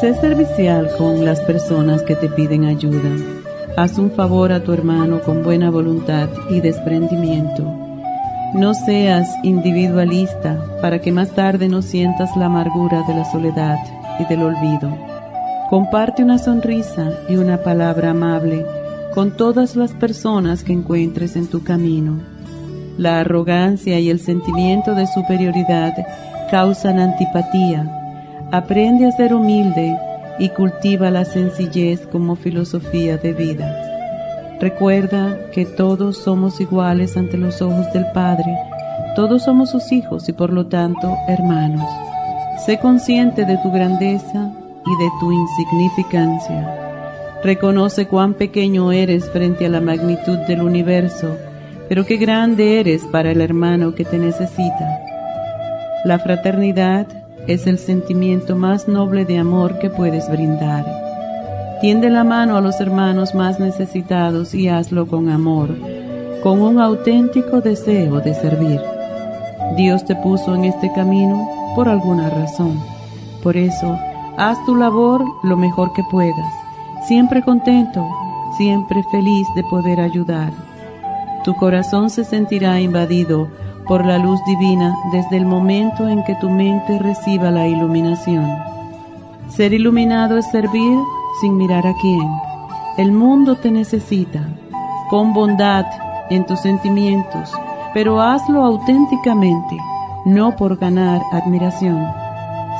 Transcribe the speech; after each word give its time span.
Sé 0.00 0.12
servicial 0.14 0.90
con 0.98 1.24
las 1.24 1.40
personas 1.40 2.02
que 2.02 2.14
te 2.16 2.28
piden 2.28 2.66
ayuda. 2.66 3.08
Haz 3.78 3.96
un 3.96 4.10
favor 4.10 4.52
a 4.52 4.62
tu 4.62 4.74
hermano 4.74 5.22
con 5.22 5.42
buena 5.42 5.70
voluntad 5.70 6.28
y 6.50 6.60
desprendimiento. 6.60 7.62
No 8.52 8.74
seas 8.74 9.26
individualista 9.42 10.62
para 10.82 11.00
que 11.00 11.12
más 11.12 11.30
tarde 11.30 11.68
no 11.68 11.80
sientas 11.80 12.36
la 12.36 12.44
amargura 12.44 13.04
de 13.08 13.14
la 13.14 13.24
soledad 13.24 13.78
y 14.18 14.26
del 14.26 14.42
olvido. 14.42 14.94
Comparte 15.70 16.22
una 16.22 16.36
sonrisa 16.36 17.12
y 17.30 17.36
una 17.36 17.62
palabra 17.62 18.10
amable 18.10 18.66
con 19.14 19.34
todas 19.34 19.76
las 19.76 19.92
personas 19.92 20.62
que 20.62 20.74
encuentres 20.74 21.36
en 21.36 21.46
tu 21.46 21.64
camino. 21.64 22.20
La 22.98 23.20
arrogancia 23.20 23.98
y 23.98 24.10
el 24.10 24.20
sentimiento 24.20 24.94
de 24.94 25.06
superioridad 25.06 25.94
causan 26.50 26.98
antipatía 26.98 28.02
Aprende 28.52 29.06
a 29.06 29.10
ser 29.10 29.34
humilde 29.34 29.98
y 30.38 30.50
cultiva 30.50 31.10
la 31.10 31.24
sencillez 31.24 32.06
como 32.06 32.36
filosofía 32.36 33.16
de 33.16 33.32
vida. 33.32 34.56
Recuerda 34.60 35.50
que 35.50 35.66
todos 35.66 36.18
somos 36.18 36.60
iguales 36.60 37.16
ante 37.16 37.36
los 37.38 37.60
ojos 37.60 37.92
del 37.92 38.06
Padre, 38.14 38.56
todos 39.16 39.42
somos 39.42 39.70
sus 39.70 39.90
hijos 39.90 40.28
y 40.28 40.32
por 40.32 40.52
lo 40.52 40.66
tanto 40.66 41.16
hermanos. 41.26 41.90
Sé 42.64 42.78
consciente 42.78 43.44
de 43.44 43.58
tu 43.58 43.72
grandeza 43.72 44.52
y 44.86 45.02
de 45.02 45.10
tu 45.18 45.32
insignificancia. 45.32 46.72
Reconoce 47.42 48.06
cuán 48.06 48.34
pequeño 48.34 48.92
eres 48.92 49.28
frente 49.30 49.66
a 49.66 49.70
la 49.70 49.80
magnitud 49.80 50.38
del 50.46 50.62
universo, 50.62 51.36
pero 51.88 52.06
qué 52.06 52.16
grande 52.16 52.78
eres 52.78 53.02
para 53.06 53.32
el 53.32 53.40
hermano 53.40 53.94
que 53.94 54.04
te 54.04 54.18
necesita. 54.18 55.00
La 56.04 56.20
fraternidad 56.20 57.25
es 57.46 57.66
el 57.66 57.78
sentimiento 57.78 58.56
más 58.56 58.88
noble 58.88 59.24
de 59.24 59.38
amor 59.38 59.78
que 59.78 59.90
puedes 59.90 60.28
brindar. 60.30 60.84
Tiende 61.80 62.10
la 62.10 62.24
mano 62.24 62.56
a 62.56 62.60
los 62.60 62.80
hermanos 62.80 63.34
más 63.34 63.60
necesitados 63.60 64.54
y 64.54 64.68
hazlo 64.68 65.06
con 65.06 65.28
amor, 65.28 65.70
con 66.42 66.60
un 66.60 66.80
auténtico 66.80 67.60
deseo 67.60 68.20
de 68.20 68.34
servir. 68.34 68.80
Dios 69.76 70.04
te 70.04 70.16
puso 70.16 70.54
en 70.54 70.64
este 70.64 70.90
camino 70.94 71.48
por 71.74 71.88
alguna 71.88 72.30
razón. 72.30 72.80
Por 73.42 73.56
eso, 73.56 73.96
haz 74.38 74.56
tu 74.64 74.74
labor 74.74 75.22
lo 75.44 75.56
mejor 75.56 75.92
que 75.92 76.02
puedas, 76.10 76.52
siempre 77.06 77.42
contento, 77.42 78.04
siempre 78.56 79.04
feliz 79.10 79.46
de 79.54 79.62
poder 79.64 80.00
ayudar. 80.00 80.52
Tu 81.44 81.54
corazón 81.54 82.10
se 82.10 82.24
sentirá 82.24 82.80
invadido 82.80 83.48
por 83.86 84.04
la 84.04 84.18
luz 84.18 84.40
divina 84.44 84.96
desde 85.12 85.36
el 85.36 85.46
momento 85.46 86.08
en 86.08 86.24
que 86.24 86.34
tu 86.36 86.50
mente 86.50 86.98
reciba 86.98 87.50
la 87.50 87.66
iluminación. 87.66 88.46
Ser 89.48 89.72
iluminado 89.72 90.38
es 90.38 90.46
servir 90.50 90.98
sin 91.40 91.56
mirar 91.56 91.86
a 91.86 91.94
quién. 92.00 92.28
El 92.98 93.12
mundo 93.12 93.56
te 93.56 93.70
necesita. 93.70 94.40
Pon 95.10 95.32
bondad 95.32 95.86
en 96.30 96.44
tus 96.46 96.60
sentimientos, 96.60 97.52
pero 97.94 98.20
hazlo 98.20 98.62
auténticamente, 98.62 99.76
no 100.24 100.56
por 100.56 100.76
ganar 100.76 101.22
admiración. 101.32 102.04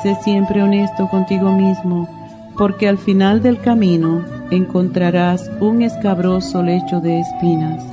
Sé 0.02 0.16
siempre 0.16 0.62
honesto 0.62 1.08
contigo 1.08 1.52
mismo, 1.52 2.08
porque 2.58 2.88
al 2.88 2.98
final 2.98 3.42
del 3.42 3.60
camino 3.60 4.24
encontrarás 4.50 5.50
un 5.60 5.82
escabroso 5.82 6.62
lecho 6.62 7.00
de 7.00 7.20
espinas 7.20 7.84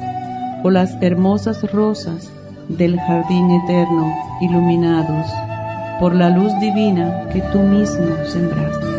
o 0.63 0.71
las 0.71 0.97
hermosas 1.01 1.71
rosas 1.71 2.31
del 2.67 2.99
jardín 2.99 3.51
eterno, 3.51 4.13
iluminados 4.41 5.27
por 5.99 6.15
la 6.15 6.29
luz 6.29 6.51
divina 6.59 7.29
que 7.31 7.41
tú 7.51 7.59
mismo 7.59 8.15
sembraste. 8.25 8.93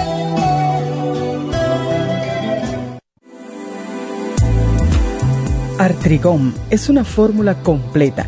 Artrigón 5.79 6.53
es 6.69 6.89
una 6.89 7.05
fórmula 7.05 7.63
completa 7.63 8.27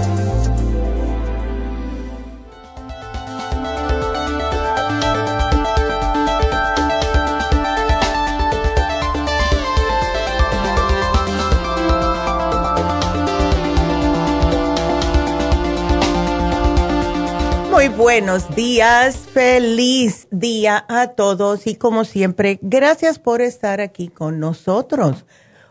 Buenos 18.01 18.55
días, 18.55 19.15
feliz 19.15 20.27
día 20.31 20.83
a 20.89 21.09
todos 21.09 21.67
y 21.67 21.75
como 21.75 22.03
siempre, 22.03 22.57
gracias 22.63 23.19
por 23.19 23.43
estar 23.43 23.79
aquí 23.79 24.07
con 24.07 24.39
nosotros. 24.39 25.23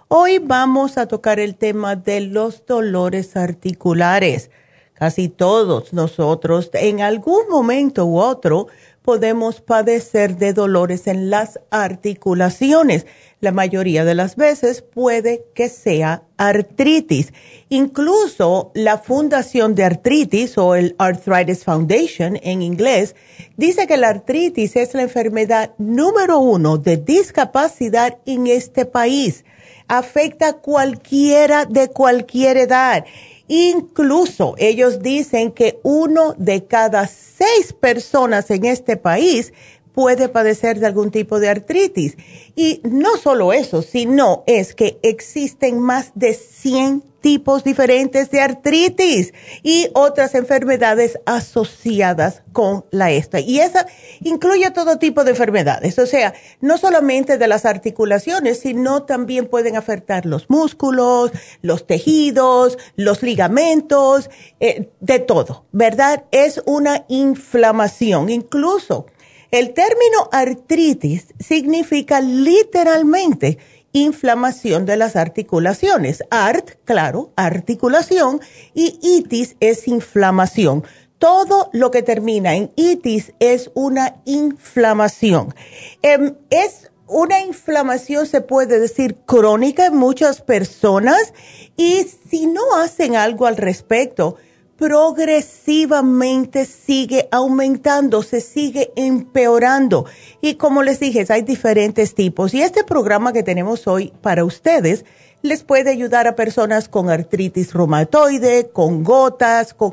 Hoy 0.07 0.39
vamos 0.39 0.97
a 0.97 1.07
tocar 1.07 1.41
el 1.41 1.57
tema 1.57 1.97
de 1.97 2.21
los 2.21 2.65
dolores 2.67 3.37
articulares. 3.37 4.53
Casi 4.95 5.29
todos 5.29 5.93
nosotros 5.93 6.71
en 6.75 7.01
algún 7.01 7.49
momento 7.49 8.07
u 8.07 8.21
otro 8.21 8.69
podemos 9.03 9.61
padecer 9.61 10.37
de 10.37 10.53
dolores 10.53 11.07
en 11.07 11.31
las 11.31 11.59
articulaciones. 11.71 13.07
La 13.41 13.53
mayoría 13.53 14.05
de 14.05 14.15
las 14.15 14.37
veces 14.37 14.83
puede 14.83 15.47
que 15.55 15.69
sea 15.69 16.25
artritis. 16.37 17.33
Incluso 17.71 18.71
la 18.75 18.99
Fundación 18.99 19.75
de 19.75 19.85
Artritis 19.85 20.59
o 20.59 20.75
el 20.75 20.95
Arthritis 20.99 21.65
Foundation 21.65 22.39
en 22.43 22.61
inglés 22.61 23.17
dice 23.57 23.87
que 23.87 23.97
la 23.97 24.09
artritis 24.09 24.77
es 24.77 24.95
la 24.95 25.03
enfermedad 25.03 25.73
número 25.79 26.39
uno 26.39 26.77
de 26.77 26.99
discapacidad 26.99 28.19
en 28.27 28.47
este 28.47 28.85
país. 28.85 29.45
Afecta 29.89 30.49
a 30.49 30.53
cualquiera 30.53 31.65
de 31.65 31.89
cualquier 31.89 32.59
edad 32.59 33.05
Incluso 33.53 34.55
ellos 34.59 35.03
dicen 35.03 35.51
que 35.51 35.81
uno 35.83 36.37
de 36.39 36.67
cada 36.67 37.09
seis 37.09 37.73
personas 37.73 38.49
en 38.53 38.65
este 38.65 38.97
país 38.97 39.53
puede 39.93 40.29
padecer 40.29 40.79
de 40.79 40.87
algún 40.87 41.11
tipo 41.11 41.41
de 41.41 41.49
artritis. 41.49 42.17
Y 42.55 42.81
no 42.85 43.17
solo 43.17 43.53
eso, 43.53 43.83
sino 43.83 44.45
es 44.47 44.75
que 44.75 44.99
existen 45.03 45.81
más 45.81 46.13
de 46.15 46.35
100 46.35 47.11
tipos 47.21 47.65
diferentes 47.65 48.31
de 48.31 48.41
artritis 48.41 49.33
y 49.63 49.89
otras 49.95 50.35
enfermedades 50.35 51.19
asociadas 51.27 52.43
con 52.53 52.85
la 52.91 53.11
esta. 53.11 53.41
Y 53.41 53.61
esa 53.61 53.87
incluye 54.21 54.71
todo 54.71 54.99
tipo 54.99 55.25
de 55.25 55.31
enfermedades, 55.31 55.99
o 55.99 56.07
sea, 56.07 56.35
no 56.61 56.79
solamente 56.79 57.39
de 57.39 57.49
las 57.49 57.65
articulaciones, 57.65 58.61
sino 58.61 59.03
también 59.03 59.47
pueden 59.47 59.77
afectar 59.77 60.27
los 60.27 60.49
músculos, 60.49 61.31
los 61.63 61.87
tejidos, 61.87 62.79
los 62.97 63.23
ligamentos, 63.23 64.31
eh, 64.61 64.89
de 65.01 65.19
todo, 65.19 65.67
¿verdad? 65.73 66.25
Es 66.31 66.63
una 66.67 67.05
inflamación, 67.09 68.31
incluso 68.31 69.07
el 69.51 69.73
término 69.75 70.29
artritis 70.33 71.27
significa 71.39 72.21
literalmente 72.21 73.59
inflamación 73.93 74.87
de 74.87 74.97
las 74.97 75.17
articulaciones. 75.17 76.23
Art, 76.31 76.71
claro, 76.85 77.33
articulación, 77.37 78.41
y 78.75 78.99
itis 79.03 79.57
es 79.61 79.89
inflamación. 79.89 80.85
Todo 81.19 81.69
lo 81.73 81.91
que 81.91 82.03
termina 82.03 82.55
en 82.55 82.71
itis 82.77 83.33
es 83.41 83.71
una 83.75 84.17
inflamación. 84.25 85.55
Em, 86.03 86.37
es 86.51 86.91
una 87.07 87.41
inflamación, 87.41 88.27
se 88.27 88.41
puede 88.41 88.79
decir, 88.79 89.17
crónica 89.27 89.87
en 89.87 89.97
muchas 89.97 90.41
personas 90.41 91.35
y 91.77 92.07
si 92.31 92.47
no 92.47 92.77
hacen 92.77 93.17
algo 93.17 93.47
al 93.47 93.57
respecto, 93.57 94.37
progresivamente 94.81 96.65
sigue 96.65 97.29
aumentando, 97.31 98.23
se 98.23 98.41
sigue 98.41 98.93
empeorando. 98.97 100.07
Y 100.41 100.55
como 100.55 100.83
les 100.83 100.99
dije, 100.99 101.27
hay 101.29 101.43
diferentes 101.43 102.15
tipos. 102.15 102.55
Y 102.55 102.63
este 102.63 102.83
programa 102.83 103.35
que 103.35 103.43
tenemos 103.43 103.87
hoy 103.87 104.11
para 104.23 104.43
ustedes 104.43 105.05
les 105.43 105.65
puede 105.65 105.91
ayudar 105.91 106.27
a 106.27 106.35
personas 106.35 106.89
con 106.89 107.11
artritis 107.11 107.75
reumatoide, 107.75 108.71
con 108.71 109.05
gotas, 109.05 109.75
con 109.75 109.93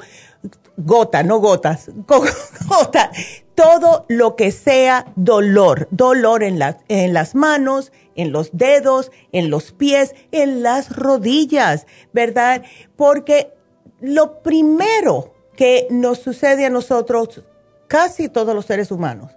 gota, 0.77 1.21
no 1.21 1.39
gotas, 1.39 1.91
con 2.05 2.21
gota, 2.69 3.11
todo 3.55 4.05
lo 4.07 4.37
que 4.37 4.53
sea 4.53 5.11
dolor, 5.17 5.89
dolor 5.91 6.43
en, 6.43 6.61
en 6.87 7.13
las 7.13 7.35
manos, 7.35 7.91
en 8.15 8.31
los 8.31 8.51
dedos, 8.53 9.11
en 9.33 9.49
los 9.49 9.73
pies, 9.73 10.15
en 10.31 10.63
las 10.63 10.95
rodillas, 10.95 11.87
¿verdad? 12.13 12.63
Porque 12.95 13.56
lo 13.99 14.41
primero 14.41 15.33
que 15.55 15.87
nos 15.89 16.19
sucede 16.19 16.65
a 16.65 16.69
nosotros, 16.69 17.43
casi 17.87 18.29
todos 18.29 18.53
los 18.53 18.65
seres 18.65 18.91
humanos, 18.91 19.31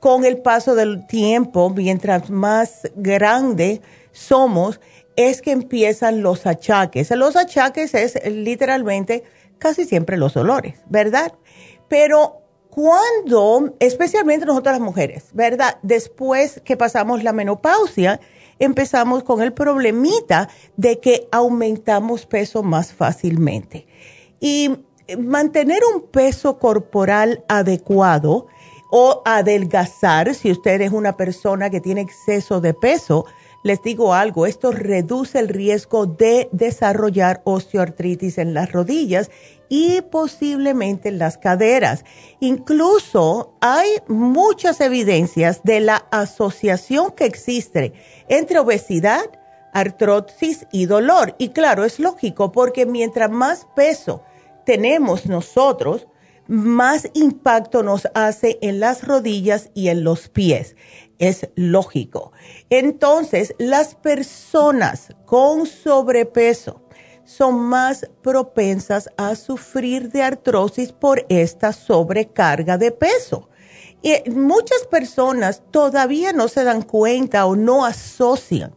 con 0.00 0.24
el 0.24 0.38
paso 0.38 0.74
del 0.74 1.06
tiempo, 1.06 1.70
mientras 1.70 2.30
más 2.30 2.90
grande 2.94 3.80
somos, 4.12 4.80
es 5.16 5.42
que 5.42 5.50
empiezan 5.50 6.22
los 6.22 6.46
achaques. 6.46 7.10
Los 7.10 7.36
achaques 7.36 7.94
es 7.94 8.20
literalmente 8.30 9.24
casi 9.58 9.84
siempre 9.84 10.16
los 10.16 10.34
dolores, 10.34 10.78
¿verdad? 10.88 11.32
Pero 11.88 12.42
cuando, 12.70 13.74
especialmente 13.80 14.44
nosotras 14.44 14.74
las 14.74 14.86
mujeres, 14.86 15.30
¿verdad? 15.32 15.78
Después 15.82 16.60
que 16.62 16.76
pasamos 16.76 17.24
la 17.24 17.32
menopausia, 17.32 18.20
empezamos 18.58 19.22
con 19.22 19.40
el 19.40 19.52
problemita 19.54 20.48
de 20.76 21.00
que 21.00 21.26
aumentamos 21.32 22.26
peso 22.26 22.62
más 22.62 22.92
fácilmente. 22.92 23.86
Y 24.48 24.70
mantener 25.18 25.80
un 25.92 26.02
peso 26.02 26.60
corporal 26.60 27.44
adecuado 27.48 28.46
o 28.92 29.20
adelgazar, 29.24 30.36
si 30.36 30.52
usted 30.52 30.80
es 30.82 30.92
una 30.92 31.16
persona 31.16 31.68
que 31.68 31.80
tiene 31.80 32.02
exceso 32.02 32.60
de 32.60 32.72
peso, 32.72 33.26
les 33.64 33.82
digo 33.82 34.14
algo, 34.14 34.46
esto 34.46 34.70
reduce 34.70 35.40
el 35.40 35.48
riesgo 35.48 36.06
de 36.06 36.48
desarrollar 36.52 37.42
osteoartritis 37.42 38.38
en 38.38 38.54
las 38.54 38.70
rodillas 38.70 39.32
y 39.68 40.00
posiblemente 40.02 41.08
en 41.08 41.18
las 41.18 41.38
caderas. 41.38 42.04
Incluso 42.38 43.56
hay 43.60 43.88
muchas 44.06 44.80
evidencias 44.80 45.64
de 45.64 45.80
la 45.80 46.06
asociación 46.12 47.10
que 47.10 47.24
existe 47.24 47.94
entre 48.28 48.60
obesidad, 48.60 49.24
artrosis 49.72 50.68
y 50.70 50.86
dolor. 50.86 51.34
Y 51.36 51.48
claro, 51.48 51.84
es 51.84 51.98
lógico 51.98 52.52
porque 52.52 52.86
mientras 52.86 53.28
más 53.28 53.66
peso 53.74 54.22
tenemos 54.66 55.24
nosotros, 55.24 56.06
más 56.46 57.08
impacto 57.14 57.82
nos 57.82 58.06
hace 58.14 58.58
en 58.60 58.78
las 58.78 59.06
rodillas 59.06 59.70
y 59.74 59.88
en 59.88 60.04
los 60.04 60.28
pies. 60.28 60.76
Es 61.18 61.48
lógico. 61.54 62.32
Entonces, 62.68 63.54
las 63.58 63.94
personas 63.94 65.14
con 65.24 65.66
sobrepeso 65.66 66.82
son 67.24 67.58
más 67.58 68.08
propensas 68.22 69.08
a 69.16 69.34
sufrir 69.34 70.10
de 70.10 70.22
artrosis 70.22 70.92
por 70.92 71.24
esta 71.28 71.72
sobrecarga 71.72 72.76
de 72.76 72.92
peso. 72.92 73.48
Y 74.02 74.30
muchas 74.30 74.86
personas 74.86 75.62
todavía 75.70 76.32
no 76.32 76.48
se 76.48 76.62
dan 76.62 76.82
cuenta 76.82 77.46
o 77.46 77.56
no 77.56 77.84
asocian 77.84 78.76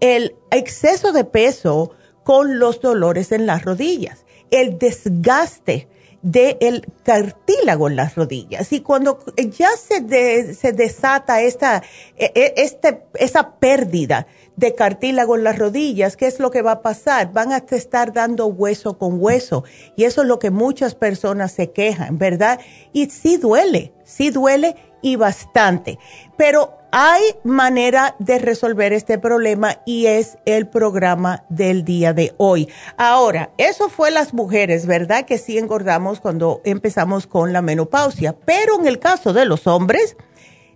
el 0.00 0.36
exceso 0.50 1.12
de 1.12 1.24
peso 1.24 1.92
con 2.24 2.58
los 2.58 2.80
dolores 2.80 3.32
en 3.32 3.46
las 3.46 3.64
rodillas, 3.64 4.24
el 4.52 4.78
desgaste 4.78 5.88
del 6.22 6.86
cartílago 7.02 7.88
en 7.88 7.96
las 7.96 8.14
rodillas. 8.14 8.72
Y 8.72 8.80
cuando 8.80 9.18
ya 9.36 9.70
se, 9.76 10.54
se 10.54 10.72
desata 10.72 11.42
esta, 11.42 11.82
e, 12.16 12.30
e, 12.34 12.54
este, 12.58 13.02
esa 13.14 13.56
pérdida 13.56 14.28
de 14.56 14.74
cartílago 14.74 15.36
en 15.36 15.44
las 15.44 15.58
rodillas, 15.58 16.16
¿qué 16.16 16.26
es 16.26 16.38
lo 16.38 16.52
que 16.52 16.62
va 16.62 16.72
a 16.72 16.82
pasar? 16.82 17.32
Van 17.32 17.52
a 17.52 17.64
estar 17.70 18.12
dando 18.12 18.46
hueso 18.46 18.98
con 18.98 19.20
hueso. 19.20 19.64
Y 19.96 20.04
eso 20.04 20.22
es 20.22 20.28
lo 20.28 20.38
que 20.38 20.50
muchas 20.50 20.94
personas 20.94 21.52
se 21.52 21.72
quejan, 21.72 22.18
¿verdad? 22.18 22.60
Y 22.92 23.10
sí 23.10 23.36
duele, 23.36 23.92
sí 24.04 24.30
duele 24.30 24.76
y 25.02 25.16
bastante. 25.16 25.98
Pero 26.36 26.78
hay 26.92 27.22
manera 27.42 28.16
de 28.18 28.38
resolver 28.38 28.92
este 28.92 29.18
problema 29.18 29.78
y 29.86 30.06
es 30.06 30.36
el 30.44 30.68
programa 30.68 31.44
del 31.48 31.84
día 31.84 32.12
de 32.12 32.34
hoy. 32.36 32.68
Ahora, 32.96 33.50
eso 33.56 33.88
fue 33.88 34.10
las 34.10 34.34
mujeres, 34.34 34.86
¿verdad? 34.86 35.24
Que 35.24 35.38
sí 35.38 35.58
engordamos 35.58 36.20
cuando 36.20 36.60
empezamos 36.64 37.26
con 37.26 37.52
la 37.52 37.62
menopausia, 37.62 38.34
pero 38.44 38.78
en 38.78 38.86
el 38.86 38.98
caso 38.98 39.32
de 39.32 39.46
los 39.46 39.66
hombres, 39.66 40.16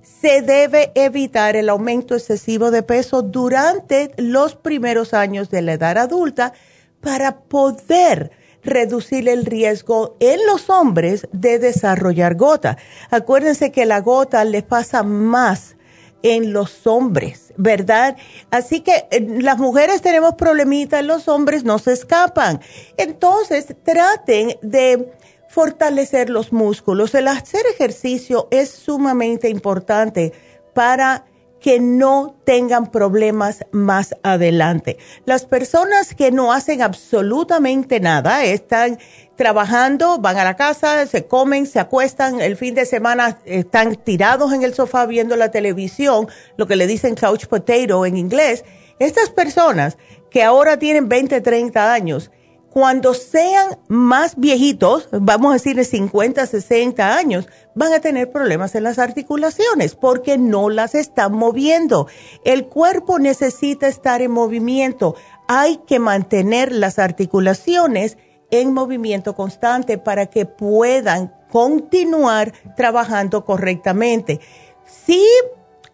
se 0.02 0.40
debe 0.40 0.92
evitar 0.94 1.56
el 1.56 1.68
aumento 1.68 2.14
excesivo 2.14 2.70
de 2.70 2.82
peso 2.82 3.22
durante 3.22 4.12
los 4.16 4.56
primeros 4.56 5.12
años 5.12 5.50
de 5.50 5.62
la 5.62 5.74
edad 5.74 5.98
adulta 5.98 6.52
para 7.00 7.40
poder 7.40 8.30
reducir 8.66 9.28
el 9.28 9.46
riesgo 9.46 10.16
en 10.20 10.44
los 10.46 10.68
hombres 10.68 11.28
de 11.32 11.58
desarrollar 11.58 12.34
gota. 12.34 12.76
Acuérdense 13.10 13.72
que 13.72 13.86
la 13.86 14.00
gota 14.00 14.44
le 14.44 14.62
pasa 14.62 15.02
más 15.02 15.76
en 16.22 16.52
los 16.52 16.86
hombres, 16.86 17.52
¿verdad? 17.56 18.16
Así 18.50 18.80
que 18.80 19.06
eh, 19.10 19.20
las 19.40 19.58
mujeres 19.58 20.02
tenemos 20.02 20.34
problemitas, 20.34 21.04
los 21.04 21.28
hombres 21.28 21.64
no 21.64 21.78
se 21.78 21.92
escapan. 21.92 22.60
Entonces, 22.96 23.74
traten 23.84 24.56
de 24.62 25.12
fortalecer 25.48 26.28
los 26.28 26.52
músculos. 26.52 27.14
El 27.14 27.28
hacer 27.28 27.62
ejercicio 27.72 28.48
es 28.50 28.70
sumamente 28.70 29.48
importante 29.48 30.32
para 30.74 31.24
que 31.66 31.80
no 31.80 32.36
tengan 32.44 32.92
problemas 32.92 33.66
más 33.72 34.14
adelante. 34.22 34.98
Las 35.24 35.46
personas 35.46 36.14
que 36.14 36.30
no 36.30 36.52
hacen 36.52 36.80
absolutamente 36.80 37.98
nada, 37.98 38.44
están 38.44 39.00
trabajando, 39.34 40.18
van 40.18 40.38
a 40.38 40.44
la 40.44 40.54
casa, 40.54 41.04
se 41.06 41.26
comen, 41.26 41.66
se 41.66 41.80
acuestan, 41.80 42.40
el 42.40 42.56
fin 42.56 42.76
de 42.76 42.86
semana 42.86 43.40
están 43.44 43.96
tirados 43.96 44.52
en 44.52 44.62
el 44.62 44.74
sofá 44.74 45.06
viendo 45.06 45.34
la 45.34 45.50
televisión, 45.50 46.28
lo 46.56 46.68
que 46.68 46.76
le 46.76 46.86
dicen 46.86 47.16
couch 47.16 47.46
potato 47.46 48.06
en 48.06 48.16
inglés. 48.16 48.64
Estas 49.00 49.30
personas 49.30 49.98
que 50.30 50.44
ahora 50.44 50.78
tienen 50.78 51.08
20, 51.08 51.40
30 51.40 51.92
años, 51.92 52.30
cuando 52.76 53.14
sean 53.14 53.78
más 53.88 54.36
viejitos, 54.36 55.08
vamos 55.10 55.48
a 55.48 55.54
decir 55.54 55.76
de 55.76 55.84
50, 55.86 56.44
60 56.44 57.16
años, 57.16 57.48
van 57.74 57.94
a 57.94 58.00
tener 58.00 58.30
problemas 58.30 58.74
en 58.74 58.82
las 58.82 58.98
articulaciones 58.98 59.94
porque 59.94 60.36
no 60.36 60.68
las 60.68 60.94
están 60.94 61.32
moviendo. 61.32 62.06
El 62.44 62.66
cuerpo 62.66 63.18
necesita 63.18 63.88
estar 63.88 64.20
en 64.20 64.30
movimiento. 64.30 65.14
Hay 65.48 65.78
que 65.86 65.98
mantener 65.98 66.70
las 66.70 66.98
articulaciones 66.98 68.18
en 68.50 68.74
movimiento 68.74 69.34
constante 69.34 69.96
para 69.96 70.26
que 70.26 70.44
puedan 70.44 71.32
continuar 71.50 72.52
trabajando 72.76 73.46
correctamente. 73.46 74.38
Si 74.84 75.26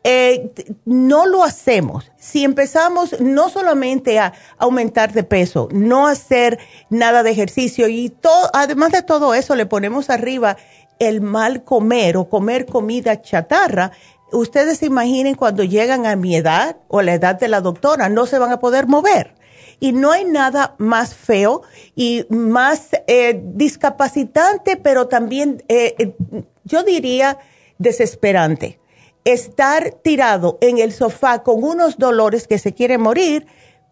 eh, 0.05 0.51
no 0.85 1.27
lo 1.27 1.45
hacemos, 1.45 2.11
si 2.17 2.45
empezamos 2.45 3.21
no 3.21 3.49
solamente 3.49 4.19
a 4.19 4.33
aumentar 4.59 5.13
de 5.13 5.23
peso, 5.25 5.69
no 5.73 6.07
hacer 6.09 6.59
nada 6.91 7.23
de 7.23 7.31
ejercicio 7.31 7.89
y 7.89 8.09
todo, 8.09 8.51
además 8.53 8.93
de 8.93 9.03
todo 9.03 9.35
eso 9.35 9.55
le 9.55 9.67
ponemos 9.67 10.11
arriba 10.11 10.57
el 10.99 11.21
mal 11.21 11.65
comer 11.65 12.17
o 12.17 12.29
comer 12.29 12.67
comida 12.67 13.23
chatarra, 13.23 13.93
ustedes 14.33 14.79
se 14.79 14.87
imaginen 14.87 15.35
cuando 15.35 15.65
llegan 15.65 16.07
a 16.07 16.17
mi 16.17 16.37
edad 16.37 16.77
o 16.89 17.01
a 17.01 17.03
la 17.03 17.15
edad 17.15 17.39
de 17.39 17.49
la 17.49 17.61
doctora, 17.61 18.09
no 18.09 18.27
se 18.27 18.39
van 18.39 18.53
a 18.53 18.61
poder 18.61 18.87
mover. 18.87 19.35
Y 19.81 19.93
no 19.93 20.13
hay 20.13 20.25
nada 20.25 20.77
más 20.79 21.15
feo 21.15 21.63
y 21.97 22.25
más 22.29 22.91
eh, 23.09 23.41
discapacitante, 23.43 24.77
pero 24.77 25.09
también, 25.09 25.65
eh, 25.69 25.97
eh, 25.99 26.15
yo 26.63 26.85
diría, 26.85 27.39
desesperante. 27.79 28.79
Estar 29.25 29.93
tirado 30.02 30.59
en 30.61 30.79
el 30.79 30.93
sofá 30.93 31.43
con 31.43 31.62
unos 31.62 31.99
dolores 31.99 32.47
que 32.49 32.59
se 32.59 32.75
quiere 32.75 32.99
morir 32.99 33.47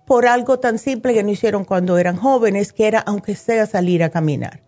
por 0.05 0.27
algo 0.27 0.59
tan 0.59 0.79
simple 0.79 1.15
que 1.15 1.23
no 1.23 1.31
hicieron 1.31 1.65
cuando 1.65 1.97
eran 1.99 2.17
jóvenes, 2.17 2.73
que 2.73 2.89
era 2.89 2.99
aunque 2.99 3.37
sea 3.37 3.67
salir 3.67 4.03
a 4.03 4.11
caminar. 4.11 4.61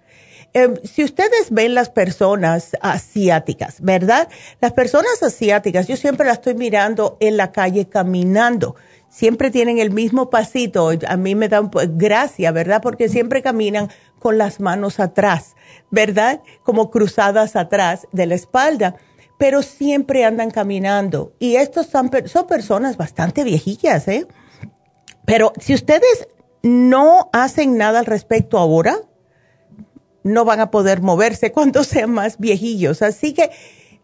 Em, 0.55 0.77
si 0.85 1.03
ustedes 1.03 1.51
ven 1.51 1.75
las 1.75 1.89
personas 1.89 2.77
asiáticas, 2.83 3.81
¿verdad? 3.81 4.29
Las 4.61 4.73
personas 4.73 5.23
asiáticas, 5.23 5.89
yo 5.89 5.97
siempre 5.97 6.27
las 6.27 6.39
estoy 6.39 6.55
mirando 6.55 7.17
en 7.21 7.37
la 7.37 7.53
calle 7.53 7.89
caminando. 7.89 8.77
Siempre 9.09 9.51
tienen 9.51 9.79
el 9.79 9.91
mismo 9.91 10.31
pasito. 10.31 10.91
A 11.09 11.17
mí 11.17 11.35
me 11.35 11.49
dan 11.49 11.71
gracia, 11.97 12.53
¿verdad? 12.53 12.83
Porque 12.83 13.09
siempre 13.09 13.43
caminan 13.43 13.89
con 14.19 14.39
las 14.39 14.61
manos 14.61 15.01
atrás, 15.01 15.57
¿verdad? 15.91 16.41
Como 16.63 16.91
cruzadas 16.91 17.57
atrás 17.57 18.07
de 18.13 18.27
la 18.27 18.35
espalda. 18.35 18.97
Pero 19.43 19.61
siempre 19.61 20.25
andan 20.25 20.53
caminando. 20.53 21.33
Y 21.41 21.57
estos 21.57 21.87
son, 21.87 22.13
son 22.27 22.47
personas 22.47 22.97
bastante 22.97 23.43
viejillas, 23.43 24.07
¿eh? 24.07 24.29
Pero 25.25 25.53
si 25.59 25.75
ustedes 25.75 26.29
no 26.63 27.29
hacen 27.33 27.77
nada 27.77 27.99
al 27.99 28.07
respecto 28.07 28.57
ahora, 28.57 29.01
no 30.23 30.45
van 30.45 30.61
a 30.61 30.71
poder 30.71 31.03
moverse 31.03 31.51
cuando 31.51 31.83
sean 31.93 32.13
más 32.13 32.39
viejillos. 32.39 33.03
Así 33.03 33.35
que 33.35 33.51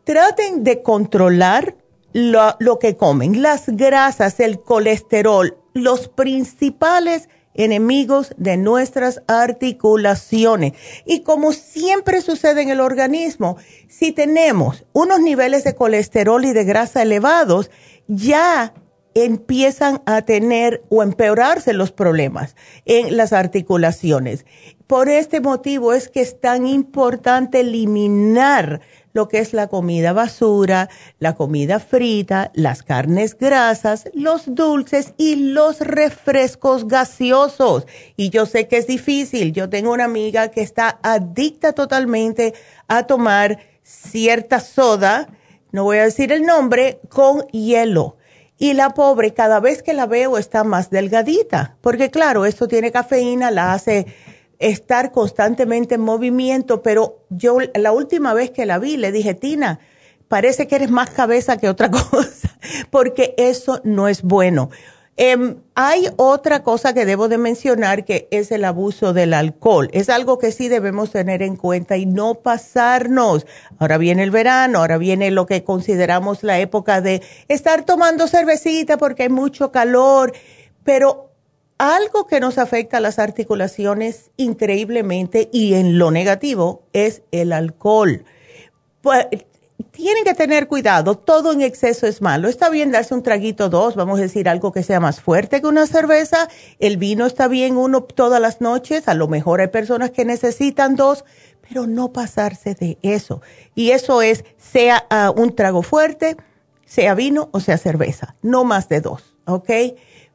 traten 0.03 0.65
de 0.65 0.83
controlar 0.83 1.77
lo, 2.13 2.57
lo, 2.59 2.81
que 2.81 2.97
comen, 2.97 3.41
las 3.41 3.69
grasas, 3.69 4.41
el 4.41 4.61
colesterol, 4.61 5.57
los 5.73 6.09
principales 6.09 7.29
enemigos 7.59 8.33
de 8.39 8.57
nuestras 8.57 9.23
articulaciones. 9.27 10.73
Y 11.05 11.21
como 11.21 11.53
siempre 11.53 12.23
sucede 12.23 12.63
en 12.63 12.71
el 12.71 12.81
organismo, 12.81 13.59
si 13.89 14.13
tenemos 14.13 14.87
unos 14.95 15.21
niveles 15.21 15.65
de 15.65 15.75
colesterol 15.75 16.45
y 16.45 16.53
de 16.53 16.65
grasa 16.65 17.03
elevados, 17.03 17.71
ya 18.07 18.73
empiezan 19.15 20.01
a 20.07 20.23
tener 20.23 20.85
o 20.89 21.03
empeorarse 21.03 21.73
los 21.73 21.91
problemas 21.91 22.55
en 22.85 23.17
las 23.17 23.33
articulaciones. 23.33 24.47
Por 24.87 25.09
este 25.09 25.41
motivo 25.41 25.93
es 25.93 26.09
que 26.09 26.21
es 26.21 26.41
tan 26.41 26.67
importante 26.67 27.61
eliminar 27.61 28.81
lo 29.19 29.27
que 29.27 29.41
es 29.41 29.53
la 29.53 29.67
comida 29.67 30.13
basura, 30.13 30.89
la 31.19 31.35
comida 31.35 31.81
frita, 31.81 32.53
las 32.55 32.85
carnes 32.85 33.37
grasas, 33.37 34.09
los 34.15 34.55
dulces 34.55 35.13
y 35.17 35.35
los 35.35 35.81
refrescos 35.81 36.87
gaseosos. 36.87 37.89
Y 38.17 38.31
yo 38.31 38.47
sé 38.47 38.69
que 38.69 38.77
es 38.77 38.87
difícil. 38.87 39.53
Yo 39.53 39.69
tengo 39.69 39.93
una 39.93 40.05
amiga 40.05 40.53
que 40.53 40.63
está 40.63 41.01
adicta 41.03 41.73
totalmente 41.73 42.55
a 42.87 43.09
tomar 43.09 43.59
cierta 43.83 44.61
soda, 44.61 45.27
no 45.73 45.83
voy 45.83 45.99
a 45.99 46.05
decir 46.05 46.31
el 46.31 46.45
nombre, 46.45 47.01
con 47.09 47.45
hielo 47.49 48.19
y 48.57 48.75
la 48.75 48.91
pobre, 48.91 49.35
cada 49.35 49.59
vez 49.59 49.83
que 49.83 49.95
la 49.95 50.07
veo, 50.07 50.39
está 50.39 50.63
más 50.63 50.91
delgadita, 50.91 51.77
porque 51.81 52.11
claro, 52.11 52.47
esto 52.47 52.69
tiene 52.69 52.93
cafeína, 52.93 53.51
la 53.51 53.73
hace 53.73 54.07
estar 54.59 55.13
constantemente 55.13 55.97
en 55.97 56.01
movimiento, 56.01 56.83
pero 56.83 57.25
yo 57.31 57.59
la 57.75 57.93
última 57.93 58.35
vez 58.35 58.51
que 58.51 58.67
la 58.67 58.79
vi 58.79 58.97
le 58.97 59.13
dije, 59.13 59.35
Tina, 59.35 59.81
parece 60.29 60.67
que 60.67 60.77
eres 60.77 60.91
más 60.91 61.11
cabeza 61.11 61.57
que 61.57 61.69
otra 61.69 61.91
cosa, 62.11 62.59
porque 62.91 63.35
eso 63.37 63.81
no 63.85 64.09
es 64.09 64.23
bueno. 64.23 64.71
Em, 65.21 65.57
hay 65.75 66.09
otra 66.17 66.63
cosa 66.63 66.95
que 66.95 67.05
debo 67.05 67.27
de 67.27 67.39
mencionar 67.39 68.05
que 68.05 68.29
es 68.31 68.53
el 68.53 68.65
abuso 68.65 69.13
del 69.13 69.35
alcohol. 69.35 69.89
Es 69.93 70.11
algo 70.11 70.39
que 70.39 70.53
sí 70.53 70.69
debemos 70.69 71.11
tener 71.11 71.43
en 71.43 71.57
cuenta 71.57 71.97
y 71.97 72.07
no 72.07 72.37
pasarnos. 72.37 73.45
Ahora 73.81 73.99
viene 73.99 74.23
el 74.23 74.31
verano, 74.31 74.79
ahora 74.79 74.97
viene 74.97 75.33
lo 75.33 75.45
que 75.47 75.65
consideramos 75.65 76.45
la 76.45 76.61
época 76.61 77.01
de 77.01 77.21
estar 77.49 77.85
tomando 77.85 78.29
cervecita 78.29 78.97
porque 78.97 79.25
hay 79.25 79.29
mucho 79.29 79.73
calor, 79.73 80.33
pero 80.85 81.28
algo 81.79 82.27
que 82.27 82.41
nos 82.41 82.59
afecta 82.59 82.99
a 82.99 83.01
las 83.01 83.19
articulaciones 83.19 84.31
increíblemente 84.37 85.49
y 85.53 85.75
en 85.75 85.99
lo 85.99 86.11
negativo 86.11 86.83
es 86.93 87.23
el 87.31 87.53
alcohol. 87.53 88.25
Tienen 89.93 90.25
que 90.25 90.35
tener 90.35 90.67
cuidado, 90.67 91.17
todo 91.17 91.53
en 91.53 91.63
exceso 91.63 92.07
es 92.09 92.21
malo. 92.21 92.49
Está 92.49 92.69
bien 92.69 92.91
darse 92.91 93.15
un 93.15 93.23
traguito 93.23 93.69
dos, 93.69 93.95
vamos 93.95 94.19
a 94.19 94.23
decir 94.23 94.49
algo 94.49 94.73
que 94.73 94.83
sea 94.83 94.99
más 94.99 95.21
fuerte 95.21 95.61
que 95.61 95.69
una 95.69 95.87
cerveza. 95.87 96.49
El 96.81 96.97
vino 96.97 97.27
está 97.27 97.47
bien 97.47 97.77
uno 97.77 98.03
todas 98.03 98.41
las 98.41 98.61
noches, 98.61 99.07
a 99.07 99.15
lo 99.15 99.29
mejor 99.29 99.61
hay 99.61 99.69
personas 99.69 100.11
que 100.11 100.25
necesitan 100.25 100.97
dos, 100.97 101.25
pero 101.69 101.87
no 101.87 102.13
pasarse 102.13 102.75
de 102.75 102.99
eso. 103.03 103.41
Y 103.77 103.91
eso 103.91 104.21
es, 104.21 104.45
sea 104.57 105.07
ah, 105.11 105.33
un 105.35 105.55
trago 105.55 105.83
fuerte, 105.83 106.37
sea 106.85 107.15
vino 107.15 107.49
o 107.53 107.61
sea 107.61 107.79
cerveza, 107.79 108.35
no 108.43 108.65
más 108.65 108.89
de 108.89 109.01
dos, 109.01 109.37
¿ok? 109.47 109.71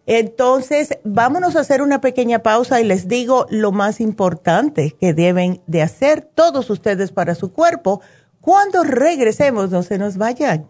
Entonces, 0.05 0.97
vámonos 1.03 1.55
a 1.55 1.61
hacer 1.61 1.81
una 1.81 2.01
pequeña 2.01 2.39
pausa 2.39 2.81
y 2.81 2.83
les 2.83 3.07
digo 3.07 3.45
lo 3.49 3.71
más 3.71 4.01
importante 4.01 4.95
que 4.99 5.13
deben 5.13 5.61
de 5.67 5.81
hacer 5.81 6.21
todos 6.21 6.69
ustedes 6.69 7.11
para 7.11 7.35
su 7.35 7.53
cuerpo 7.53 8.01
cuando 8.41 8.83
regresemos, 8.83 9.69
no 9.69 9.83
se 9.83 9.97
nos 9.97 10.17
vayan. 10.17 10.69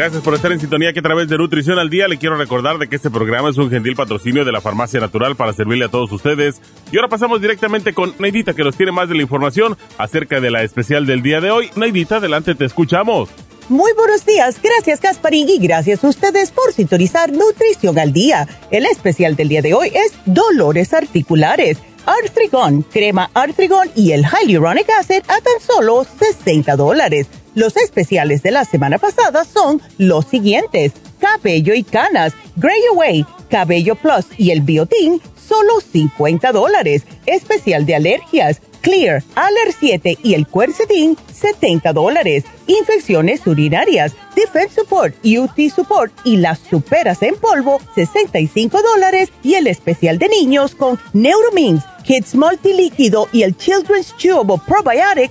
Gracias 0.00 0.22
por 0.22 0.34
estar 0.34 0.50
en 0.50 0.58
sintonía 0.58 0.94
que 0.94 1.00
a 1.00 1.02
través 1.02 1.28
de 1.28 1.36
Nutrición 1.36 1.78
al 1.78 1.90
Día 1.90 2.08
le 2.08 2.16
quiero 2.16 2.34
recordar 2.34 2.78
de 2.78 2.88
que 2.88 2.96
este 2.96 3.10
programa 3.10 3.50
es 3.50 3.58
un 3.58 3.68
gentil 3.68 3.94
patrocinio 3.94 4.46
de 4.46 4.50
la 4.50 4.62
Farmacia 4.62 4.98
Natural 4.98 5.36
para 5.36 5.52
servirle 5.52 5.84
a 5.84 5.88
todos 5.90 6.10
ustedes. 6.10 6.58
Y 6.90 6.96
ahora 6.96 7.10
pasamos 7.10 7.42
directamente 7.42 7.92
con 7.92 8.14
Neidita 8.18 8.54
que 8.54 8.64
nos 8.64 8.78
tiene 8.78 8.92
más 8.92 9.10
de 9.10 9.16
la 9.16 9.20
información 9.20 9.76
acerca 9.98 10.40
de 10.40 10.50
la 10.50 10.62
especial 10.62 11.04
del 11.04 11.20
día 11.20 11.42
de 11.42 11.50
hoy. 11.50 11.68
Neidita, 11.76 12.16
adelante, 12.16 12.54
te 12.54 12.64
escuchamos. 12.64 13.28
Muy 13.68 13.92
buenos 13.92 14.24
días, 14.24 14.58
gracias 14.62 15.02
Gasparín 15.02 15.50
y 15.50 15.58
gracias 15.58 16.02
a 16.02 16.08
ustedes 16.08 16.50
por 16.50 16.72
sintonizar 16.72 17.30
Nutrición 17.30 17.98
al 17.98 18.14
Día. 18.14 18.48
El 18.70 18.86
especial 18.86 19.36
del 19.36 19.50
día 19.50 19.60
de 19.60 19.74
hoy 19.74 19.88
es 19.88 20.14
dolores 20.24 20.94
articulares, 20.94 21.76
Artrigón, 22.06 22.86
crema 22.90 23.30
Artrigón 23.34 23.90
y 23.94 24.12
el 24.12 24.24
Hyaluronic 24.24 24.88
Acid 24.98 25.24
a 25.28 25.42
tan 25.42 25.60
solo 25.60 26.06
60 26.18 26.74
dólares. 26.76 27.26
Los 27.60 27.76
especiales 27.76 28.42
de 28.42 28.52
la 28.52 28.64
semana 28.64 28.96
pasada 28.96 29.44
son 29.44 29.82
los 29.98 30.24
siguientes. 30.24 30.92
Cabello 31.18 31.74
y 31.74 31.82
canas, 31.82 32.32
Gray 32.56 32.80
Away, 32.90 33.26
Cabello 33.50 33.96
Plus 33.96 34.24
y 34.38 34.50
el 34.50 34.62
Biotin, 34.62 35.20
solo 35.46 35.82
50 35.82 36.52
dólares. 36.52 37.02
Especial 37.26 37.84
de 37.84 37.96
alergias, 37.96 38.62
Clear, 38.80 39.22
Aller 39.34 39.74
7 39.78 40.16
y 40.22 40.32
el 40.32 40.46
Quercetin, 40.46 41.18
70 41.34 41.92
dólares. 41.92 42.44
Infecciones 42.66 43.46
urinarias, 43.46 44.14
Defense 44.34 44.76
Support, 44.76 45.16
UT 45.22 45.70
Support 45.70 46.12
y 46.24 46.38
las 46.38 46.60
superas 46.60 47.22
en 47.22 47.34
polvo, 47.34 47.78
65 47.94 48.80
dólares. 48.80 49.28
Y 49.42 49.56
el 49.56 49.66
especial 49.66 50.18
de 50.18 50.30
niños 50.30 50.74
con 50.74 50.98
Neuromins, 51.12 51.84
Kids 52.04 52.34
Multilíquido 52.34 53.28
y 53.32 53.42
el 53.42 53.54
Children's 53.54 54.16
Chewable 54.16 54.62
Probiotic, 54.66 55.30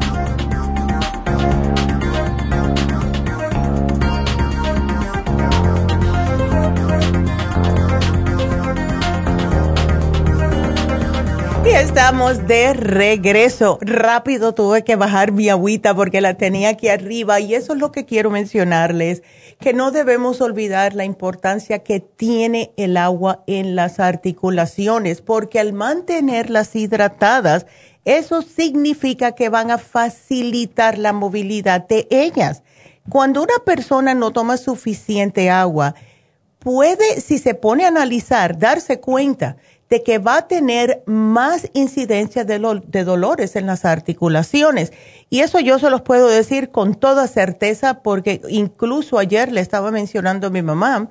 Estamos 11.79 12.47
de 12.47 12.73
regreso. 12.73 13.79
Rápido 13.81 14.53
tuve 14.53 14.83
que 14.83 14.97
bajar 14.97 15.31
mi 15.31 15.47
agüita 15.47 15.95
porque 15.95 16.19
la 16.19 16.33
tenía 16.33 16.69
aquí 16.69 16.89
arriba 16.89 17.39
y 17.39 17.55
eso 17.55 17.73
es 17.73 17.79
lo 17.79 17.93
que 17.93 18.05
quiero 18.05 18.29
mencionarles, 18.29 19.23
que 19.59 19.73
no 19.73 19.91
debemos 19.91 20.41
olvidar 20.41 20.95
la 20.95 21.05
importancia 21.05 21.79
que 21.79 22.01
tiene 22.01 22.73
el 22.75 22.97
agua 22.97 23.43
en 23.47 23.75
las 23.75 23.99
articulaciones, 24.01 25.21
porque 25.21 25.59
al 25.59 25.71
mantenerlas 25.71 26.75
hidratadas, 26.75 27.65
eso 28.03 28.41
significa 28.41 29.31
que 29.31 29.47
van 29.49 29.71
a 29.71 29.77
facilitar 29.77 30.97
la 30.97 31.13
movilidad 31.13 31.87
de 31.87 32.05
ellas. 32.09 32.63
Cuando 33.09 33.41
una 33.41 33.59
persona 33.65 34.13
no 34.13 34.31
toma 34.31 34.57
suficiente 34.57 35.49
agua, 35.49 35.95
puede, 36.59 37.21
si 37.21 37.37
se 37.37 37.55
pone 37.55 37.85
a 37.85 37.89
analizar, 37.89 38.57
darse 38.57 38.99
cuenta 38.99 39.57
de 39.91 40.03
que 40.03 40.19
va 40.19 40.37
a 40.37 40.47
tener 40.47 41.03
más 41.05 41.69
incidencia 41.73 42.45
de, 42.45 43.03
dolores 43.03 43.57
en 43.57 43.65
las 43.65 43.83
articulaciones. 43.83 44.93
Y 45.29 45.41
eso 45.41 45.59
yo 45.59 45.79
se 45.79 45.89
los 45.89 46.01
puedo 46.01 46.29
decir 46.29 46.69
con 46.69 46.95
toda 46.95 47.27
certeza 47.27 48.01
porque 48.01 48.41
incluso 48.47 49.17
ayer 49.17 49.51
le 49.51 49.59
estaba 49.59 49.91
mencionando 49.91 50.47
a 50.47 50.49
mi 50.49 50.61
mamá 50.61 51.09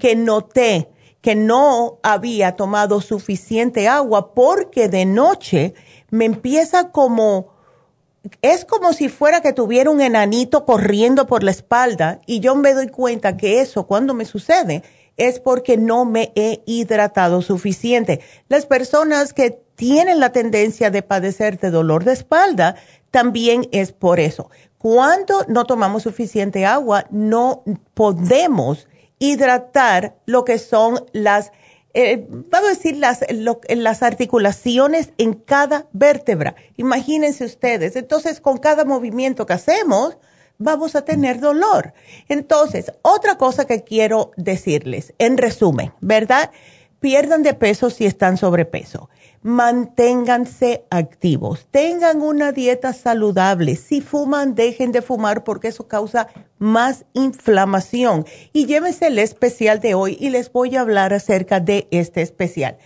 que 0.00 0.16
noté 0.16 0.90
que 1.20 1.36
no 1.36 2.00
había 2.02 2.56
tomado 2.56 3.00
suficiente 3.00 3.86
agua 3.86 4.34
porque 4.34 4.88
de 4.88 5.04
noche 5.04 5.74
me 6.10 6.24
empieza 6.24 6.90
como, 6.90 7.52
es 8.42 8.64
como 8.64 8.92
si 8.92 9.08
fuera 9.08 9.40
que 9.40 9.52
tuviera 9.52 9.88
un 9.88 10.00
enanito 10.00 10.64
corriendo 10.64 11.28
por 11.28 11.44
la 11.44 11.52
espalda 11.52 12.18
y 12.26 12.40
yo 12.40 12.56
me 12.56 12.74
doy 12.74 12.88
cuenta 12.88 13.36
que 13.36 13.60
eso 13.60 13.86
cuando 13.86 14.14
me 14.14 14.24
sucede 14.24 14.82
es 15.16 15.40
porque 15.40 15.76
no 15.76 16.04
me 16.04 16.32
he 16.34 16.62
hidratado 16.66 17.42
suficiente. 17.42 18.20
Las 18.48 18.66
personas 18.66 19.32
que 19.32 19.62
tienen 19.76 20.20
la 20.20 20.32
tendencia 20.32 20.90
de 20.90 21.02
padecer 21.02 21.58
de 21.58 21.70
dolor 21.70 22.04
de 22.04 22.12
espalda, 22.12 22.76
también 23.10 23.68
es 23.72 23.92
por 23.92 24.20
eso. 24.20 24.50
Cuando 24.78 25.44
no 25.48 25.64
tomamos 25.64 26.02
suficiente 26.02 26.66
agua, 26.66 27.06
no 27.10 27.62
podemos 27.94 28.88
hidratar 29.18 30.16
lo 30.26 30.44
que 30.44 30.58
son 30.58 31.04
las, 31.12 31.52
eh, 31.94 32.26
vamos 32.28 32.70
a 32.70 32.74
decir, 32.74 32.96
las, 32.96 33.20
las 33.30 34.02
articulaciones 34.02 35.12
en 35.18 35.34
cada 35.34 35.86
vértebra. 35.92 36.56
Imagínense 36.76 37.44
ustedes. 37.44 37.96
Entonces, 37.96 38.40
con 38.40 38.58
cada 38.58 38.84
movimiento 38.84 39.46
que 39.46 39.54
hacemos, 39.54 40.18
vamos 40.58 40.96
a 40.96 41.04
tener 41.04 41.40
dolor. 41.40 41.92
Entonces, 42.28 42.92
otra 43.02 43.36
cosa 43.36 43.66
que 43.66 43.82
quiero 43.82 44.32
decirles, 44.36 45.14
en 45.18 45.38
resumen, 45.38 45.92
¿verdad? 46.00 46.50
Pierdan 47.00 47.42
de 47.42 47.54
peso 47.54 47.90
si 47.90 48.06
están 48.06 48.36
sobrepeso. 48.36 49.10
Manténganse 49.42 50.84
activos. 50.90 51.68
Tengan 51.70 52.20
una 52.20 52.52
dieta 52.52 52.92
saludable. 52.92 53.76
Si 53.76 54.00
fuman, 54.00 54.54
dejen 54.54 54.92
de 54.92 55.02
fumar 55.02 55.44
porque 55.44 55.68
eso 55.68 55.86
causa 55.86 56.28
más 56.58 57.04
inflamación. 57.12 58.26
Y 58.52 58.66
llévense 58.66 59.06
el 59.06 59.18
especial 59.18 59.78
de 59.80 59.94
hoy 59.94 60.16
y 60.18 60.30
les 60.30 60.50
voy 60.50 60.74
a 60.74 60.80
hablar 60.80 61.12
acerca 61.12 61.60
de 61.60 61.86
este 61.90 62.22
especial. 62.22 62.78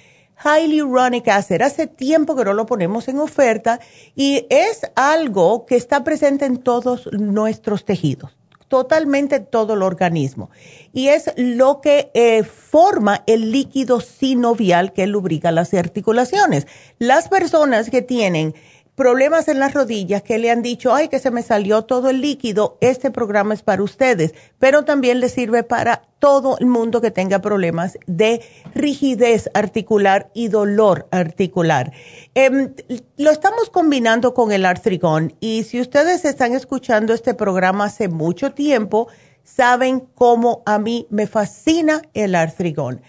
Hyaluronic 0.43 1.29
Acid. 1.29 1.63
Hace 1.63 1.87
tiempo 1.87 2.35
que 2.37 2.45
no 2.45 2.53
lo 2.53 2.67
ponemos 2.67 3.09
en 3.09 3.19
oferta 3.19 3.81
y 4.15 4.47
es 4.51 4.81
algo 4.95 5.67
que 5.67 5.77
está 5.77 6.05
presente 6.05 6.47
en 6.47 6.59
todos 6.59 7.09
nuestros 7.13 7.85
tejidos, 7.85 8.37
totalmente 8.69 9.41
todo 9.41 9.75
el 9.75 9.83
organismo. 9.83 10.51
Y 10.93 11.09
es 11.09 11.33
lo 11.37 11.81
que 11.81 12.11
eh, 12.15 12.43
forma 12.45 13.23
el 13.27 13.53
líquido 13.53 14.01
sinovial 14.01 14.93
que 14.93 15.07
lubrica 15.07 15.53
las 15.53 15.75
articulaciones. 15.75 16.67
Las 16.99 17.29
personas 17.29 17.91
que 17.91 18.03
tienen 18.03 18.55
problemas 19.01 19.49
en 19.49 19.59
las 19.59 19.73
rodillas 19.73 20.21
que 20.21 20.37
le 20.37 20.51
han 20.51 20.61
dicho, 20.61 20.95
ay, 20.95 21.09
que 21.09 21.21
se 21.21 21.31
me 21.31 21.43
salió 21.43 21.85
todo 21.87 22.11
el 22.11 22.21
líquido, 22.21 22.77
este 22.83 23.11
programa 23.11 23.55
es 23.55 23.63
para 23.63 23.83
ustedes, 23.83 24.35
pero 24.59 24.85
también 24.85 25.21
le 25.21 25.31
sirve 25.31 25.63
para 25.63 26.03
todo 26.19 26.59
el 26.59 26.67
mundo 26.67 27.01
que 27.01 27.11
tenga 27.11 27.39
problemas 27.39 27.97
de 28.07 28.43
rigidez 28.75 29.49
articular 29.55 30.31
y 30.35 30.49
dolor 30.49 31.09
articular. 31.13 31.95
Em, 32.35 32.75
lo 33.17 33.31
estamos 33.31 33.71
combinando 33.71 34.35
con 34.35 34.53
el 34.53 34.67
artrigón 34.67 35.35
y 35.41 35.63
si 35.63 35.81
ustedes 35.81 36.27
están 36.27 36.53
escuchando 36.53 37.15
este 37.15 37.33
programa 37.33 37.87
hace 37.87 38.09
mucho 38.09 38.53
tiempo, 38.53 39.09
saben 39.45 40.01
cómo 40.15 40.63
a 40.67 40.79
mí 40.79 41.07
me 41.09 41.27
fascina 41.27 42.03
el 42.13 42.35
artrigón. 42.35 43.01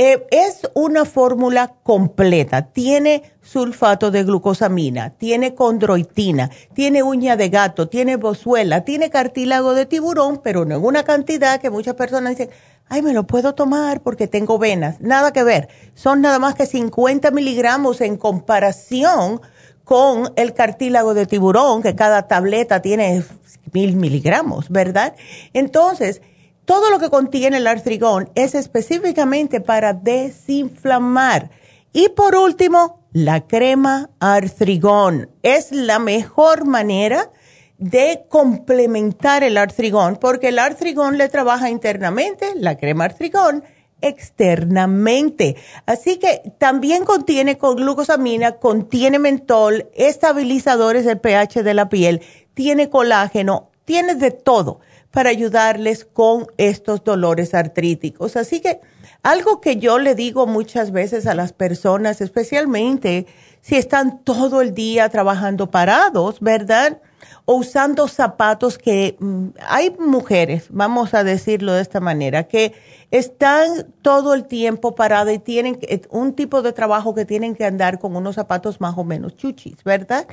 Eh, 0.00 0.28
es 0.30 0.70
una 0.74 1.04
fórmula 1.04 1.74
completa. 1.82 2.70
Tiene 2.70 3.32
sulfato 3.42 4.12
de 4.12 4.22
glucosamina, 4.22 5.10
tiene 5.10 5.56
condroitina, 5.56 6.52
tiene 6.72 7.02
uña 7.02 7.36
de 7.36 7.48
gato, 7.48 7.88
tiene 7.88 8.14
bozuela, 8.14 8.84
tiene 8.84 9.10
cartílago 9.10 9.74
de 9.74 9.86
tiburón, 9.86 10.40
pero 10.40 10.64
no 10.64 10.76
en 10.76 10.84
una 10.84 11.02
cantidad 11.02 11.60
que 11.60 11.70
muchas 11.70 11.96
personas 11.96 12.36
dicen, 12.36 12.50
ay, 12.88 13.02
me 13.02 13.12
lo 13.12 13.26
puedo 13.26 13.56
tomar 13.56 14.00
porque 14.00 14.28
tengo 14.28 14.56
venas. 14.56 15.00
Nada 15.00 15.32
que 15.32 15.42
ver. 15.42 15.68
Son 15.94 16.20
nada 16.20 16.38
más 16.38 16.54
que 16.54 16.66
50 16.66 17.32
miligramos 17.32 18.00
en 18.00 18.16
comparación 18.16 19.40
con 19.82 20.32
el 20.36 20.54
cartílago 20.54 21.12
de 21.12 21.26
tiburón, 21.26 21.82
que 21.82 21.96
cada 21.96 22.28
tableta 22.28 22.82
tiene 22.82 23.24
mil 23.72 23.96
miligramos, 23.96 24.68
¿verdad? 24.68 25.16
Entonces, 25.54 26.22
todo 26.68 26.90
lo 26.90 26.98
que 26.98 27.08
contiene 27.08 27.56
el 27.56 27.66
artrigón 27.66 28.28
es 28.34 28.54
específicamente 28.54 29.62
para 29.62 29.94
desinflamar. 29.94 31.48
Y 31.94 32.10
por 32.10 32.36
último, 32.36 33.08
la 33.10 33.46
crema 33.46 34.10
artrigón. 34.20 35.30
Es 35.42 35.72
la 35.72 35.98
mejor 35.98 36.66
manera 36.66 37.30
de 37.78 38.26
complementar 38.28 39.44
el 39.44 39.56
artrigón, 39.56 40.18
porque 40.20 40.48
el 40.48 40.58
artrigón 40.58 41.16
le 41.16 41.30
trabaja 41.30 41.70
internamente, 41.70 42.52
la 42.54 42.76
crema 42.76 43.06
artrigón 43.06 43.64
externamente. 44.02 45.56
Así 45.86 46.18
que 46.18 46.52
también 46.58 47.06
contiene 47.06 47.56
con 47.56 47.76
glucosamina, 47.76 48.56
contiene 48.56 49.18
mentol, 49.18 49.88
estabilizadores 49.94 51.06
del 51.06 51.18
pH 51.18 51.62
de 51.62 51.72
la 51.72 51.88
piel, 51.88 52.20
tiene 52.52 52.90
colágeno, 52.90 53.70
tiene 53.86 54.16
de 54.16 54.32
todo 54.32 54.80
para 55.10 55.30
ayudarles 55.30 56.04
con 56.04 56.46
estos 56.58 57.02
dolores 57.02 57.54
artríticos. 57.54 58.36
Así 58.36 58.60
que 58.60 58.80
algo 59.22 59.60
que 59.60 59.76
yo 59.76 59.98
le 59.98 60.14
digo 60.14 60.46
muchas 60.46 60.92
veces 60.92 61.26
a 61.26 61.34
las 61.34 61.52
personas, 61.52 62.20
especialmente 62.20 63.26
si 63.60 63.76
están 63.76 64.22
todo 64.22 64.60
el 64.60 64.74
día 64.74 65.08
trabajando 65.08 65.70
parados, 65.70 66.40
¿verdad? 66.40 67.00
O 67.44 67.56
usando 67.56 68.06
zapatos 68.06 68.78
que 68.78 69.16
mm, 69.18 69.48
hay 69.66 69.94
mujeres, 69.98 70.66
vamos 70.70 71.14
a 71.14 71.24
decirlo 71.24 71.72
de 71.72 71.82
esta 71.82 72.00
manera, 72.00 72.44
que 72.44 72.74
están 73.10 73.92
todo 74.02 74.34
el 74.34 74.44
tiempo 74.44 74.94
paradas 74.94 75.34
y 75.34 75.38
tienen 75.38 75.78
un 76.10 76.34
tipo 76.34 76.62
de 76.62 76.72
trabajo 76.72 77.14
que 77.14 77.24
tienen 77.24 77.54
que 77.54 77.64
andar 77.64 77.98
con 77.98 78.14
unos 78.14 78.36
zapatos 78.36 78.80
más 78.80 78.96
o 78.96 79.04
menos 79.04 79.36
chuchis, 79.36 79.82
¿verdad? 79.82 80.26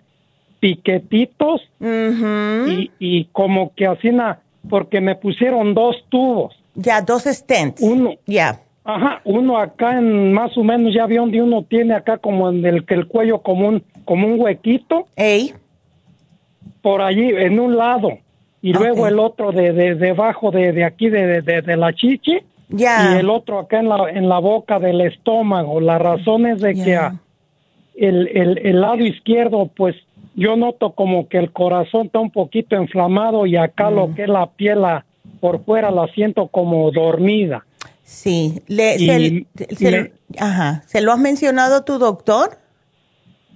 piquetitos 0.61 1.63
y, 1.81 2.91
y, 2.99 3.25
como 3.33 3.73
que 3.75 3.87
así 3.87 4.11
na, 4.11 4.41
porque 4.69 5.01
me 5.01 5.17
pusieron 5.17 5.75
dos 5.75 5.97
tubos. 6.09 6.55
Ya, 6.75 7.01
dos 7.01 7.25
stents. 7.25 7.81
Uno. 7.83 8.15
Ya. 8.27 8.61
Ajá, 8.85 9.21
uno 9.25 9.59
acá 9.59 9.99
en 9.99 10.33
más 10.33 10.57
o 10.59 10.65
menos 10.65 10.93
ya 10.93 11.07
vi 11.07 11.17
donde 11.17 11.41
uno 11.41 11.63
tiene 11.63 11.95
acá 11.95 12.19
como 12.19 12.51
en 12.51 12.65
el 12.67 12.85
que 12.85 12.95
el 12.95 13.07
cuello 13.07 13.39
como 13.39 13.69
un 13.69 13.85
como 14.05 14.27
un 14.27 14.41
huequito. 14.41 15.07
Ey. 15.17 15.55
Por 16.81 17.01
allí 17.01 17.31
en 17.31 17.61
un 17.61 17.77
lado. 17.77 18.19
Y 18.61 18.73
luego 18.73 19.07
el 19.07 19.19
otro 19.19 19.53
de, 19.53 19.73
de 19.73 19.95
debajo 19.95 20.51
de, 20.51 20.73
de 20.73 20.85
aquí 20.85 21.09
de, 21.11 21.43
de, 21.43 21.63
de 21.63 21.77
la 21.77 21.93
chichi. 21.93 22.39
Y 22.77 22.85
el 23.19 23.29
otro 23.29 23.61
acá 23.61 23.79
en 23.79 23.89
la 23.89 24.11
en 24.11 24.29
la 24.29 24.41
boca 24.41 24.81
del 24.81 25.01
estómago. 25.03 25.81
La 25.81 25.99
razón 25.99 26.47
es 26.47 26.61
de 26.61 26.75
que 26.75 26.99
el, 27.95 28.29
el, 28.29 28.59
el 28.59 28.81
lado 28.81 29.05
izquierdo 29.05 29.71
pues 29.77 29.95
yo 30.35 30.57
noto 30.57 30.93
como 30.93 31.29
que 31.29 31.39
el 31.39 31.53
corazón 31.53 32.07
está 32.07 32.19
un 32.19 32.31
poquito 32.31 32.75
inflamado 32.75 33.47
y 33.47 33.57
acá 33.57 33.91
lo 33.91 34.09
mm. 34.09 34.15
que 34.15 34.23
es 34.23 34.29
la 34.29 34.47
piel 34.47 34.81
por 35.41 35.65
fuera 35.65 35.91
la 35.91 36.09
siento 36.09 36.49
como 36.49 36.91
dormida 36.91 37.65
sí 38.03 38.63
le, 38.67 38.99
se, 38.99 40.13
ajá 40.39 40.83
se 40.87 41.01
lo 41.01 41.13
has 41.13 41.19
mencionado 41.19 41.85
tu 41.85 41.99
doctor 41.99 42.59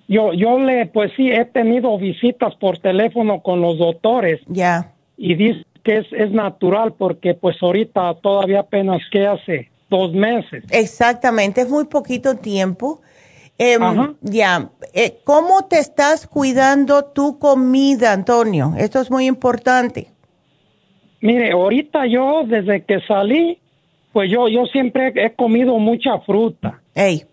yo 0.08 0.32
yo 0.32 0.58
le 0.58 0.86
pues 0.86 1.12
sí 1.16 1.30
he 1.30 1.44
tenido 1.44 1.98
visitas 1.98 2.54
por 2.56 2.78
teléfono 2.78 3.42
con 3.42 3.60
los 3.60 3.78
doctores 3.78 4.40
ya 4.46 4.92
y 5.16 5.34
dice 5.34 5.64
que 5.82 5.98
es, 5.98 6.06
es 6.12 6.32
natural 6.32 6.94
porque 6.94 7.34
pues 7.34 7.56
ahorita 7.62 8.14
todavía 8.20 8.60
apenas 8.60 9.00
que 9.10 9.26
hace 9.26 9.70
dos 9.88 10.12
meses. 10.12 10.64
Exactamente, 10.70 11.60
es 11.60 11.70
muy 11.70 11.84
poquito 11.84 12.36
tiempo. 12.36 13.00
Em, 13.58 14.16
ya, 14.20 14.70
eh, 14.92 15.18
¿cómo 15.24 15.64
te 15.66 15.78
estás 15.78 16.26
cuidando 16.26 17.04
tu 17.04 17.38
comida, 17.38 18.12
Antonio? 18.12 18.74
Esto 18.76 19.00
es 19.00 19.10
muy 19.10 19.26
importante. 19.26 20.08
Mire, 21.22 21.52
ahorita 21.52 22.06
yo 22.06 22.42
desde 22.46 22.84
que 22.84 23.00
salí, 23.06 23.58
pues 24.16 24.30
yo 24.30 24.48
yo 24.48 24.64
siempre 24.64 25.12
he 25.14 25.34
comido 25.34 25.78
mucha 25.78 26.18
fruta. 26.20 26.80
Ey. 26.94 27.26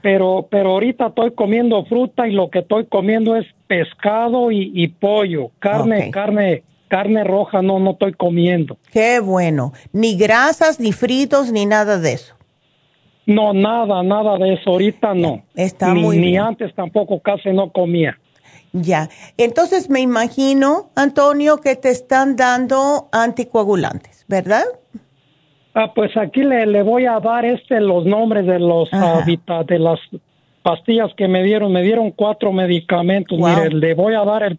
Pero 0.00 0.48
pero 0.50 0.70
ahorita 0.70 1.08
estoy 1.08 1.32
comiendo 1.32 1.84
fruta 1.84 2.26
y 2.26 2.32
lo 2.32 2.48
que 2.48 2.60
estoy 2.60 2.86
comiendo 2.86 3.36
es 3.36 3.44
pescado 3.66 4.50
y, 4.50 4.88
pollo, 4.88 5.50
carne, 5.58 6.10
carne 6.10 6.62
carne 6.88 7.24
roja 7.24 7.60
no, 7.60 7.78
no 7.78 7.90
estoy 7.90 8.14
comiendo. 8.14 8.78
Qué 8.90 9.20
bueno. 9.20 9.74
Ni 9.92 10.16
grasas, 10.16 10.80
ni 10.80 10.92
fritos, 10.92 11.52
ni 11.52 11.66
nada 11.66 11.98
de 11.98 12.14
eso. 12.14 12.36
No, 13.26 13.52
nada, 13.52 14.02
nada 14.02 14.38
de 14.38 14.54
eso. 14.54 14.70
Ahorita 14.70 15.12
no. 15.12 15.42
Está 15.54 15.92
ni, 15.92 16.00
muy 16.00 16.16
Ni 16.16 16.38
antes 16.38 16.74
tampoco 16.74 17.20
casi 17.20 17.50
no 17.50 17.70
comía. 17.70 18.18
Ya. 18.72 19.10
Entonces 19.36 19.90
me 19.90 20.00
imagino, 20.00 20.88
Antonio, 20.94 21.58
que 21.58 21.76
te 21.76 21.90
están 21.90 22.36
dando 22.36 23.10
anticoagulantes, 23.12 24.24
¿verdad? 24.26 24.64
Ah, 25.74 25.92
pues 25.94 26.16
aquí 26.16 26.42
le, 26.42 26.66
le 26.66 26.82
voy 26.82 27.06
a 27.06 27.18
dar 27.20 27.44
este 27.44 27.80
los 27.80 28.04
nombres 28.04 28.46
de 28.46 28.58
los 28.58 28.90
de 28.90 29.78
las 29.78 29.98
pastillas 30.62 31.12
que 31.16 31.28
me 31.28 31.42
dieron. 31.42 31.72
Me 31.72 31.82
dieron 31.82 32.10
cuatro 32.10 32.52
medicamentos. 32.52 33.38
Mire, 33.38 33.70
le 33.70 33.94
voy 33.94 34.14
a 34.14 34.24
dar 34.24 34.42
el 34.42 34.58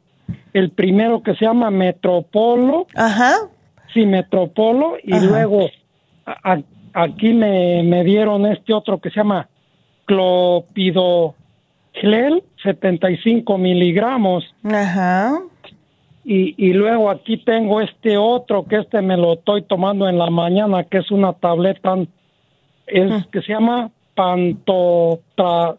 el 0.53 0.69
primero 0.71 1.21
que 1.23 1.35
se 1.35 1.45
llama 1.45 1.69
Metropolo. 1.71 2.87
Ajá. 2.95 3.35
Sí, 3.93 4.05
Metropolo. 4.05 4.95
Y 5.03 5.19
luego 5.19 5.69
aquí 6.93 7.33
me, 7.33 7.83
me, 7.83 8.03
dieron 8.03 8.45
este 8.45 8.73
otro 8.73 8.99
que 8.99 9.09
se 9.09 9.17
llama 9.17 9.49
Clopidogel, 10.05 11.35
75 12.61 13.57
miligramos. 13.57 14.43
Ajá. 14.63 15.39
Y, 16.25 16.55
y 16.57 16.73
luego 16.73 17.09
aquí 17.09 17.37
tengo 17.37 17.81
este 17.81 18.17
otro 18.17 18.65
que 18.65 18.77
este 18.77 19.01
me 19.01 19.17
lo 19.17 19.33
estoy 19.33 19.63
tomando 19.63 20.07
en 20.07 20.17
la 20.17 20.29
mañana, 20.29 20.85
que 20.85 20.99
es 20.99 21.11
una 21.11 21.33
tableta 21.33 21.97
es, 22.87 23.11
ah. 23.11 23.27
que 23.31 23.41
se 23.41 23.53
llama 23.53 23.91
pantopra, 24.15 25.75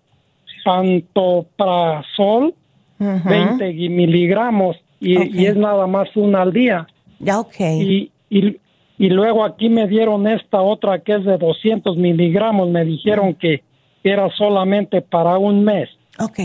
pantoprazol, 0.64 2.54
20 2.98 3.72
miligramos, 3.90 4.76
y, 5.00 5.44
es 5.44 5.56
nada 5.56 5.86
más 5.86 6.08
una 6.16 6.42
al 6.42 6.52
día. 6.52 6.86
Ya, 7.18 7.40
ok. 7.40 7.60
Y, 7.60 8.10
y, 8.30 8.58
y, 8.98 9.10
luego 9.10 9.44
aquí 9.44 9.68
me 9.68 9.86
dieron 9.86 10.26
esta 10.26 10.62
otra 10.62 10.98
que 11.00 11.14
es 11.14 11.24
de 11.24 11.36
200 11.36 11.96
miligramos, 11.96 12.68
me 12.70 12.84
dijeron 12.84 13.34
que 13.34 13.62
era 14.02 14.28
solamente 14.36 15.02
para 15.02 15.38
un 15.38 15.64
mes. 15.64 15.88
Ok. 16.18 16.40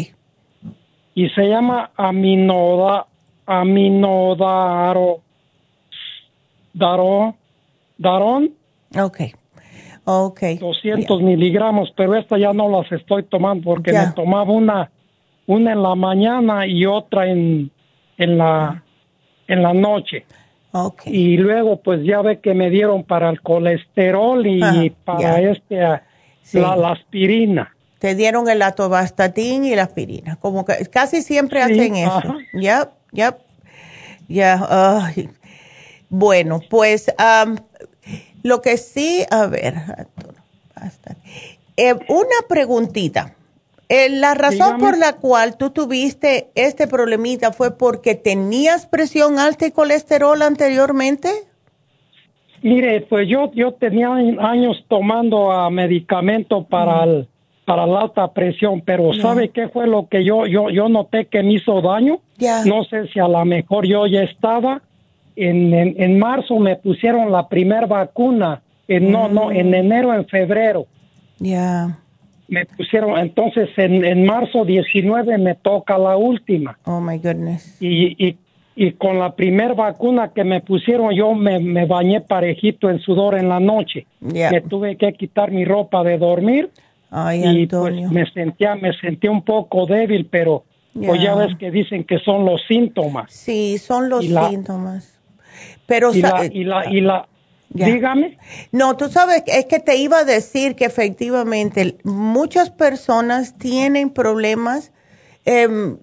Y 1.16 1.30
se 1.30 1.48
llama 1.48 1.92
aminoda, 1.96 3.08
aminodaro, 3.50 5.22
daro, 6.74 7.36
darón. 7.98 8.52
Ok. 8.96 9.22
Ok. 10.06 10.42
200 10.60 11.22
miligramos, 11.22 11.92
pero 11.96 12.16
esta 12.16 12.38
ya 12.38 12.54
no 12.54 12.70
las 12.70 12.92
estoy 12.92 13.24
tomando 13.24 13.64
porque 13.64 13.92
me 13.92 14.08
tomaba 14.16 14.52
una, 14.52 14.92
una 15.48 15.74
en 15.74 15.84
la 15.84 15.96
mañana 15.96 16.68
y 16.68 16.86
otra 16.86 17.28
en, 17.28 17.72
en 18.18 18.38
la, 18.38 18.84
en 19.48 19.64
la 19.64 19.74
noche. 19.74 20.26
Okay. 20.72 21.16
Y 21.16 21.38
luego 21.38 21.82
pues 21.82 22.04
ya 22.04 22.22
ve 22.22 22.40
que 22.40 22.54
me 22.54 22.70
dieron 22.70 23.04
para 23.04 23.32
el 23.32 23.42
colesterol 23.42 24.46
y 24.46 24.92
para 25.04 25.42
este 25.42 25.80
la, 26.54 26.92
aspirina. 26.92 27.74
Te 27.98 28.14
dieron 28.14 28.48
el 28.48 28.62
atovastatin 28.62 29.66
y 29.66 29.76
la 29.76 29.84
aspirina, 29.84 30.36
como 30.36 30.66
que 30.66 30.86
casi 30.86 31.24
siempre 31.24 31.64
hacen 31.64 31.96
eso. 31.96 32.36
Ya, 33.12 33.38
ya, 34.28 34.58
ya. 35.15 35.32
Bueno, 36.10 36.62
pues 36.69 37.13
lo 38.43 38.62
que 38.62 38.78
sí, 38.78 39.26
a 39.30 39.45
ver, 39.45 39.76
eh, 41.78 41.93
una 42.08 42.48
preguntita. 42.48 43.36
Eh, 43.89 44.10
la 44.10 44.36
razón 44.36 44.78
por 44.78 44.98
la 45.00 45.13
cual 45.13 45.58
tú 45.58 45.72
tuviste 45.72 46.52
este 46.54 46.88
problemita 46.88 47.52
fue 47.52 47.76
porque 47.76 48.13
tenías 48.13 48.86
presión 48.86 49.39
alta 49.39 49.65
y 49.65 49.72
colesterol 49.72 50.41
anteriormente. 50.43 51.30
Mire, 52.62 53.02
pues 53.02 53.28
yo 53.28 53.52
yo 53.54 53.74
tenía 53.74 54.10
años 54.13 54.86
tomando 54.89 55.52
a 55.52 55.69
medicamento 55.72 56.65
para 56.65 57.04
el, 57.04 57.28
para 57.70 57.86
la 57.86 58.00
alta 58.00 58.28
presión, 58.34 58.82
pero 58.82 59.14
¿sabe 59.14 59.50
qué 59.50 59.68
fue 59.68 59.86
lo 59.86 60.08
que 60.08 60.24
yo 60.24 60.48
yo 60.48 60.72
yo 60.72 60.90
noté 60.90 61.26
que 61.26 61.44
me 61.44 61.54
hizo 61.54 61.82
daño? 61.82 62.20
No 62.66 62.84
sé 62.84 63.08
si 63.10 63.20
a 63.20 63.28
lo 63.28 63.46
mejor 63.46 63.86
yo 63.86 64.08
ya 64.08 64.24
estaba 64.24 64.82
en, 65.36 65.72
en, 65.76 66.18
marzo 66.18 66.58
me 66.58 66.78
pusieron 66.78 67.32
la 67.32 67.48
primera 67.48 67.86
vacuna, 67.86 68.64
en, 68.88 69.12
no, 69.12 69.30
no, 69.30 69.52
en 69.52 69.76
enero, 69.76 70.16
en 70.16 70.26
febrero. 70.26 70.88
Ya. 71.38 72.00
Me 72.48 72.66
pusieron, 72.66 73.20
entonces 73.20 73.70
en, 73.78 74.04
en 74.04 74.26
marzo 74.26 74.66
19 74.66 75.38
me 75.38 75.54
toca 75.54 75.96
la 76.00 76.18
última. 76.18 76.76
Oh, 76.86 77.00
my 77.00 77.20
goodness. 77.20 77.80
Y, 77.80 78.16
y, 78.18 78.36
y 78.76 78.94
con 78.94 79.20
la 79.20 79.36
primera 79.36 79.76
vacuna 79.76 80.30
que 80.30 80.44
me 80.44 80.62
pusieron 80.62 81.14
yo 81.14 81.36
me, 81.36 81.60
me 81.60 81.86
bañé 81.86 82.22
parejito 82.22 82.90
en 82.90 82.98
sudor 83.00 83.38
en 83.38 83.48
la 83.48 83.60
noche. 83.60 84.08
Me 84.20 84.62
tuve 84.62 84.98
que 84.98 85.14
quitar 85.14 85.52
mi 85.52 85.66
ropa 85.66 86.04
de 86.04 86.18
dormir. 86.18 86.72
Ay, 87.12 87.43
y 87.45 87.67
pues 87.67 87.95
me 88.12 88.26
sentía, 88.32 88.76
me 88.76 88.93
sentía 88.93 89.32
un 89.32 89.43
poco 89.43 89.86
débil, 89.86 90.28
pero 90.30 90.63
pues 90.93 91.22
ya 91.22 91.36
ves 91.36 91.56
que 91.58 91.72
dicen 91.72 92.04
que 92.04 92.19
son 92.19 92.45
los 92.45 92.62
síntomas. 92.67 93.32
Sí, 93.32 93.78
son 93.78 94.10
los 94.10 94.26
síntomas. 94.26 95.19
Pero 95.86 96.13
y 96.13 96.22
la, 96.22 96.45
y 96.45 96.63
la, 96.63 96.91
y 96.91 97.02
la 97.02 97.28
dígame. 97.69 98.38
No, 98.72 98.95
tú 98.98 99.10
sabes, 99.10 99.43
es 99.48 99.65
que 99.65 99.80
te 99.80 99.98
iba 99.98 100.19
a 100.19 100.24
decir 100.24 100.76
que 100.76 100.86
efectivamente 100.86 101.98
muchas 102.04 102.69
personas 102.69 103.58
tienen 103.58 104.10
problemas 104.10 104.91
em, 105.45 105.98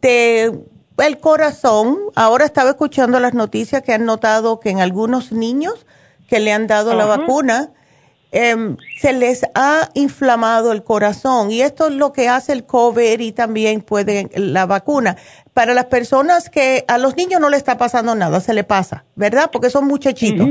de 0.00 0.60
el 0.98 1.18
corazón. 1.18 1.98
Ahora 2.14 2.44
estaba 2.44 2.70
escuchando 2.70 3.20
las 3.20 3.34
noticias 3.34 3.82
que 3.82 3.92
han 3.92 4.04
notado 4.04 4.60
que 4.60 4.70
en 4.70 4.80
algunos 4.80 5.32
niños 5.32 5.86
que 6.28 6.40
le 6.40 6.52
han 6.52 6.66
dado 6.66 6.94
la 6.94 7.04
vacuna, 7.04 7.70
em, 8.32 8.76
se 8.98 9.12
les 9.12 9.44
ha 9.54 9.88
inflamado 9.94 10.72
el 10.72 10.82
corazón 10.82 11.50
y 11.50 11.62
esto 11.62 11.88
es 11.88 11.94
lo 11.94 12.12
que 12.12 12.28
hace 12.28 12.52
el 12.52 12.64
COVID 12.64 13.20
y 13.20 13.32
también 13.32 13.80
puede 13.80 14.30
la 14.34 14.66
vacuna 14.66 15.16
para 15.54 15.72
las 15.72 15.86
personas 15.86 16.50
que 16.50 16.84
a 16.86 16.98
los 16.98 17.16
niños 17.16 17.40
no 17.40 17.48
le 17.48 17.56
está 17.56 17.78
pasando 17.78 18.14
nada, 18.14 18.40
se 18.40 18.52
le 18.52 18.62
pasa, 18.62 19.04
¿verdad? 19.14 19.50
Porque 19.50 19.70
son 19.70 19.86
muchachitos. 19.86 20.48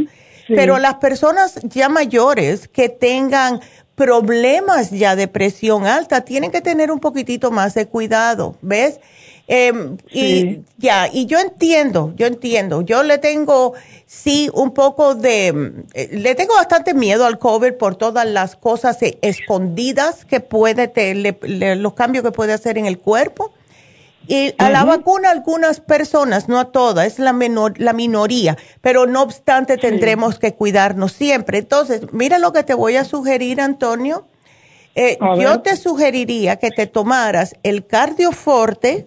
Pero 0.48 0.78
las 0.78 0.96
personas 0.96 1.60
ya 1.64 1.90
mayores 1.90 2.68
que 2.68 2.90
tengan 2.90 3.62
problemas 3.96 4.92
ya 4.92 5.16
de 5.16 5.28
presión 5.28 5.88
alta 5.88 6.22
tienen 6.22 6.52
que 6.52 6.62
tener 6.62 6.92
un 6.92 7.00
poquitito 7.00 7.52
más 7.52 7.74
de 7.74 7.88
cuidado, 7.88 8.58
¿ves? 8.62 9.00
Em, 9.48 9.98
y 10.12 10.62
ya, 10.78 11.08
y 11.12 11.28
yo 11.28 11.40
entiendo, 11.40 12.14
yo 12.16 12.26
entiendo, 12.26 12.82
yo 12.82 13.04
le 13.04 13.20
tengo, 13.20 13.74
sí, 14.08 14.50
un 14.54 14.74
poco 14.74 15.14
de, 15.14 15.84
eh, 15.94 16.10
le 16.12 16.34
tengo 16.34 16.56
bastante 16.56 16.96
miedo 16.96 17.26
al 17.26 17.38
COVID 17.38 17.74
por 17.74 17.96
todas 17.96 18.26
las 18.26 18.56
cosas 18.56 18.98
escondidas 19.22 20.26
que 20.26 20.40
puede, 20.40 20.92
los 21.76 21.94
cambios 21.94 22.24
que 22.24 22.32
puede 22.32 22.54
hacer 22.54 22.80
en 22.80 22.88
el 22.88 22.98
cuerpo. 22.98 23.54
Y 24.28 24.56
a 24.58 24.72
la 24.72 24.84
vacuna 24.86 25.30
algunas 25.30 25.80
personas, 25.80 26.50
no 26.50 26.60
a 26.60 26.72
todas, 26.72 27.06
es 27.06 27.20
la, 27.20 27.32
menor, 27.32 27.80
la 27.80 27.94
minoría, 27.94 28.58
pero 28.82 29.06
no 29.06 29.22
obstante 29.22 29.78
tendremos 29.78 30.40
que 30.40 30.56
cuidarnos 30.56 31.12
siempre. 31.12 31.60
Entonces, 31.60 32.02
mira 32.12 32.40
lo 32.40 32.52
que 32.52 32.64
te 32.64 32.74
voy 32.74 32.96
a 32.96 33.04
sugerir, 33.04 33.62
Antonio. 33.62 34.26
Eh, 34.96 35.18
yo 35.40 35.62
te 35.62 35.76
sugeriría 35.76 36.56
que 36.56 36.72
te 36.72 36.88
tomaras 36.88 37.56
el 37.64 37.86
cardioforte, 37.86 39.06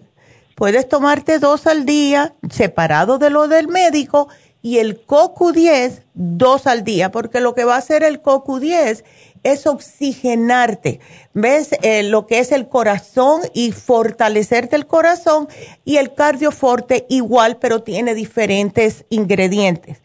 puedes 0.59 0.89
tomarte 0.89 1.39
dos 1.39 1.67
al 1.67 1.85
día, 1.85 2.35
separado 2.49 3.17
de 3.17 3.29
lo 3.29 3.47
del 3.47 3.69
médico, 3.69 4.27
y 4.61 4.79
el 4.79 5.05
CoQ10 5.07 6.03
dos 6.13 6.67
al 6.67 6.83
día, 6.83 7.11
porque 7.11 7.39
lo 7.39 7.55
que 7.55 7.63
va 7.63 7.75
a 7.75 7.77
hacer 7.77 8.03
el 8.03 8.21
CoQ10 8.21 9.05
es 9.43 9.65
oxigenarte, 9.65 10.99
¿ves? 11.33 11.69
Eh, 11.81 12.03
lo 12.03 12.27
que 12.27 12.39
es 12.39 12.51
el 12.51 12.67
corazón 12.67 13.43
y 13.53 13.71
fortalecerte 13.71 14.75
el 14.75 14.85
corazón 14.85 15.47
y 15.85 15.95
el 15.95 16.13
cardioforte 16.13 17.05
igual, 17.07 17.55
pero 17.55 17.81
tiene 17.81 18.13
diferentes 18.13 19.05
ingredientes. 19.09 20.01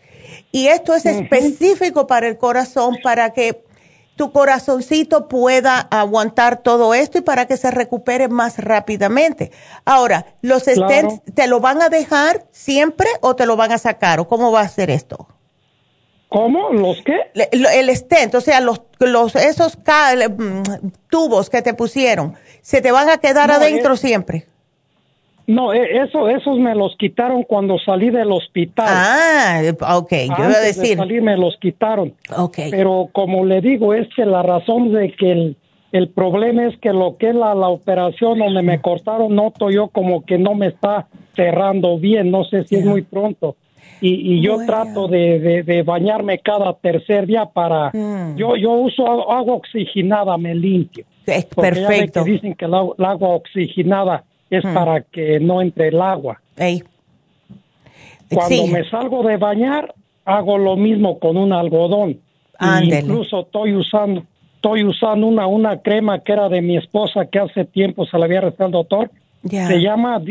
Y 0.53 0.69
esto 0.69 0.95
es 0.95 1.05
específico 1.05 2.07
para 2.07 2.29
el 2.29 2.39
corazón, 2.39 2.99
para 3.03 3.33
que 3.33 3.64
tu 4.17 4.33
corazoncito 4.33 5.29
pueda 5.29 5.79
aguantar 5.79 6.59
todo 6.59 6.95
esto 6.95 7.19
y 7.19 7.23
para 7.23 7.47
que 7.47 7.57
se 7.57 7.71
recupere 7.71 8.29
más 8.29 8.59
rápidamente. 8.59 9.51
Ahora, 9.85 10.27
¿los 10.41 10.65
stents 10.65 11.23
te 11.35 11.47
lo 11.47 11.61
van 11.61 11.83
a 11.83 11.89
dejar 11.89 12.45
siempre 12.51 13.09
o 13.21 13.35
te 13.35 13.47
lo 13.47 13.57
van 13.57 13.73
a 13.73 13.79
sacar? 13.79 14.21
¿O 14.21 14.29
cómo 14.29 14.53
va 14.53 14.61
a 14.61 14.69
ser 14.69 14.91
esto? 14.91 15.29
¿Cómo? 16.29 16.71
¿Los 16.71 17.03
qué? 17.03 17.31
El 17.53 17.97
stent, 17.97 18.35
o 18.35 18.41
sea, 18.41 18.61
los, 18.61 18.83
los 18.99 19.37
esos 19.37 19.79
mm, 19.79 20.63
tubos 21.09 21.49
que 21.49 21.63
te 21.63 21.75
pusieron, 21.75 22.35
¿se 22.61 22.81
te 22.81 22.91
van 22.91 23.09
a 23.09 23.19
quedar 23.19 23.51
adentro 23.51 23.97
siempre? 23.97 24.47
No, 25.47 25.73
e, 25.73 25.99
eso, 26.03 26.29
esos 26.29 26.59
me 26.59 26.75
los 26.75 26.97
quitaron 26.97 27.43
cuando 27.43 27.79
salí 27.79 28.11
del 28.11 28.33
hospital. 28.33 28.87
Ah, 28.89 29.63
ok, 29.97 30.13
yo 30.13 30.45
iba 30.45 30.57
a 30.57 30.61
decir. 30.61 30.91
De 30.91 30.97
salir 30.97 31.23
me 31.23 31.37
los 31.37 31.57
quitaron. 31.59 32.15
Ok. 32.37 32.59
Pero 32.71 33.09
como 33.13 33.45
le 33.45 33.61
digo, 33.61 33.95
es 33.95 34.09
que 34.15 34.25
la 34.25 34.43
razón 34.43 34.93
de 34.93 35.13
que 35.13 35.33
el, 35.33 35.57
el 35.93 36.09
problema 36.09 36.67
es 36.67 36.79
que 36.79 36.93
lo 36.93 37.17
que 37.19 37.31
es 37.31 37.35
la, 37.35 37.55
la 37.55 37.69
operación 37.69 38.39
donde 38.39 38.63
me 38.63 38.81
cortaron, 38.81 39.35
noto 39.35 39.71
yo 39.71 39.89
como 39.89 40.25
que 40.25 40.39
no 40.39 40.55
me 40.55 40.69
está 40.69 41.09
cerrando 41.35 41.99
bien, 41.99 42.31
no 42.31 42.45
sé 42.45 42.65
si 42.65 42.77
es 42.77 42.85
muy 42.85 43.03
pronto 43.03 43.57
y, 44.01 44.35
y 44.35 44.43
yo 44.43 44.59
trato 44.67 45.09
de, 45.09 45.63
de, 45.63 45.83
bañarme 45.83 46.39
cada 46.39 46.75
tercer 46.75 47.27
día 47.27 47.47
para 47.47 47.91
mm. 47.93 48.37
yo 48.37 48.57
yo 48.57 48.73
uso 48.73 49.31
agua 49.31 49.55
oxigenada 49.55 50.37
me 50.37 50.55
limpio 50.55 51.05
es 51.27 51.47
perfecto 51.47 52.25
que 52.25 52.33
dicen 52.33 52.55
que 52.55 52.65
el 52.67 52.75
agua, 52.75 53.29
oxigenada 53.29 54.25
es 54.55 54.65
mm. 54.65 54.75
para 54.75 55.01
que 55.03 55.41
no 55.41 55.61
entre 55.63 55.89
el 55.89 56.01
agua. 56.01 56.41
Cuando 58.31 58.67
me 58.67 58.89
salgo 58.89 59.23
de 59.23 59.37
bañar 59.37 59.95
hago 60.25 60.59
lo 60.59 60.77
mismo 60.77 61.19
con 61.19 61.37
un 61.37 61.53
algodón. 61.53 62.21
Incluso 62.83 63.41
estoy 63.41 63.75
usando 63.75 64.25
estoy 64.57 64.85
usando 64.85 65.27
una 65.27 65.47
una 65.47 65.83
crema 65.83 66.21
que 66.21 66.33
era 66.33 66.49
de 66.49 66.63
mi 66.63 66.79
esposa 66.79 67.27
que 67.27 67.39
hace 67.39 67.67
tiempo 67.67 68.07
se 68.07 68.19
la 68.19 68.25
había 68.25 68.41
recetado 68.41 68.69
el 68.69 68.73
doctor. 68.73 69.11
Se 69.49 69.81
llama 69.81 70.23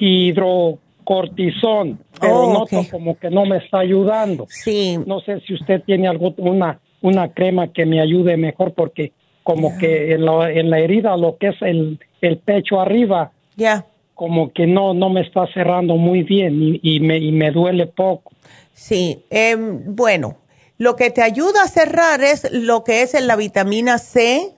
hidro 0.00 0.78
cortisón, 1.04 1.98
pero 2.20 2.40
oh, 2.40 2.52
noto 2.52 2.82
como 2.90 3.16
que 3.16 3.30
no 3.30 3.44
me 3.44 3.58
está 3.58 3.80
ayudando. 3.80 4.46
Sí. 4.48 4.98
No 5.06 5.20
sé 5.20 5.40
si 5.40 5.54
usted 5.54 5.82
tiene 5.84 6.08
alguna 6.08 6.80
una 7.02 7.28
crema 7.28 7.68
que 7.68 7.84
me 7.84 8.00
ayude 8.00 8.36
mejor 8.36 8.72
porque 8.72 9.12
como 9.42 9.76
que 9.78 10.12
en 10.14 10.24
la, 10.24 10.50
en 10.50 10.70
la 10.70 10.78
herida 10.78 11.16
lo 11.16 11.36
que 11.36 11.48
es 11.48 11.56
el, 11.62 11.98
el 12.20 12.38
pecho 12.38 12.80
arriba, 12.80 13.32
ya 13.56 13.86
como 14.22 14.52
que 14.52 14.68
no, 14.68 14.94
no 14.94 15.10
me 15.10 15.22
está 15.22 15.46
cerrando 15.52 15.96
muy 15.96 16.22
bien 16.22 16.78
y, 16.80 17.00
me, 17.00 17.18
y 17.18 17.32
me 17.32 17.50
duele 17.50 17.88
poco. 17.88 18.30
Sí, 18.72 19.24
em, 19.30 19.96
bueno, 19.96 20.36
lo 20.78 20.94
que 20.94 21.10
te 21.10 21.22
ayuda 21.22 21.64
a 21.64 21.66
cerrar 21.66 22.22
es 22.22 22.48
lo 22.52 22.84
que 22.84 23.02
es 23.02 23.20
la 23.20 23.34
vitamina 23.36 23.98
C, 23.98 24.54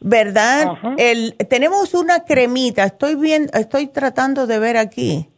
¿verdad? 0.00 0.78
El, 0.98 1.36
tenemos 1.48 1.94
una 1.94 2.24
cremita, 2.24 2.84
estoy 2.84 3.14
bien, 3.14 3.50
estoy 3.54 3.86
tratando 3.86 4.48
de 4.48 4.58
ver 4.58 4.76
aquí 4.76 5.28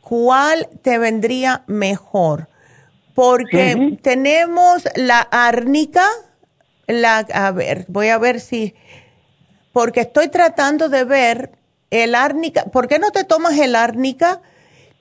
cuál 0.00 0.68
te 0.82 0.98
vendría 0.98 1.62
mejor, 1.68 2.48
porque 3.14 3.98
tenemos 4.02 4.88
la 4.96 5.20
árnica, 5.20 6.04
la, 6.88 7.18
a 7.18 7.52
ver, 7.52 7.84
voy 7.86 8.08
a 8.08 8.18
ver 8.18 8.40
si, 8.40 8.74
porque 9.72 10.00
estoy 10.00 10.28
tratando 10.28 10.88
de 10.88 11.04
ver 11.04 11.59
el 11.90 12.14
árnica, 12.14 12.64
¿por 12.72 12.88
qué 12.88 12.98
no 12.98 13.10
te 13.10 13.24
tomas 13.24 13.58
el 13.58 13.76
árnica? 13.76 14.40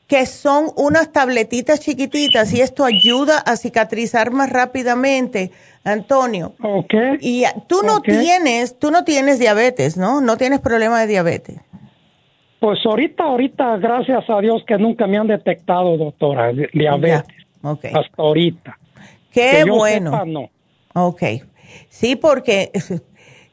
que 0.09 0.25
son 0.25 0.71
unas 0.75 1.11
tabletitas 1.11 1.81
chiquititas 1.81 2.51
y 2.51 2.61
esto 2.61 2.83
ayuda 2.83 3.37
a 3.37 3.55
cicatrizar 3.55 4.31
más 4.31 4.49
rápidamente, 4.51 5.51
Antonio. 5.83 6.53
Ok. 6.63 6.95
Y 7.21 7.43
tú 7.67 7.83
no 7.85 8.01
tienes, 8.01 8.79
tú 8.79 8.89
no 8.89 9.03
tienes 9.03 9.37
diabetes, 9.37 9.97
¿no? 9.97 10.19
No 10.19 10.35
tienes 10.35 10.61
problema 10.61 11.01
de 11.01 11.07
diabetes. 11.07 11.61
Pues 12.59 12.79
ahorita, 12.83 13.23
ahorita, 13.23 13.77
gracias 13.77 14.27
a 14.27 14.41
Dios 14.41 14.63
que 14.65 14.79
nunca 14.79 15.05
me 15.05 15.19
han 15.19 15.27
detectado, 15.27 15.95
doctora, 15.95 16.53
diabetes. 16.73 17.45
Okay. 17.61 17.91
Hasta 17.93 18.21
ahorita. 18.21 18.79
Qué 19.31 19.63
bueno. 19.69 20.25
no. 20.25 20.49
Ok. 20.95 21.21
Sí, 21.87 22.15
porque 22.15 22.71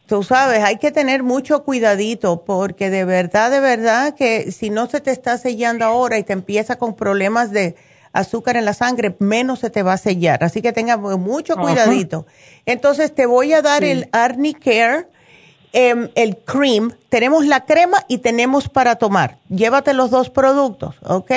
Tú 0.07 0.23
sabes, 0.23 0.63
hay 0.63 0.77
que 0.77 0.93
tener 0.93 1.25
mucho 1.25 1.65
cuidadito 1.65 2.45
porque 2.45 2.91
de 2.91 3.05
verdad, 3.05 3.51
de 3.51 3.59
verdad 3.59 4.15
que 4.15 4.53
si 4.53 4.71
no 4.71 4.87
se 4.87 5.01
te 5.01 5.11
está 5.11 5.37
sellando 5.37 5.85
ahora 5.85 6.17
y 6.17 6.23
te 6.23 6.33
empieza 6.33 6.77
con 6.79 6.95
problemas 6.95 7.51
de 7.51 7.75
azúcar 8.13 8.57
en 8.57 8.65
la 8.65 8.73
sangre, 8.73 9.17
menos 9.19 9.59
se 9.59 9.71
te 9.71 9.83
va 9.83 9.95
a 9.95 9.99
sellar. 9.99 10.45
Así 10.45 10.63
que 10.63 10.73
tenga 10.73 10.97
mucho 10.97 11.57
cuidadito. 11.57 12.25
Entonces 12.67 13.15
te 13.15 13.27
voy 13.27 13.53
a 13.53 13.63
dar 13.63 13.83
el 13.83 14.09
Arnicare, 14.13 15.09
em, 15.73 16.09
el 16.15 16.37
cream. 16.37 16.93
Tenemos 17.09 17.45
la 17.45 17.65
crema 17.65 17.99
y 18.07 18.19
tenemos 18.19 18.69
para 18.69 18.97
tomar. 18.97 19.39
Llévate 19.49 19.93
los 19.93 20.11
dos 20.11 20.31
productos, 20.31 20.95
¿ok? 21.03 21.33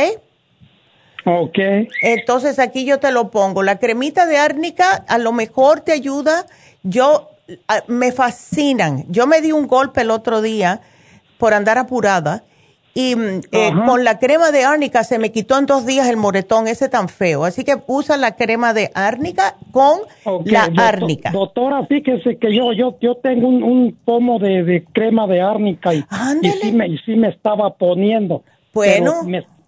Ok. 1.26 1.58
Entonces 2.02 2.60
aquí 2.60 2.86
yo 2.86 3.00
te 3.00 3.12
lo 3.12 3.32
pongo. 3.32 3.64
La 3.64 3.80
cremita 3.80 4.28
de 4.28 4.38
árnica 4.38 5.04
a 5.08 5.18
lo 5.18 5.32
mejor 5.32 5.82
te 5.82 5.92
ayuda. 5.92 6.46
Yo 6.84 7.30
me 7.88 8.12
fascinan. 8.12 9.06
Yo 9.10 9.28
me 9.28 9.42
di 9.42 9.52
un 9.52 9.68
golpe 9.68 10.02
el 10.02 10.12
otro 10.12 10.42
día 10.42 10.82
por 11.38 11.54
andar 11.54 11.78
apurada 11.78 12.44
y 12.94 13.16
mm, 13.16 13.42
eh, 13.52 13.72
con 13.86 14.04
la 14.04 14.20
crema 14.20 14.52
de 14.52 14.64
árnica 14.64 15.04
se 15.04 15.20
me 15.20 15.32
quitó 15.32 15.58
en 15.58 15.66
dos 15.66 15.86
días 15.86 16.10
el 16.10 16.18
moretón 16.18 16.68
ese 16.68 16.90
tan 16.90 17.08
feo. 17.08 17.46
Así 17.46 17.64
que 17.64 17.76
usa 17.88 18.18
la 18.18 18.36
crema 18.36 18.74
de 18.74 18.92
árnica 18.94 19.56
con 19.72 20.00
la 20.46 20.70
árnica. 20.78 21.32
Doctora, 21.32 21.86
fíjese 21.86 22.38
que 22.38 22.54
yo 22.54 22.74
yo 22.74 22.98
yo 23.00 23.16
tengo 23.16 23.48
un, 23.48 23.98
pomo 24.04 24.40
de, 24.40 24.86
crema 24.92 25.28
de 25.28 25.42
árnica 25.42 25.94
y, 25.94 26.04
y, 26.42 26.50
sí 26.50 26.72
me, 26.72 26.88
y 26.88 26.98
sí 27.00 27.16
me 27.16 27.30
estaba 27.30 27.76
poniendo. 27.76 28.44
Bueno. 28.74 29.22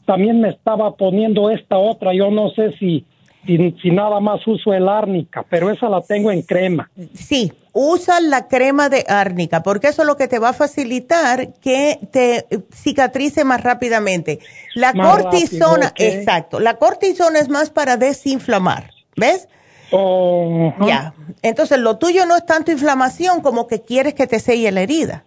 también 0.06 0.42
me 0.42 0.50
estaba 0.50 0.96
poniendo 0.96 1.50
esta 1.52 1.78
otra. 1.78 2.14
Yo 2.14 2.32
no 2.32 2.50
sé 2.50 2.74
si 2.74 3.06
si, 3.46 3.92
nada 3.92 4.20
más 4.20 4.46
uso 4.48 4.74
el 4.74 4.88
árnica, 4.88 5.44
pero 5.50 5.70
esa 5.70 5.90
la 5.90 6.02
tengo 6.02 6.32
en 6.32 6.42
crema. 6.42 6.90
Sí, 7.14 7.52
usa 7.74 8.20
la 8.22 8.48
crema 8.48 8.90
de 8.90 9.04
árnica, 9.08 9.64
porque 9.64 9.88
eso 9.88 10.04
es 10.04 10.08
lo 10.08 10.16
que 10.16 10.28
te 10.28 10.40
va 10.40 10.50
a 10.50 10.54
facilitar 10.54 11.54
que 11.62 12.00
te 12.12 12.46
cicatrice 12.72 13.44
más 13.44 13.64
rápidamente. 13.64 14.40
La 14.76 14.94
cortisona, 14.94 15.92
exacto, 15.96 16.60
la 16.60 16.76
cortisona 16.76 17.40
es 17.40 17.50
más 17.50 17.70
para 17.70 17.98
desinflamar, 17.98 18.92
¿ves? 19.16 19.48
Oh, 19.92 20.74
ya, 20.88 21.14
entonces 21.42 21.78
lo 21.80 21.98
tuyo 21.98 22.26
no 22.26 22.38
es 22.38 22.46
tanto 22.46 22.72
inflamación 22.72 23.42
como 23.42 23.68
que 23.68 23.82
quieres 23.82 24.14
que 24.14 24.28
te 24.28 24.40
selle 24.40 24.72
la 24.72 24.82
herida. 24.82 25.26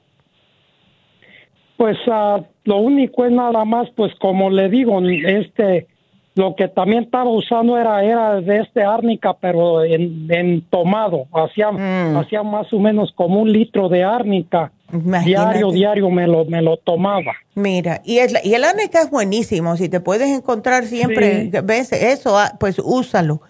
Pues 1.77 1.99
uh, 2.07 2.43
lo 2.65 2.79
único 2.79 3.27
es 3.27 3.33
nada 3.33 3.65
más, 3.65 3.89
pues 3.97 4.13
como 4.21 4.49
le 4.49 4.71
digo, 4.71 5.01
este 5.03 5.89
lo 6.35 6.57
que 6.57 6.67
también 6.67 7.05
estaba 7.05 7.31
usando 7.31 7.79
era, 7.79 8.03
era 8.03 8.41
de 8.41 8.61
este 8.61 8.83
árnica, 8.83 9.35
pero 9.41 9.85
en, 9.85 10.63
tomado. 10.69 11.27
Hacía, 11.33 11.71
mm. 11.71 12.17
hacía 12.17 12.43
más 12.43 12.73
o 12.73 12.81
menos 12.81 13.13
como 13.15 13.41
un 13.41 13.53
litro 13.53 13.89
de 13.89 14.03
árnica. 14.03 14.73
Diario, 14.91 15.71
diario 15.71 16.11
me 16.11 16.27
lo, 16.27 16.45
me 16.45 16.61
lo 16.61 16.77
tomaba. 16.77 17.33
Mira, 17.55 18.01
y, 18.05 18.19
es, 18.19 18.35
y 18.45 18.55
el 18.55 18.65
árnica 18.65 19.01
es 19.01 19.11
buenísimo. 19.11 19.77
Si 19.77 19.89
te 19.89 20.01
puedes 20.01 20.29
encontrar 20.29 20.87
siempre, 20.87 21.51
ves 21.63 21.93
eso, 21.93 22.37
ah, 22.37 22.53
pues 22.59 22.81
úsalo. 22.85 23.41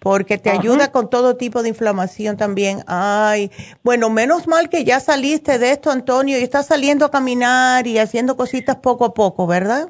Porque 0.00 0.36
te 0.36 0.50
ayuda 0.50 0.92
con 0.92 1.08
todo 1.08 1.36
tipo 1.36 1.62
de 1.62 1.70
inflamación 1.70 2.36
también. 2.36 2.80
Ay, 2.86 3.50
bueno, 3.82 4.10
menos 4.10 4.46
mal 4.46 4.68
que 4.68 4.84
ya 4.84 5.00
saliste 5.00 5.58
de 5.58 5.70
esto, 5.70 5.90
Antonio, 5.90 6.38
y 6.38 6.42
estás 6.42 6.66
saliendo 6.66 7.06
a 7.06 7.10
caminar 7.10 7.86
y 7.86 7.98
haciendo 7.98 8.36
cositas 8.36 8.76
poco 8.76 9.06
a 9.06 9.14
poco, 9.14 9.46
¿verdad? 9.46 9.88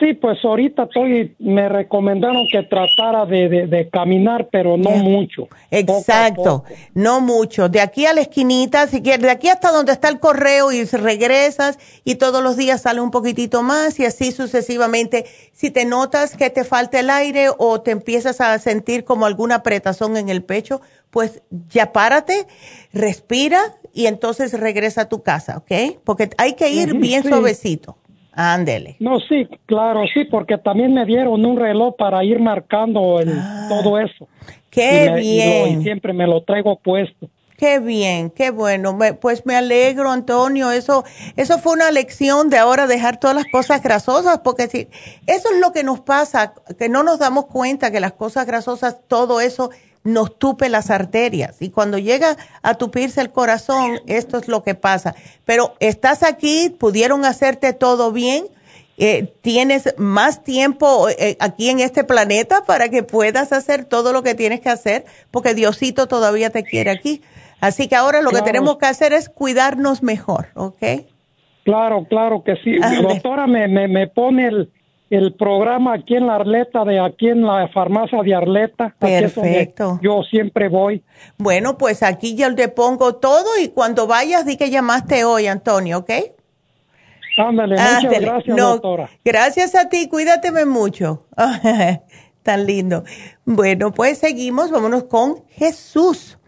Sí, 0.00 0.14
pues 0.14 0.42
ahorita 0.42 0.84
estoy, 0.84 1.36
me 1.38 1.68
recomendaron 1.68 2.46
que 2.50 2.62
tratara 2.62 3.26
de, 3.26 3.90
caminar, 3.92 4.48
pero 4.50 4.78
no 4.78 4.92
mucho. 4.92 5.46
Exacto, 5.70 6.64
no 6.94 7.20
mucho. 7.20 7.68
De 7.68 7.82
aquí 7.82 8.06
a 8.06 8.14
la 8.14 8.22
esquinita, 8.22 8.86
si 8.86 9.02
quieres, 9.02 9.20
de 9.20 9.30
aquí 9.30 9.48
hasta 9.48 9.70
donde 9.70 9.92
está 9.92 10.08
el 10.08 10.18
correo 10.18 10.72
y 10.72 10.84
regresas 10.84 11.78
y 12.02 12.14
todos 12.14 12.42
los 12.42 12.56
días 12.56 12.80
sale 12.80 13.02
un 13.02 13.10
poquitito 13.10 13.62
más 13.62 14.00
y 14.00 14.06
así 14.06 14.32
sucesivamente. 14.32 15.26
Si 15.52 15.70
te 15.70 15.84
notas 15.84 16.34
que 16.34 16.48
te 16.48 16.64
falta 16.64 16.98
el 16.98 17.10
aire 17.10 17.48
o 17.58 17.82
te 17.82 17.90
empiezas 17.90 18.40
a 18.40 18.58
sentir 18.58 19.04
como 19.04 19.26
alguna 19.26 19.56
apretazón 19.56 20.16
en 20.16 20.30
el 20.30 20.42
pecho, 20.42 20.80
pues 21.10 21.42
ya 21.68 21.92
párate, 21.92 22.46
respira 22.94 23.60
y 23.92 24.06
entonces 24.06 24.58
regresa 24.58 25.02
a 25.02 25.08
tu 25.10 25.22
casa, 25.22 25.58
¿ok? 25.58 25.98
Porque 26.04 26.30
hay 26.38 26.54
que 26.54 26.70
ir 26.70 26.94
bien 26.94 27.22
suavecito. 27.22 27.98
Ándele. 28.42 28.96
No, 29.00 29.20
sí, 29.20 29.46
claro, 29.66 30.04
sí, 30.14 30.24
porque 30.24 30.56
también 30.56 30.94
me 30.94 31.04
dieron 31.04 31.44
un 31.44 31.58
reloj 31.58 31.94
para 31.96 32.24
ir 32.24 32.40
marcando 32.40 33.20
el, 33.20 33.34
ah. 33.38 33.66
todo 33.68 33.98
eso. 33.98 34.28
Qué 34.70 35.12
bien. 35.14 35.80
Y, 35.80 35.82
siempre 35.82 36.14
me 36.14 36.26
lo 36.26 36.42
traigo 36.42 36.78
puesto. 36.78 37.28
Qué 37.58 37.80
bien, 37.80 38.30
qué 38.30 38.50
bueno. 38.50 38.96
pues 39.20 39.44
me 39.44 39.56
alegro, 39.56 40.10
Antonio. 40.10 40.70
Eso, 40.70 41.04
eso 41.36 41.58
fue 41.58 41.74
una 41.74 41.90
lección 41.90 42.48
de 42.48 42.56
ahora 42.56 42.86
dejar 42.86 43.20
todas 43.20 43.36
las 43.36 43.44
cosas 43.52 43.82
grasosas, 43.82 44.38
porque 44.38 44.68
si, 44.68 44.88
eso 45.26 45.48
es 45.52 45.60
lo 45.60 45.70
que 45.72 45.84
nos 45.84 46.00
pasa, 46.00 46.54
que 46.78 46.88
no 46.88 47.02
nos 47.02 47.18
damos 47.18 47.44
cuenta 47.44 47.90
que 47.90 48.00
las 48.00 48.12
cosas 48.12 48.46
grasosas, 48.46 49.06
todo 49.06 49.42
eso 49.42 49.68
nos 50.02 50.38
tupe 50.38 50.68
las 50.68 50.90
arterias 50.90 51.60
y 51.60 51.70
cuando 51.70 51.98
llega 51.98 52.36
a 52.62 52.74
tupirse 52.74 53.20
el 53.20 53.30
corazón, 53.30 54.00
esto 54.06 54.38
es 54.38 54.48
lo 54.48 54.62
que 54.62 54.74
pasa. 54.74 55.14
Pero 55.44 55.74
estás 55.80 56.22
aquí, 56.22 56.74
pudieron 56.78 57.24
hacerte 57.24 57.72
todo 57.72 58.12
bien, 58.12 58.44
eh, 58.96 59.32
tienes 59.40 59.94
más 59.98 60.42
tiempo 60.42 61.08
eh, 61.08 61.36
aquí 61.40 61.70
en 61.70 61.80
este 61.80 62.04
planeta 62.04 62.64
para 62.66 62.88
que 62.88 63.02
puedas 63.02 63.52
hacer 63.52 63.84
todo 63.84 64.12
lo 64.12 64.22
que 64.22 64.34
tienes 64.34 64.60
que 64.60 64.68
hacer, 64.68 65.04
porque 65.30 65.54
Diosito 65.54 66.06
todavía 66.06 66.50
te 66.50 66.64
quiere 66.64 66.90
aquí. 66.90 67.22
Así 67.60 67.88
que 67.88 67.96
ahora 67.96 68.22
lo 68.22 68.30
que 68.30 68.42
tenemos 68.42 68.78
que 68.78 68.86
hacer 68.86 69.12
es 69.12 69.28
cuidarnos 69.28 70.02
mejor, 70.02 70.48
¿ok? 70.54 70.82
Claro, 71.64 72.06
claro 72.08 72.42
que 72.42 72.56
sí. 72.56 72.76
Doctora, 73.02 73.46
me, 73.46 73.68
me, 73.68 73.86
me 73.86 74.08
pone 74.08 74.48
el 74.48 74.70
el 75.10 75.34
programa 75.34 75.94
aquí 75.94 76.14
en 76.14 76.28
la 76.28 76.36
Arleta, 76.36 76.84
de 76.84 77.00
aquí 77.00 77.28
en 77.28 77.42
la 77.44 77.68
farmacia 77.68 78.22
de 78.22 78.34
Arleta. 78.34 78.94
Perfecto. 78.98 79.98
Yo 80.00 80.22
siempre 80.22 80.68
voy. 80.68 81.02
Bueno, 81.36 81.76
pues 81.76 82.04
aquí 82.04 82.36
yo 82.36 82.54
te 82.54 82.68
pongo 82.68 83.16
todo 83.16 83.58
y 83.60 83.68
cuando 83.68 84.06
vayas 84.06 84.46
di 84.46 84.56
que 84.56 84.70
llamaste 84.70 85.24
hoy, 85.24 85.48
Antonio, 85.48 85.98
¿ok? 85.98 86.10
Ándale, 87.36 87.76
muchas 87.76 88.20
gracias, 88.20 88.56
doctora. 88.56 89.10
Gracias 89.24 89.74
a 89.74 89.88
ti, 89.88 90.08
cuídateme 90.08 90.64
mucho. 90.64 91.26
Tan 92.42 92.66
lindo. 92.66 93.04
Bueno, 93.44 93.92
pues 93.92 94.18
seguimos, 94.18 94.70
vámonos 94.70 95.04
con 95.04 95.44
Jesús. 95.48 96.38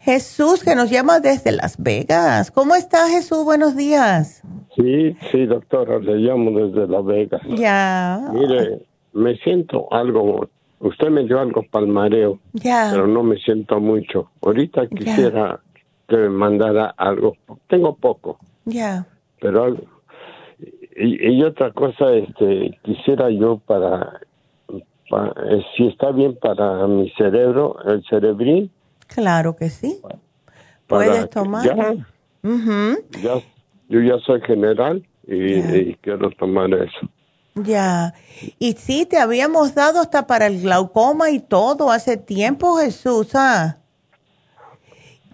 Jesús, 0.00 0.64
que 0.64 0.74
nos 0.74 0.90
llama 0.90 1.20
desde 1.20 1.52
Las 1.52 1.76
Vegas. 1.80 2.50
¿Cómo 2.50 2.74
está 2.74 3.08
Jesús? 3.08 3.44
Buenos 3.44 3.76
días. 3.76 4.42
Sí, 4.74 5.14
sí, 5.30 5.44
doctora, 5.44 5.98
le 5.98 6.16
llamo 6.16 6.58
desde 6.58 6.88
Las 6.88 7.04
Vegas. 7.04 7.42
Ya. 7.48 8.30
Mire, 8.32 8.80
me 9.12 9.36
siento 9.36 9.92
algo, 9.92 10.48
usted 10.78 11.10
me 11.10 11.24
dio 11.24 11.38
algo 11.38 11.62
palmareo, 11.70 12.38
ya. 12.54 12.88
pero 12.90 13.06
no 13.06 13.22
me 13.22 13.36
siento 13.36 13.78
mucho. 13.78 14.30
Ahorita 14.40 14.86
quisiera 14.86 15.60
que 16.08 16.16
me 16.16 16.30
mandara 16.30 16.94
algo, 16.96 17.36
tengo 17.68 17.94
poco. 17.94 18.38
Ya. 18.64 19.06
Pero 19.38 19.76
y, 20.96 21.30
y, 21.30 21.42
otra 21.42 21.72
cosa, 21.72 22.10
este, 22.14 22.78
quisiera 22.84 23.28
yo 23.28 23.58
para, 23.66 24.20
eh, 24.70 25.62
si 25.76 25.88
está 25.88 26.10
bien 26.10 26.38
para 26.40 26.86
mi 26.86 27.10
cerebro, 27.10 27.76
el 27.84 28.02
cerebrín 28.08 28.70
Claro 29.14 29.56
que 29.56 29.70
sí. 29.70 30.00
Puedes 30.86 31.30
tomar. 31.30 31.64
Ya, 31.64 31.94
yo 33.88 34.00
ya 34.00 34.18
soy 34.24 34.40
general 34.42 35.06
y, 35.26 35.94
quiero 35.96 36.30
tomar 36.30 36.72
eso. 36.72 37.08
Ya, 37.54 38.14
y 38.58 38.72
sí, 38.74 39.06
te 39.06 39.18
habíamos 39.18 39.74
dado 39.74 40.00
hasta 40.00 40.26
para 40.26 40.46
el 40.46 40.62
glaucoma 40.62 41.30
y 41.30 41.40
todo 41.40 41.90
hace 41.90 42.16
tiempo, 42.16 42.76
Jesús, 42.76 43.34
¿ah? 43.34 43.78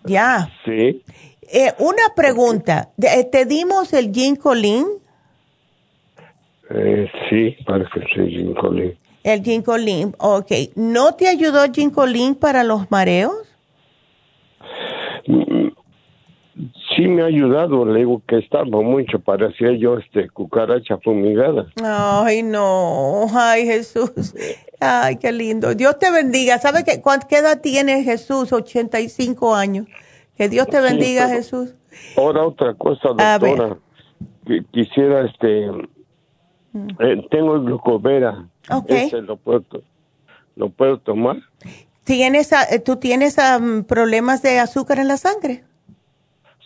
Ya. 0.04 0.50
Sí. 0.64 1.02
Eh, 1.42 1.72
una 1.78 2.14
pregunta, 2.16 2.90
¿te 2.98 3.44
dimos 3.44 3.92
el 3.92 4.12
ginkolin? 4.12 4.86
Eh, 6.70 7.08
sí, 7.28 7.56
parece 7.64 7.90
que 7.94 8.06
sí, 8.14 8.30
ginkolin. 8.30 8.98
El 9.22 9.42
ginkolin, 9.42 10.14
ok. 10.18 10.52
¿No 10.74 11.14
te 11.14 11.28
ayudó 11.28 11.64
el 11.64 11.72
ginkolin 11.72 12.34
para 12.34 12.64
los 12.64 12.90
mareos? 12.90 13.45
Sí 16.96 17.06
me 17.08 17.22
ha 17.22 17.26
ayudado, 17.26 17.84
le 17.84 17.98
digo 17.98 18.22
que 18.26 18.38
estaba 18.38 18.64
mucho, 18.64 19.18
parecía 19.18 19.72
yo 19.72 19.98
este 19.98 20.30
cucaracha 20.30 20.96
fumigada. 20.98 21.66
Ay, 21.84 22.42
no, 22.42 23.26
ay 23.34 23.66
Jesús, 23.66 24.34
ay, 24.80 25.16
qué 25.16 25.32
lindo. 25.32 25.74
Dios 25.74 25.98
te 25.98 26.10
bendiga. 26.10 26.58
¿Sabe 26.58 26.84
qué, 26.84 27.02
qué 27.28 27.36
edad 27.38 27.60
tiene 27.60 28.02
Jesús? 28.04 28.52
85 28.52 29.54
años. 29.54 29.86
Que 30.36 30.48
Dios 30.48 30.66
te 30.68 30.80
bendiga, 30.80 31.28
Jesús. 31.28 31.74
Ahora 32.16 32.46
otra 32.46 32.74
cosa, 32.74 33.08
doctora. 33.08 33.78
Quisiera, 34.70 35.26
este, 35.26 35.70
mm. 36.72 36.88
eh, 37.00 37.26
tengo 37.30 37.60
glucovera. 37.60 38.46
Ok. 38.70 38.90
lo 39.22 39.36
puedo, 39.36 39.64
lo 40.56 40.68
puedo 40.70 40.98
tomar. 40.98 41.36
¿Tienes, 42.06 42.52
eh, 42.52 42.78
¿Tú 42.78 42.96
tienes 42.96 43.36
problemas 43.88 44.40
de 44.40 44.60
azúcar 44.60 45.00
en 45.00 45.08
la 45.08 45.16
sangre? 45.16 45.64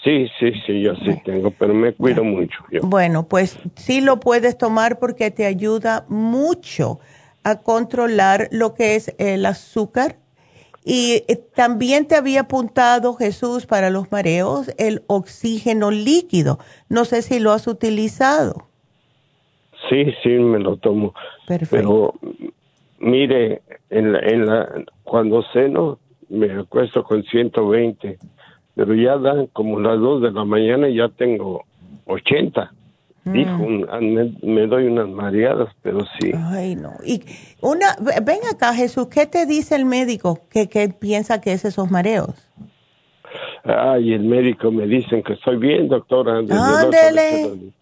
Sí, 0.04 0.28
sí, 0.38 0.52
sí, 0.66 0.82
yo 0.82 0.94
sí 0.96 1.18
tengo, 1.24 1.50
pero 1.50 1.72
me 1.72 1.94
cuido 1.94 2.22
mucho. 2.22 2.58
Bueno, 2.82 3.26
pues 3.26 3.58
sí 3.74 4.02
lo 4.02 4.20
puedes 4.20 4.58
tomar 4.58 4.98
porque 4.98 5.30
te 5.30 5.46
ayuda 5.46 6.04
mucho 6.08 7.00
a 7.42 7.60
controlar 7.60 8.48
lo 8.50 8.74
que 8.74 8.96
es 8.96 9.14
el 9.18 9.46
azúcar. 9.46 10.16
Y 10.84 11.24
eh, 11.26 11.36
también 11.54 12.06
te 12.06 12.16
había 12.16 12.42
apuntado, 12.42 13.14
Jesús, 13.14 13.64
para 13.64 13.88
los 13.88 14.12
mareos, 14.12 14.70
el 14.76 15.04
oxígeno 15.06 15.90
líquido. 15.90 16.58
No 16.90 17.06
sé 17.06 17.22
si 17.22 17.40
lo 17.40 17.52
has 17.52 17.66
utilizado. 17.66 18.68
Sí, 19.88 20.04
sí, 20.22 20.28
me 20.28 20.58
lo 20.58 20.76
tomo. 20.76 21.14
Perfecto. 21.46 21.76
Pero 21.76 22.14
mire, 22.98 23.62
en 23.88 24.14
en 24.14 24.46
la, 24.46 24.68
cuando 25.10 25.42
ceno 25.52 25.98
me 26.28 26.52
acuesto 26.52 27.02
con 27.02 27.24
120 27.24 28.16
pero 28.76 28.94
ya 28.94 29.18
dan 29.18 29.48
como 29.48 29.80
las 29.80 29.98
dos 29.98 30.22
de 30.22 30.30
la 30.30 30.44
mañana 30.44 30.88
y 30.88 30.98
ya 30.98 31.08
tengo 31.08 31.64
80. 32.06 32.72
Mm. 33.24 33.32
Dijo, 33.32 33.58
me, 34.42 34.66
doy 34.68 34.86
unas 34.86 35.08
mareadas, 35.08 35.74
pero 35.82 35.98
sí. 36.18 36.30
Ay, 36.34 36.76
no. 36.76 36.92
Y 37.04 37.22
una, 37.60 37.96
ven 38.22 38.38
acá, 38.50 38.72
Jesús, 38.72 39.08
¿qué 39.08 39.26
te 39.26 39.46
dice 39.46 39.74
el 39.74 39.84
médico 39.84 40.38
que, 40.48 40.66
piensa 40.98 41.40
que 41.40 41.52
es 41.52 41.64
esos 41.64 41.90
mareos? 41.90 42.30
Ay, 43.64 44.14
el 44.14 44.22
médico 44.22 44.70
me 44.70 44.86
dice 44.86 45.22
que 45.24 45.32
estoy 45.32 45.56
bien, 45.56 45.88
doctora. 45.88 46.38
Ándele. 46.38 47.72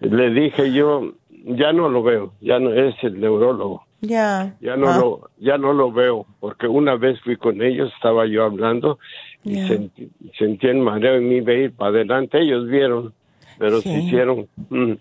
Le 0.00 0.30
dije 0.30 0.72
yo, 0.72 1.14
ya 1.46 1.72
no 1.72 1.88
lo 1.88 2.02
veo, 2.02 2.34
ya 2.42 2.58
no 2.58 2.70
es 2.72 2.94
el 3.02 3.18
neurólogo. 3.18 3.84
Ya. 4.00 4.56
Ya 4.60 4.76
no 4.76 4.88
ah. 4.88 4.98
lo, 4.98 5.30
ya 5.38 5.58
no 5.58 5.72
lo 5.72 5.92
veo, 5.92 6.26
porque 6.40 6.66
una 6.66 6.96
vez 6.96 7.20
fui 7.20 7.36
con 7.36 7.60
ellos, 7.62 7.92
estaba 7.94 8.26
yo 8.26 8.44
hablando 8.44 8.98
y 9.44 9.56
sentí, 9.66 10.10
sentí, 10.38 10.66
el 10.66 10.78
mareo 10.78 11.16
en 11.16 11.28
mí 11.28 11.40
de 11.40 11.64
ir 11.64 11.72
para 11.72 11.90
adelante. 11.90 12.40
Ellos 12.40 12.66
vieron, 12.66 13.12
pero 13.58 13.80
se 13.80 13.90
hicieron, 13.90 14.48
mm, 14.70 14.92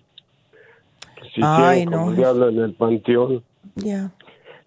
se 1.33 1.41
Ay, 1.41 1.81
hicieron 1.81 2.15
no. 2.15 2.23
como 2.23 2.47
en 2.47 2.59
el 2.59 2.73
panteón. 2.73 3.43
Ya. 3.75 4.11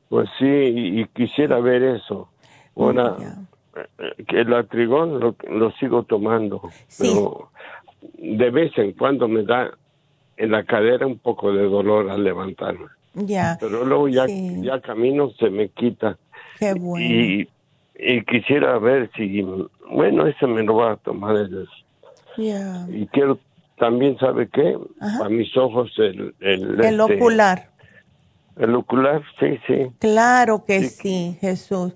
Pues 0.08 0.28
sí, 0.38 0.46
y, 0.46 1.06
quisiera 1.06 1.58
ver 1.60 1.82
eso. 1.82 2.28
Ahora, 2.76 3.16
eh, 3.98 4.24
que 4.26 4.40
el 4.40 4.52
atrigón 4.54 5.20
lo, 5.20 5.36
lo 5.50 5.70
sigo 5.72 6.04
tomando, 6.04 6.62
pero 6.98 7.50
de 8.18 8.50
vez 8.50 8.76
en 8.78 8.92
cuando 8.92 9.28
me 9.28 9.42
da 9.42 9.70
en 10.36 10.50
la 10.50 10.64
cadera 10.64 11.06
un 11.06 11.18
poco 11.18 11.52
de 11.52 11.64
dolor 11.64 12.10
al 12.10 12.24
levantarme. 12.24 12.86
Ya. 13.14 13.56
Pero 13.60 13.84
luego 13.84 14.08
ya, 14.08 14.26
ya 14.26 14.80
camino 14.80 15.30
se 15.38 15.50
me 15.50 15.68
quita. 15.68 16.18
Qué 16.58 16.74
bueno. 16.74 17.04
Y, 17.04 17.48
y 17.96 18.24
quisiera 18.24 18.78
ver 18.78 19.10
si, 19.16 19.42
bueno, 19.90 20.26
ese 20.26 20.46
me 20.46 20.62
lo 20.62 20.76
va 20.76 20.92
a 20.92 20.96
tomar 20.96 21.36
el, 21.36 21.68
y 22.36 23.06
quiero 23.08 23.38
también, 23.78 24.16
¿sabe 24.18 24.48
qué? 24.48 24.76
A 25.00 25.28
mis 25.28 25.56
ojos 25.56 25.90
el... 25.98 26.34
El, 26.40 26.80
el 26.80 27.00
este, 27.00 27.16
ocular. 27.16 27.70
El 28.56 28.74
ocular, 28.74 29.22
sí, 29.40 29.58
sí. 29.66 29.90
Claro 29.98 30.64
que 30.64 30.84
sí, 30.84 31.36
Jesús. 31.40 31.94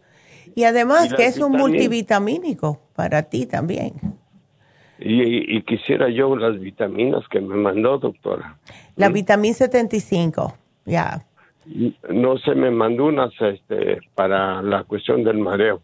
Y 0.55 0.65
además 0.65 1.13
que 1.15 1.27
es 1.27 1.39
un 1.39 1.53
multivitamínico 1.53 2.81
para 2.95 3.25
ti 3.25 3.47
también. 3.47 3.93
Y, 4.99 5.57
y, 5.57 5.63
quisiera 5.63 6.09
yo 6.09 6.35
las 6.37 6.59
vitaminas 6.59 7.23
que 7.29 7.41
me 7.41 7.55
mandó, 7.57 7.99
doctora. 7.99 8.57
La 8.97 9.11
vitamina 9.11 9.55
75, 9.55 10.55
ya. 10.87 11.27
No 12.09 12.39
se 12.39 12.55
me 12.55 12.71
mandó 12.71 13.07
unas 13.07 13.33
este, 13.41 13.99
para 14.15 14.63
la 14.63 14.85
cuestión 14.85 15.25
del 15.25 15.39
mareo. 15.39 15.83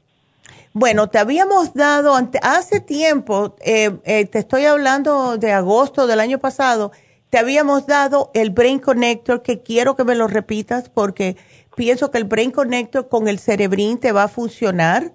Bueno, 0.72 1.09
te 1.09 1.18
habíamos 1.18 1.74
dado 1.74 2.16
hace 2.42 2.80
tiempo, 2.80 3.57
eh, 3.61 3.90
eh, 4.05 4.24
te 4.24 4.38
estoy 4.38 4.64
hablando 4.64 5.36
de 5.36 5.53
agosto 5.53 6.07
del 6.07 6.18
año 6.18 6.38
pasado, 6.38 6.92
te 7.28 7.38
habíamos 7.38 7.86
dado 7.86 8.30
el 8.32 8.50
Brain 8.50 8.78
Connector, 8.78 9.42
que 9.42 9.62
quiero 9.62 9.96
que 9.96 10.05
me 10.05 10.14
lo 10.14 10.28
repitas 10.28 10.88
porque 10.88 11.36
pienso 11.76 12.11
que 12.11 12.18
el 12.18 12.24
Brain 12.24 12.53
Connector 12.53 13.09
con 13.09 13.28
el 13.28 13.38
Cerebrin 13.38 13.98
te 13.98 14.12
va 14.12 14.24
a 14.24 14.28
funcionar. 14.28 15.12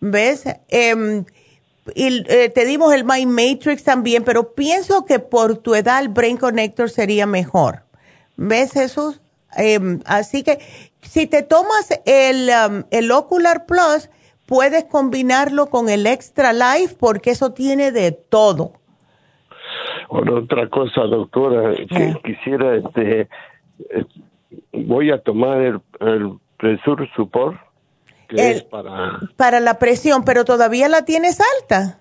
¿Ves? 0.00 0.44
Em, 0.68 1.24
y 1.94 2.24
eh, 2.28 2.50
te 2.50 2.64
dimos 2.64 2.92
el 2.92 3.04
Mind 3.04 3.32
Matrix 3.32 3.84
también, 3.84 4.24
pero 4.24 4.52
pienso 4.54 5.04
que 5.04 5.18
por 5.18 5.58
tu 5.58 5.74
edad 5.74 6.00
el 6.00 6.08
Brain 6.08 6.36
Connector 6.36 6.90
sería 6.90 7.26
mejor. 7.26 7.84
¿Ves, 8.36 8.72
Jesús? 8.72 9.20
Em, 9.56 10.00
así 10.04 10.42
que 10.42 10.58
si 11.02 11.26
te 11.26 11.42
tomas 11.42 11.88
el, 12.04 12.50
um, 12.50 12.84
el 12.90 13.10
Ocular 13.10 13.66
Plus, 13.66 14.10
puedes 14.46 14.84
combinarlo 14.84 15.66
con 15.66 15.88
el 15.88 16.06
Extra 16.06 16.52
Life 16.52 16.96
porque 16.98 17.30
eso 17.30 17.52
tiene 17.52 17.92
de 17.92 18.12
todo. 18.12 18.72
otra 20.08 20.68
cosa, 20.68 21.02
doctora, 21.02 21.74
que 21.74 22.14
ah. 22.14 22.20
quisiera, 22.24 22.76
este, 22.76 23.28
eh, 23.90 24.04
voy 24.72 25.10
a 25.10 25.18
tomar 25.18 25.60
el, 25.60 25.80
el 26.00 26.32
Presur 26.56 27.08
Support, 27.14 27.58
que 28.28 28.50
es 28.50 28.62
para... 28.64 29.20
Para 29.36 29.60
la 29.60 29.78
presión, 29.78 30.24
pero 30.24 30.44
todavía 30.44 30.88
la 30.88 31.04
tienes 31.04 31.40
alta. 31.60 32.00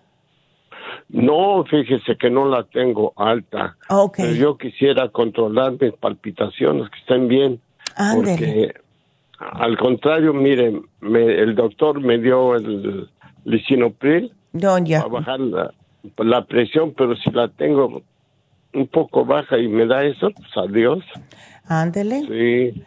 No, 1.10 1.64
fíjese 1.64 2.18
que 2.18 2.30
no 2.30 2.50
la 2.50 2.64
tengo 2.64 3.14
alta. 3.16 3.78
Okay. 3.90 4.26
Pero 4.26 4.38
yo 4.38 4.58
quisiera 4.58 5.10
controlar 5.10 5.74
mis 5.80 5.94
palpitaciones, 5.94 6.90
que 6.90 7.00
estén 7.00 7.28
bien. 7.28 7.62
Porque 8.14 8.74
al 9.40 9.78
contrario, 9.78 10.34
mire, 10.34 10.82
el 11.02 11.56
doctor 11.56 12.02
me 12.02 12.18
dio 12.18 12.56
el 12.56 13.10
lisinopril 13.46 14.32
para 14.60 15.08
bajar 15.08 15.40
la, 15.40 16.46
presión, 16.46 16.94
pero 16.96 17.16
si 17.16 17.32
la 17.32 17.48
tengo 17.48 18.02
un 18.74 18.88
poco 18.88 19.26
baja 19.26 19.58
y 19.58 19.68
me 19.68 19.86
da 19.86 20.04
eso, 20.04 20.30
pues 20.32 20.58
adiós. 20.58 21.04
Ándele. 21.66 22.22
Sí. 22.22 22.84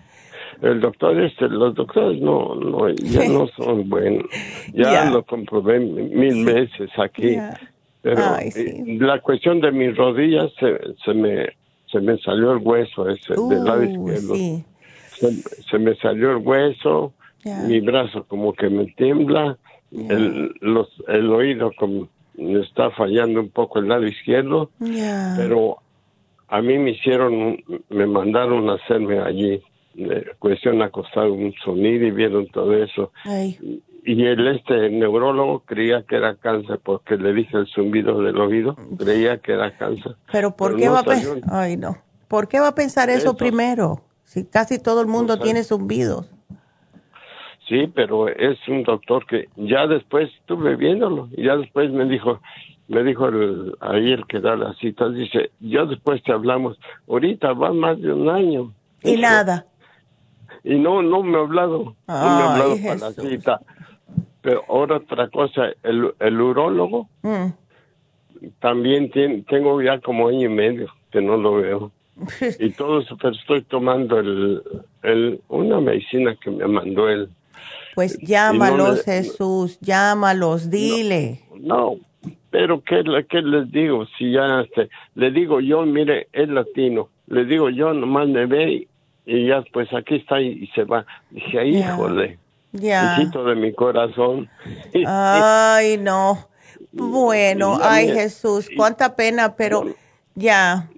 El 0.62 0.80
doctor, 0.80 1.18
este, 1.22 1.48
los 1.48 1.74
doctores 1.74 2.20
no, 2.20 2.54
no, 2.54 2.90
ya 2.90 3.28
no 3.28 3.46
son 3.56 3.88
buenos. 3.88 4.24
Ya 4.74 5.10
lo 5.10 5.24
comprobé 5.24 5.80
mil 5.80 6.44
veces 6.44 6.90
aquí. 6.98 7.36
Pero 8.03 8.22
la 8.84 9.20
cuestión 9.20 9.61
de 9.61 9.72
mis 9.72 9.96
rodillas 9.96 10.51
se, 10.59 10.78
se 11.05 11.14
me 11.14 11.46
se 11.90 12.01
me 12.01 12.16
salió 12.18 12.53
el 12.53 12.59
hueso 12.59 13.09
ese 13.09 13.34
del 13.34 13.64
lado 13.64 13.82
izquierdo 13.82 14.34
se, 15.68 15.78
me 15.78 15.94
salió 15.96 16.32
el 16.32 16.38
hueso, 16.38 17.12
mi 17.66 17.80
brazo 17.80 18.24
como 18.24 18.53
que 18.53 18.68
me 18.68 18.86
tiembla, 18.86 19.59
el, 19.92 20.55
los, 20.61 20.88
el 21.09 21.30
oído 21.30 21.72
como 21.76 22.09
me 22.36 22.61
está 22.61 22.90
fallando 22.90 23.40
un 23.40 23.51
poco 23.51 23.80
el 23.80 23.88
lado 23.88 24.07
izquierdo, 24.07 24.70
pero 25.36 25.78
a 26.48 26.62
mí 26.62 26.78
me 26.78 26.90
hicieron, 26.90 27.62
me 27.90 28.07
mandaron 28.07 28.70
a 28.70 28.74
hacerme 28.74 29.20
allí, 29.20 29.61
cuestión 30.38 30.80
acostado 30.80 31.34
un 31.34 31.53
sonido 31.64 32.07
y 32.07 32.11
vieron 32.12 32.46
todo 32.46 32.74
eso. 32.74 33.12
Y 34.05 34.24
el 34.24 34.46
este 34.48 34.90
neurólogo 34.90 35.61
creía 35.61 36.03
que 36.03 36.16
era 36.16 36.34
cáncer 36.34 36.80
porque 36.82 37.16
le 37.16 37.32
dije 37.34 37.57
el 37.57 37.66
zumbido 37.66 38.22
del 38.22 38.38
oído, 38.38 38.76
creía 38.98 39.38
que 39.38 39.53
era 39.53 39.76
cáncer. 39.76 40.16
Pero 40.32 40.57
¿por 40.57 40.76
qué 40.76 40.88
va 40.88 41.01
a 41.01 41.05
pensar? 41.05 41.38
Ay, 41.51 41.76
no. 41.76 41.98
¿Por 42.28 42.48
qué 42.48 42.61
va 42.61 42.68
a 42.68 42.74
pensar 42.74 43.11
eso 43.11 43.36
primero? 43.36 44.03
Si 44.24 44.44
casi 44.44 44.78
todo 44.78 45.01
el 45.01 45.09
mundo 45.09 45.38
tiene 45.38 45.64
zumbidos. 45.64 46.30
Sí, 47.68 47.90
pero 47.94 48.28
es 48.28 48.59
un 48.68 48.82
doctor 48.82 49.26
que 49.26 49.48
ya 49.57 49.86
después 49.86 50.28
estuve 50.40 50.76
viéndolo 50.76 51.28
y 51.36 51.44
ya 51.44 51.57
después 51.57 51.90
me 51.92 52.05
dijo, 52.05 52.40
me 52.88 53.05
dijo 53.05 53.28
el, 53.28 53.76
ahí 53.80 54.12
el 54.12 54.26
que 54.26 54.40
da 54.40 54.57
las 54.57 54.76
citas, 54.78 55.14
dice, 55.14 55.51
yo 55.61 55.86
después 55.86 56.20
te 56.24 56.32
hablamos, 56.32 56.78
ahorita 57.09 57.53
va 57.53 57.72
más 57.72 58.01
de 58.01 58.12
un 58.12 58.28
año. 58.28 58.72
Y 59.05 59.16
nada. 59.16 59.66
Y 60.64 60.76
no, 60.78 61.01
no 61.01 61.22
me 61.22 61.38
ha 61.38 61.40
hablado, 61.42 61.78
no 61.78 61.94
me 62.07 62.14
ha 62.14 62.53
hablado 62.53 62.76
para 62.82 62.96
la 62.96 63.12
cita. 63.12 63.61
Pero 64.43 64.64
ahora 64.68 64.97
otra 64.97 65.28
cosa, 65.28 65.70
el, 65.82 66.12
el 66.18 66.41
urólogo 66.41 67.09
mm. 67.22 67.47
también 68.59 69.11
tiene, 69.11 69.45
tengo 69.49 69.80
ya 69.82 70.01
como 70.01 70.28
año 70.28 70.47
y 70.47 70.53
medio 70.53 70.88
que 71.11 71.20
no 71.20 71.36
lo 71.36 71.57
veo. 71.57 71.93
y 72.59 72.70
todo 72.70 73.01
eso, 73.01 73.16
pero 73.16 73.34
estoy 73.34 73.62
tomando 73.62 74.18
el, 74.18 74.62
el, 75.03 75.41
una 75.49 75.80
medicina 75.80 76.36
que 76.43 76.51
me 76.51 76.66
mandó 76.66 77.09
él. 77.09 77.28
Pues 77.95 78.18
llámalos, 78.18 79.05
Jesús, 79.05 79.78
llámalos, 79.80 80.70
dile. 80.70 81.41
No, 81.59 81.97
pero 82.51 82.82
¿qué, 82.82 83.03
¿qué, 83.28 83.43
les 83.43 83.70
digo? 83.70 84.07
Si 84.18 84.32
ya 84.32 84.62
este, 84.62 84.88
le 85.14 85.30
digo 85.30 85.61
yo, 85.61 85.84
mire, 85.84 86.28
es 86.32 86.49
latino, 86.49 87.09
le 87.26 87.45
digo 87.45 87.70
yo, 87.70 87.93
nomás 87.93 88.28
me 88.28 88.47
ve 88.47 88.88
y, 89.26 89.47
ya, 89.47 89.62
pues 89.72 89.93
aquí 89.93 90.16
está 90.16 90.41
y, 90.41 90.66
se 90.68 90.84
va. 90.84 91.07
Dije, 91.30 91.66
híjole, 91.66 92.38
ya. 92.72 93.16
hijito 93.18 93.44
de 93.44 93.54
mi 93.56 93.72
corazón. 93.72 94.48
Ay, 95.06 95.98
no. 95.98 96.48
Bueno, 96.92 97.78
ay 97.82 98.08
Jesús, 98.08 98.68
cuánta 98.76 99.14
pena, 99.14 99.54
pero 99.54 99.84
ya 100.34 100.88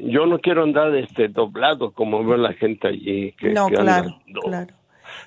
yo 0.00 0.26
no 0.26 0.38
quiero 0.38 0.62
andar 0.62 0.94
este 0.94 1.28
doblado 1.28 1.92
como 1.92 2.24
ve 2.24 2.38
la 2.38 2.52
gente 2.54 2.88
allí 2.88 3.32
que, 3.32 3.50
no 3.50 3.68
claro 3.68 4.20
claro 4.42 4.74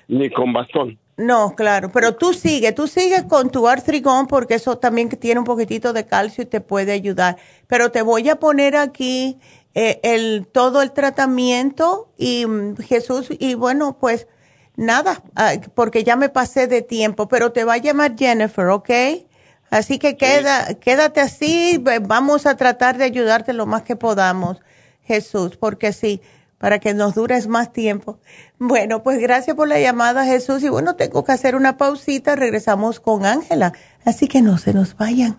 ni 0.08 0.30
con 0.30 0.52
bastón 0.52 0.98
no 1.16 1.54
claro 1.56 1.90
pero 1.92 2.16
tú 2.16 2.32
sigue 2.32 2.72
tú 2.72 2.86
sigue 2.86 3.26
con 3.26 3.50
tu 3.50 3.66
artrigón 3.66 4.26
porque 4.26 4.54
eso 4.54 4.78
también 4.78 5.08
tiene 5.08 5.40
un 5.40 5.46
poquitito 5.46 5.92
de 5.92 6.06
calcio 6.06 6.44
y 6.44 6.46
te 6.46 6.60
puede 6.60 6.92
ayudar 6.92 7.36
pero 7.66 7.90
te 7.90 8.02
voy 8.02 8.28
a 8.28 8.36
poner 8.36 8.76
aquí 8.76 9.38
eh, 9.74 10.00
el 10.02 10.46
todo 10.46 10.82
el 10.82 10.92
tratamiento 10.92 12.08
y 12.16 12.46
mm, 12.46 12.76
Jesús 12.76 13.28
y 13.38 13.54
bueno 13.54 13.96
pues 13.98 14.28
nada 14.78 15.22
ah, 15.36 15.52
porque 15.74 16.04
ya 16.04 16.16
me 16.16 16.30
pasé 16.30 16.66
de 16.66 16.80
tiempo 16.80 17.28
pero 17.28 17.52
te 17.52 17.64
va 17.64 17.74
a 17.74 17.78
llamar 17.78 18.16
Jennifer 18.16 18.68
¿ok? 18.68 18.90
Así 19.70 19.98
que 19.98 20.16
queda, 20.16 20.74
quédate 20.74 21.20
así, 21.20 21.82
vamos 22.02 22.46
a 22.46 22.56
tratar 22.56 22.96
de 22.96 23.04
ayudarte 23.04 23.52
lo 23.52 23.66
más 23.66 23.82
que 23.82 23.96
podamos, 23.96 24.58
Jesús, 25.02 25.56
porque 25.56 25.92
sí, 25.92 26.22
para 26.56 26.78
que 26.78 26.94
nos 26.94 27.14
dures 27.14 27.48
más 27.48 27.72
tiempo. 27.72 28.18
Bueno, 28.58 29.02
pues 29.02 29.20
gracias 29.20 29.56
por 29.56 29.68
la 29.68 29.78
llamada, 29.78 30.24
Jesús. 30.24 30.62
Y 30.62 30.70
bueno, 30.70 30.96
tengo 30.96 31.22
que 31.22 31.32
hacer 31.32 31.54
una 31.54 31.76
pausita, 31.76 32.34
regresamos 32.34 32.98
con 32.98 33.26
Ángela, 33.26 33.74
así 34.04 34.26
que 34.26 34.40
no 34.40 34.56
se 34.56 34.72
nos 34.72 34.96
vayan. 34.96 35.38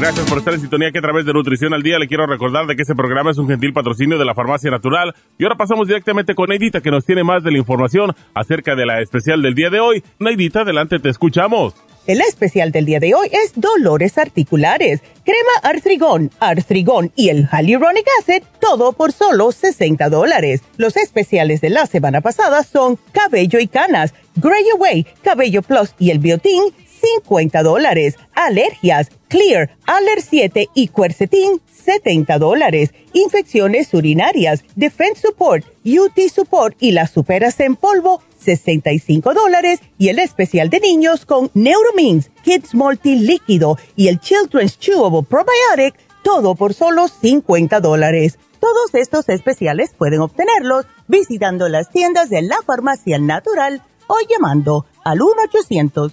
Gracias 0.00 0.30
por 0.30 0.38
estar 0.38 0.54
en 0.54 0.60
sintonía 0.60 0.90
que 0.92 0.98
a 0.98 1.02
través 1.02 1.26
de 1.26 1.34
Nutrición 1.34 1.74
al 1.74 1.82
Día 1.82 1.98
le 1.98 2.08
quiero 2.08 2.26
recordar 2.26 2.66
de 2.66 2.74
que 2.74 2.80
este 2.80 2.94
programa 2.94 3.32
es 3.32 3.36
un 3.36 3.46
gentil 3.46 3.74
patrocinio 3.74 4.16
de 4.16 4.24
la 4.24 4.34
Farmacia 4.34 4.70
Natural. 4.70 5.14
Y 5.36 5.44
ahora 5.44 5.56
pasamos 5.56 5.88
directamente 5.88 6.34
con 6.34 6.48
Neidita 6.48 6.80
que 6.80 6.90
nos 6.90 7.04
tiene 7.04 7.22
más 7.22 7.44
de 7.44 7.50
la 7.50 7.58
información 7.58 8.16
acerca 8.32 8.74
de 8.74 8.86
la 8.86 9.02
especial 9.02 9.42
del 9.42 9.54
día 9.54 9.68
de 9.68 9.78
hoy. 9.78 10.02
Neidita, 10.18 10.62
adelante, 10.62 11.00
te 11.00 11.10
escuchamos. 11.10 11.74
El 12.06 12.22
especial 12.22 12.72
del 12.72 12.86
día 12.86 12.98
de 12.98 13.14
hoy 13.14 13.28
es 13.30 13.52
dolores 13.54 14.16
articulares, 14.16 15.02
crema 15.22 15.50
artrigón, 15.62 16.30
artrigón 16.40 17.12
y 17.14 17.28
el 17.28 17.46
hyaluronic 17.46 18.06
acid, 18.20 18.42
todo 18.58 18.94
por 18.94 19.12
solo 19.12 19.52
60 19.52 20.08
dólares. 20.08 20.62
Los 20.78 20.96
especiales 20.96 21.60
de 21.60 21.68
la 21.68 21.84
semana 21.84 22.22
pasada 22.22 22.62
son 22.62 22.98
cabello 23.12 23.58
y 23.58 23.68
canas, 23.68 24.14
Gray 24.36 24.64
Away, 24.76 25.06
cabello 25.22 25.60
plus 25.60 25.94
y 25.98 26.10
el 26.10 26.20
biotín, 26.20 26.62
50 27.00 27.62
dólares. 27.62 28.16
Alergias, 28.34 29.10
Clear, 29.28 29.70
Aller 29.86 30.22
7 30.22 30.68
y 30.74 30.88
Quercetin, 30.88 31.60
70 31.72 32.38
dólares. 32.38 32.90
Infecciones 33.12 33.92
urinarias, 33.94 34.64
Defense 34.76 35.22
Support, 35.22 35.64
UT 35.84 36.18
Support 36.32 36.76
y 36.80 36.92
las 36.92 37.10
superas 37.10 37.58
en 37.60 37.76
polvo, 37.76 38.22
65 38.38 39.34
dólares. 39.34 39.80
Y 39.98 40.08
el 40.08 40.18
especial 40.18 40.70
de 40.70 40.80
niños 40.80 41.26
con 41.26 41.50
Neuromins, 41.54 42.30
Kids 42.42 42.74
Multi 42.74 43.16
Líquido 43.16 43.78
y 43.96 44.08
el 44.08 44.20
Children's 44.20 44.78
Chewable 44.78 45.22
Probiotic, 45.22 45.94
todo 46.22 46.54
por 46.54 46.74
solo 46.74 47.08
50 47.08 47.80
dólares. 47.80 48.38
Todos 48.60 48.94
estos 48.94 49.28
especiales 49.30 49.90
pueden 49.96 50.20
obtenerlos 50.20 50.86
visitando 51.08 51.68
las 51.68 51.90
tiendas 51.90 52.28
de 52.28 52.42
la 52.42 52.58
farmacia 52.66 53.18
natural 53.18 53.82
o 54.06 54.16
llamando 54.28 54.84
al 55.02 55.22
1 55.22 55.32
800 55.48 56.12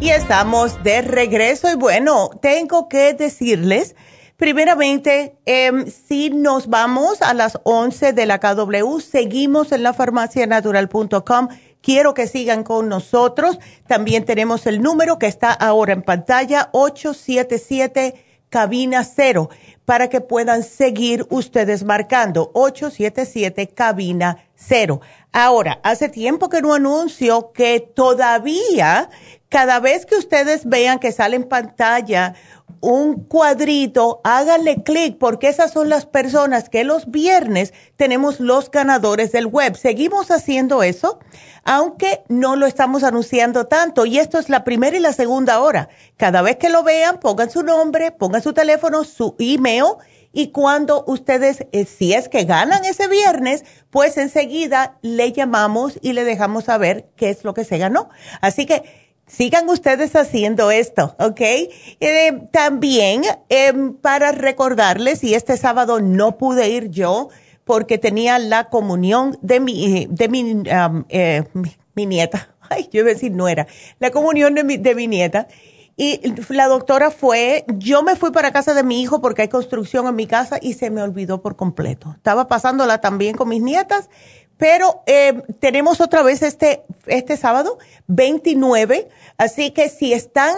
Y 0.00 0.08
estamos 0.08 0.82
de 0.82 1.02
regreso 1.02 1.70
y 1.70 1.74
bueno, 1.74 2.30
tengo 2.40 2.88
que 2.88 3.12
decirles, 3.12 3.94
primeramente, 4.38 5.36
em, 5.44 5.86
si 5.90 6.30
nos 6.30 6.68
vamos 6.68 7.20
a 7.20 7.34
las 7.34 7.58
11 7.64 8.14
de 8.14 8.24
la 8.24 8.40
KW, 8.40 8.98
seguimos 9.00 9.72
en 9.72 9.82
la 9.82 9.92
farmacianatural.com. 9.92 11.48
Quiero 11.82 12.14
que 12.14 12.26
sigan 12.26 12.64
con 12.64 12.88
nosotros. 12.88 13.58
También 13.86 14.24
tenemos 14.24 14.66
el 14.66 14.80
número 14.80 15.18
que 15.18 15.26
está 15.26 15.52
ahora 15.52 15.92
en 15.92 16.00
pantalla, 16.00 16.70
877 16.72 18.24
cabina 18.48 19.04
0, 19.04 19.48
para 19.84 20.08
que 20.08 20.20
puedan 20.20 20.62
seguir 20.62 21.26
ustedes 21.30 21.84
marcando, 21.84 22.50
877 22.54 23.68
cabina 23.68 24.44
0. 24.54 25.00
Ahora, 25.32 25.78
hace 25.84 26.08
tiempo 26.08 26.48
que 26.48 26.60
no 26.60 26.74
anuncio 26.74 27.52
que 27.52 27.80
todavía 27.80 29.08
cada 29.50 29.80
vez 29.80 30.06
que 30.06 30.16
ustedes 30.16 30.64
vean 30.64 31.00
que 31.00 31.10
sale 31.10 31.34
en 31.34 31.42
pantalla 31.42 32.34
un 32.80 33.24
cuadrito, 33.24 34.20
háganle 34.24 34.82
clic 34.84 35.18
porque 35.18 35.48
esas 35.48 35.72
son 35.72 35.88
las 35.90 36.06
personas 36.06 36.68
que 36.70 36.84
los 36.84 37.10
viernes 37.10 37.74
tenemos 37.96 38.38
los 38.40 38.70
ganadores 38.70 39.32
del 39.32 39.46
web. 39.46 39.76
Seguimos 39.76 40.30
haciendo 40.30 40.84
eso, 40.84 41.18
aunque 41.64 42.22
no 42.28 42.54
lo 42.54 42.66
estamos 42.66 43.02
anunciando 43.02 43.66
tanto. 43.66 44.06
Y 44.06 44.18
esto 44.18 44.38
es 44.38 44.48
la 44.48 44.62
primera 44.62 44.96
y 44.96 45.00
la 45.00 45.12
segunda 45.12 45.60
hora. 45.60 45.88
Cada 46.16 46.42
vez 46.42 46.56
que 46.56 46.70
lo 46.70 46.84
vean, 46.84 47.18
pongan 47.18 47.50
su 47.50 47.64
nombre, 47.64 48.12
pongan 48.12 48.42
su 48.42 48.52
teléfono, 48.52 49.02
su 49.02 49.34
email. 49.40 49.96
Y 50.32 50.52
cuando 50.52 51.04
ustedes, 51.08 51.66
eh, 51.72 51.84
si 51.84 52.14
es 52.14 52.28
que 52.28 52.44
ganan 52.44 52.84
ese 52.84 53.08
viernes, 53.08 53.64
pues 53.90 54.16
enseguida 54.16 54.96
le 55.02 55.32
llamamos 55.32 55.98
y 56.02 56.12
le 56.12 56.22
dejamos 56.22 56.64
saber 56.64 57.10
qué 57.16 57.30
es 57.30 57.42
lo 57.42 57.52
que 57.52 57.64
se 57.64 57.78
ganó. 57.78 58.08
Así 58.40 58.64
que 58.64 58.99
Sigan 59.30 59.68
ustedes 59.68 60.16
haciendo 60.16 60.72
esto, 60.72 61.14
¿ok? 61.20 61.40
Eh, 61.40 62.48
también 62.50 63.22
em, 63.48 63.94
para 63.94 64.32
recordarles, 64.32 65.22
y 65.22 65.34
este 65.34 65.56
sábado 65.56 66.00
no 66.00 66.36
pude 66.36 66.68
ir 66.68 66.90
yo 66.90 67.28
porque 67.64 67.96
tenía 67.96 68.40
la 68.40 68.70
comunión 68.70 69.38
de 69.40 69.60
mi, 69.60 70.08
de 70.10 70.28
mi, 70.28 70.62
eh, 71.10 71.44
nieta. 71.94 72.48
Ay, 72.68 72.88
yo 72.92 73.00
iba 73.00 73.10
a 73.10 73.14
decir 73.14 73.30
no 73.30 73.46
era. 73.46 73.68
La 74.00 74.10
comunión 74.10 74.56
de 74.56 74.64
mi, 74.64 74.78
de 74.78 74.96
mi 74.96 75.06
nieta. 75.06 75.46
Y 75.96 76.20
la 76.48 76.66
doctora 76.66 77.10
fue, 77.10 77.64
yo 77.76 78.02
me 78.02 78.16
fui 78.16 78.30
para 78.30 78.52
casa 78.52 78.74
de 78.74 78.82
mi 78.82 79.02
hijo 79.02 79.20
porque 79.20 79.42
hay 79.42 79.48
construcción 79.48 80.06
en 80.06 80.16
mi 80.16 80.26
casa 80.26 80.58
y 80.60 80.72
se 80.72 80.90
me 80.90 81.02
olvidó 81.02 81.42
por 81.42 81.56
completo. 81.56 82.14
Estaba 82.16 82.48
pasándola 82.48 83.02
también 83.02 83.36
con 83.36 83.50
mis 83.50 83.60
nietas 83.60 84.08
pero 84.60 85.02
eh, 85.06 85.42
tenemos 85.58 86.02
otra 86.02 86.22
vez 86.22 86.42
este, 86.42 86.84
este 87.06 87.38
sábado, 87.38 87.78
29, 88.08 89.08
así 89.38 89.70
que 89.70 89.88
si 89.88 90.12
están 90.12 90.54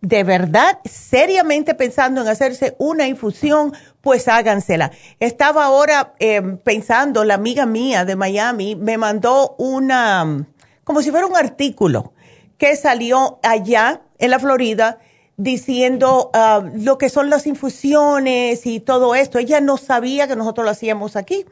de 0.00 0.24
verdad 0.24 0.80
seriamente 0.84 1.74
pensando 1.74 2.20
en 2.20 2.28
hacerse 2.28 2.74
una 2.78 3.06
infusión, 3.06 3.72
pues 4.00 4.26
hágansela. 4.26 4.90
Estaba 5.20 5.64
ahora 5.64 6.14
eh, 6.18 6.42
pensando, 6.64 7.24
la 7.24 7.34
amiga 7.34 7.64
mía 7.64 8.04
de 8.04 8.16
Miami 8.16 8.74
me 8.74 8.98
mandó 8.98 9.54
una, 9.56 10.44
como 10.82 11.00
si 11.00 11.12
fuera 11.12 11.26
un 11.26 11.36
artículo 11.36 12.12
que 12.58 12.74
salió 12.74 13.38
allá 13.44 14.02
en 14.18 14.30
la 14.30 14.40
Florida 14.40 14.98
diciendo 15.36 16.32
uh, 16.34 16.76
lo 16.76 16.98
que 16.98 17.08
son 17.08 17.30
las 17.30 17.46
infusiones 17.46 18.66
y 18.66 18.80
todo 18.80 19.14
esto. 19.14 19.38
Ella 19.38 19.60
no 19.60 19.76
sabía 19.76 20.26
que 20.26 20.34
nosotros 20.34 20.64
lo 20.64 20.72
hacíamos 20.72 21.14
aquí. 21.14 21.46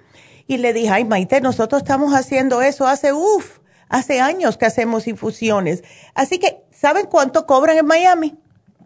Y 0.46 0.58
le 0.58 0.72
dije, 0.72 0.90
ay 0.90 1.04
Maite, 1.04 1.40
nosotros 1.40 1.82
estamos 1.82 2.12
haciendo 2.14 2.62
eso 2.62 2.86
hace, 2.86 3.12
uff, 3.12 3.58
hace 3.88 4.20
años 4.20 4.56
que 4.56 4.66
hacemos 4.66 5.06
infusiones. 5.06 5.82
Así 6.14 6.38
que, 6.38 6.62
¿saben 6.70 7.06
cuánto 7.06 7.46
cobran 7.46 7.78
en 7.78 7.86
Miami? 7.86 8.36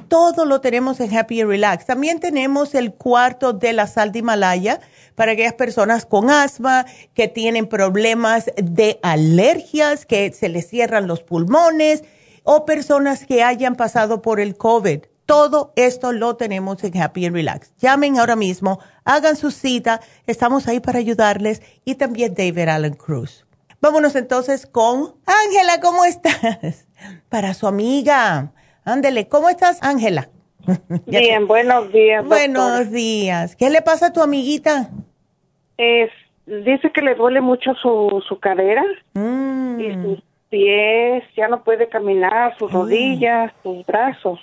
Todo 0.09 0.45
lo 0.45 0.61
tenemos 0.61 0.99
en 1.01 1.17
Happy 1.17 1.45
Relax. 1.45 1.87
También 1.87 2.19
tenemos 2.19 2.75
el 2.75 2.93
cuarto 2.95 3.53
de 3.53 3.73
la 3.73 3.87
sal 3.87 4.11
de 4.11 4.19
Himalaya 4.21 4.81
para 5.21 5.33
aquellas 5.33 5.53
personas 5.53 6.07
con 6.07 6.31
asma, 6.31 6.87
que 7.13 7.29
tienen 7.29 7.67
problemas 7.67 8.47
de 8.57 8.99
alergias, 9.03 10.07
que 10.07 10.33
se 10.33 10.49
les 10.49 10.67
cierran 10.67 11.07
los 11.07 11.23
pulmones, 11.23 12.05
o 12.43 12.65
personas 12.65 13.27
que 13.27 13.43
hayan 13.43 13.77
pasado 13.77 14.23
por 14.23 14.41
el 14.41 14.57
COVID. 14.57 15.01
Todo 15.27 15.75
esto 15.77 16.13
lo 16.13 16.37
tenemos 16.37 16.83
en 16.85 16.97
Happy 16.97 17.27
and 17.27 17.37
Relax. 17.37 17.75
Llamen 17.77 18.19
ahora 18.19 18.35
mismo, 18.35 18.81
hagan 19.05 19.37
su 19.37 19.51
cita, 19.51 20.01
estamos 20.27 20.69
ahí 20.69 20.81
para 20.81 21.01
ayudarles 21.01 21.61
y 21.85 21.97
también 21.97 22.33
David 22.33 22.71
Allen 22.71 22.95
Cruz. 22.95 23.45
Vámonos 23.83 24.17
entonces 24.17 24.65
con 24.65 25.17
Ángela, 25.27 25.83
¿cómo 25.83 26.07
estás? 26.07 26.87
Para 27.29 27.53
su 27.53 27.67
amiga. 27.67 28.55
Ándele, 28.85 29.29
¿cómo 29.29 29.51
estás, 29.51 29.81
Ángela? 29.83 30.31
Bien, 31.07 31.47
buenos 31.47 31.93
días. 31.93 32.25
Buenos 32.25 32.91
días. 32.91 33.55
¿Qué 33.55 33.69
le 33.69 33.83
pasa 33.83 34.07
a 34.07 34.13
tu 34.15 34.23
amiguita? 34.23 34.89
Es, 35.83 36.11
dice 36.47 36.91
que 36.93 37.01
le 37.01 37.15
duele 37.15 37.41
mucho 37.41 37.75
su, 37.75 38.23
su 38.29 38.39
cadera 38.39 38.85
mm. 39.15 39.81
y 39.81 39.95
sus 39.95 40.23
pies, 40.51 41.25
ya 41.37 41.49
no 41.49 41.63
puede 41.65 41.89
caminar, 41.89 42.55
sus 42.59 42.71
rodillas, 42.71 43.53
sus 43.63 43.87
brazos. 43.87 44.39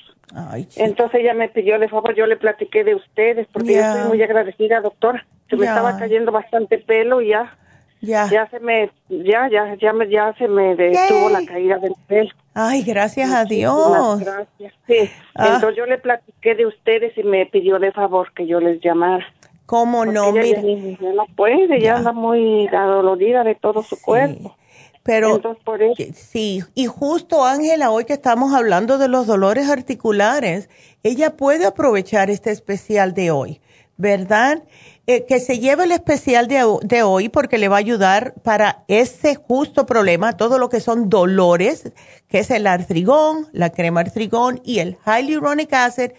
Entonces 0.75 1.21
ella 1.21 1.33
me 1.33 1.49
pidió 1.49 1.77
de 1.79 1.87
favor, 1.87 2.15
yo 2.15 2.25
le 2.25 2.37
platiqué 2.37 2.83
de 2.83 2.95
ustedes 2.95 3.47
porque 3.51 3.75
yo 3.75 3.81
estoy 3.81 4.07
muy 4.07 4.23
agradecida, 4.23 4.81
doctora. 4.81 5.25
Se 5.49 5.55
me 5.55 5.65
estaba 5.65 5.97
cayendo 5.97 6.31
bastante 6.31 6.79
pelo 6.79 7.21
y 7.21 7.29
ya, 7.29 7.55
ya, 8.01 8.47
se 8.49 8.59
me, 8.59 8.91
ya, 9.09 9.47
ya, 9.49 9.75
ya 9.75 9.93
me, 9.93 10.09
ya 10.09 10.33
se 10.37 10.47
me 10.47 10.75
detuvo 10.75 11.29
la 11.29 11.45
caída 11.45 11.77
del 11.77 11.93
pelo. 12.07 12.31
Ay, 12.53 12.83
gracias 12.83 13.31
a 13.31 13.45
Dios. 13.45 14.19
Gracias. 14.19 14.73
Sí. 14.87 15.09
Ah. 15.35 15.53
Entonces 15.55 15.77
yo 15.77 15.85
le 15.85 15.97
platiqué 15.97 16.55
de 16.55 16.65
ustedes 16.65 17.17
y 17.17 17.23
me 17.23 17.45
pidió 17.45 17.79
de 17.79 17.91
favor 17.91 18.33
que 18.33 18.47
yo 18.47 18.59
les 18.59 18.81
llamara. 18.81 19.25
¿Cómo 19.67 20.05
no? 20.05 20.31
Mira. 20.31 20.61
Ya, 20.61 21.13
no 21.13 21.25
puede, 21.35 21.81
ya, 21.81 21.97
anda 21.97 22.13
muy 22.13 22.67
adolorida 22.67 23.43
de 23.43 23.53
todo 23.53 23.83
su 23.83 24.01
cuerpo. 24.01 24.55
Pero 25.03 25.35
Entonces, 25.35 25.63
por 25.63 25.83
eso. 25.83 26.03
sí, 26.15 26.63
y 26.73 26.85
justo 26.85 27.45
Ángela, 27.45 27.91
hoy 27.91 28.05
que 28.05 28.13
estamos 28.13 28.53
hablando 28.53 28.97
de 28.97 29.09
los 29.09 29.27
dolores 29.27 29.69
articulares, 29.69 30.69
ella 31.03 31.35
puede 31.35 31.65
aprovechar 31.65 32.29
este 32.29 32.51
especial 32.51 33.13
de 33.13 33.31
hoy, 33.31 33.61
¿verdad? 33.97 34.63
Eh, 35.05 35.25
que 35.25 35.41
se 35.41 35.59
lleve 35.59 35.83
el 35.83 35.91
especial 35.91 36.47
de, 36.47 36.63
de, 36.83 37.03
hoy 37.03 37.27
porque 37.27 37.57
le 37.57 37.67
va 37.67 37.75
a 37.75 37.79
ayudar 37.79 38.35
para 38.43 38.85
ese 38.87 39.35
justo 39.35 39.85
problema, 39.85 40.37
todo 40.37 40.59
lo 40.59 40.69
que 40.69 40.79
son 40.79 41.09
dolores, 41.09 41.91
que 42.29 42.39
es 42.39 42.51
el 42.51 42.67
artrigón, 42.67 43.47
la 43.51 43.69
crema 43.69 43.99
artrigón 43.99 44.61
y 44.63 44.79
el 44.79 44.97
hyaluronic 45.05 45.73
acid, 45.73 46.11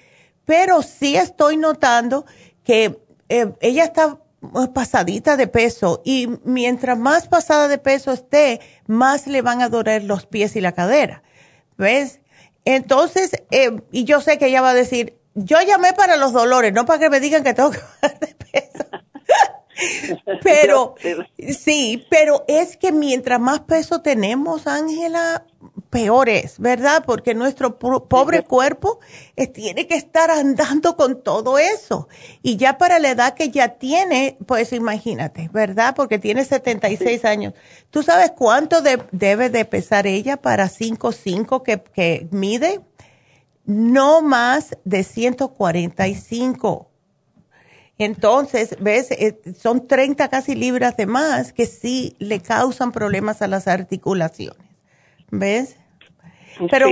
pero 0.44 0.82
sí 0.82 1.16
estoy 1.16 1.56
notando 1.56 2.26
que 2.62 3.07
eh, 3.28 3.52
ella 3.60 3.84
está 3.84 4.18
pasadita 4.72 5.36
de 5.36 5.48
peso 5.48 6.00
y 6.04 6.28
mientras 6.44 6.98
más 6.98 7.26
pasada 7.28 7.68
de 7.68 7.78
peso 7.78 8.12
esté, 8.12 8.60
más 8.86 9.26
le 9.26 9.42
van 9.42 9.62
a 9.62 9.68
doler 9.68 10.04
los 10.04 10.26
pies 10.26 10.56
y 10.56 10.60
la 10.60 10.72
cadera. 10.72 11.22
¿Ves? 11.76 12.20
Entonces, 12.64 13.32
eh, 13.50 13.80
y 13.92 14.04
yo 14.04 14.20
sé 14.20 14.38
que 14.38 14.46
ella 14.46 14.60
va 14.60 14.70
a 14.70 14.74
decir, 14.74 15.18
yo 15.34 15.60
llamé 15.62 15.92
para 15.92 16.16
los 16.16 16.32
dolores, 16.32 16.72
no 16.72 16.84
para 16.86 16.98
que 16.98 17.10
me 17.10 17.20
digan 17.20 17.42
que 17.42 17.54
tengo 17.54 17.70
que 17.70 17.78
bajar 18.02 18.18
de 18.20 18.34
peso. 18.34 18.84
pero, 20.42 20.94
sí, 21.56 22.06
pero 22.10 22.44
es 22.48 22.76
que 22.76 22.92
mientras 22.92 23.40
más 23.40 23.60
peso 23.60 24.02
tenemos, 24.02 24.66
Ángela, 24.66 25.46
peor 25.90 26.28
es, 26.28 26.58
¿verdad? 26.58 27.04
Porque 27.06 27.34
nuestro 27.34 27.78
pobre 27.78 28.42
cuerpo 28.42 29.00
eh, 29.36 29.46
tiene 29.46 29.86
que 29.86 29.94
estar 29.94 30.30
andando 30.30 30.96
con 30.96 31.22
todo 31.22 31.58
eso. 31.58 32.08
Y 32.42 32.56
ya 32.56 32.78
para 32.78 32.98
la 32.98 33.10
edad 33.10 33.34
que 33.34 33.50
ya 33.50 33.78
tiene, 33.78 34.38
pues 34.46 34.72
imagínate, 34.72 35.48
¿verdad? 35.52 35.94
Porque 35.94 36.18
tiene 36.18 36.44
76 36.44 37.24
años. 37.24 37.54
¿Tú 37.90 38.02
sabes 38.02 38.32
cuánto 38.32 38.82
debe 38.82 39.50
de 39.50 39.64
pesar 39.64 40.06
ella 40.06 40.36
para 40.36 40.68
5'5 40.68 41.62
que, 41.62 41.82
que 41.82 42.28
mide? 42.30 42.80
No 43.64 44.22
más 44.22 44.76
de 44.84 45.04
145. 45.04 46.88
Entonces, 47.98 48.76
¿ves? 48.80 49.10
Eh, 49.10 49.40
son 49.58 49.88
30 49.88 50.28
casi 50.28 50.54
libras 50.54 50.96
de 50.96 51.06
más 51.06 51.52
que 51.52 51.66
sí 51.66 52.14
le 52.18 52.40
causan 52.40 52.92
problemas 52.92 53.42
a 53.42 53.48
las 53.48 53.66
articulaciones. 53.66 54.67
¿Ves? 55.30 55.78
Pero, 56.70 56.88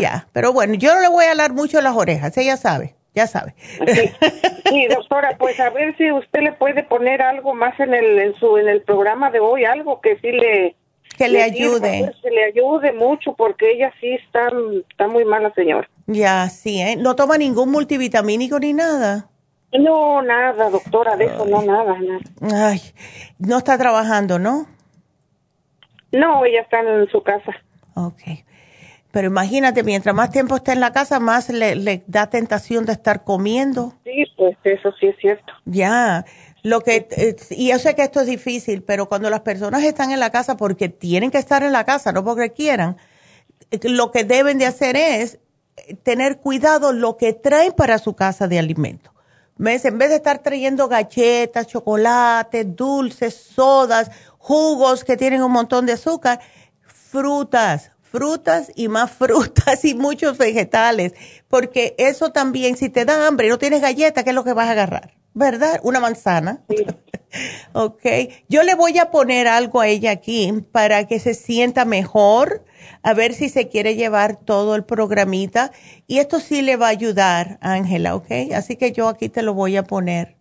Ya, 0.00 0.28
pero 0.32 0.52
bueno, 0.52 0.74
yo 0.74 0.94
no 0.94 1.00
le 1.00 1.08
voy 1.08 1.24
a 1.24 1.30
hablar 1.30 1.52
mucho 1.52 1.80
las 1.80 1.96
orejas, 1.96 2.36
ella 2.36 2.56
sabe, 2.56 2.94
ya 3.14 3.26
sabe. 3.26 3.54
Sí. 4.66 4.88
doctora, 4.88 5.36
pues 5.38 5.60
a 5.60 5.70
ver 5.70 5.96
si 5.96 6.10
usted 6.10 6.40
le 6.40 6.52
puede 6.52 6.82
poner 6.82 7.22
algo 7.22 7.54
más 7.54 7.78
en 7.78 7.94
el, 7.94 8.18
en 8.18 8.34
su, 8.34 8.56
en 8.58 8.68
el 8.68 8.82
programa 8.82 9.30
de 9.30 9.38
hoy, 9.38 9.64
algo 9.64 10.00
que 10.00 10.18
sí 10.18 10.32
le... 10.32 10.74
Que 11.16 11.28
le, 11.28 11.40
ayude. 11.40 12.12
que 12.20 12.30
le 12.30 12.44
ayude 12.46 12.92
mucho, 12.92 13.34
porque 13.34 13.70
ella 13.70 13.92
sí 14.00 14.08
está, 14.14 14.48
está 14.90 15.06
muy 15.06 15.24
mala, 15.24 15.54
señor. 15.54 15.88
Ya, 16.08 16.48
sí, 16.48 16.82
¿eh? 16.82 16.96
¿No 16.96 17.14
toma 17.14 17.38
ningún 17.38 17.70
multivitamínico 17.70 18.58
ni 18.58 18.72
nada? 18.72 19.30
No, 19.72 20.20
nada, 20.22 20.68
doctora, 20.68 21.16
de 21.16 21.26
eso 21.26 21.46
no, 21.46 21.62
nada, 21.62 21.96
nada. 22.00 22.68
Ay, 22.70 22.80
no 23.38 23.58
está 23.58 23.78
trabajando, 23.78 24.40
¿no? 24.40 24.66
No, 26.12 26.44
ella 26.44 26.62
está 26.62 26.80
en 26.80 27.08
su 27.08 27.22
casa. 27.22 27.52
Ok. 27.96 28.22
Pero 29.10 29.28
imagínate, 29.28 29.82
mientras 29.82 30.14
más 30.14 30.30
tiempo 30.30 30.56
está 30.56 30.74
en 30.74 30.80
la 30.80 30.92
casa, 30.92 31.18
más 31.18 31.48
le, 31.48 32.04
da 32.06 32.28
tentación 32.28 32.84
de 32.84 32.92
estar 32.92 33.24
comiendo. 33.24 33.94
Sí, 34.04 34.26
pues 34.36 34.56
eso 34.64 34.92
sí 35.00 35.06
es 35.06 35.16
cierto. 35.18 35.54
Ya, 35.64 36.26
lo 36.62 36.82
que, 36.82 37.08
eh, 37.10 37.36
y 37.50 37.70
yo 37.70 37.78
sé 37.78 37.94
que 37.94 38.02
esto 38.02 38.20
es 38.20 38.26
difícil, 38.26 38.82
pero 38.82 39.08
cuando 39.08 39.30
las 39.30 39.40
personas 39.40 39.82
están 39.84 40.10
en 40.10 40.20
la 40.20 40.28
casa 40.28 40.58
porque 40.58 40.90
tienen 40.90 41.30
que 41.30 41.38
estar 41.38 41.62
en 41.62 41.72
la 41.72 41.84
casa, 41.84 42.12
no 42.12 42.24
porque 42.24 42.52
quieran, 42.52 42.98
eh, 43.70 43.78
lo 43.84 44.10
que 44.10 44.24
deben 44.24 44.58
de 44.58 44.66
hacer 44.66 44.96
es 44.96 45.38
eh, 45.78 45.94
tener 45.94 46.38
cuidado 46.40 46.92
lo 46.92 47.16
que 47.16 47.32
traen 47.32 47.72
para 47.72 47.96
su 47.96 48.14
casa 48.14 48.48
de 48.48 48.58
alimento. 48.58 49.14
¿Ves? 49.56 49.86
En 49.86 49.96
vez 49.96 50.10
de 50.10 50.16
estar 50.16 50.40
trayendo 50.40 50.88
galletas, 50.88 51.68
chocolates, 51.68 52.76
dulces, 52.76 53.34
sodas, 53.34 54.10
jugos 54.36 55.04
que 55.04 55.16
tienen 55.16 55.42
un 55.42 55.52
montón 55.52 55.86
de 55.86 55.94
azúcar, 55.94 56.40
frutas, 57.16 57.92
frutas 58.02 58.70
y 58.76 58.88
más 58.88 59.10
frutas 59.10 59.84
y 59.86 59.94
muchos 59.94 60.36
vegetales, 60.36 61.14
porque 61.48 61.94
eso 61.96 62.30
también, 62.30 62.76
si 62.76 62.90
te 62.90 63.06
da 63.06 63.26
hambre 63.26 63.46
y 63.46 63.50
no 63.50 63.56
tienes 63.56 63.80
galleta, 63.80 64.22
¿qué 64.22 64.30
es 64.30 64.36
lo 64.36 64.44
que 64.44 64.52
vas 64.52 64.68
a 64.68 64.72
agarrar? 64.72 65.14
¿Verdad? 65.32 65.80
Una 65.82 65.98
manzana. 65.98 66.60
ok. 67.72 68.04
Yo 68.50 68.62
le 68.64 68.74
voy 68.74 68.98
a 68.98 69.10
poner 69.10 69.48
algo 69.48 69.80
a 69.80 69.88
ella 69.88 70.10
aquí 70.10 70.52
para 70.72 71.06
que 71.06 71.18
se 71.18 71.32
sienta 71.32 71.86
mejor, 71.86 72.64
a 73.02 73.14
ver 73.14 73.32
si 73.32 73.48
se 73.48 73.68
quiere 73.68 73.94
llevar 73.96 74.36
todo 74.36 74.76
el 74.76 74.84
programita. 74.84 75.72
Y 76.06 76.18
esto 76.18 76.38
sí 76.38 76.60
le 76.60 76.76
va 76.76 76.86
a 76.86 76.90
ayudar, 76.90 77.58
Ángela, 77.62 78.14
¿ok? 78.14 78.30
Así 78.54 78.76
que 78.76 78.92
yo 78.92 79.08
aquí 79.08 79.30
te 79.30 79.42
lo 79.42 79.54
voy 79.54 79.76
a 79.78 79.84
poner 79.84 80.36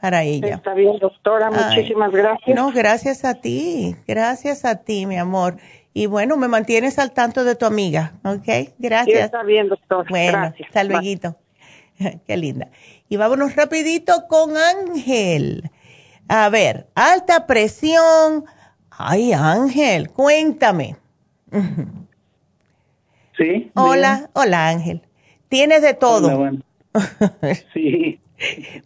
para 0.00 0.22
ella. 0.22 0.56
Está 0.56 0.74
bien, 0.74 0.98
doctora, 0.98 1.50
muchísimas 1.50 2.10
gracias. 2.10 2.56
No, 2.56 2.72
gracias 2.72 3.24
a 3.24 3.34
ti, 3.34 3.94
gracias 4.06 4.64
a 4.64 4.76
ti, 4.76 5.06
mi 5.06 5.16
amor. 5.16 5.58
Y 5.94 6.06
bueno, 6.06 6.36
me 6.36 6.48
mantienes 6.48 6.98
al 6.98 7.12
tanto 7.12 7.44
de 7.44 7.54
tu 7.54 7.66
amiga, 7.66 8.14
¿ok? 8.24 8.74
Gracias. 8.78 9.18
Sí, 9.18 9.24
está 9.24 9.42
bien, 9.42 9.68
doctor. 9.68 10.06
Bueno, 10.08 10.38
gracias. 10.38 10.68
hasta 10.68 10.84
luego. 10.84 11.36
Qué 12.26 12.36
linda. 12.36 12.68
Y 13.08 13.16
vámonos 13.16 13.54
rapidito 13.56 14.26
con 14.28 14.56
Ángel. 14.56 15.70
A 16.28 16.48
ver, 16.48 16.88
alta 16.94 17.46
presión. 17.46 18.44
Ay, 18.90 19.32
Ángel, 19.32 20.10
cuéntame. 20.10 20.96
Sí. 23.34 23.70
Hola, 23.74 24.28
hola 24.34 24.68
Ángel. 24.68 25.00
Tienes 25.48 25.80
de 25.80 25.94
todo. 25.94 26.36
bueno. 26.36 26.62
sí. 27.72 28.20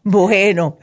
Bueno, 0.04 0.78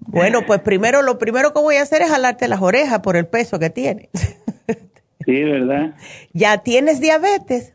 bueno, 0.00 0.46
pues 0.46 0.60
primero 0.60 1.02
lo 1.02 1.18
primero 1.18 1.52
que 1.52 1.60
voy 1.60 1.76
a 1.76 1.82
hacer 1.82 2.00
es 2.00 2.08
jalarte 2.08 2.48
las 2.48 2.62
orejas 2.62 3.00
por 3.00 3.16
el 3.16 3.26
peso 3.26 3.58
que 3.58 3.68
tienes. 3.68 4.08
Sí, 5.24 5.42
¿verdad? 5.44 5.94
¿Ya 6.32 6.58
tienes 6.58 7.00
diabetes? 7.00 7.74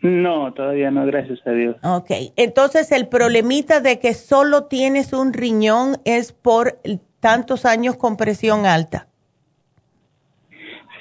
No, 0.00 0.52
todavía 0.52 0.90
no, 0.90 1.04
gracias 1.06 1.40
a 1.46 1.50
Dios. 1.50 1.76
Ok, 1.82 2.10
entonces 2.36 2.92
el 2.92 3.08
problemita 3.08 3.80
de 3.80 3.98
que 3.98 4.14
solo 4.14 4.64
tienes 4.64 5.12
un 5.12 5.32
riñón 5.32 5.96
es 6.04 6.32
por 6.32 6.78
tantos 7.20 7.64
años 7.64 7.96
con 7.96 8.16
presión 8.16 8.66
alta. 8.66 9.08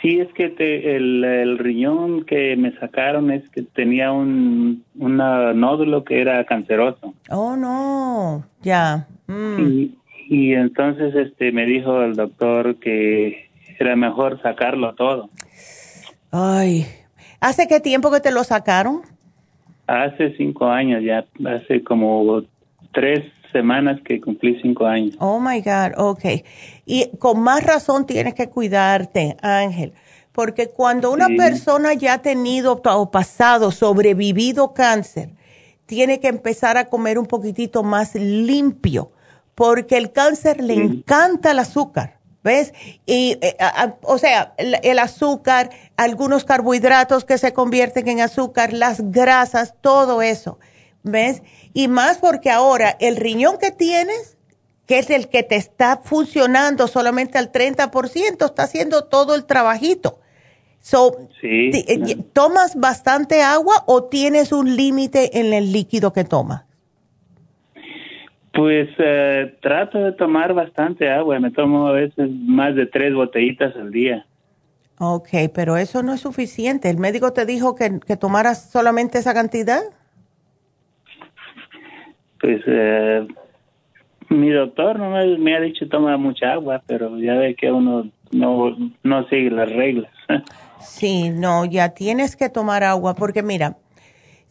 Sí, 0.01 0.19
es 0.19 0.31
que 0.33 0.53
el, 0.95 1.57
riñón 1.57 2.25
que 2.25 2.55
me 2.55 2.71
sacaron 2.79 3.31
es 3.31 3.49
que 3.49 3.63
tenía 3.63 4.11
un 4.11 4.83
nódulo 4.93 6.03
que 6.03 6.21
era 6.21 6.43
canceroso. 6.45 7.15
Oh, 7.31 7.55
no, 7.55 8.45
ya. 8.61 9.07
Mm. 9.27 9.87
Y, 10.29 10.53
entonces 10.53 11.15
este 11.15 11.51
me 11.51 11.65
dijo 11.65 12.03
el 12.03 12.15
doctor 12.15 12.75
que 12.75 13.44
era 13.79 13.95
mejor 13.95 14.41
sacarlo 14.41 14.93
todo. 14.95 15.29
Ay, 16.31 16.85
¿hace 17.39 17.67
qué 17.67 17.79
tiempo 17.79 18.11
que 18.11 18.19
te 18.19 18.31
lo 18.31 18.43
sacaron? 18.43 19.01
Hace 19.87 20.35
cinco 20.35 20.67
años 20.67 21.03
ya, 21.03 21.25
hace 21.47 21.83
como 21.83 22.43
tres 22.91 23.25
semanas 23.51 23.99
que 24.03 24.19
cumplí 24.19 24.59
cinco 24.61 24.85
años. 24.85 25.15
Oh 25.19 25.39
my 25.39 25.61
God, 25.61 25.93
ok. 25.97 26.25
Y 26.85 27.09
con 27.19 27.39
más 27.39 27.63
razón 27.63 28.05
tienes 28.05 28.33
que 28.33 28.49
cuidarte, 28.49 29.37
Ángel, 29.41 29.93
porque 30.31 30.67
cuando 30.67 31.11
una 31.11 31.27
persona 31.27 31.93
ya 31.93 32.15
ha 32.15 32.21
tenido 32.21 32.81
o 32.83 33.11
pasado, 33.11 33.71
sobrevivido 33.71 34.73
cáncer, 34.73 35.29
tiene 35.85 36.19
que 36.19 36.27
empezar 36.27 36.77
a 36.77 36.85
comer 36.85 37.17
un 37.19 37.27
poquitito 37.27 37.83
más 37.83 38.15
limpio, 38.15 39.11
porque 39.53 39.97
el 39.97 40.11
cáncer 40.11 40.61
le 40.61 40.73
encanta 40.73 41.51
el 41.51 41.59
azúcar. 41.59 42.14
¿Ves? 42.45 42.75
Y, 43.07 43.39
eh, 43.41 43.57
o 44.03 44.19
sea, 44.19 44.53
el, 44.57 44.99
azúcar, 44.99 45.71
algunos 45.97 46.45
carbohidratos 46.45 47.25
que 47.25 47.39
se 47.39 47.53
convierten 47.53 48.07
en 48.07 48.21
azúcar, 48.21 48.71
las 48.71 49.11
grasas, 49.11 49.73
todo 49.81 50.21
eso. 50.21 50.59
¿Ves? 51.01 51.41
Y 51.73 51.87
más 51.87 52.19
porque 52.19 52.51
ahora 52.51 52.97
el 52.99 53.15
riñón 53.15 53.57
que 53.57 53.71
tienes, 53.71 54.37
que 54.85 54.99
es 54.99 55.09
el 55.09 55.27
que 55.27 55.41
te 55.41 55.55
está 55.55 56.01
funcionando 56.03 56.87
solamente 56.87 57.39
al 57.39 57.51
30%, 57.51 58.45
está 58.45 58.61
haciendo 58.61 59.05
todo 59.05 59.33
el 59.33 59.45
trabajito. 59.45 60.19
So, 60.79 61.17
eh, 61.41 62.17
¿Tomas 62.31 62.75
bastante 62.75 63.41
agua 63.41 63.83
o 63.87 64.03
tienes 64.03 64.51
un 64.51 64.75
límite 64.75 65.39
en 65.39 65.51
el 65.51 65.71
líquido 65.71 66.13
que 66.13 66.23
tomas? 66.23 66.64
Pues 68.55 68.87
eh, 68.97 69.53
trato 69.61 69.99
de 69.99 70.13
tomar 70.13 70.53
bastante 70.53 71.09
agua. 71.11 71.39
Me 71.39 71.51
tomo 71.51 71.87
a 71.87 71.91
veces 71.91 72.29
más 72.31 72.73
de 72.73 72.85
tres 72.85 73.13
botellitas 73.13 73.75
al 73.75 73.91
día. 73.91 74.25
Ok, 74.97 75.27
pero 75.53 75.75
eso 75.75 76.01
no 76.03 76.13
es 76.13 76.21
suficiente. 76.21 76.89
¿El 76.89 76.97
médico 76.97 77.33
te 77.33 77.45
dijo 77.45 77.75
que, 77.75 77.99
que 77.99 78.15
tomaras 78.15 78.71
solamente 78.71 79.17
esa 79.17 79.33
cantidad? 79.33 79.81
Pues 82.39 82.61
eh, 82.65 83.27
mi 84.29 84.49
doctor 84.51 84.99
no 84.99 85.09
me, 85.37 85.55
ha 85.55 85.59
dicho 85.59 85.89
toma 85.89 86.15
mucha 86.15 86.53
agua, 86.53 86.81
pero 86.87 87.17
ya 87.19 87.35
ve 87.35 87.55
que 87.55 87.69
uno 87.71 88.09
no, 88.31 88.77
no 89.03 89.27
sigue 89.27 89.51
las 89.51 89.69
reglas. 89.69 90.11
sí, 90.79 91.29
no, 91.29 91.65
ya 91.65 91.89
tienes 91.89 92.37
que 92.37 92.49
tomar 92.49 92.85
agua, 92.85 93.15
porque 93.15 93.43
mira, 93.43 93.75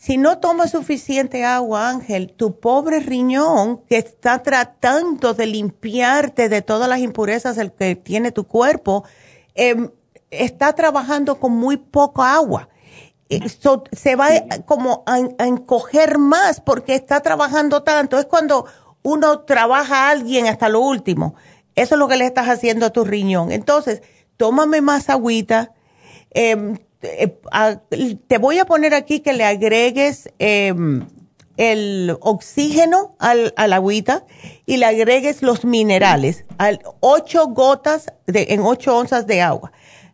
si 0.04 0.18
no 0.18 0.36
tomas 0.36 0.72
suficiente 0.72 1.46
agua, 1.46 1.88
Ángel, 1.88 2.34
tu 2.36 2.60
pobre 2.60 3.00
riñón 3.00 3.78
que 3.88 3.96
está 3.96 4.42
tratando 4.42 5.32
de 5.32 5.46
limpiarte 5.46 6.50
de 6.50 6.60
todas 6.60 6.90
las 6.90 6.98
impurezas 6.98 7.58
que 7.78 7.96
tiene 7.96 8.30
tu 8.30 8.46
cuerpo, 8.46 9.04
em, 9.54 9.90
está 10.30 10.74
trabajando 10.74 11.40
con 11.40 11.52
muy 11.52 11.78
poca 11.78 12.34
agua. 12.34 12.68
Esto 13.30 13.84
se 13.92 14.14
va 14.14 14.28
como 14.66 15.04
a, 15.06 15.20
encoger 15.46 16.18
más 16.18 16.60
porque 16.60 16.96
está 16.96 17.20
trabajando 17.20 17.82
tanto. 17.82 18.18
Es 18.18 18.26
cuando 18.26 18.66
uno 19.02 19.40
trabaja 19.40 20.08
a 20.08 20.10
alguien 20.10 20.48
hasta 20.48 20.68
lo 20.68 20.80
último. 20.80 21.34
Eso 21.76 21.94
es 21.94 21.98
lo 21.98 22.08
que 22.08 22.18
le 22.18 22.26
estás 22.26 22.50
haciendo 22.50 22.84
a 22.84 22.90
tu 22.90 23.06
riñón. 23.06 23.50
Entonces, 23.52 24.02
tómame 24.36 24.82
más 24.82 25.08
agüita. 25.08 25.72
Em, 26.28 26.76
eh, 27.04 28.16
te 28.26 28.38
voy 28.38 28.58
a 28.58 28.64
poner 28.64 28.94
aquí 28.94 29.20
que 29.20 29.32
le 29.32 29.44
agregues 29.44 30.30
em, 30.38 31.06
el 31.56 32.16
oxígeno 32.20 33.14
al, 33.18 33.52
al, 33.56 33.72
agüita 33.72 34.24
y 34.66 34.78
le 34.78 34.86
agregues 34.86 35.42
los 35.42 35.64
minerales, 35.64 36.44
al 36.58 36.80
ocho 37.00 37.46
gotas 37.48 38.06
de, 38.26 38.46
en 38.50 38.60
ocho 38.62 38.96
onzas 38.96 39.26
de 39.26 39.42
agua. 39.42 39.72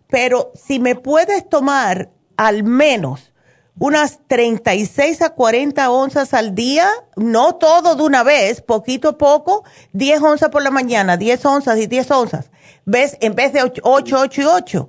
Pero 0.08 0.52
si 0.54 0.80
me 0.80 0.96
puedes 0.96 1.48
tomar 1.48 2.10
al 2.36 2.64
menos 2.64 3.32
unas 3.78 4.20
36 4.26 5.22
a 5.22 5.30
40 5.30 5.90
onzas 5.90 6.34
al 6.34 6.54
día, 6.54 6.86
no 7.16 7.54
todo 7.54 7.94
de 7.94 8.02
una 8.02 8.22
vez, 8.22 8.60
poquito 8.60 9.10
a 9.10 9.18
poco, 9.18 9.64
10 9.94 10.20
onzas 10.22 10.50
por 10.50 10.62
la 10.62 10.70
mañana, 10.70 11.16
10 11.16 11.44
onzas 11.46 11.78
y 11.78 11.86
10 11.86 12.10
onzas, 12.10 12.50
¿ves? 12.84 13.16
En 13.20 13.34
vez 13.34 13.54
de 13.54 13.62
8, 13.62 13.80
8, 13.82 14.42
y 14.42 14.44
8. 14.44 14.88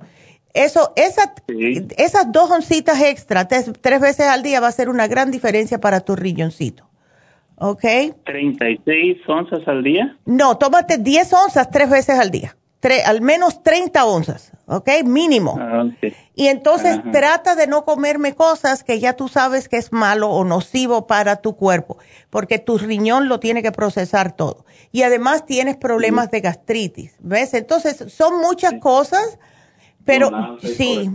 Eso, 0.54 0.92
esa, 0.96 1.34
esas 1.96 2.30
dos 2.30 2.50
oncitas 2.50 3.00
extra, 3.00 3.48
tres, 3.48 3.72
veces 4.00 4.26
al 4.26 4.42
día 4.42 4.60
va 4.60 4.68
a 4.68 4.72
ser 4.72 4.90
una 4.90 5.06
gran 5.06 5.30
diferencia 5.30 5.80
para 5.80 6.00
tu 6.00 6.14
riñoncito. 6.14 6.88
¿Ok? 7.56 7.82
¿36 7.82 9.20
onzas 9.28 9.66
al 9.66 9.82
día? 9.82 10.16
No, 10.26 10.58
tómate 10.58 10.98
10 10.98 11.32
onzas 11.32 11.70
tres 11.70 11.88
veces 11.88 12.18
al 12.18 12.30
día. 12.30 12.56
al 13.06 13.20
menos 13.20 13.62
30 13.62 14.04
onzas, 14.04 14.52
¿ok? 14.66 14.88
Mínimo. 15.04 15.56
Ah, 15.60 15.84
y 16.34 16.48
entonces 16.48 16.98
trata 17.12 17.54
de 17.54 17.68
no 17.68 17.84
comerme 17.84 18.34
cosas 18.34 18.82
que 18.82 18.98
ya 18.98 19.12
tú 19.12 19.28
sabes 19.28 19.68
que 19.68 19.76
es 19.76 19.92
malo 19.92 20.30
o 20.30 20.44
nocivo 20.44 21.06
para 21.06 21.36
tu 21.36 21.56
cuerpo, 21.56 21.98
porque 22.30 22.58
tu 22.58 22.78
riñón 22.78 23.28
lo 23.28 23.38
tiene 23.38 23.62
que 23.62 23.70
procesar 23.70 24.34
todo. 24.34 24.64
Y 24.90 25.02
además 25.02 25.46
tienes 25.46 25.76
problemas 25.76 26.30
de 26.30 26.40
gastritis, 26.40 27.14
¿ves? 27.20 27.54
Entonces 27.54 28.12
son 28.12 28.40
muchas 28.40 28.74
cosas, 28.80 29.38
pero 30.04 30.58
sí, 30.60 31.10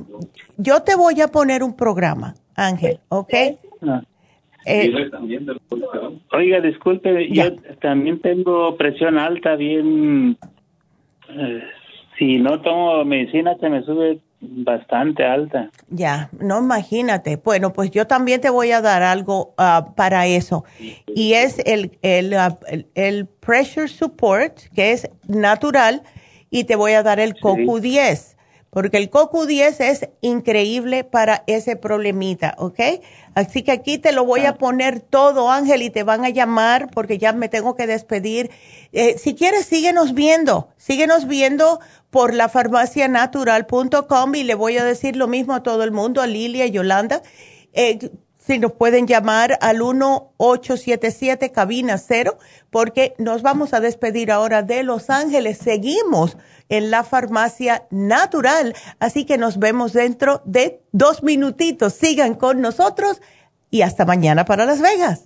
yo 0.57 0.81
te 0.83 0.95
voy 0.95 1.21
a 1.21 1.27
poner 1.27 1.63
un 1.63 1.75
programa, 1.75 2.35
Ángel, 2.55 2.99
¿ok? 3.09 3.33
Ah. 3.81 4.01
Eh, 4.65 4.91
Oiga, 6.33 6.59
disculpe, 6.59 7.29
yo 7.31 7.55
también 7.81 8.19
tengo 8.19 8.75
presión 8.75 9.17
alta, 9.17 9.55
bien. 9.55 10.37
Eh, 11.29 11.63
si 12.19 12.37
no 12.39 12.61
tomo 12.61 13.05
medicina, 13.05 13.55
se 13.61 13.69
me 13.69 13.81
sube 13.83 14.19
bastante 14.41 15.23
alta. 15.23 15.69
Ya, 15.89 16.29
no 16.37 16.59
imagínate. 16.59 17.37
Bueno, 17.37 17.71
pues 17.71 17.91
yo 17.91 18.07
también 18.07 18.41
te 18.41 18.49
voy 18.49 18.71
a 18.71 18.81
dar 18.81 19.03
algo 19.03 19.53
ah, 19.57 19.93
para 19.95 20.27
eso. 20.27 20.65
Y 21.07 21.33
es 21.33 21.59
el, 21.65 21.91
ah, 22.33 22.57
el, 22.67 22.87
el, 22.95 23.25
pressure 23.25 23.87
support, 23.87 24.57
que 24.75 24.91
es 24.91 25.09
natural, 25.29 26.01
y 26.49 26.65
te 26.65 26.75
voy 26.75 26.91
a 26.91 27.03
dar 27.03 27.21
el 27.21 27.35
CoQ10 27.35 28.36
porque 28.69 28.97
el 28.97 29.09
CoQ10 29.09 29.79
es 29.79 30.09
increíble 30.21 31.03
para 31.03 31.43
ese 31.47 31.75
problemita, 31.75 32.55
¿ok? 32.57 32.79
Así 33.33 33.63
que 33.63 33.71
aquí 33.71 33.97
te 33.97 34.11
lo 34.11 34.25
voy 34.25 34.45
a 34.45 34.55
poner 34.55 34.99
todo, 34.99 35.51
Ángel, 35.51 35.81
y 35.81 35.89
te 35.89 36.03
van 36.03 36.25
a 36.25 36.29
llamar 36.29 36.89
porque 36.91 37.17
ya 37.17 37.33
me 37.33 37.49
tengo 37.49 37.75
que 37.75 37.87
despedir. 37.87 38.51
Eh, 38.91 39.17
si 39.17 39.35
quieres, 39.35 39.65
síguenos 39.65 40.13
viendo, 40.13 40.69
síguenos 40.77 41.27
viendo 41.27 41.79
por 42.09 42.33
la 42.33 42.49
farmacianatural.com 42.49 44.35
y 44.35 44.43
le 44.43 44.55
voy 44.55 44.77
a 44.77 44.83
decir 44.83 45.15
lo 45.15 45.27
mismo 45.27 45.53
a 45.53 45.63
todo 45.63 45.83
el 45.83 45.91
mundo, 45.91 46.21
a 46.21 46.27
Lilia 46.27 46.65
y 46.65 46.71
Yolanda. 46.71 47.21
Eh, 47.73 47.99
si 48.47 48.59
nos 48.59 48.71
pueden 48.71 49.07
llamar 49.07 49.59
al 49.61 49.81
1-877 49.81 51.51
cabina 51.51 51.97
cero, 51.97 52.37
porque 52.69 53.13
nos 53.17 53.41
vamos 53.41 53.73
a 53.73 53.81
despedir 53.81 54.31
ahora 54.31 54.63
de 54.63 54.83
Los 54.83 55.09
Ángeles. 55.09 55.57
Seguimos 55.57 56.37
en 56.69 56.89
la 56.89 57.03
farmacia 57.03 57.87
natural. 57.91 58.73
Así 58.99 59.25
que 59.25 59.37
nos 59.37 59.59
vemos 59.59 59.91
dentro 59.91 60.41
de 60.45 60.81
dos 60.93 61.23
minutitos. 61.23 61.93
Sigan 61.93 62.35
con 62.35 62.61
nosotros 62.61 63.21
y 63.69 63.81
hasta 63.81 64.05
mañana 64.05 64.45
para 64.45 64.65
Las 64.65 64.81
Vegas. 64.81 65.25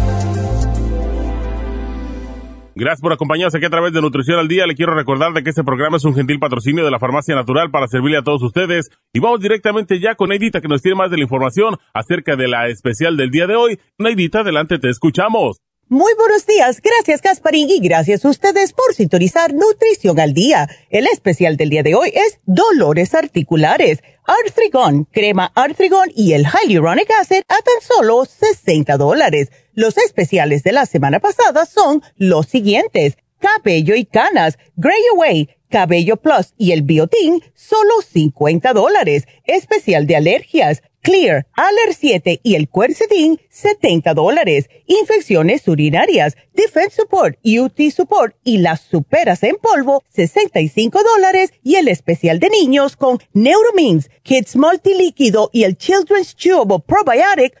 Gracias 2.73 3.01
por 3.01 3.11
acompañarnos 3.11 3.53
aquí 3.53 3.65
a 3.65 3.69
través 3.69 3.91
de 3.91 4.01
Nutrición 4.01 4.39
al 4.39 4.47
Día. 4.47 4.65
Le 4.65 4.75
quiero 4.75 4.95
recordar 4.95 5.33
de 5.33 5.43
que 5.43 5.49
este 5.49 5.63
programa 5.63 5.97
es 5.97 6.05
un 6.05 6.15
gentil 6.15 6.39
patrocinio 6.39 6.85
de 6.85 6.91
la 6.91 6.99
Farmacia 6.99 7.35
Natural 7.35 7.69
para 7.69 7.87
servirle 7.87 8.17
a 8.17 8.23
todos 8.23 8.41
ustedes. 8.43 8.89
Y 9.11 9.19
vamos 9.19 9.41
directamente 9.41 9.99
ya 9.99 10.15
con 10.15 10.29
Neidita 10.29 10.61
que 10.61 10.69
nos 10.69 10.81
tiene 10.81 10.95
más 10.95 11.11
de 11.11 11.17
la 11.17 11.23
información 11.23 11.77
acerca 11.93 12.37
de 12.37 12.47
la 12.47 12.69
especial 12.69 13.17
del 13.17 13.29
día 13.29 13.45
de 13.45 13.55
hoy. 13.55 13.79
Neidita, 13.97 14.39
adelante, 14.39 14.79
te 14.79 14.89
escuchamos. 14.89 15.57
Muy 15.89 16.13
buenos 16.17 16.45
días, 16.45 16.81
gracias 16.81 17.21
Gasparín 17.21 17.69
y 17.69 17.81
gracias 17.81 18.23
a 18.23 18.29
ustedes 18.29 18.71
por 18.71 18.93
sintonizar 18.93 19.53
Nutrición 19.53 20.21
al 20.21 20.33
Día. 20.33 20.69
El 20.89 21.05
especial 21.05 21.57
del 21.57 21.69
día 21.69 21.83
de 21.83 21.95
hoy 21.95 22.13
es 22.13 22.39
Dolores 22.45 23.13
Articulares, 23.13 23.99
Arthrigon, 24.23 25.03
Crema 25.11 25.51
Arthrigon 25.53 26.09
y 26.15 26.31
el 26.31 26.45
Hyaluronic 26.45 27.11
Acid 27.19 27.41
a 27.49 27.57
tan 27.57 27.81
solo 27.81 28.23
60 28.23 28.95
dólares. 28.95 29.51
Los 29.73 29.97
especiales 29.97 30.63
de 30.63 30.73
la 30.73 30.85
semana 30.85 31.19
pasada 31.19 31.65
son 31.65 32.01
los 32.17 32.47
siguientes. 32.47 33.17
Cabello 33.39 33.95
y 33.95 34.05
canas, 34.05 34.59
Gray 34.75 35.01
Away, 35.15 35.49
Cabello 35.69 36.17
Plus 36.17 36.53
y 36.57 36.73
el 36.73 36.83
Biotin, 36.83 37.41
solo 37.55 38.01
50 38.07 38.73
dólares. 38.73 39.23
Especial 39.45 40.05
de 40.05 40.17
alergias, 40.17 40.83
Clear, 41.01 41.47
Aller 41.53 41.95
7 41.97 42.41
y 42.43 42.55
el 42.55 42.69
Quercetin, 42.69 43.39
70 43.49 44.13
dólares. 44.13 44.69
Infecciones 44.85 45.67
urinarias, 45.67 46.35
Defense 46.53 46.97
Support, 46.97 47.39
UT 47.43 47.79
Support 47.89 48.35
y 48.43 48.59
las 48.59 48.81
superas 48.81 49.41
en 49.41 49.55
polvo, 49.55 50.03
65 50.09 51.01
dólares. 51.03 51.53
Y 51.63 51.75
el 51.75 51.87
especial 51.87 52.39
de 52.39 52.49
niños 52.49 52.95
con 52.97 53.17
Neuromins, 53.33 54.11
Kids 54.21 54.55
Multilíquido 54.55 55.49
y 55.51 55.63
el 55.63 55.77
Children's 55.77 56.35
Chewable 56.35 56.83
Probiotic, 56.85 57.60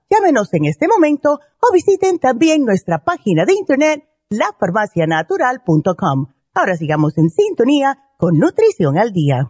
Llámenos 0.11 0.53
en 0.53 0.65
este 0.65 0.89
momento 0.89 1.39
o 1.61 1.71
visiten 1.73 2.19
también 2.19 2.65
nuestra 2.65 2.99
página 3.05 3.45
de 3.45 3.53
internet 3.53 4.03
lafarmacianatural.com. 4.29 6.27
Ahora 6.53 6.75
sigamos 6.75 7.17
en 7.17 7.29
sintonía 7.29 7.97
con 8.17 8.37
Nutrición 8.37 8.97
al 8.97 9.13
Día. 9.13 9.49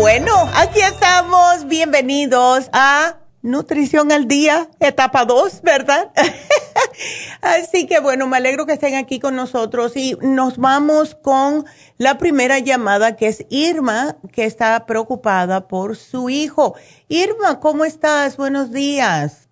bueno, 0.00 0.32
aquí 0.54 0.80
estamos. 0.80 1.66
Bienvenidos 1.66 2.70
a 2.72 3.16
Nutrición 3.42 4.12
al 4.12 4.28
Día, 4.28 4.68
etapa 4.80 5.24
2, 5.24 5.62
¿verdad? 5.62 6.12
Así 7.40 7.86
que 7.86 7.98
bueno, 7.98 8.26
me 8.26 8.36
alegro 8.36 8.66
que 8.66 8.74
estén 8.74 8.96
aquí 8.96 9.18
con 9.18 9.34
nosotros 9.34 9.96
y 9.96 10.14
nos 10.20 10.58
vamos 10.58 11.14
con 11.14 11.64
la 11.96 12.18
primera 12.18 12.58
llamada 12.58 13.16
que 13.16 13.28
es 13.28 13.46
Irma, 13.48 14.16
que 14.30 14.44
está 14.44 14.84
preocupada 14.84 15.68
por 15.68 15.96
su 15.96 16.28
hijo. 16.28 16.74
Irma, 17.08 17.60
¿cómo 17.60 17.86
estás? 17.86 18.36
Buenos 18.36 18.72
días. 18.72 19.48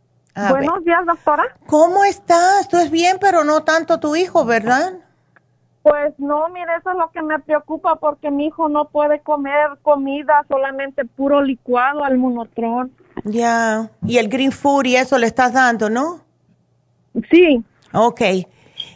Buenos 0.50 0.84
días, 0.84 1.06
doctora. 1.06 1.44
¿Cómo 1.66 2.04
estás? 2.04 2.68
Tú 2.68 2.76
es 2.76 2.90
bien, 2.90 3.16
pero 3.18 3.42
no 3.42 3.64
tanto 3.64 3.98
tu 3.98 4.14
hijo, 4.14 4.44
¿verdad? 4.44 4.98
Pues 5.82 6.12
no, 6.18 6.48
mire, 6.50 6.76
eso 6.78 6.90
es 6.90 6.96
lo 6.96 7.10
que 7.10 7.22
me 7.22 7.38
preocupa 7.38 7.96
porque 7.96 8.30
mi 8.30 8.48
hijo 8.48 8.68
no 8.68 8.84
puede 8.88 9.20
comer 9.20 9.78
comida, 9.80 10.44
solamente 10.46 11.06
puro 11.06 11.40
licuado 11.40 12.04
al 12.04 12.18
monotrón. 12.18 12.92
Ya, 13.24 13.90
y 14.06 14.18
el 14.18 14.28
green 14.28 14.52
food 14.52 14.86
y 14.86 14.96
eso 14.96 15.18
le 15.18 15.26
estás 15.26 15.52
dando, 15.52 15.90
¿no? 15.90 16.24
Sí. 17.30 17.62
Ok. 17.92 18.20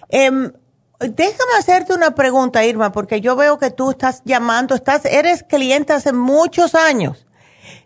Em, 0.08 0.52
déjame 1.00 1.52
hacerte 1.58 1.94
una 1.94 2.14
pregunta, 2.14 2.64
Irma, 2.64 2.92
porque 2.92 3.20
yo 3.20 3.36
veo 3.36 3.58
que 3.58 3.70
tú 3.70 3.90
estás 3.90 4.22
llamando, 4.24 4.74
estás, 4.74 5.04
eres 5.04 5.42
cliente 5.42 5.92
hace 5.92 6.12
muchos 6.12 6.74
años. 6.74 7.26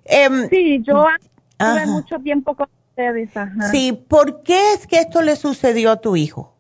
Em, 0.05 0.49
sí, 0.49 0.83
yo 0.83 1.07
Tuve 1.59 1.87
mucho 1.87 2.19
tiempo 2.19 2.55
con 2.55 2.69
ustedes. 2.91 3.31
Sí, 3.71 3.93
¿por 3.93 4.43
qué 4.43 4.75
es 4.75 4.87
que 4.87 4.99
esto 4.99 5.23
le 5.23 5.37
sucedió 5.37 5.91
a 5.91 5.97
tu 5.97 6.17
hijo? 6.17 6.53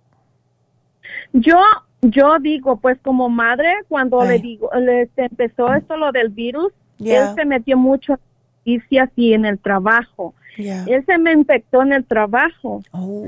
Yo 1.32 1.58
yo 2.02 2.38
digo, 2.40 2.76
pues 2.76 2.98
como 3.02 3.28
madre, 3.28 3.68
cuando 3.88 4.22
le 4.24 4.38
digo, 4.38 4.70
le 4.78 5.10
empezó 5.16 5.72
esto 5.74 5.96
lo 5.96 6.12
del 6.12 6.28
virus, 6.28 6.72
él 7.00 7.34
se 7.34 7.44
metió 7.44 7.76
mucho 7.76 8.18
y 8.66 8.98
así 8.98 9.32
en 9.32 9.46
el 9.46 9.58
trabajo. 9.58 10.34
Él 10.58 11.04
se 11.06 11.18
me 11.18 11.32
infectó 11.32 11.82
en 11.82 11.92
el 11.92 12.04
trabajo. 12.04 12.82
Oh. 12.90 13.24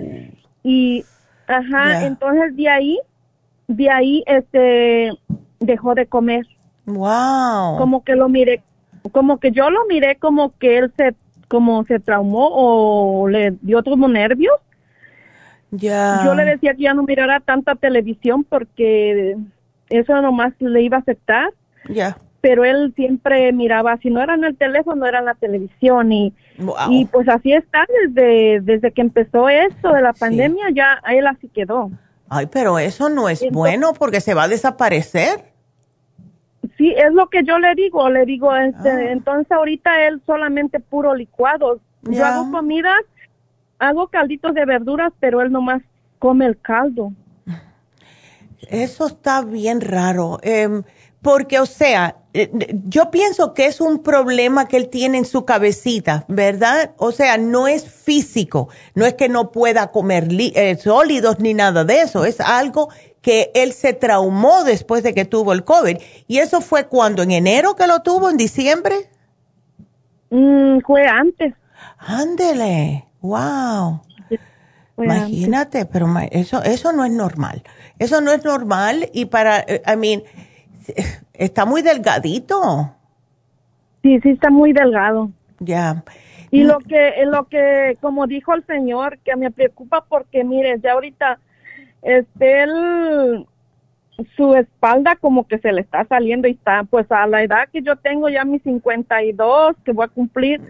Y, 0.62 1.04
ajá, 1.46 2.06
entonces 2.06 2.56
de 2.56 2.68
ahí, 2.68 2.98
de 3.68 3.90
ahí, 3.90 4.24
este, 4.26 5.12
dejó 5.60 5.94
de 5.94 6.06
comer. 6.06 6.46
Wow. 6.86 7.76
Como 7.78 8.02
que 8.02 8.16
lo 8.16 8.28
miré, 8.28 8.62
como 9.12 9.38
que 9.38 9.52
yo 9.52 9.70
lo 9.70 9.86
miré 9.86 10.16
como 10.16 10.56
que 10.58 10.78
él 10.78 10.92
se, 10.96 11.14
como 11.46 11.84
se 11.84 12.00
traumó 12.00 12.48
o 12.50 13.28
le 13.28 13.52
dio 13.60 13.84
como 13.84 14.08
nervios. 14.08 14.56
Ya. 15.70 16.22
Yo 16.24 16.34
le 16.34 16.46
decía 16.46 16.74
que 16.74 16.84
ya 16.84 16.94
no 16.94 17.02
mirara 17.02 17.40
tanta 17.40 17.74
televisión 17.74 18.42
porque 18.42 19.36
eso 19.90 20.20
nomás 20.22 20.54
le 20.60 20.80
iba 20.80 20.96
a 20.96 21.00
afectar. 21.00 21.52
Ya 21.90 22.16
pero 22.40 22.64
él 22.64 22.92
siempre 22.94 23.52
miraba, 23.52 23.96
si 23.98 24.10
no 24.10 24.22
era 24.22 24.34
en 24.34 24.44
el 24.44 24.56
teléfono, 24.56 25.06
era 25.06 25.18
en 25.18 25.24
la 25.24 25.34
televisión 25.34 26.12
y, 26.12 26.32
y 26.88 27.04
pues 27.06 27.28
así 27.28 27.52
está 27.52 27.84
desde, 28.02 28.60
desde 28.60 28.92
que 28.92 29.00
empezó 29.00 29.48
esto 29.48 29.92
de 29.92 30.02
la 30.02 30.12
pandemia, 30.12 30.66
ya 30.72 31.00
él 31.10 31.26
así 31.26 31.48
quedó. 31.48 31.90
Ay, 32.28 32.46
pero 32.46 32.78
eso 32.78 33.08
no 33.08 33.28
es 33.28 33.44
bueno 33.50 33.92
porque 33.94 34.20
se 34.20 34.34
va 34.34 34.44
a 34.44 34.48
desaparecer. 34.48 35.52
Sí, 36.76 36.94
es 36.96 37.12
lo 37.12 37.28
que 37.28 37.42
yo 37.42 37.58
le 37.58 37.74
digo, 37.74 38.08
le 38.08 38.24
digo, 38.24 38.54
este, 38.54 38.90
ah. 38.90 39.12
entonces 39.12 39.50
ahorita 39.50 40.06
él 40.06 40.22
solamente 40.26 40.78
puro 40.78 41.14
licuado. 41.14 41.80
Yo 42.02 42.24
hago 42.24 42.52
comidas, 42.52 43.00
hago 43.78 44.08
calditos 44.08 44.54
de 44.54 44.64
verduras, 44.64 45.12
pero 45.18 45.40
él 45.40 45.50
nomás 45.50 45.82
come 46.18 46.46
el 46.46 46.58
caldo. 46.60 47.12
Eso 48.68 49.06
está 49.06 49.42
bien 49.42 49.80
raro. 49.80 50.38
Em, 50.42 50.82
porque, 51.22 51.58
o 51.58 51.66
sea, 51.66 52.16
eh, 52.32 52.50
yo 52.86 53.10
pienso 53.10 53.54
que 53.54 53.66
es 53.66 53.80
un 53.80 54.02
problema 54.02 54.68
que 54.68 54.76
él 54.76 54.88
tiene 54.88 55.18
en 55.18 55.24
su 55.24 55.44
cabecita, 55.44 56.24
¿verdad? 56.28 56.92
O 56.96 57.10
sea, 57.12 57.38
no 57.38 57.66
es 57.66 57.84
físico, 57.84 58.68
no 58.94 59.04
es 59.06 59.14
que 59.14 59.28
no 59.28 59.50
pueda 59.50 59.90
comer 59.90 60.28
eh, 60.30 60.76
sólidos 60.76 61.40
ni 61.40 61.54
nada 61.54 61.84
de 61.84 62.02
eso, 62.02 62.24
es 62.24 62.40
algo 62.40 62.90
que 63.20 63.50
él 63.54 63.72
se 63.72 63.92
traumó 63.92 64.64
después 64.64 65.02
de 65.02 65.12
que 65.12 65.24
tuvo 65.24 65.52
el 65.52 65.64
COVID. 65.64 65.98
¿Y 66.28 66.38
eso 66.38 66.60
fue 66.60 66.86
cuando? 66.86 67.22
¿En 67.22 67.32
enero 67.32 67.74
que 67.74 67.86
lo 67.86 68.00
tuvo? 68.00 68.30
¿En 68.30 68.36
diciembre? 68.36 69.10
Mm, 70.30 70.78
fue 70.86 71.06
antes. 71.06 71.54
Ándele, 71.98 73.06
wow. 73.20 74.02
Imagínate, 74.96 75.84
pero 75.86 76.08
eso, 76.30 76.62
eso 76.62 76.92
no 76.92 77.04
es 77.04 77.12
normal. 77.12 77.62
Eso 77.98 78.20
no 78.20 78.32
es 78.32 78.44
normal 78.44 79.08
y 79.12 79.26
para, 79.26 79.60
eh, 79.60 79.82
I 79.86 79.96
mean, 79.96 80.22
está 81.34 81.64
muy 81.64 81.82
delgadito. 81.82 82.94
Sí, 84.02 84.20
sí 84.20 84.30
está 84.30 84.50
muy 84.50 84.72
delgado. 84.72 85.30
Ya. 85.60 86.04
Y 86.50 86.64
lo 86.64 86.78
que, 86.78 87.12
lo 87.26 87.44
que, 87.44 87.98
como 88.00 88.26
dijo 88.26 88.54
el 88.54 88.64
señor, 88.64 89.18
que 89.18 89.36
me 89.36 89.50
preocupa 89.50 90.04
porque, 90.08 90.44
mire, 90.44 90.78
ya 90.80 90.92
ahorita, 90.92 91.38
este, 92.02 92.62
él, 92.62 93.46
su 94.36 94.54
espalda 94.54 95.16
como 95.16 95.46
que 95.46 95.58
se 95.58 95.72
le 95.72 95.82
está 95.82 96.04
saliendo 96.06 96.48
y 96.48 96.52
está, 96.52 96.84
pues 96.84 97.10
a 97.12 97.26
la 97.26 97.42
edad 97.42 97.68
que 97.70 97.82
yo 97.82 97.96
tengo 97.96 98.28
ya 98.28 98.44
mis 98.44 98.62
52, 98.62 99.76
que 99.84 99.92
voy 99.92 100.06
a 100.06 100.08
cumplir, 100.08 100.62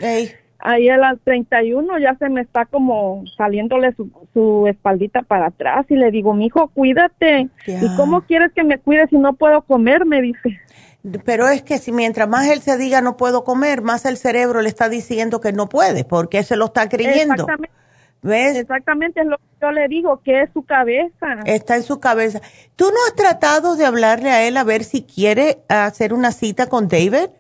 ahí 0.59 0.89
a 0.89 0.97
las 0.97 1.19
31 1.21 1.99
ya 1.99 2.17
se 2.17 2.29
me 2.29 2.41
está 2.41 2.67
como 2.67 3.25
saliéndole 3.37 3.93
su, 3.95 4.11
su 4.33 4.67
espaldita 4.67 5.23
para 5.23 5.47
atrás 5.47 5.87
y 5.89 5.97
le 5.97 6.11
digo, 6.11 6.35
mi 6.35 6.47
hijo, 6.47 6.69
cuídate. 6.69 7.49
¿Y 7.67 7.97
cómo 7.97 8.23
quieres 8.23 8.53
que 8.53 8.65
me 8.65 8.79
cuide 8.79 9.07
si 9.09 9.17
no 9.17 9.35
puedo 9.35 9.63
comer? 9.63 10.05
Me 10.05 10.21
dice. 10.21 10.61
Pero 11.25 11.49
es 11.49 11.63
que 11.63 11.79
si 11.79 11.93
mientras 11.93 12.29
más 12.29 12.49
él 12.49 12.61
se 12.61 12.77
diga 12.77 13.01
no 13.01 13.17
puedo 13.17 13.45
comer, 13.45 13.83
más 13.83 14.05
el 14.05 14.17
cerebro 14.17 14.61
le 14.61 14.69
está 14.69 14.89
diciendo 14.89 15.41
que 15.41 15.53
no 15.53 15.69
puede, 15.69 16.05
porque 16.05 16.43
se 16.43 16.57
lo 16.57 16.67
está 16.67 16.89
creyendo. 16.89 17.35
Exactamente. 17.35 17.79
¿Ves? 18.21 18.57
Exactamente 18.57 19.21
es 19.21 19.27
lo 19.27 19.37
que 19.37 19.45
yo 19.63 19.71
le 19.71 19.87
digo, 19.87 20.21
que 20.25 20.43
es 20.43 20.51
su 20.53 20.65
cabeza. 20.65 21.43
Está 21.45 21.77
en 21.77 21.85
su 21.85 22.01
cabeza. 22.01 22.41
¿Tú 22.75 22.87
no 22.87 22.97
has 23.07 23.15
tratado 23.15 23.77
de 23.77 23.87
hablarle 23.87 24.31
a 24.31 24.47
él 24.47 24.57
a 24.57 24.65
ver 24.65 24.83
si 24.83 25.03
quiere 25.03 25.59
hacer 25.69 26.13
una 26.13 26.33
cita 26.33 26.67
con 26.67 26.89
David? 26.89 27.31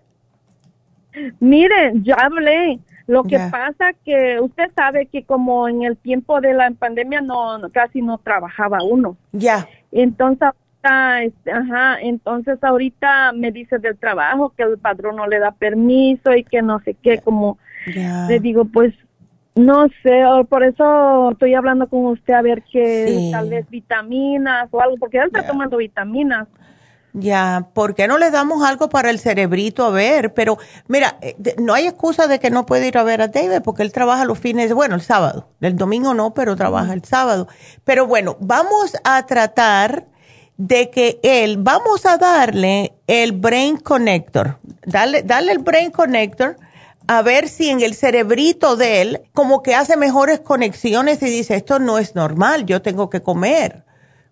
Mire, 1.40 1.92
ya 2.02 2.14
hablé, 2.14 2.78
lo 3.08 3.24
que 3.24 3.38
pasa 3.50 3.92
que 4.04 4.38
usted 4.40 4.70
sabe 4.76 5.06
que 5.06 5.24
como 5.24 5.68
en 5.68 5.82
el 5.82 5.96
tiempo 5.96 6.40
de 6.40 6.54
la 6.54 6.70
pandemia 6.70 7.20
no 7.20 7.58
casi 7.72 8.02
no 8.02 8.18
trabajaba 8.18 8.84
uno. 8.84 9.16
Ya. 9.32 9.66
Entonces 9.90 10.50
este, 11.22 11.52
ajá, 11.52 11.98
entonces 12.00 12.62
ahorita 12.62 13.32
me 13.32 13.50
dice 13.50 13.78
del 13.78 13.98
trabajo 13.98 14.54
que 14.56 14.62
el 14.62 14.78
padrón 14.78 15.16
no 15.16 15.26
le 15.26 15.38
da 15.38 15.50
permiso 15.50 16.32
y 16.34 16.44
que 16.44 16.62
no 16.62 16.80
sé 16.80 16.94
qué, 16.94 17.18
como 17.18 17.58
le 17.86 18.40
digo, 18.40 18.64
pues 18.64 18.94
no 19.54 19.88
sé, 20.02 20.22
por 20.48 20.62
eso 20.62 21.32
estoy 21.32 21.54
hablando 21.54 21.88
con 21.88 22.06
usted 22.06 22.32
a 22.32 22.42
ver 22.42 22.62
que 22.62 23.30
tal 23.32 23.50
vez 23.50 23.68
vitaminas 23.68 24.68
o 24.70 24.80
algo, 24.80 24.96
porque 24.98 25.18
él 25.18 25.26
está 25.26 25.46
tomando 25.46 25.76
vitaminas. 25.78 26.46
Ya, 27.14 27.68
¿por 27.72 27.94
qué 27.94 28.06
no 28.06 28.18
le 28.18 28.30
damos 28.30 28.62
algo 28.64 28.88
para 28.88 29.10
el 29.10 29.18
cerebrito 29.18 29.84
a 29.84 29.90
ver? 29.90 30.34
Pero 30.34 30.58
mira, 30.86 31.18
eh, 31.20 31.36
no 31.58 31.74
hay 31.74 31.86
excusa 31.86 32.26
de 32.26 32.38
que 32.38 32.50
no 32.50 32.66
puede 32.66 32.86
ir 32.86 32.98
a 32.98 33.02
ver 33.02 33.22
a 33.22 33.28
David 33.28 33.62
porque 33.64 33.82
él 33.82 33.92
trabaja 33.92 34.24
los 34.24 34.38
fines, 34.38 34.72
bueno, 34.72 34.94
el 34.94 35.00
sábado. 35.02 35.48
El 35.60 35.76
domingo 35.76 36.14
no, 36.14 36.34
pero 36.34 36.54
trabaja 36.54 36.92
el 36.92 37.04
sábado. 37.04 37.48
Pero 37.84 38.06
bueno, 38.06 38.36
vamos 38.40 38.96
a 39.04 39.24
tratar 39.26 40.06
de 40.58 40.90
que 40.90 41.18
él, 41.22 41.56
vamos 41.58 42.04
a 42.04 42.18
darle 42.18 42.94
el 43.06 43.32
Brain 43.32 43.78
Connector. 43.78 44.58
Dale, 44.84 45.22
dale 45.22 45.52
el 45.52 45.58
Brain 45.58 45.90
Connector 45.90 46.56
a 47.06 47.22
ver 47.22 47.48
si 47.48 47.70
en 47.70 47.80
el 47.80 47.94
cerebrito 47.94 48.76
de 48.76 49.00
él 49.00 49.22
como 49.32 49.62
que 49.62 49.74
hace 49.74 49.96
mejores 49.96 50.40
conexiones 50.40 51.22
y 51.22 51.26
dice, 51.26 51.56
esto 51.56 51.78
no 51.78 51.98
es 51.98 52.14
normal, 52.14 52.66
yo 52.66 52.82
tengo 52.82 53.08
que 53.08 53.22
comer. 53.22 53.84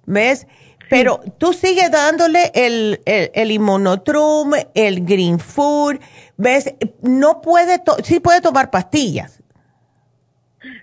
¿Ves? 0.04 0.46
Pero 0.88 1.20
tú 1.38 1.52
sigues 1.52 1.90
dándole 1.90 2.50
el, 2.54 3.00
el, 3.04 3.30
el 3.34 3.50
inmunotrum, 3.50 4.52
el 4.74 5.04
green 5.04 5.38
food, 5.38 5.98
¿ves? 6.36 6.74
No 7.02 7.40
puede, 7.40 7.82
sí 8.04 8.20
puede 8.20 8.40
tomar 8.40 8.70
pastillas. 8.70 9.42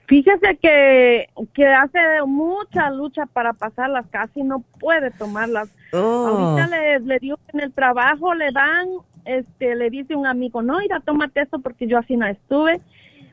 Fíjese 0.08 0.58
que, 0.62 1.30
que 1.54 1.66
hace 1.66 2.00
mucha 2.26 2.90
lucha 2.92 3.26
para 3.26 3.54
pasarlas, 3.54 4.06
casi 4.12 4.44
no 4.44 4.60
puede 4.80 5.12
tomarlas. 5.12 5.70
Oh. 5.94 6.28
Ahorita 6.28 6.68
le, 6.68 7.00
le 7.00 7.20
digo 7.20 7.38
que 7.38 7.58
en 7.58 7.64
el 7.64 7.74
trabajo 7.74 8.34
le 8.34 8.52
dan, 8.52 8.88
este, 9.26 9.76
le 9.76 9.90
dice 9.90 10.16
un 10.16 10.28
amigo, 10.28 10.62
no, 10.62 10.80
mira, 10.80 11.00
tómate 11.00 11.42
esto 11.42 11.60
porque 11.60 11.88
yo 11.88 11.98
así 11.98 12.18
no 12.18 12.28
estuve, 12.28 12.82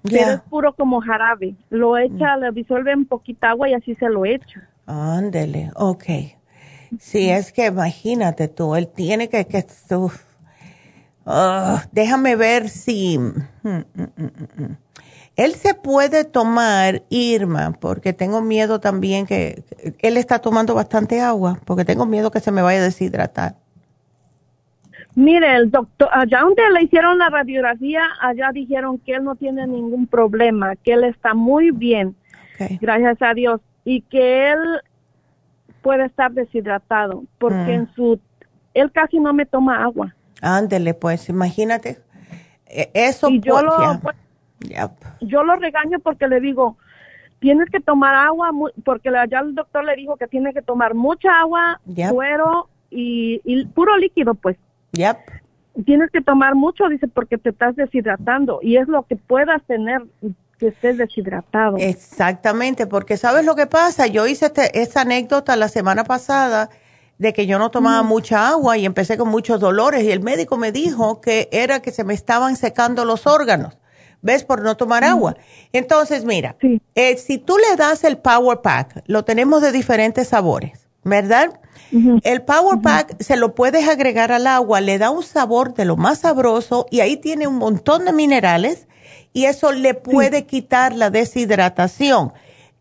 pero 0.03 0.31
es 0.31 0.41
puro 0.43 0.73
como 0.75 1.01
jarabe. 1.01 1.55
Lo 1.71 1.99
echa, 1.99 2.37
le 2.37 2.53
disuelve 2.53 2.95
un 2.95 3.07
poquito 3.07 3.47
agua 3.47 3.69
y 3.69 3.75
así 3.75 3.95
se 3.97 4.09
lo 4.09 4.25
echa. 4.25 4.69
Ándele, 4.87 5.71
ok. 5.75 6.05
Sí, 6.99 7.31
es 7.31 7.53
que 7.53 7.67
imagínate 7.67 8.49
tú, 8.49 8.75
él 8.75 8.89
tiene 8.89 9.29
que, 9.29 9.47
que 9.47 9.65
ah, 11.27 11.85
déjame 11.93 12.35
ver 12.37 12.69
si 12.69 13.19
mm, 13.19 13.45
mm, 13.63 13.85
mm, 13.95 14.77
él 15.37 15.55
se 15.55 15.75
puede 15.75 16.25
tomar 16.25 17.03
Irma, 17.09 17.73
porque 17.81 18.13
tengo 18.13 18.43
miedo 18.43 18.81
también 18.81 19.27
que 19.27 19.63
él 20.01 20.17
está 20.17 20.41
tomando 20.41 20.75
bastante 20.75 21.21
agua, 21.21 21.59
porque 21.65 21.85
tengo 21.85 22.07
miedo 22.07 22.31
que 22.31 22.41
se 22.41 22.51
me 22.51 22.63
vaya 22.63 22.81
a 22.81 22.85
deshidratar. 22.85 23.55
Mire, 25.15 25.57
el 25.57 25.71
doctor, 25.71 26.09
allá 26.13 26.41
donde 26.41 26.63
le 26.73 26.83
hicieron 26.85 27.19
la 27.19 27.31
radiografía, 27.31 28.03
allá 28.21 28.51
dijeron 28.53 28.99
que 28.99 29.15
él 29.15 29.25
no 29.25 29.35
tiene 29.35 29.67
ningún 29.67 30.07
problema, 30.07 30.77
que 30.77 30.93
él 30.93 31.05
está 31.05 31.35
muy 31.35 31.71
bien, 31.71 32.15
gracias 32.81 33.21
a 33.21 33.35
Dios, 33.35 33.61
y 33.85 34.03
que 34.03 34.51
él 34.53 34.59
puede 35.83 36.07
estar 36.07 36.33
deshidratado 36.33 37.25
porque 37.39 37.57
mm. 37.57 37.71
en 37.71 37.95
su 37.95 38.21
él 38.75 38.93
casi 38.93 39.19
no 39.19 39.33
me 39.33 39.47
toma 39.47 39.83
agua. 39.83 40.15
Ándele, 40.41 40.95
pues 40.95 41.29
imagínate. 41.29 41.99
E, 42.67 42.91
eso 42.95 43.29
y 43.29 43.41
yo 43.41 43.61
lo 43.63 44.01
pues, 44.01 44.17
yo 45.21 45.43
lo 45.43 45.57
regaño 45.57 45.99
porque 46.01 46.29
le 46.29 46.41
digo, 46.41 46.77
tienes 47.41 47.69
que 47.71 47.81
tomar 47.81 48.15
agua 48.15 48.51
porque 48.85 49.11
ya 49.29 49.41
el 49.41 49.55
doctor 49.55 49.85
le 49.85 49.97
dijo 49.97 50.17
que 50.17 50.27
tiene 50.27 50.53
que 50.53 50.63
tomar 50.63 50.95
mucha 50.95 51.41
agua, 51.41 51.81
suero 52.09 52.69
y, 52.91 53.41
y, 53.45 53.65
puro 53.67 53.97
líquido, 53.97 54.35
pues. 54.35 54.57
Yep. 54.93 55.17
Tienes 55.85 56.11
que 56.11 56.21
tomar 56.21 56.55
mucho, 56.55 56.89
dice, 56.89 57.09
porque 57.09 57.39
te 57.39 57.51
estás 57.51 57.77
deshidratando 57.77 58.59
y 58.61 58.77
es 58.77 58.89
lo 58.89 59.05
que 59.05 59.17
puedas 59.17 59.63
tener 59.65 60.03
que 60.61 60.69
estés 60.69 60.99
deshidratado. 60.99 61.79
Exactamente, 61.79 62.87
porque 62.87 63.17
¿sabes 63.17 63.45
lo 63.45 63.57
que 63.57 63.67
pasa? 63.67 64.07
Yo 64.07 64.27
hice 64.27 64.47
este, 64.47 64.81
esta 64.81 65.01
anécdota 65.01 65.57
la 65.57 65.69
semana 65.69 66.05
pasada 66.05 66.71
de 67.19 67.33
que 67.33 67.47
yo 67.47 67.59
no 67.59 67.71
tomaba 67.71 68.03
mucha 68.03 68.49
agua 68.49 68.79
y 68.79 68.87
empecé 68.87 69.19
con 69.19 69.29
muchos 69.29 69.59
dolores 69.59 70.05
y 70.05 70.11
el 70.11 70.21
médico 70.21 70.57
me 70.57 70.71
dijo 70.71 71.21
que 71.21 71.49
era 71.51 71.81
que 71.81 71.91
se 71.91 72.05
me 72.05 72.15
estaban 72.15 72.57
secando 72.57 73.05
los 73.05 73.27
órganos 73.27 73.77
¿ves? 74.23 74.45
Por 74.45 74.63
no 74.63 74.77
tomar 74.77 75.05
agua. 75.05 75.37
Entonces, 75.73 76.25
mira, 76.25 76.57
eh, 76.95 77.17
si 77.17 77.39
tú 77.39 77.57
le 77.57 77.77
das 77.77 78.05
el 78.05 78.19
Power 78.19 78.61
Pack, 78.61 79.03
lo 79.07 79.25
tenemos 79.25 79.63
de 79.63 79.73
diferentes 79.73 80.29
sabores, 80.29 80.89
¿verdad? 81.05 81.59
El 82.23 82.43
Power 82.43 82.81
Pack 82.83 83.21
se 83.21 83.37
lo 83.37 83.55
puedes 83.55 83.89
agregar 83.89 84.31
al 84.31 84.47
agua, 84.47 84.81
le 84.81 84.99
da 84.99 85.11
un 85.11 85.23
sabor 85.23 85.75
de 85.75 85.85
lo 85.85 85.97
más 85.97 86.21
sabroso 86.21 86.87
y 86.91 87.01
ahí 87.01 87.17
tiene 87.17 87.49
un 87.49 87.57
montón 87.57 88.05
de 88.05 88.13
minerales 88.13 88.87
y 89.33 89.45
eso 89.45 89.73
le 89.73 89.95
puede 89.95 90.47
quitar 90.47 90.95
la 90.95 91.11
deshidratación. 91.11 92.33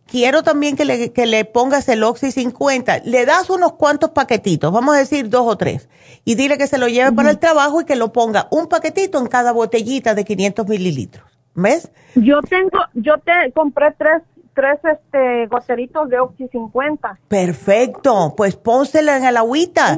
Quiero 0.07 0.41
también 0.41 0.75
que 0.75 0.85
le, 0.85 1.11
que 1.11 1.27
le 1.27 1.45
pongas 1.45 1.87
el 1.87 2.03
Oxy 2.03 2.31
50. 2.31 2.99
Le 3.05 3.25
das 3.25 3.49
unos 3.51 3.73
cuantos 3.73 4.09
paquetitos, 4.09 4.73
vamos 4.73 4.95
a 4.95 4.97
decir 4.97 5.29
dos 5.29 5.45
o 5.45 5.55
tres, 5.55 5.87
y 6.25 6.33
dile 6.33 6.57
que 6.57 6.65
se 6.65 6.79
lo 6.79 6.87
lleve 6.87 7.11
para 7.11 7.29
el 7.29 7.37
trabajo 7.37 7.81
y 7.81 7.85
que 7.85 7.95
lo 7.95 8.11
ponga 8.11 8.47
un 8.49 8.67
paquetito 8.67 9.19
en 9.19 9.27
cada 9.27 9.51
botellita 9.51 10.15
de 10.15 10.25
500 10.25 10.67
mililitros. 10.67 11.25
¿Ves? 11.53 11.91
Yo 12.15 12.41
tengo, 12.41 12.79
yo 12.93 13.17
te 13.17 13.51
compré 13.53 13.91
tres, 13.97 14.23
tres 14.55 14.79
este, 14.83 15.47
goteritos 15.47 16.09
de 16.09 16.19
Oxy 16.19 16.47
50. 16.47 17.19
Perfecto, 17.27 18.33
pues 18.35 18.55
pónsela 18.55 19.17
en 19.17 19.25
el 19.25 19.37
agüita. 19.37 19.97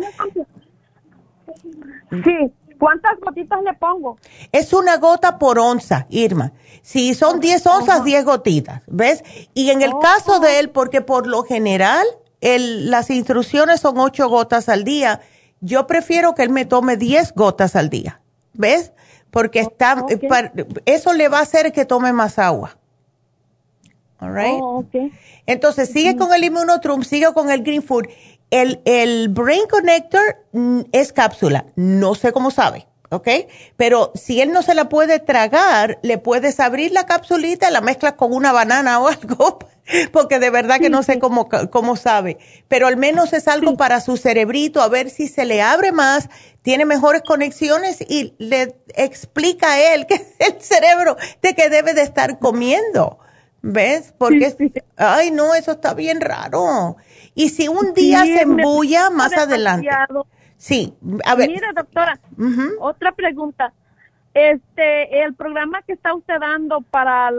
Sí, 2.09 2.51
¿Cuántas 2.82 3.19
gotitas 3.19 3.61
le 3.61 3.75
pongo? 3.75 4.17
Es 4.51 4.73
una 4.73 4.97
gota 4.97 5.38
por 5.38 5.59
onza, 5.59 6.07
Irma. 6.09 6.51
Si 6.82 7.13
son 7.13 7.39
10 7.39 7.67
onzas, 7.67 8.03
10 8.03 8.25
gotitas, 8.25 8.82
¿ves? 8.88 9.23
Y 9.53 9.69
en 9.69 9.84
el 9.84 9.91
caso 10.01 10.39
de 10.39 10.57
él, 10.57 10.71
porque 10.71 11.01
por 11.01 11.27
lo 11.27 11.43
general 11.43 12.07
el, 12.39 12.89
las 12.89 13.11
instrucciones 13.11 13.82
son 13.82 13.99
8 13.99 14.27
gotas 14.27 14.67
al 14.67 14.84
día, 14.84 15.21
yo 15.59 15.86
prefiero 15.86 16.34
que 16.34 16.41
él 16.41 16.49
me 16.49 16.65
tome 16.65 16.97
10 16.97 17.36
gotas 17.36 17.75
al 17.75 17.91
día, 17.91 18.19
¿ves? 18.53 18.93
Porque 19.29 19.59
está, 19.59 20.03
eso 20.86 21.13
le 21.13 21.29
va 21.29 21.38
a 21.38 21.43
hacer 21.43 21.71
que 21.73 21.86
tome 21.86 22.13
más 22.13 22.39
agua. 22.39 22.79
All 24.19 24.34
right? 24.34 24.59
Oh, 24.59 24.84
Entonces, 25.45 25.89
sigue 25.89 26.15
con 26.15 26.34
el 26.34 26.43
Immunotrum, 26.43 27.03
sigue 27.03 27.32
con 27.32 27.51
el 27.51 27.61
Green 27.61 27.84
Food 27.84 28.07
el, 28.51 28.81
el 28.85 29.29
Brain 29.29 29.65
Connector 29.69 30.45
mm, 30.51 30.81
es 30.91 31.13
cápsula, 31.13 31.65
no 31.75 32.15
sé 32.15 32.33
cómo 32.33 32.51
sabe, 32.51 32.85
¿ok? 33.09 33.27
Pero 33.77 34.11
si 34.13 34.41
él 34.41 34.51
no 34.51 34.61
se 34.61 34.75
la 34.75 34.89
puede 34.89 35.19
tragar, 35.19 35.99
le 36.03 36.17
puedes 36.17 36.59
abrir 36.59 36.91
la 36.91 37.05
capsulita, 37.05 37.71
la 37.71 37.81
mezclas 37.81 38.13
con 38.13 38.33
una 38.33 38.51
banana 38.51 38.99
o 38.99 39.07
algo, 39.07 39.59
porque 40.11 40.39
de 40.39 40.49
verdad 40.49 40.79
que 40.79 40.89
no 40.89 41.01
sé 41.01 41.17
cómo, 41.17 41.47
cómo 41.69 41.95
sabe. 41.95 42.37
Pero 42.67 42.87
al 42.87 42.97
menos 42.97 43.31
es 43.33 43.47
algo 43.47 43.77
para 43.77 44.01
su 44.01 44.17
cerebrito, 44.17 44.81
a 44.81 44.89
ver 44.89 45.09
si 45.09 45.27
se 45.27 45.45
le 45.45 45.61
abre 45.61 45.93
más, 45.93 46.29
tiene 46.61 46.85
mejores 46.85 47.21
conexiones 47.23 48.01
y 48.01 48.35
le 48.37 48.75
explica 48.95 49.71
a 49.71 49.93
él 49.93 50.05
que 50.07 50.15
es 50.15 50.27
el 50.39 50.61
cerebro 50.61 51.15
de 51.41 51.55
que 51.55 51.69
debe 51.69 51.93
de 51.93 52.03
estar 52.03 52.37
comiendo. 52.37 53.17
¿Ves? 53.63 54.11
Porque, 54.17 54.55
ay, 54.97 55.29
no, 55.29 55.53
eso 55.53 55.73
está 55.73 55.93
bien 55.93 56.19
raro. 56.19 56.97
Y 57.34 57.49
si 57.49 57.67
un 57.67 57.93
día 57.93 58.23
se 58.23 58.41
embulla, 58.41 59.09
más 59.09 59.36
adelante. 59.38 59.89
Sí, 60.57 60.93
a 61.25 61.36
ver. 61.36 61.49
Mire, 61.49 61.67
doctora, 61.75 62.19
otra 62.79 63.11
pregunta. 63.13 63.73
Este, 64.34 65.23
el 65.23 65.34
programa 65.36 65.82
que 65.82 65.93
está 65.93 66.13
usted 66.13 66.39
dando 66.39 66.79
para 66.82 67.32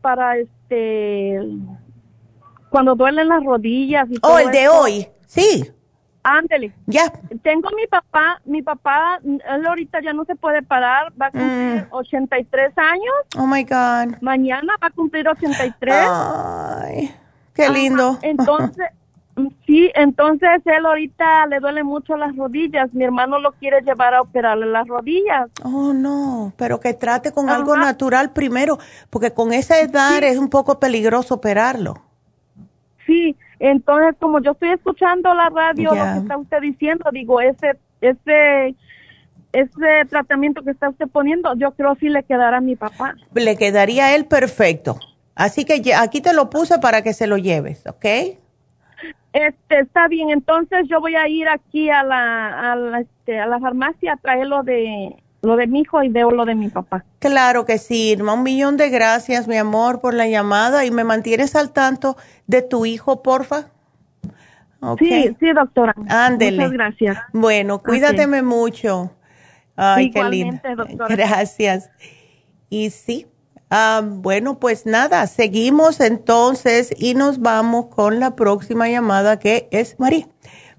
para 0.00 0.38
este 0.38 1.40
cuando 2.70 2.94
duelen 2.94 3.28
las 3.28 3.44
rodillas 3.44 4.08
y 4.10 4.16
Oh, 4.22 4.38
el 4.38 4.50
de 4.50 4.68
hoy. 4.68 5.08
Sí. 5.26 5.70
Ándele. 6.22 6.72
Ya. 6.86 7.12
Tengo 7.42 7.70
mi 7.76 7.86
papá, 7.86 8.40
mi 8.44 8.60
papá, 8.60 9.20
él 9.24 9.66
ahorita 9.66 10.00
ya 10.02 10.12
no 10.12 10.24
se 10.24 10.34
puede 10.34 10.60
parar, 10.62 11.12
va 11.20 11.26
a 11.26 11.30
cumplir 11.30 11.86
83 11.90 12.72
mm. 12.74 12.80
años. 12.80 13.14
Oh 13.38 13.46
my 13.46 13.62
God. 13.62 14.20
Mañana 14.20 14.74
va 14.82 14.88
a 14.88 14.90
cumplir 14.90 15.28
83. 15.28 15.94
Ay, 15.94 17.14
qué 17.54 17.68
lindo. 17.68 18.18
entonces, 18.22 18.86
Sí, 19.66 19.90
entonces 19.94 20.62
él 20.64 20.86
ahorita 20.86 21.46
le 21.46 21.60
duele 21.60 21.84
mucho 21.84 22.16
las 22.16 22.34
rodillas. 22.34 22.92
Mi 22.94 23.04
hermano 23.04 23.38
lo 23.38 23.52
quiere 23.52 23.82
llevar 23.82 24.14
a 24.14 24.22
operarle 24.22 24.66
las 24.66 24.88
rodillas. 24.88 25.50
Oh, 25.62 25.92
no, 25.92 26.54
pero 26.56 26.80
que 26.80 26.94
trate 26.94 27.32
con 27.32 27.50
algo 27.50 27.76
natural 27.76 28.32
primero, 28.32 28.78
porque 29.10 29.32
con 29.32 29.52
esa 29.52 29.78
edad 29.80 30.22
es 30.22 30.38
un 30.38 30.48
poco 30.48 30.80
peligroso 30.80 31.34
operarlo. 31.34 32.02
Sí, 33.06 33.36
entonces 33.58 34.16
como 34.18 34.40
yo 34.40 34.52
estoy 34.52 34.70
escuchando 34.70 35.32
la 35.34 35.50
radio, 35.50 35.94
lo 35.94 36.02
que 36.14 36.18
está 36.18 36.38
usted 36.38 36.60
diciendo, 36.62 37.04
digo, 37.12 37.40
ese, 37.42 37.78
ese, 38.00 38.74
ese 39.52 40.04
tratamiento 40.08 40.62
que 40.62 40.70
está 40.70 40.88
usted 40.88 41.08
poniendo, 41.08 41.54
yo 41.56 41.72
creo 41.72 41.94
sí 42.00 42.08
le 42.08 42.22
quedará 42.22 42.56
a 42.56 42.62
mi 42.62 42.74
papá. 42.74 43.14
Le 43.34 43.56
quedaría 43.56 44.06
a 44.06 44.14
él 44.14 44.24
perfecto. 44.24 44.98
Así 45.34 45.66
que 45.66 45.94
aquí 45.94 46.22
te 46.22 46.32
lo 46.32 46.48
puse 46.48 46.78
para 46.78 47.02
que 47.02 47.12
se 47.12 47.26
lo 47.26 47.36
lleves, 47.36 47.86
¿ok? 47.86 48.38
Este, 49.36 49.80
está 49.80 50.08
bien, 50.08 50.30
entonces 50.30 50.86
yo 50.88 50.98
voy 50.98 51.14
a 51.14 51.28
ir 51.28 51.46
aquí 51.46 51.90
a 51.90 52.02
la, 52.02 52.72
a 52.72 52.74
la, 52.74 53.00
este, 53.00 53.38
a 53.38 53.46
la 53.46 53.60
farmacia 53.60 54.14
a 54.14 54.16
traer 54.16 54.46
lo 54.46 54.62
de, 54.62 55.14
lo 55.42 55.56
de 55.56 55.66
mi 55.66 55.80
hijo 55.80 56.02
y 56.02 56.08
veo 56.08 56.30
lo 56.30 56.46
de 56.46 56.54
mi 56.54 56.70
papá. 56.70 57.04
Claro 57.18 57.66
que 57.66 57.76
sí, 57.76 58.12
Irma. 58.12 58.32
Un 58.32 58.42
millón 58.42 58.78
de 58.78 58.88
gracias, 58.88 59.46
mi 59.46 59.58
amor, 59.58 60.00
por 60.00 60.14
la 60.14 60.26
llamada 60.26 60.86
y 60.86 60.90
me 60.90 61.04
mantienes 61.04 61.54
al 61.54 61.70
tanto 61.74 62.16
de 62.46 62.62
tu 62.62 62.86
hijo, 62.86 63.22
porfa. 63.22 63.66
Sí, 64.98 65.36
sí, 65.38 65.52
doctora. 65.52 65.94
Ándele. 66.08 66.56
Muchas 66.56 66.72
gracias. 66.72 67.18
Bueno, 67.34 67.82
cuídateme 67.82 68.40
mucho. 68.40 69.12
Ay, 69.76 70.12
qué 70.12 70.24
lindo. 70.24 70.58
Doctora. 70.76 71.14
Gracias. 71.14 71.90
Y 72.70 72.88
sí, 72.88 73.26
Ah, 73.70 74.02
bueno, 74.04 74.58
pues 74.60 74.86
nada, 74.86 75.26
seguimos 75.26 76.00
entonces 76.00 76.94
y 76.96 77.14
nos 77.14 77.40
vamos 77.40 77.86
con 77.86 78.20
la 78.20 78.36
próxima 78.36 78.88
llamada 78.88 79.38
que 79.40 79.68
es 79.72 79.98
María. 79.98 80.26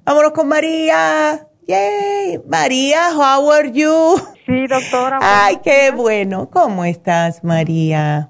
Vámonos 0.05 0.31
con 0.31 0.47
María. 0.47 1.47
Yay, 1.67 2.39
María, 2.47 3.09
how 3.13 3.51
are 3.51 3.69
you? 3.73 4.15
Sí, 4.45 4.67
doctora. 4.67 5.19
Ay, 5.21 5.57
qué 5.61 5.91
bueno. 5.93 6.49
¿Cómo 6.49 6.85
estás, 6.85 7.43
María? 7.43 8.29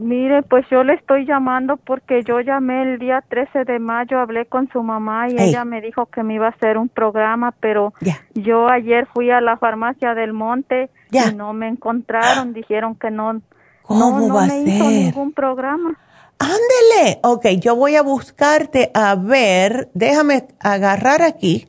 Mire, 0.00 0.42
pues 0.42 0.64
yo 0.70 0.84
le 0.84 0.94
estoy 0.94 1.26
llamando 1.26 1.76
porque 1.76 2.22
yo 2.22 2.40
llamé 2.40 2.82
el 2.82 2.98
día 2.98 3.22
13 3.28 3.64
de 3.64 3.80
mayo, 3.80 4.20
hablé 4.20 4.46
con 4.46 4.68
su 4.70 4.82
mamá 4.82 5.28
y 5.28 5.36
ella 5.38 5.64
me 5.64 5.80
dijo 5.80 6.06
que 6.06 6.22
me 6.22 6.34
iba 6.34 6.46
a 6.46 6.50
hacer 6.50 6.78
un 6.78 6.88
programa, 6.88 7.52
pero 7.60 7.92
yo 8.34 8.68
ayer 8.68 9.06
fui 9.12 9.30
a 9.30 9.40
la 9.40 9.56
farmacia 9.56 10.14
del 10.14 10.32
Monte 10.32 10.88
y 11.10 11.34
no 11.34 11.52
me 11.52 11.68
encontraron, 11.68 12.54
dijeron 12.54 12.94
que 12.94 13.10
no 13.10 13.42
¿Cómo 13.88 14.28
no, 14.28 14.34
va 14.34 14.44
a 14.44 14.48
ser? 14.48 14.66
ningún 14.66 15.32
programa. 15.32 15.98
Ándele. 16.38 17.20
Ok, 17.22 17.46
yo 17.58 17.74
voy 17.74 17.96
a 17.96 18.02
buscarte 18.02 18.90
a 18.94 19.14
ver. 19.14 19.88
Déjame 19.94 20.46
agarrar 20.60 21.22
aquí. 21.22 21.68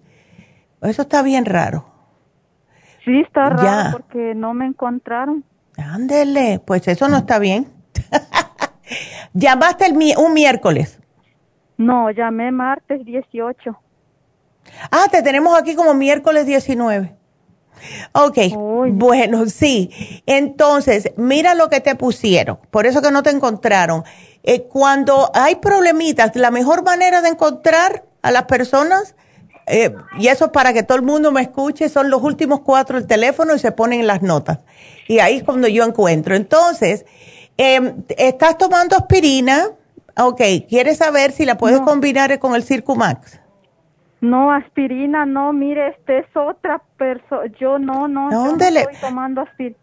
Eso 0.82 1.03
está 1.03 1.22
bien 1.22 1.45
raro. 1.45 1.86
Sí, 3.05 3.22
está 3.22 3.49
raro 3.49 3.91
porque 3.93 4.36
no 4.36 4.53
me 4.53 4.65
encontraron. 4.65 5.45
Ándele. 5.78 6.59
Pues 6.59 6.88
eso 6.89 7.07
no 7.07 7.17
está 7.17 7.39
bien. 7.39 7.67
¿Llamaste 9.34 9.86
el, 9.86 9.97
un 10.17 10.34
miércoles? 10.34 10.99
No, 11.78 12.11
llamé 12.11 12.51
martes 12.51 13.05
18. 13.05 13.80
Ah, 14.91 15.06
te 15.10 15.23
tenemos 15.23 15.57
aquí 15.57 15.73
como 15.73 15.93
miércoles 15.93 16.45
19. 16.45 17.15
Ok, 18.11 18.38
bueno, 18.91 19.45
sí. 19.47 20.22
Entonces, 20.26 21.11
mira 21.18 21.56
lo 21.56 21.69
que 21.69 21.80
te 21.80 21.95
pusieron. 21.95 22.60
Por 22.72 22.85
eso 22.85 23.01
que 23.01 23.11
no 23.11 23.23
te 23.23 23.30
encontraron. 23.30 24.03
Eh, 24.43 24.64
cuando 24.64 25.31
hay 25.34 25.56
problemitas, 25.56 26.35
la 26.35 26.51
mejor 26.51 26.84
manera 26.84 27.22
de 27.22 27.30
encontrar 27.30 28.06
a 28.22 28.31
las 28.31 28.43
personas, 28.43 29.15
eh, 29.68 29.93
y 30.18 30.27
eso 30.27 30.45
es 30.45 30.51
para 30.51 30.73
que 30.73 30.84
todo 30.84 30.97
el 30.97 31.03
mundo 31.03 31.31
me 31.31 31.41
escuche, 31.41 31.89
son 31.89 32.10
los 32.10 32.23
últimos 32.23 32.61
cuatro 32.61 32.97
del 32.97 33.07
teléfono 33.07 33.56
y 33.56 33.60
se 33.60 33.72
ponen 33.72 33.99
en 33.99 34.07
las 34.07 34.22
notas. 34.22 34.60
Y 35.07 35.19
ahí 35.19 35.38
es 35.38 35.43
cuando 35.43 35.68
yo 35.68 35.84
encuentro. 35.84 36.35
Entonces, 36.35 37.06
em, 37.57 38.03
estás 38.18 38.57
tomando 38.57 38.95
aspirina. 38.95 39.69
Ok, 40.18 40.41
¿quieres 40.68 40.97
saber 40.97 41.31
si 41.31 41.45
la 41.45 41.57
puedes 41.57 41.80
combinar 41.81 42.38
con 42.39 42.56
el 42.56 42.64
Circumax? 42.64 43.39
No, 44.21 44.51
aspirina, 44.51 45.25
no, 45.25 45.53
mire, 45.53 45.89
este 45.89 46.19
es 46.19 46.25
otra 46.35 46.81
persona. 46.97 47.45
Yo 47.59 47.79
no, 47.79 48.07
no, 48.07 48.29
no 48.29 48.57
estoy 48.57 48.95
tomando 48.99 49.41
aspirina. 49.41 49.77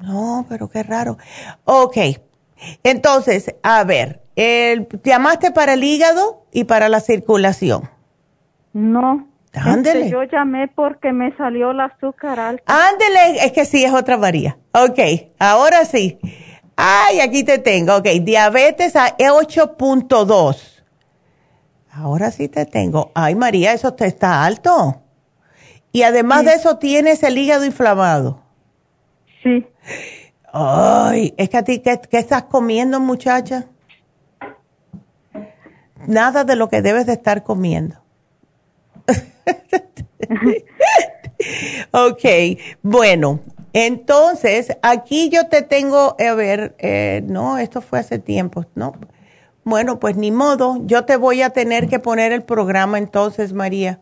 No, 0.00 0.44
pero 0.48 0.68
qué 0.68 0.82
raro. 0.82 1.16
Ok, 1.64 1.96
entonces, 2.82 3.54
a 3.62 3.84
ver, 3.84 4.22
el, 4.34 4.88
¿llamaste 5.04 5.52
para 5.52 5.74
el 5.74 5.84
hígado 5.84 6.44
y 6.52 6.64
para 6.64 6.88
la 6.88 7.00
circulación? 7.00 7.88
No. 8.72 9.28
Ándele. 9.54 10.00
Este, 10.00 10.10
yo 10.10 10.22
llamé 10.24 10.68
porque 10.68 11.12
me 11.12 11.34
salió 11.36 11.70
el 11.70 11.80
azúcar 11.80 12.38
alta. 12.38 12.64
Ándele, 12.66 13.44
es 13.44 13.52
que 13.52 13.64
sí, 13.64 13.84
es 13.84 13.92
otra 13.92 14.18
varía. 14.18 14.58
Ok, 14.72 14.98
ahora 15.38 15.84
sí. 15.86 16.18
Ay, 16.76 17.20
aquí 17.20 17.42
te 17.42 17.58
tengo. 17.58 17.96
Ok, 17.96 18.06
diabetes 18.20 18.96
a 18.96 19.16
8.2 19.16 20.75
Ahora 21.98 22.30
sí 22.30 22.48
te 22.48 22.66
tengo. 22.66 23.10
Ay, 23.14 23.34
María, 23.34 23.72
eso 23.72 23.94
te 23.94 24.06
está 24.06 24.44
alto. 24.44 25.02
Y 25.92 26.02
además 26.02 26.44
de 26.44 26.52
eso, 26.52 26.76
tienes 26.76 27.22
el 27.22 27.38
hígado 27.38 27.64
inflamado. 27.64 28.42
Sí. 29.42 29.66
Ay, 30.52 31.32
es 31.38 31.48
que 31.48 31.56
a 31.56 31.62
ti, 31.62 31.78
¿qué, 31.78 31.98
qué 32.10 32.18
estás 32.18 32.44
comiendo, 32.44 33.00
muchacha? 33.00 33.64
Nada 36.06 36.44
de 36.44 36.56
lo 36.56 36.68
que 36.68 36.82
debes 36.82 37.06
de 37.06 37.14
estar 37.14 37.42
comiendo. 37.42 37.96
ok, 41.92 42.24
bueno, 42.82 43.40
entonces 43.72 44.76
aquí 44.82 45.30
yo 45.30 45.48
te 45.48 45.62
tengo, 45.62 46.14
a 46.18 46.34
ver, 46.34 46.74
eh, 46.78 47.22
no, 47.26 47.56
esto 47.56 47.80
fue 47.80 48.00
hace 48.00 48.18
tiempo, 48.18 48.66
¿no? 48.74 48.92
Bueno, 49.66 49.98
pues 49.98 50.16
ni 50.16 50.30
modo, 50.30 50.76
yo 50.82 51.06
te 51.06 51.16
voy 51.16 51.42
a 51.42 51.50
tener 51.50 51.88
que 51.88 51.98
poner 51.98 52.30
el 52.30 52.44
programa 52.44 52.98
entonces, 52.98 53.52
María. 53.52 53.98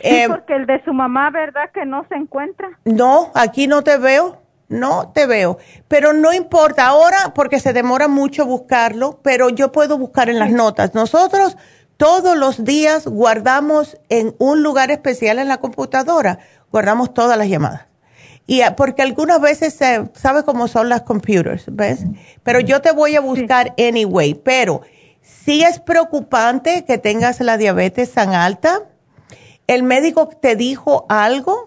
Sí, 0.00 0.06
eh, 0.06 0.26
porque 0.28 0.54
el 0.54 0.66
de 0.66 0.80
su 0.84 0.92
mamá, 0.92 1.30
¿verdad 1.30 1.72
que 1.74 1.84
no 1.84 2.06
se 2.08 2.14
encuentra? 2.14 2.68
No, 2.84 3.32
aquí 3.34 3.66
no 3.66 3.82
te 3.82 3.98
veo, 3.98 4.40
no 4.68 5.10
te 5.12 5.26
veo. 5.26 5.58
Pero 5.88 6.12
no 6.12 6.32
importa 6.32 6.86
ahora 6.86 7.32
porque 7.34 7.58
se 7.58 7.72
demora 7.72 8.06
mucho 8.06 8.46
buscarlo, 8.46 9.18
pero 9.24 9.48
yo 9.48 9.72
puedo 9.72 9.98
buscar 9.98 10.28
en 10.28 10.38
las 10.38 10.52
notas. 10.52 10.94
Nosotros 10.94 11.56
todos 11.96 12.36
los 12.36 12.62
días 12.62 13.08
guardamos 13.08 13.98
en 14.08 14.36
un 14.38 14.62
lugar 14.62 14.92
especial 14.92 15.40
en 15.40 15.48
la 15.48 15.56
computadora, 15.56 16.38
guardamos 16.70 17.12
todas 17.12 17.36
las 17.36 17.48
llamadas. 17.48 17.87
Y 18.48 18.62
ah, 18.62 18.74
porque 18.74 19.02
algunas 19.02 19.42
veces 19.42 19.74
se 19.74 20.08
sabe 20.14 20.42
cómo 20.42 20.68
son 20.68 20.88
las 20.88 21.02
computers, 21.02 21.66
¿ves? 21.70 22.06
Pero 22.42 22.60
yo 22.60 22.80
te 22.80 22.92
voy 22.92 23.14
a 23.14 23.20
buscar 23.20 23.74
anyway, 23.78 24.32
pero 24.32 24.80
si 25.20 25.62
es 25.62 25.78
preocupante 25.78 26.86
que 26.86 26.96
tengas 26.96 27.40
la 27.40 27.58
diabetes 27.58 28.14
tan 28.14 28.30
alta. 28.30 28.80
¿El 29.66 29.82
médico 29.82 30.28
te 30.28 30.56
dijo 30.56 31.04
algo? 31.10 31.66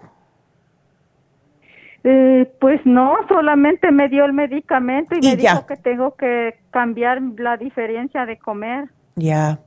Eh, 2.02 2.52
pues 2.60 2.80
no, 2.84 3.14
solamente 3.28 3.92
me 3.92 4.08
dio 4.08 4.24
el 4.24 4.32
medicamento 4.32 5.14
y, 5.14 5.20
me 5.20 5.36
dijo 5.36 5.64
que 5.66 5.76
tengo 5.76 6.16
que 6.16 6.58
cambiar 6.72 7.22
la 7.38 7.56
diferencia 7.56 8.26
de 8.26 8.38
comer. 8.38 8.88
Ya. 9.14 9.60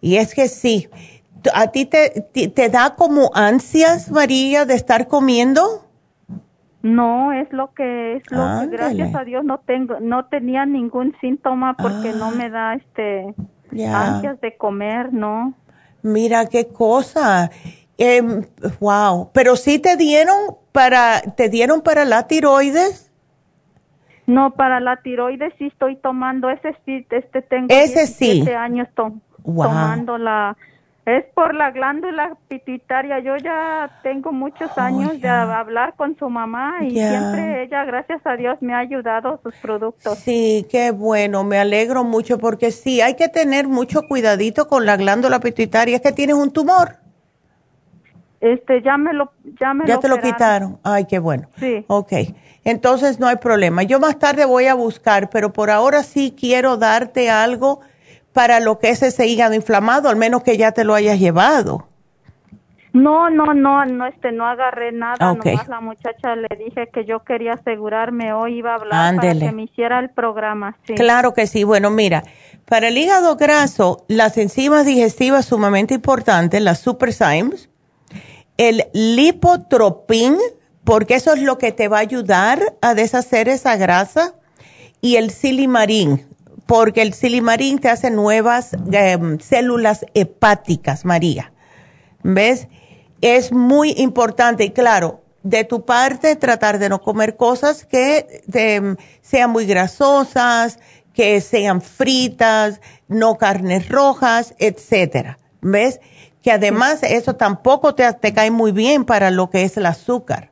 Y 0.00 0.16
es 0.16 0.34
que 0.34 0.48
sí, 0.48 0.88
¿a 1.54 1.68
ti 1.68 1.86
te, 1.86 2.26
te, 2.32 2.68
da 2.68 2.96
como 2.96 3.30
ansias, 3.32 4.10
María, 4.10 4.64
de 4.64 4.74
estar 4.74 5.06
comiendo? 5.06 5.87
No, 6.82 7.32
es 7.32 7.52
lo 7.52 7.74
que 7.74 8.16
es 8.16 8.30
lo 8.30 8.60
que 8.60 8.68
gracias 8.68 9.14
a 9.14 9.24
Dios 9.24 9.44
no 9.44 9.58
tengo, 9.58 9.98
no 10.00 10.26
tenía 10.26 10.64
ningún 10.64 11.14
síntoma 11.20 11.76
porque 11.76 12.12
no 12.12 12.30
me 12.30 12.50
da 12.50 12.74
este 12.74 13.34
ansias 13.84 14.40
de 14.40 14.56
comer, 14.56 15.12
¿no? 15.12 15.54
Mira 16.02 16.46
qué 16.46 16.68
cosa. 16.68 17.50
wow, 18.78 19.22
em, 19.22 19.28
pero 19.32 19.56
sí 19.56 19.80
te 19.80 19.96
dieron 19.96 20.36
para 20.70 21.20
te 21.20 21.48
dieron 21.48 21.82
para 21.82 22.04
la 22.04 22.28
tiroides? 22.28 23.10
No, 24.26 24.54
para 24.54 24.78
la 24.78 24.98
tiroides 24.98 25.52
sí 25.58 25.66
estoy 25.66 25.96
tomando 25.96 26.48
ese 26.50 26.76
sí, 26.84 27.04
este 27.10 27.42
tengo 27.42 27.66
ese 27.70 28.06
17 28.06 28.44
sí. 28.44 28.50
años 28.52 28.86
tomando 28.94 30.16
la 30.16 30.56
es 31.08 31.24
por 31.34 31.54
la 31.54 31.70
glándula 31.70 32.36
pituitaria. 32.48 33.18
Yo 33.20 33.36
ya 33.38 33.98
tengo 34.02 34.30
muchos 34.30 34.70
oh, 34.76 34.80
años 34.80 35.20
de 35.20 35.28
hablar 35.28 35.94
con 35.96 36.16
su 36.18 36.28
mamá 36.28 36.76
y 36.82 36.90
siempre 36.90 37.62
ella, 37.62 37.84
gracias 37.86 38.20
a 38.26 38.36
Dios, 38.36 38.58
me 38.60 38.74
ha 38.74 38.78
ayudado 38.78 39.40
sus 39.42 39.54
productos. 39.56 40.18
Sí, 40.18 40.66
qué 40.70 40.90
bueno, 40.90 41.44
me 41.44 41.58
alegro 41.58 42.04
mucho 42.04 42.38
porque 42.38 42.70
sí, 42.70 43.00
hay 43.00 43.14
que 43.14 43.28
tener 43.28 43.68
mucho 43.68 44.02
cuidadito 44.02 44.68
con 44.68 44.84
la 44.84 44.98
glándula 44.98 45.40
pituitaria. 45.40 45.96
Es 45.96 46.02
que 46.02 46.12
tienes 46.12 46.36
un 46.36 46.52
tumor. 46.52 46.96
Este, 48.40 48.82
ya 48.82 48.98
me 48.98 49.14
lo, 49.14 49.32
ya 49.58 49.72
me 49.72 49.86
ya 49.86 49.98
te 49.98 50.08
lo 50.08 50.20
quitaron. 50.20 50.78
Ay, 50.84 51.06
qué 51.06 51.18
bueno. 51.18 51.48
Sí. 51.58 51.84
Ok, 51.88 52.12
entonces 52.64 53.18
no 53.18 53.26
hay 53.26 53.36
problema. 53.36 53.82
Yo 53.82 53.98
más 53.98 54.18
tarde 54.18 54.44
voy 54.44 54.66
a 54.66 54.74
buscar, 54.74 55.30
pero 55.30 55.54
por 55.54 55.70
ahora 55.70 56.02
sí 56.02 56.36
quiero 56.38 56.76
darte 56.76 57.30
algo 57.30 57.80
para 58.32 58.60
lo 58.60 58.78
que 58.78 58.90
es 58.90 59.02
ese 59.02 59.26
hígado 59.26 59.54
inflamado, 59.54 60.08
al 60.08 60.16
menos 60.16 60.42
que 60.42 60.56
ya 60.56 60.72
te 60.72 60.84
lo 60.84 60.94
hayas 60.94 61.18
llevado. 61.18 61.88
No, 62.92 63.30
no, 63.30 63.54
no, 63.54 63.84
no, 63.84 64.06
este, 64.06 64.32
no 64.32 64.46
agarré 64.46 64.92
nada. 64.92 65.32
Okay. 65.32 65.52
Nomás 65.52 65.68
la 65.68 65.80
muchacha 65.80 66.36
le 66.36 66.48
dije 66.56 66.88
que 66.92 67.04
yo 67.04 67.20
quería 67.20 67.54
asegurarme 67.54 68.32
hoy 68.32 68.58
iba 68.58 68.72
a 68.72 68.74
hablar 68.76 69.16
para 69.16 69.34
que 69.34 69.52
me 69.52 69.64
hiciera 69.64 69.98
el 69.98 70.10
programa. 70.10 70.76
Sí. 70.86 70.94
Claro 70.94 71.34
que 71.34 71.46
sí. 71.46 71.64
Bueno, 71.64 71.90
mira, 71.90 72.22
para 72.64 72.88
el 72.88 72.96
hígado 72.96 73.36
graso, 73.36 74.04
las 74.08 74.38
enzimas 74.38 74.86
digestivas 74.86 75.44
sumamente 75.46 75.94
importantes, 75.94 76.62
las 76.62 76.80
superzymes, 76.80 77.70
el 78.56 78.84
lipotropin, 78.92 80.36
porque 80.82 81.14
eso 81.14 81.34
es 81.34 81.42
lo 81.42 81.58
que 81.58 81.72
te 81.72 81.88
va 81.88 81.98
a 81.98 82.00
ayudar 82.00 82.74
a 82.80 82.94
deshacer 82.94 83.48
esa 83.48 83.76
grasa, 83.76 84.34
y 85.00 85.16
el 85.16 85.30
silimarín, 85.30 86.26
porque 86.68 87.00
el 87.00 87.14
silimarín 87.14 87.78
te 87.78 87.88
hace 87.88 88.10
nuevas 88.10 88.76
em, 88.92 89.38
células 89.40 90.04
hepáticas, 90.12 91.06
María. 91.06 91.50
¿Ves? 92.22 92.68
Es 93.22 93.52
muy 93.52 93.94
importante 93.96 94.64
y 94.64 94.70
claro, 94.72 95.22
de 95.42 95.64
tu 95.64 95.86
parte 95.86 96.36
tratar 96.36 96.78
de 96.78 96.90
no 96.90 97.00
comer 97.00 97.38
cosas 97.38 97.86
que 97.86 98.42
em, 98.52 98.96
sean 99.22 99.50
muy 99.50 99.64
grasosas, 99.64 100.78
que 101.14 101.40
sean 101.40 101.80
fritas, 101.80 102.82
no 103.08 103.38
carnes 103.38 103.88
rojas, 103.88 104.54
etcétera. 104.58 105.38
¿Ves? 105.62 106.00
Que 106.42 106.52
además 106.52 107.02
eso 107.02 107.34
tampoco 107.34 107.94
te, 107.94 108.12
te 108.12 108.34
cae 108.34 108.50
muy 108.50 108.72
bien 108.72 109.06
para 109.06 109.30
lo 109.30 109.48
que 109.48 109.62
es 109.62 109.78
el 109.78 109.86
azúcar. 109.86 110.50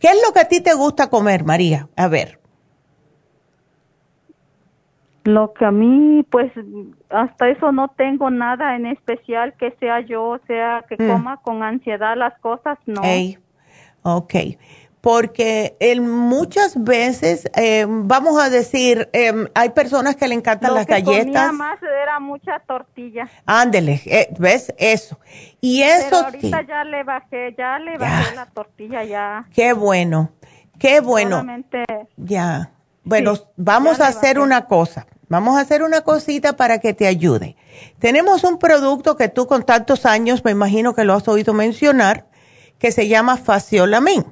¿Qué 0.00 0.08
es 0.08 0.18
lo 0.22 0.34
que 0.34 0.40
a 0.40 0.48
ti 0.48 0.60
te 0.60 0.74
gusta 0.74 1.06
comer, 1.06 1.44
María? 1.44 1.88
A 1.96 2.08
ver. 2.08 2.45
Lo 5.26 5.52
que 5.52 5.64
a 5.64 5.72
mí, 5.72 6.24
pues, 6.30 6.52
hasta 7.10 7.48
eso 7.48 7.72
no 7.72 7.88
tengo 7.88 8.30
nada 8.30 8.76
en 8.76 8.86
especial 8.86 9.54
que 9.58 9.72
sea 9.80 10.00
yo, 10.00 10.38
sea, 10.46 10.84
que 10.88 10.96
mm. 11.02 11.08
coma 11.08 11.36
con 11.38 11.64
ansiedad 11.64 12.16
las 12.16 12.38
cosas, 12.38 12.78
no. 12.86 13.02
Ok, 14.02 14.34
porque 15.00 15.76
muchas 16.00 16.82
veces, 16.82 17.48
eh, 17.56 17.86
vamos 17.88 18.42
a 18.42 18.50
decir, 18.50 19.08
eh, 19.12 19.32
hay 19.54 19.70
personas 19.70 20.16
que 20.16 20.26
le 20.26 20.34
encantan 20.34 20.74
las 20.74 20.86
galletas. 20.86 21.24
Comía 21.24 21.52
más 21.52 21.78
era 21.80 22.18
mucha 22.18 22.58
tortilla. 22.66 23.28
Ándele, 23.46 24.00
eh, 24.06 24.28
¿ves? 24.38 24.74
Eso. 24.78 25.18
Y 25.60 25.82
eso. 25.82 26.06
Pero 26.10 26.24
ahorita 26.24 26.62
ya 26.62 26.84
le 26.84 27.04
bajé, 27.04 27.54
ya 27.56 27.78
le 27.78 27.98
bajé 27.98 28.34
la 28.34 28.46
tortilla, 28.46 29.04
ya. 29.04 29.46
Qué 29.54 29.72
bueno, 29.72 30.30
qué 30.78 31.00
bueno. 31.00 31.44
Ya. 32.16 32.70
Bueno, 33.04 33.34
vamos 33.56 34.00
a 34.00 34.08
hacer 34.08 34.40
una 34.40 34.66
cosa. 34.66 35.06
Vamos 35.28 35.56
a 35.56 35.60
hacer 35.60 35.82
una 35.82 36.02
cosita 36.02 36.56
para 36.56 36.78
que 36.78 36.94
te 36.94 37.06
ayude. 37.06 37.56
Tenemos 37.98 38.44
un 38.44 38.58
producto 38.58 39.16
que 39.16 39.28
tú 39.28 39.46
con 39.46 39.64
tantos 39.64 40.06
años, 40.06 40.44
me 40.44 40.52
imagino 40.52 40.94
que 40.94 41.04
lo 41.04 41.14
has 41.14 41.26
oído 41.26 41.52
mencionar, 41.52 42.26
que 42.78 42.92
se 42.92 43.08
llama 43.08 43.36
Faciolamin. 43.36 44.24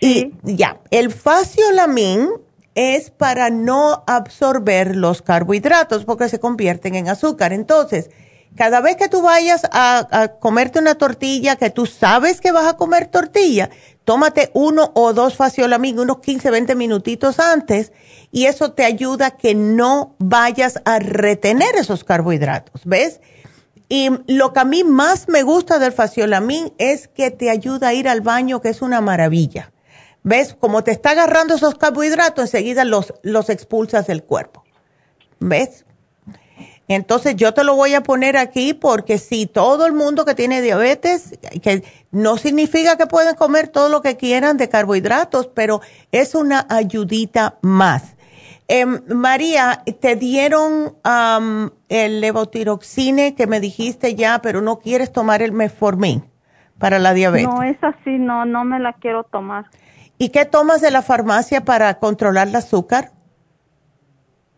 Y 0.00 0.32
ya, 0.42 0.80
el 0.90 1.12
Faciolamin 1.12 2.28
es 2.74 3.10
para 3.10 3.50
no 3.50 4.04
absorber 4.06 4.96
los 4.96 5.22
carbohidratos 5.22 6.04
porque 6.04 6.28
se 6.28 6.38
convierten 6.40 6.94
en 6.94 7.08
azúcar. 7.08 7.52
Entonces, 7.52 8.10
cada 8.56 8.80
vez 8.80 8.96
que 8.96 9.08
tú 9.08 9.22
vayas 9.22 9.62
a, 9.70 10.32
comerte 10.40 10.78
una 10.78 10.96
tortilla, 10.96 11.56
que 11.56 11.70
tú 11.70 11.86
sabes 11.86 12.40
que 12.40 12.52
vas 12.52 12.66
a 12.66 12.76
comer 12.76 13.06
tortilla, 13.06 13.70
tómate 14.04 14.50
uno 14.54 14.90
o 14.94 15.12
dos 15.12 15.36
faciolamin 15.36 16.00
unos 16.00 16.18
15, 16.20 16.50
20 16.50 16.74
minutitos 16.74 17.38
antes 17.38 17.92
y 18.32 18.46
eso 18.46 18.72
te 18.72 18.84
ayuda 18.84 19.26
a 19.26 19.30
que 19.36 19.54
no 19.54 20.16
vayas 20.18 20.80
a 20.84 20.98
retener 20.98 21.76
esos 21.76 22.04
carbohidratos, 22.04 22.82
¿ves? 22.84 23.20
Y 23.88 24.10
lo 24.26 24.52
que 24.52 24.60
a 24.60 24.64
mí 24.64 24.84
más 24.84 25.28
me 25.28 25.42
gusta 25.42 25.78
del 25.78 25.92
faciolamin 25.92 26.74
es 26.78 27.08
que 27.08 27.30
te 27.30 27.48
ayuda 27.48 27.88
a 27.88 27.94
ir 27.94 28.08
al 28.08 28.20
baño, 28.20 28.60
que 28.60 28.68
es 28.68 28.82
una 28.82 29.00
maravilla. 29.00 29.72
¿Ves? 30.22 30.54
Como 30.58 30.84
te 30.84 30.90
está 30.90 31.12
agarrando 31.12 31.54
esos 31.54 31.76
carbohidratos, 31.76 32.44
enseguida 32.44 32.84
los, 32.84 33.14
los 33.22 33.48
expulsas 33.48 34.06
del 34.06 34.24
cuerpo. 34.24 34.64
¿Ves? 35.40 35.86
Entonces 36.88 37.36
yo 37.36 37.52
te 37.52 37.64
lo 37.64 37.76
voy 37.76 37.94
a 37.94 38.02
poner 38.02 38.38
aquí 38.38 38.72
porque 38.72 39.18
si 39.18 39.46
todo 39.46 39.84
el 39.84 39.92
mundo 39.92 40.24
que 40.24 40.34
tiene 40.34 40.62
diabetes, 40.62 41.38
que 41.62 41.84
no 42.10 42.38
significa 42.38 42.96
que 42.96 43.06
pueden 43.06 43.34
comer 43.34 43.68
todo 43.68 43.90
lo 43.90 44.00
que 44.00 44.16
quieran 44.16 44.56
de 44.56 44.70
carbohidratos, 44.70 45.48
pero 45.48 45.82
es 46.12 46.34
una 46.34 46.66
ayudita 46.70 47.58
más. 47.60 48.16
Em, 48.68 49.00
María, 49.08 49.82
te 50.00 50.16
dieron 50.16 50.96
el 51.88 52.20
levotiroxine 52.20 53.34
que 53.34 53.46
me 53.46 53.60
dijiste 53.60 54.14
ya, 54.14 54.40
pero 54.40 54.62
no 54.62 54.78
quieres 54.78 55.12
tomar 55.12 55.42
el 55.42 55.52
metformin 55.52 56.24
para 56.78 56.98
la 56.98 57.12
diabetes. 57.12 57.48
No, 57.48 57.62
es 57.62 57.78
así, 57.82 58.18
no, 58.18 58.46
no 58.46 58.64
me 58.64 58.78
la 58.78 58.94
quiero 58.94 59.24
tomar. 59.24 59.66
¿Y 60.16 60.30
qué 60.30 60.46
tomas 60.46 60.80
de 60.80 60.90
la 60.90 61.02
farmacia 61.02 61.64
para 61.64 61.98
controlar 61.98 62.48
el 62.48 62.56
azúcar? 62.56 63.12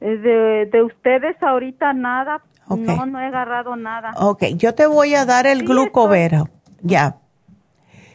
De, 0.01 0.67
de 0.73 0.83
ustedes 0.83 1.41
ahorita 1.43 1.93
nada. 1.93 2.43
No, 2.69 3.05
no 3.07 3.21
he 3.21 3.27
agarrado 3.27 3.77
nada. 3.77 4.13
Ok, 4.17 4.45
yo 4.57 4.75
te 4.75 4.87
voy 4.87 5.15
a 5.15 5.25
dar 5.27 5.47
el 5.47 5.65
glucovera. 5.65 6.45
Ya. 6.83 7.17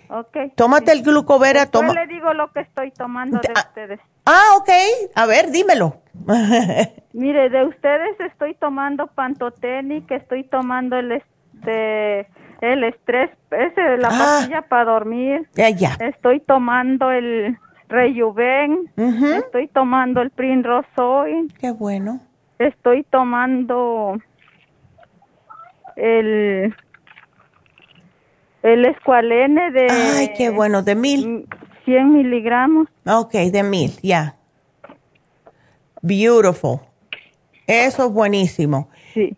Ok. 0.09 0.37
Tómate 0.55 0.91
el 0.91 1.03
glucovera. 1.03 1.69
Yo 1.71 1.81
le 1.93 2.07
digo 2.07 2.33
lo 2.33 2.51
que 2.51 2.61
estoy 2.61 2.91
tomando 2.91 3.39
de 3.39 3.49
ah, 3.53 3.65
ustedes. 3.67 3.99
Ah, 4.25 4.55
ok. 4.57 4.69
A 5.15 5.25
ver, 5.25 5.51
dímelo. 5.51 5.97
Mire, 7.13 7.49
de 7.49 7.65
ustedes 7.65 8.19
estoy 8.19 8.55
tomando 8.55 9.07
pantotenic, 9.07 10.09
estoy 10.11 10.43
tomando 10.45 10.97
el 10.97 11.11
este 11.11 12.27
el 12.61 12.83
estrés, 12.83 13.29
ese 13.51 13.97
la 13.97 14.07
ah. 14.07 14.17
pastilla 14.17 14.61
para 14.63 14.85
dormir. 14.85 15.47
Ya, 15.55 15.69
ya. 15.69 15.97
Estoy 15.99 16.39
tomando 16.39 17.11
el 17.11 17.57
Rejuven, 17.87 18.91
estoy 18.97 19.67
tomando 19.67 20.21
el 20.21 20.31
Primrose 20.31 20.89
Oil. 20.97 21.53
Qué 21.59 21.71
bueno. 21.71 22.19
Estoy 22.57 23.03
tomando 23.03 24.17
el 25.95 26.73
el 28.65 28.85
escualene 28.85 29.71
de... 29.71 29.87
Ay, 29.91 30.33
qué 30.35 30.49
bueno, 30.49 30.81
de 30.81 30.95
mil. 30.95 31.47
100 31.85 32.13
miligramos. 32.13 32.87
Ok, 33.05 33.33
de 33.33 33.61
mil, 33.61 33.91
ya. 34.01 34.35
Beautiful. 36.01 36.79
Eso 37.67 38.07
es 38.07 38.11
buenísimo. 38.11 38.89
Sí. 39.13 39.37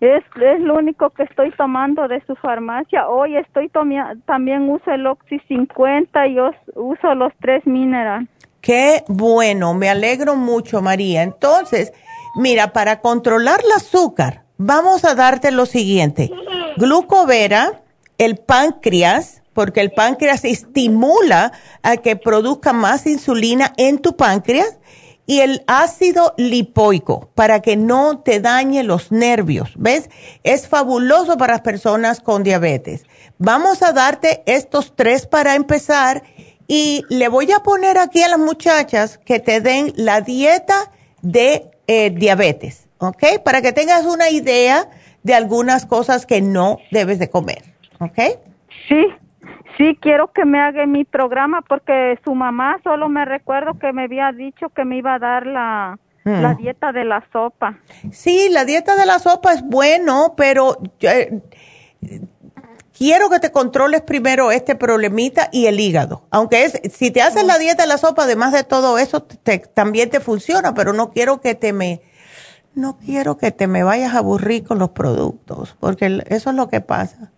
Es, 0.00 0.22
es 0.36 0.60
lo 0.60 0.76
único 0.76 1.10
que 1.10 1.22
estoy 1.22 1.50
tomando 1.52 2.08
de 2.08 2.22
su 2.26 2.34
farmacia. 2.36 3.08
Hoy 3.08 3.36
estoy 3.36 3.70
también 3.70 4.68
uso 4.68 4.90
el 4.90 5.06
Oxy 5.06 5.38
50 5.48 6.26
y 6.26 6.36
uso 6.74 7.14
los 7.14 7.32
tres 7.40 7.66
mineral. 7.66 8.28
Qué 8.60 9.04
bueno, 9.08 9.74
me 9.74 9.88
alegro 9.88 10.36
mucho, 10.36 10.80
María. 10.80 11.22
Entonces, 11.22 11.92
mira, 12.34 12.72
para 12.72 13.00
controlar 13.00 13.60
el 13.64 13.72
azúcar, 13.72 14.42
vamos 14.56 15.04
a 15.04 15.14
darte 15.14 15.50
lo 15.50 15.66
siguiente. 15.66 16.30
Glucovera, 16.76 17.82
el 18.18 18.36
páncreas, 18.36 19.42
porque 19.52 19.80
el 19.80 19.92
páncreas 19.92 20.44
estimula 20.44 21.52
a 21.82 21.98
que 21.98 22.16
produzca 22.16 22.72
más 22.72 23.06
insulina 23.06 23.72
en 23.76 23.98
tu 23.98 24.16
páncreas 24.16 24.78
y 25.26 25.40
el 25.40 25.62
ácido 25.66 26.34
lipoico 26.36 27.30
para 27.34 27.60
que 27.60 27.76
no 27.76 28.20
te 28.20 28.40
dañe 28.40 28.82
los 28.82 29.10
nervios, 29.10 29.72
¿ves? 29.76 30.10
Es 30.42 30.68
fabuloso 30.68 31.36
para 31.36 31.54
las 31.54 31.62
personas 31.62 32.20
con 32.20 32.42
diabetes. 32.42 33.04
Vamos 33.38 33.82
a 33.82 33.92
darte 33.92 34.42
estos 34.46 34.94
tres 34.94 35.26
para 35.26 35.54
empezar 35.54 36.22
y 36.66 37.04
le 37.08 37.28
voy 37.28 37.50
a 37.52 37.60
poner 37.60 37.98
aquí 37.98 38.22
a 38.22 38.28
las 38.28 38.38
muchachas 38.38 39.18
que 39.18 39.40
te 39.40 39.60
den 39.60 39.92
la 39.96 40.20
dieta 40.20 40.90
de 41.22 41.70
eh, 41.86 42.10
diabetes, 42.10 42.88
¿ok? 42.98 43.40
Para 43.44 43.62
que 43.62 43.72
tengas 43.72 44.04
una 44.06 44.30
idea 44.30 44.88
de 45.22 45.34
algunas 45.34 45.86
cosas 45.86 46.26
que 46.26 46.40
no 46.40 46.78
debes 46.90 47.18
de 47.18 47.30
comer, 47.30 47.62
¿ok? 47.98 48.18
Sí, 48.88 49.06
sí, 49.76 49.98
quiero 50.00 50.32
que 50.32 50.44
me 50.44 50.60
haga 50.60 50.86
mi 50.86 51.04
programa 51.04 51.62
porque 51.62 52.18
su 52.24 52.34
mamá 52.34 52.78
solo 52.82 53.08
me 53.08 53.24
recuerdo 53.24 53.78
que 53.78 53.92
me 53.92 54.04
había 54.04 54.32
dicho 54.32 54.68
que 54.70 54.84
me 54.84 54.98
iba 54.98 55.14
a 55.14 55.18
dar 55.18 55.46
la, 55.46 55.98
la 56.24 56.54
mm. 56.54 56.56
dieta 56.56 56.92
de 56.92 57.04
la 57.04 57.24
sopa. 57.32 57.78
Sí, 58.10 58.48
la 58.50 58.64
dieta 58.64 58.96
de 58.96 59.06
la 59.06 59.18
sopa 59.18 59.52
es 59.52 59.62
bueno, 59.62 60.34
pero 60.36 60.78
eh, 61.00 61.40
quiero 62.96 63.28
que 63.28 63.40
te 63.40 63.52
controles 63.52 64.02
primero 64.02 64.50
este 64.50 64.74
problemita 64.74 65.48
y 65.52 65.66
el 65.66 65.78
hígado. 65.78 66.26
Aunque 66.30 66.64
es, 66.64 66.80
si 66.92 67.10
te 67.10 67.22
haces 67.22 67.44
la 67.44 67.58
dieta 67.58 67.82
de 67.82 67.88
la 67.88 67.98
sopa, 67.98 68.24
además 68.24 68.52
de 68.52 68.64
todo 68.64 68.98
eso, 68.98 69.22
también 69.74 70.10
te 70.10 70.20
funciona, 70.20 70.74
pero 70.74 70.92
no 70.92 71.10
quiero 71.10 71.40
que 71.40 71.54
te 71.54 71.72
me 71.72 72.02
no 72.74 72.98
quiero 72.98 73.36
que 73.36 73.52
te 73.52 73.68
me 73.68 73.84
vayas 73.84 74.14
a 74.14 74.18
aburrir 74.18 74.64
con 74.64 74.80
los 74.80 74.90
productos, 74.90 75.76
porque 75.78 76.24
eso 76.26 76.50
es 76.50 76.56
lo 76.56 76.68
que 76.68 76.80
pasa. 76.80 77.30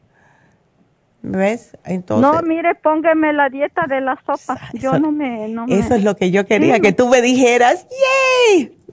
¿Ves? 1.28 1.76
Entonces, 1.84 2.30
no, 2.30 2.40
mire, 2.46 2.76
póngame 2.76 3.32
la 3.32 3.48
dieta 3.48 3.86
de 3.88 4.00
la 4.00 4.16
sopa. 4.24 4.60
yo 4.74 4.96
no 5.00 5.10
me... 5.10 5.52
eso 5.68 5.96
es 5.96 6.04
lo 6.04 6.14
que 6.14 6.30
yo 6.30 6.46
quería, 6.46 6.78
que 6.78 6.92
tú 6.92 7.08
me 7.08 7.20
dijeras, 7.20 7.84
¡yay! 7.90 8.78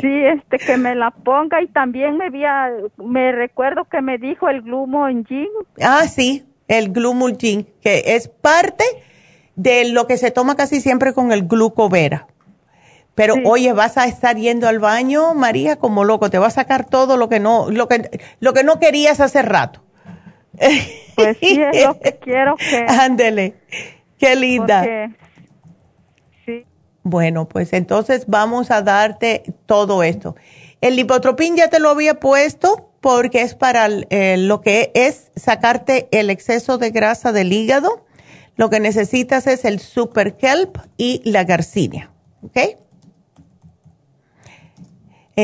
sí, 0.00 0.24
este, 0.26 0.58
que 0.58 0.76
me 0.76 0.96
la 0.96 1.12
ponga 1.12 1.62
y 1.62 1.68
también 1.68 2.16
me 2.16 2.26
había, 2.26 2.72
me 2.96 3.30
recuerdo 3.30 3.84
que 3.84 4.02
me 4.02 4.18
dijo 4.18 4.48
el 4.48 4.62
Glumulgin. 4.62 5.46
Ah, 5.80 6.08
sí, 6.08 6.44
el 6.66 6.90
Glumulgin, 6.90 7.68
que 7.80 8.16
es 8.16 8.26
parte 8.26 8.82
de 9.54 9.90
lo 9.90 10.08
que 10.08 10.16
se 10.16 10.32
toma 10.32 10.56
casi 10.56 10.80
siempre 10.80 11.12
con 11.12 11.30
el 11.30 11.46
glucovera. 11.46 12.26
Pero 13.14 13.34
oye, 13.44 13.72
vas 13.72 13.96
a 13.96 14.06
estar 14.06 14.36
yendo 14.36 14.66
al 14.66 14.80
baño, 14.80 15.34
María, 15.34 15.76
como 15.76 16.02
loco, 16.02 16.30
te 16.30 16.38
va 16.38 16.48
a 16.48 16.50
sacar 16.50 16.84
todo 16.86 17.16
lo 17.16 17.28
que 17.28 17.38
no, 17.38 17.70
lo 17.70 17.86
que, 17.86 18.20
lo 18.40 18.52
que 18.54 18.64
no 18.64 18.80
querías 18.80 19.20
hace 19.20 19.42
rato. 19.42 19.82
Pues 20.52 21.36
sí, 21.38 21.60
es 21.60 21.84
lo 21.86 21.98
que 21.98 22.16
quiero 22.22 22.56
que. 22.56 22.86
Ándele, 22.88 23.54
qué 24.18 24.36
linda. 24.36 24.84
sí. 26.44 26.66
Bueno, 27.02 27.48
pues 27.48 27.72
entonces 27.72 28.24
vamos 28.26 28.70
a 28.70 28.82
darte 28.82 29.42
todo 29.66 30.02
esto. 30.02 30.36
El 30.80 30.96
lipotropín 30.96 31.56
ya 31.56 31.68
te 31.68 31.78
lo 31.78 31.90
había 31.90 32.20
puesto 32.20 32.90
porque 33.00 33.42
es 33.42 33.54
para 33.54 33.88
eh, 33.88 34.36
lo 34.36 34.60
que 34.60 34.90
es 34.94 35.30
sacarte 35.36 36.08
el 36.10 36.30
exceso 36.30 36.78
de 36.78 36.90
grasa 36.90 37.32
del 37.32 37.52
hígado. 37.52 38.04
Lo 38.56 38.68
que 38.68 38.80
necesitas 38.80 39.46
es 39.46 39.64
el 39.64 39.80
super 39.80 40.36
kelp 40.36 40.76
y 40.96 41.22
la 41.24 41.44
garcinia. 41.44 42.10
¿Ok? 42.42 42.58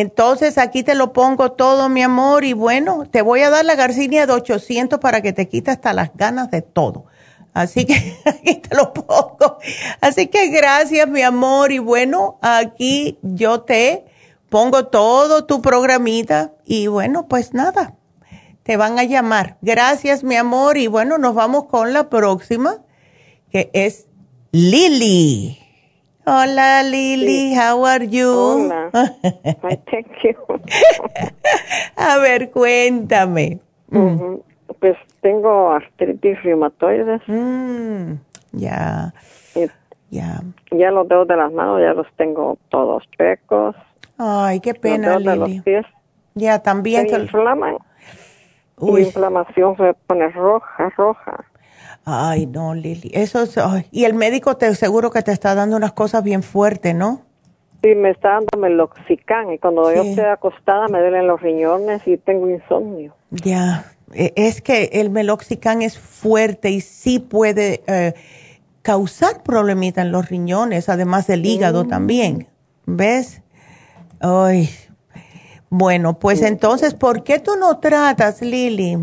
Entonces 0.01 0.59
aquí 0.59 0.83
te 0.83 0.95
lo 0.95 1.15
pongo 1.15 1.53
todo, 1.53 1.89
mi 1.89 2.03
amor, 2.03 2.45
y 2.45 2.53
bueno, 2.53 3.05
te 3.11 3.23
voy 3.23 3.41
a 3.41 3.49
dar 3.49 3.65
la 3.65 3.77
garcinia 3.77 4.27
de 4.27 4.35
800 4.35 5.01
para 5.01 5.23
que 5.23 5.33
te 5.33 5.49
quite 5.49 5.71
hasta 5.71 5.95
las 5.95 6.15
ganas 6.15 6.51
de 6.51 6.61
todo. 6.61 7.07
Así 7.55 7.87
que 7.87 7.95
aquí 8.27 8.57
te 8.57 8.77
lo 8.77 8.93
pongo. 8.93 9.57
Así 10.03 10.27
que 10.27 10.49
gracias, 10.49 11.09
mi 11.09 11.23
amor, 11.23 11.73
y 11.73 11.79
bueno, 11.79 12.39
aquí 12.43 13.19
yo 13.23 13.63
te 13.63 14.05
pongo 14.51 14.89
todo 14.89 15.47
tu 15.47 15.63
programita 15.63 16.53
y 16.67 16.89
bueno, 16.89 17.27
pues 17.27 17.55
nada, 17.55 17.95
te 18.65 18.77
van 18.77 18.99
a 18.99 19.05
llamar. 19.05 19.57
Gracias, 19.63 20.25
mi 20.25 20.37
amor, 20.37 20.77
y 20.77 20.89
bueno, 20.89 21.17
nos 21.17 21.35
vamos 21.35 21.65
con 21.69 21.95
la 21.95 22.11
próxima, 22.11 22.83
que 23.51 23.71
es 23.73 24.09
Lili. 24.53 25.66
Hola 26.29 26.83
Lili, 26.83 27.55
how 27.55 27.85
are 27.87 28.05
you? 28.05 28.27
Hola. 28.27 28.91
thank 29.87 30.11
you. 30.25 30.35
A 31.97 32.19
ver, 32.19 32.51
cuéntame. 32.51 33.61
Pues 34.81 34.97
tengo 35.21 35.71
artritis 35.71 36.43
reumatoide. 36.43 37.21
Mm, 37.29 38.19
ya. 38.55 39.15
Ya. 40.11 40.43
Ya 40.73 40.91
los 40.91 41.07
dedos 41.09 41.29
de 41.29 41.37
las 41.37 41.53
manos 41.53 41.81
ya 41.81 41.95
los 41.95 42.09
tengo 42.17 42.59
todos 42.71 43.05
pecos. 43.17 43.77
Ay, 44.19 44.59
qué 44.59 44.75
pena, 44.75 45.21
Lili. 45.21 45.37
los 45.37 45.63
pies. 45.63 45.87
Ya, 46.35 46.59
también. 46.59 47.09
Se 47.09 47.21
inflaman. 47.21 47.77
Uy. 48.79 49.03
La 49.03 49.07
inflamación 49.07 49.77
se 49.77 49.95
pone 50.09 50.29
roja, 50.31 50.89
roja. 50.97 51.45
Ay, 52.09 52.47
no, 52.47 52.73
Lili. 52.73 53.11
Eso 53.13 53.43
es, 53.43 53.59
y 53.91 54.05
el 54.05 54.15
médico 54.15 54.57
te 54.57 54.73
seguro 54.77 55.11
que 55.11 55.23
te 55.23 55.33
está 55.33 55.57
dando 55.57 55.77
unas 55.77 55.93
cosas 55.93 56.23
bien 56.23 56.45
fuertes, 56.45 56.95
¿no? 56.95 57.23
Sí, 57.83 57.97
me 57.97 58.11
está 58.11 58.35
dando 58.35 58.59
meloxicam 58.59 59.51
y 59.51 59.59
cuando 59.59 59.93
yo 59.93 60.03
estoy 60.03 60.25
acostada 60.25 60.87
me 60.87 61.01
duelen 61.01 61.27
los 61.27 61.43
riñones 61.43 62.07
y 62.07 62.17
tengo 62.17 62.49
insomnio. 62.49 63.13
Ya, 63.31 63.93
e, 64.15 64.33
es 64.37 64.63
que 64.63 64.85
el 64.93 65.11
meloxicam 65.11 65.83
es 65.83 65.99
fuerte 65.99 66.71
y 66.71 66.81
sí 66.81 67.19
puede 67.19 67.83
eh, 67.89 68.15
causar 68.83 69.43
problemitas 69.43 70.05
en 70.07 70.13
los 70.13 70.29
riñones, 70.29 70.89
además 70.89 71.27
del 71.27 71.45
hígado 71.45 71.85
mm. 71.85 71.89
también. 71.89 72.47
¿Ves? 72.87 73.43
Ay. 74.21 74.71
Bueno, 75.71 76.21
pues 76.21 76.43
entonces, 76.43 76.95
¿por 76.95 77.25
qué 77.25 77.41
tú 77.41 77.57
no 77.59 77.81
tratas, 77.81 78.43
Lili, 78.43 78.97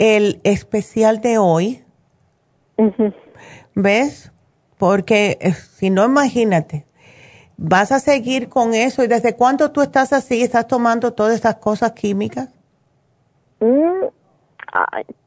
el 0.00 0.40
especial 0.42 1.20
de 1.20 1.38
hoy? 1.38 1.83
¿Ves? 3.74 4.32
Porque 4.78 5.38
eh, 5.40 5.52
si 5.52 5.90
no, 5.90 6.04
imagínate, 6.04 6.86
vas 7.56 7.92
a 7.92 8.00
seguir 8.00 8.48
con 8.48 8.74
eso. 8.74 9.04
¿Y 9.04 9.06
desde 9.06 9.34
cuándo 9.34 9.70
tú 9.72 9.82
estás 9.82 10.12
así? 10.12 10.42
¿Estás 10.42 10.66
tomando 10.66 11.12
todas 11.12 11.34
estas 11.34 11.56
cosas 11.56 11.92
químicas? 11.92 12.48
Mm, 13.60 14.06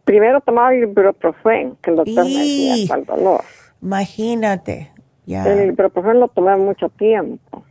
primero 0.03 0.41
tomaba 0.41 0.71
que 0.71 0.83
el 0.83 0.93
doctor 0.93 1.35
me 1.45 2.23
decía 2.23 2.87
para 2.87 3.01
el 3.01 3.05
dolor. 3.05 3.41
Imagínate. 3.81 4.91
Ya. 5.25 5.45
El 5.45 5.67
ibuprofen 5.67 6.19
lo 6.19 6.27
tomé 6.29 6.55
mucho 6.55 6.89
tiempo. 6.89 7.63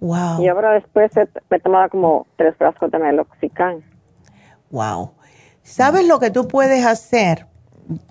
Wow. 0.00 0.42
Y 0.42 0.48
ahora 0.48 0.72
después 0.72 1.12
me 1.50 1.60
tomaba 1.60 1.88
como 1.88 2.26
tres 2.36 2.54
frascos 2.56 2.90
de 2.90 2.98
meloxicam. 2.98 3.82
Wow. 4.70 5.12
¿Sabes 5.62 6.06
lo 6.06 6.18
que 6.18 6.30
tú 6.30 6.46
puedes 6.46 6.84
hacer? 6.84 7.46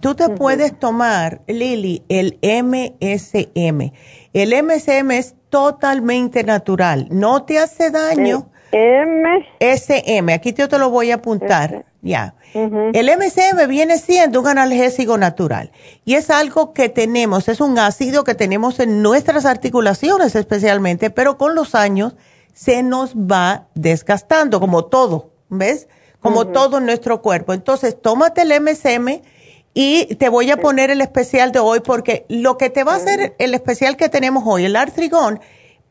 Tú 0.02 0.16
te 0.16 0.30
puedes 0.30 0.78
tomar, 0.78 1.42
Lili, 1.48 2.04
el 2.10 2.38
MSM. 2.42 3.92
El 4.34 4.64
MSM 4.64 5.12
es 5.12 5.36
totalmente 5.50 6.44
natural, 6.44 7.08
no 7.12 7.44
te 7.44 7.60
hace 7.60 7.92
daño, 7.92 8.50
M. 8.74 9.46
SM, 9.60 10.34
aquí 10.34 10.54
yo 10.54 10.68
te 10.68 10.80
lo 10.80 10.90
voy 10.90 11.12
a 11.12 11.16
apuntar. 11.16 11.86
Ya. 12.02 12.36
El 12.54 13.10
MCM 13.10 13.68
viene 13.68 13.98
siendo 13.98 14.42
un 14.42 14.48
analgésico 14.48 15.18
natural 15.18 15.72
y 16.06 16.16
es 16.16 16.30
algo 16.30 16.74
que 16.74 16.90
tenemos, 16.90 17.48
es 17.48 17.62
un 17.62 17.80
ácido 17.80 18.24
que 18.24 18.36
tenemos 18.36 18.80
en 18.80 19.02
nuestras 19.02 19.46
articulaciones 19.46 20.36
especialmente, 20.36 21.10
pero 21.10 21.38
con 21.38 21.56
los 21.56 21.76
años 21.76 22.16
se 22.54 22.84
nos 22.84 23.16
va 23.16 23.68
desgastando, 23.74 24.60
como 24.60 24.86
todo, 24.86 25.32
¿ves? 25.50 25.88
Como 26.20 26.48
todo 26.48 26.78
en 26.78 26.86
nuestro 26.86 27.22
cuerpo. 27.22 27.54
Entonces, 27.54 28.02
tómate 28.02 28.42
el 28.42 28.62
MCM 28.62 29.22
y 29.74 30.16
te 30.16 30.30
voy 30.30 30.52
a 30.52 30.58
poner 30.58 30.92
el 30.92 31.02
especial 31.02 31.52
de 31.52 31.60
hoy 31.60 31.80
porque 31.80 32.26
lo 32.30 32.58
que 32.58 32.70
te 32.70 32.84
va 32.84 32.94
a 32.94 32.98
hacer 32.98 33.36
el 33.40 33.54
especial 33.54 33.98
que 33.98 34.10
tenemos 34.10 34.44
hoy, 34.46 34.66
el 34.66 34.76
artrigón, 34.76 35.40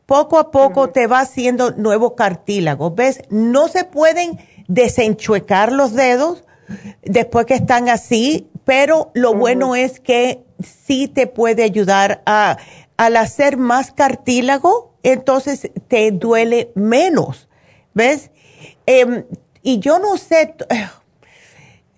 poco 0.05 0.37
a 0.37 0.51
poco 0.51 0.89
te 0.89 1.07
va 1.07 1.19
haciendo 1.19 1.71
nuevos 1.71 2.13
cartílagos. 2.13 2.95
¿Ves? 2.95 3.21
No 3.29 3.67
se 3.67 3.83
pueden 3.83 4.39
desenchuecar 4.67 5.71
los 5.71 5.93
dedos 5.93 6.43
después 7.01 7.45
que 7.45 7.55
están 7.55 7.89
así, 7.89 8.49
pero 8.63 9.11
lo 9.13 9.33
bueno 9.33 9.75
es 9.75 9.99
que 9.99 10.43
sí 10.59 11.07
te 11.07 11.27
puede 11.27 11.63
ayudar 11.63 12.21
a, 12.25 12.57
al 12.95 13.17
hacer 13.17 13.57
más 13.57 13.91
cartílago, 13.91 14.93
entonces 15.03 15.71
te 15.87 16.11
duele 16.11 16.71
menos. 16.75 17.49
¿Ves? 17.93 18.31
Em, 18.85 19.25
y 19.61 19.79
yo 19.79 19.99
no 19.99 20.17
sé, 20.17 20.55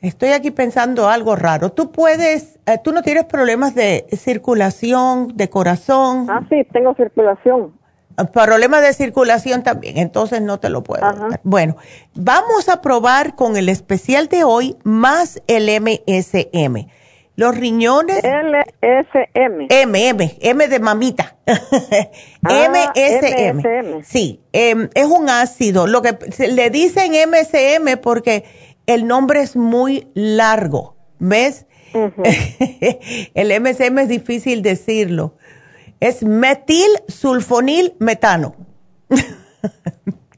estoy 0.07 0.29
aquí 0.29 0.51
pensando 0.51 1.09
algo 1.09 1.35
raro. 1.35 1.71
Tú 1.71 1.91
puedes, 1.91 2.59
eh, 2.65 2.77
tú 2.83 2.91
no 2.91 3.01
tienes 3.01 3.25
problemas 3.25 3.75
de 3.75 4.05
circulación, 4.11 5.35
de 5.35 5.49
corazón. 5.49 6.27
Ah, 6.29 6.45
sí, 6.49 6.65
tengo 6.71 6.93
circulación. 6.95 7.73
Problemas 8.31 8.81
de 8.81 8.93
circulación 8.93 9.63
también, 9.63 9.97
entonces 9.97 10.41
no 10.41 10.57
te 10.57 10.69
lo 10.69 10.83
puedo 10.83 11.01
dar. 11.01 11.41
Bueno, 11.43 11.75
vamos 12.13 12.69
a 12.69 12.81
probar 12.81 13.35
con 13.35 13.57
el 13.57 13.67
especial 13.67 14.29
de 14.29 14.45
hoy 14.45 14.77
más 14.83 15.41
el 15.47 15.69
MSM. 15.81 16.87
Los 17.35 17.57
riñones. 17.57 18.23
LSM. 18.23 19.67
M, 19.69 20.09
M, 20.09 20.37
M 20.39 20.67
de 20.67 20.79
mamita. 20.79 21.35
Ah, 21.45 22.69
MSM. 22.69 24.03
Sí, 24.03 24.41
em, 24.53 24.89
es 24.93 25.05
un 25.05 25.29
ácido. 25.29 25.85
Lo 25.85 26.01
que 26.01 26.17
le 26.47 26.69
dicen 26.69 27.11
MSM 27.11 27.97
porque 28.01 28.45
el 28.87 29.07
nombre 29.07 29.41
es 29.41 29.55
muy 29.55 30.09
largo. 30.13 30.95
¿Ves? 31.19 31.65
el 33.33 33.61
MSM 33.61 33.99
es 33.99 34.07
difícil 34.09 34.61
decirlo 34.61 35.35
es 35.99 36.23
metil 36.23 36.89
sulfonil 37.07 37.95
metano. 37.99 38.55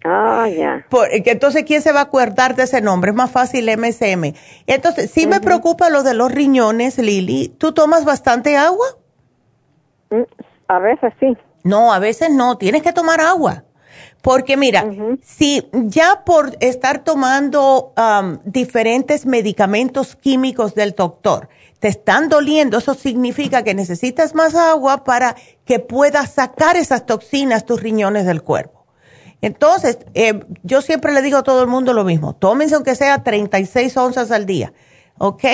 Ah, 0.09 0.47
ya. 0.47 0.85
entonces, 1.25 1.65
¿quién 1.65 1.81
se 1.81 1.91
va 1.91 1.99
a 1.99 2.03
acordar 2.03 2.55
de 2.55 2.63
ese 2.63 2.79
nombre? 2.79 3.11
Es 3.11 3.17
más 3.17 3.29
fácil 3.29 3.69
MSM. 3.77 4.33
Entonces, 4.65 5.11
sí 5.11 5.27
me 5.27 5.41
preocupa 5.41 5.89
lo 5.89 6.01
de 6.01 6.13
los 6.13 6.31
riñones, 6.31 6.97
Lili. 6.97 7.49
¿Tú 7.49 7.73
tomas 7.73 8.05
bastante 8.05 8.55
agua? 8.55 8.85
Mm, 10.09 10.21
a 10.69 10.79
veces 10.79 11.13
sí. 11.19 11.35
No, 11.65 11.91
a 11.91 11.99
veces 11.99 12.29
no. 12.29 12.57
Tienes 12.57 12.83
que 12.83 12.93
tomar 12.93 13.19
agua. 13.19 13.65
Porque 14.27 14.57
mira, 14.57 14.85
si 15.23 15.69
ya 15.71 16.25
por 16.25 16.57
estar 16.59 17.01
tomando 17.05 17.93
diferentes 18.43 19.25
medicamentos 19.25 20.17
químicos 20.17 20.75
del 20.75 20.91
doctor, 20.91 21.47
te 21.79 21.87
están 21.87 22.27
doliendo, 22.27 22.77
eso 22.77 22.93
significa 22.93 23.63
que 23.63 23.73
necesitas 23.73 24.35
más 24.35 24.53
agua 24.53 25.05
para 25.05 25.37
que 25.63 25.79
puedas 25.79 26.33
sacar 26.33 26.75
esas 26.75 27.05
toxinas, 27.05 27.65
tus 27.65 27.81
riñones 27.81 28.25
del 28.25 28.43
cuerpo. 28.43 28.85
Entonces, 29.41 29.99
eh, 30.13 30.43
yo 30.61 30.81
siempre 30.81 31.13
le 31.13 31.21
digo 31.21 31.37
a 31.37 31.43
todo 31.43 31.61
el 31.61 31.69
mundo 31.69 31.93
lo 31.93 32.03
mismo, 32.03 32.35
tómense 32.35 32.75
aunque 32.75 32.95
sea 32.95 33.23
36 33.23 33.95
onzas 33.95 34.31
al 34.31 34.45
día, 34.45 34.73
¿ok? 35.19 35.45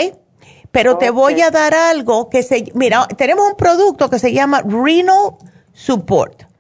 Pero 0.72 0.98
te 0.98 1.12
voy 1.12 1.40
a 1.42 1.52
dar 1.52 1.76
algo 1.76 2.28
que 2.28 2.42
se, 2.42 2.72
mira, 2.74 3.08
tenemos 3.20 3.48
un 3.52 3.56
producto 3.56 4.10
que 4.10 4.18
se 4.18 4.34
llama 4.34 4.64
Renal 4.64 5.38
Support. 5.74 6.53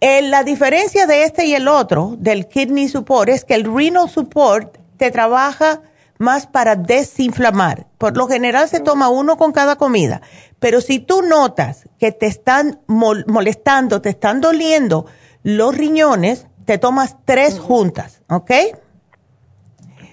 Eh, 0.00 0.22
la 0.22 0.44
diferencia 0.44 1.06
de 1.06 1.24
este 1.24 1.46
y 1.46 1.54
el 1.54 1.66
otro, 1.66 2.14
del 2.18 2.46
Kidney 2.46 2.88
Support, 2.88 3.30
es 3.30 3.44
que 3.44 3.54
el 3.54 3.64
Renal 3.64 4.08
Support 4.08 4.78
te 4.96 5.10
trabaja 5.10 5.82
más 6.18 6.46
para 6.46 6.76
desinflamar. 6.76 7.86
Por 7.98 8.16
lo 8.16 8.28
general 8.28 8.68
se 8.68 8.80
toma 8.80 9.08
uno 9.08 9.36
con 9.36 9.52
cada 9.52 9.76
comida, 9.76 10.20
pero 10.60 10.80
si 10.80 11.00
tú 11.00 11.22
notas 11.22 11.88
que 11.98 12.12
te 12.12 12.26
están 12.26 12.80
molestando, 12.86 14.00
te 14.00 14.10
están 14.10 14.40
doliendo 14.40 15.06
los 15.42 15.76
riñones, 15.76 16.46
te 16.64 16.78
tomas 16.78 17.16
tres 17.24 17.58
juntas, 17.58 18.22
¿ok? 18.28 18.50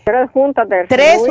Tres 0.05 0.29
juntas 0.31 0.69
del, 0.69 0.87
tres 0.87 1.21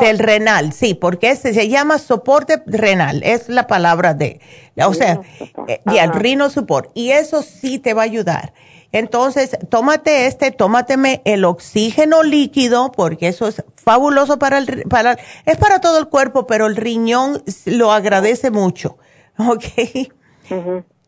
del, 0.00 0.18
renal, 0.18 0.72
sí, 0.72 0.94
porque 0.94 1.30
ese 1.30 1.52
se 1.52 1.68
llama 1.68 1.98
soporte 1.98 2.62
renal, 2.66 3.22
es 3.22 3.50
la 3.50 3.66
palabra 3.66 4.14
de, 4.14 4.40
o 4.84 4.94
sea, 4.94 5.20
eh, 5.68 5.82
y 5.84 5.98
el 5.98 6.10
rino 6.12 6.48
support, 6.48 6.90
y 6.94 7.10
eso 7.10 7.42
sí 7.42 7.78
te 7.78 7.92
va 7.92 8.02
a 8.02 8.06
ayudar. 8.06 8.54
Entonces, 8.92 9.56
tómate 9.68 10.26
este, 10.26 10.50
tómateme 10.50 11.22
el 11.24 11.44
oxígeno 11.44 12.22
líquido, 12.22 12.90
porque 12.90 13.28
eso 13.28 13.46
es 13.46 13.62
fabuloso 13.76 14.38
para 14.38 14.58
el, 14.58 14.84
para, 14.88 15.16
es 15.44 15.58
para 15.58 15.80
todo 15.80 15.98
el 15.98 16.08
cuerpo, 16.08 16.46
pero 16.46 16.66
el 16.66 16.76
riñón 16.76 17.42
lo 17.66 17.92
agradece 17.92 18.50
mucho. 18.50 18.96
¿Ok? 19.38 20.10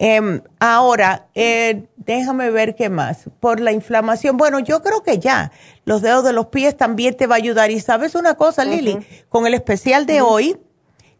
Em, 0.04 0.40
ahora, 0.58 1.28
eh, 1.32 1.86
déjame 1.94 2.50
ver 2.50 2.74
qué 2.74 2.88
más. 2.88 3.30
Por 3.38 3.60
la 3.60 3.70
inflamación, 3.70 4.36
bueno, 4.36 4.58
yo 4.58 4.82
creo 4.82 5.04
que 5.04 5.20
ya. 5.20 5.52
Los 5.84 6.02
dedos 6.02 6.24
de 6.24 6.32
los 6.32 6.46
pies 6.46 6.76
también 6.76 7.16
te 7.16 7.28
va 7.28 7.36
a 7.36 7.38
ayudar. 7.38 7.70
Y 7.70 7.78
sabes 7.78 8.16
una 8.16 8.34
cosa, 8.34 8.64
Lili, 8.64 8.98
con 9.28 9.46
el 9.46 9.54
especial 9.54 10.04
de 10.04 10.20
hoy, 10.20 10.56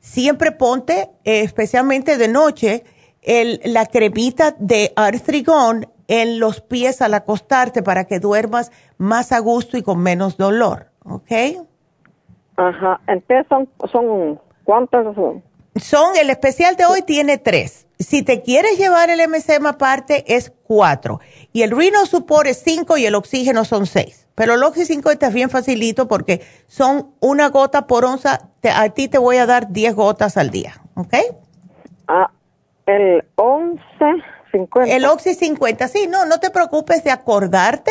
siempre 0.00 0.50
ponte, 0.50 1.10
eh, 1.22 1.42
especialmente 1.42 2.18
de 2.18 2.26
noche, 2.26 2.82
el, 3.22 3.60
la 3.64 3.86
cremita 3.86 4.56
de 4.58 4.92
artrigón 4.96 5.86
en 6.08 6.40
los 6.40 6.60
pies 6.60 7.02
al 7.02 7.14
acostarte 7.14 7.84
para 7.84 8.06
que 8.06 8.18
duermas 8.18 8.72
más 8.98 9.30
a 9.30 9.38
gusto 9.38 9.76
y 9.76 9.82
con 9.82 10.02
menos 10.02 10.36
dolor, 10.36 10.88
¿ok? 11.04 11.30
Ajá, 12.56 13.00
entonces 13.06 13.46
son, 13.48 13.68
son 13.92 14.40
¿cuántos 14.64 15.14
son? 15.14 15.40
Son, 15.76 16.16
el 16.16 16.30
especial 16.30 16.74
de 16.74 16.84
hoy 16.84 17.02
tiene 17.02 17.38
tres. 17.38 17.86
Si 18.02 18.22
te 18.22 18.42
quieres 18.42 18.78
llevar 18.78 19.10
el 19.10 19.20
MCM 19.28 19.66
aparte 19.66 20.24
es 20.34 20.52
cuatro. 20.62 21.20
Y 21.52 21.62
el 21.62 21.70
Reno 21.70 22.06
Support 22.06 22.48
es 22.48 22.62
cinco 22.64 22.96
y 22.96 23.06
el 23.06 23.14
oxígeno 23.14 23.64
son 23.64 23.86
seis. 23.86 24.26
Pero 24.34 24.54
el 24.54 24.62
Oxy 24.62 24.86
50 24.86 25.26
es 25.26 25.34
bien 25.34 25.50
facilito 25.50 26.08
porque 26.08 26.40
son 26.66 27.14
una 27.20 27.48
gota 27.50 27.86
por 27.86 28.06
onza. 28.06 28.48
a 28.62 28.88
ti 28.88 29.08
te 29.08 29.18
voy 29.18 29.36
a 29.36 29.44
dar 29.44 29.72
diez 29.72 29.94
gotas 29.94 30.38
al 30.38 30.50
día, 30.50 30.80
¿ok? 30.94 31.14
Ah, 32.08 32.30
el 32.86 33.22
11 33.36 33.84
el 34.86 35.04
Oxy 35.06 35.34
50, 35.34 35.88
sí, 35.88 36.06
no, 36.08 36.26
no 36.26 36.38
te 36.38 36.50
preocupes 36.50 37.04
de 37.04 37.10
acordarte, 37.10 37.90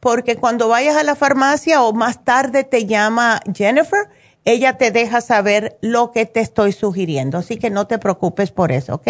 porque 0.00 0.36
cuando 0.36 0.68
vayas 0.68 0.96
a 0.96 1.02
la 1.02 1.14
farmacia 1.14 1.82
o 1.82 1.92
más 1.92 2.24
tarde 2.24 2.64
te 2.64 2.86
llama 2.86 3.40
Jennifer, 3.54 4.08
ella 4.44 4.78
te 4.78 4.90
deja 4.90 5.20
saber 5.20 5.76
lo 5.82 6.10
que 6.10 6.24
te 6.24 6.40
estoy 6.40 6.72
sugiriendo, 6.72 7.38
así 7.38 7.58
que 7.58 7.68
no 7.68 7.86
te 7.86 7.98
preocupes 7.98 8.50
por 8.50 8.72
eso, 8.72 8.94
¿ok? 8.94 9.08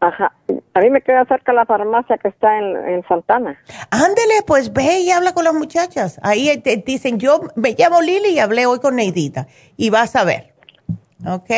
Ajá. 0.00 0.32
A 0.74 0.80
mí 0.80 0.90
me 0.90 1.00
queda 1.02 1.24
cerca 1.26 1.52
la 1.52 1.66
farmacia 1.66 2.18
que 2.18 2.28
está 2.28 2.56
en, 2.58 3.02
Santana. 3.08 3.58
Ándele, 3.90 4.42
pues 4.46 4.72
ve 4.72 5.00
y 5.00 5.10
habla 5.10 5.34
con 5.34 5.44
las 5.44 5.54
muchachas. 5.54 6.20
Ahí 6.22 6.56
te 6.58 6.76
dicen, 6.76 7.18
yo 7.18 7.40
me 7.56 7.74
llamo 7.76 8.00
Lili 8.00 8.30
y 8.30 8.38
hablé 8.38 8.66
hoy 8.66 8.78
con 8.78 8.96
Neidita. 8.96 9.46
Y 9.76 9.90
vas 9.90 10.14
a 10.14 10.24
ver. 10.24 10.54
¿Ok? 11.26 11.50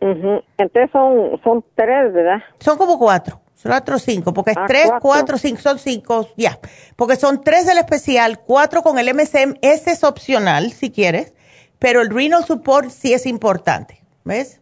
Entonces 0.00 0.90
son, 0.92 1.40
son 1.42 1.64
tres, 1.74 2.12
¿verdad? 2.12 2.42
Son 2.58 2.76
como 2.76 2.98
cuatro. 2.98 3.40
Cuatro 3.62 3.96
o 3.96 3.98
cinco, 3.98 4.34
porque 4.34 4.50
es 4.50 4.58
ah, 4.58 4.66
tres, 4.68 4.90
cuatro. 5.00 5.38
cinco, 5.38 5.62
son 5.62 5.78
cinco, 5.78 6.28
ya. 6.36 6.58
Porque 6.96 7.16
son 7.16 7.42
tres 7.42 7.66
del 7.66 7.78
especial, 7.78 8.40
cuatro 8.40 8.82
con 8.82 8.98
el 8.98 9.14
MSM, 9.14 9.54
ese 9.62 9.92
es 9.92 10.04
opcional 10.04 10.70
si 10.72 10.90
quieres, 10.90 11.32
pero 11.78 12.02
el 12.02 12.10
Renal 12.10 12.44
Support 12.44 12.90
sí 12.90 13.14
es 13.14 13.24
importante, 13.24 14.04
¿ves? 14.24 14.60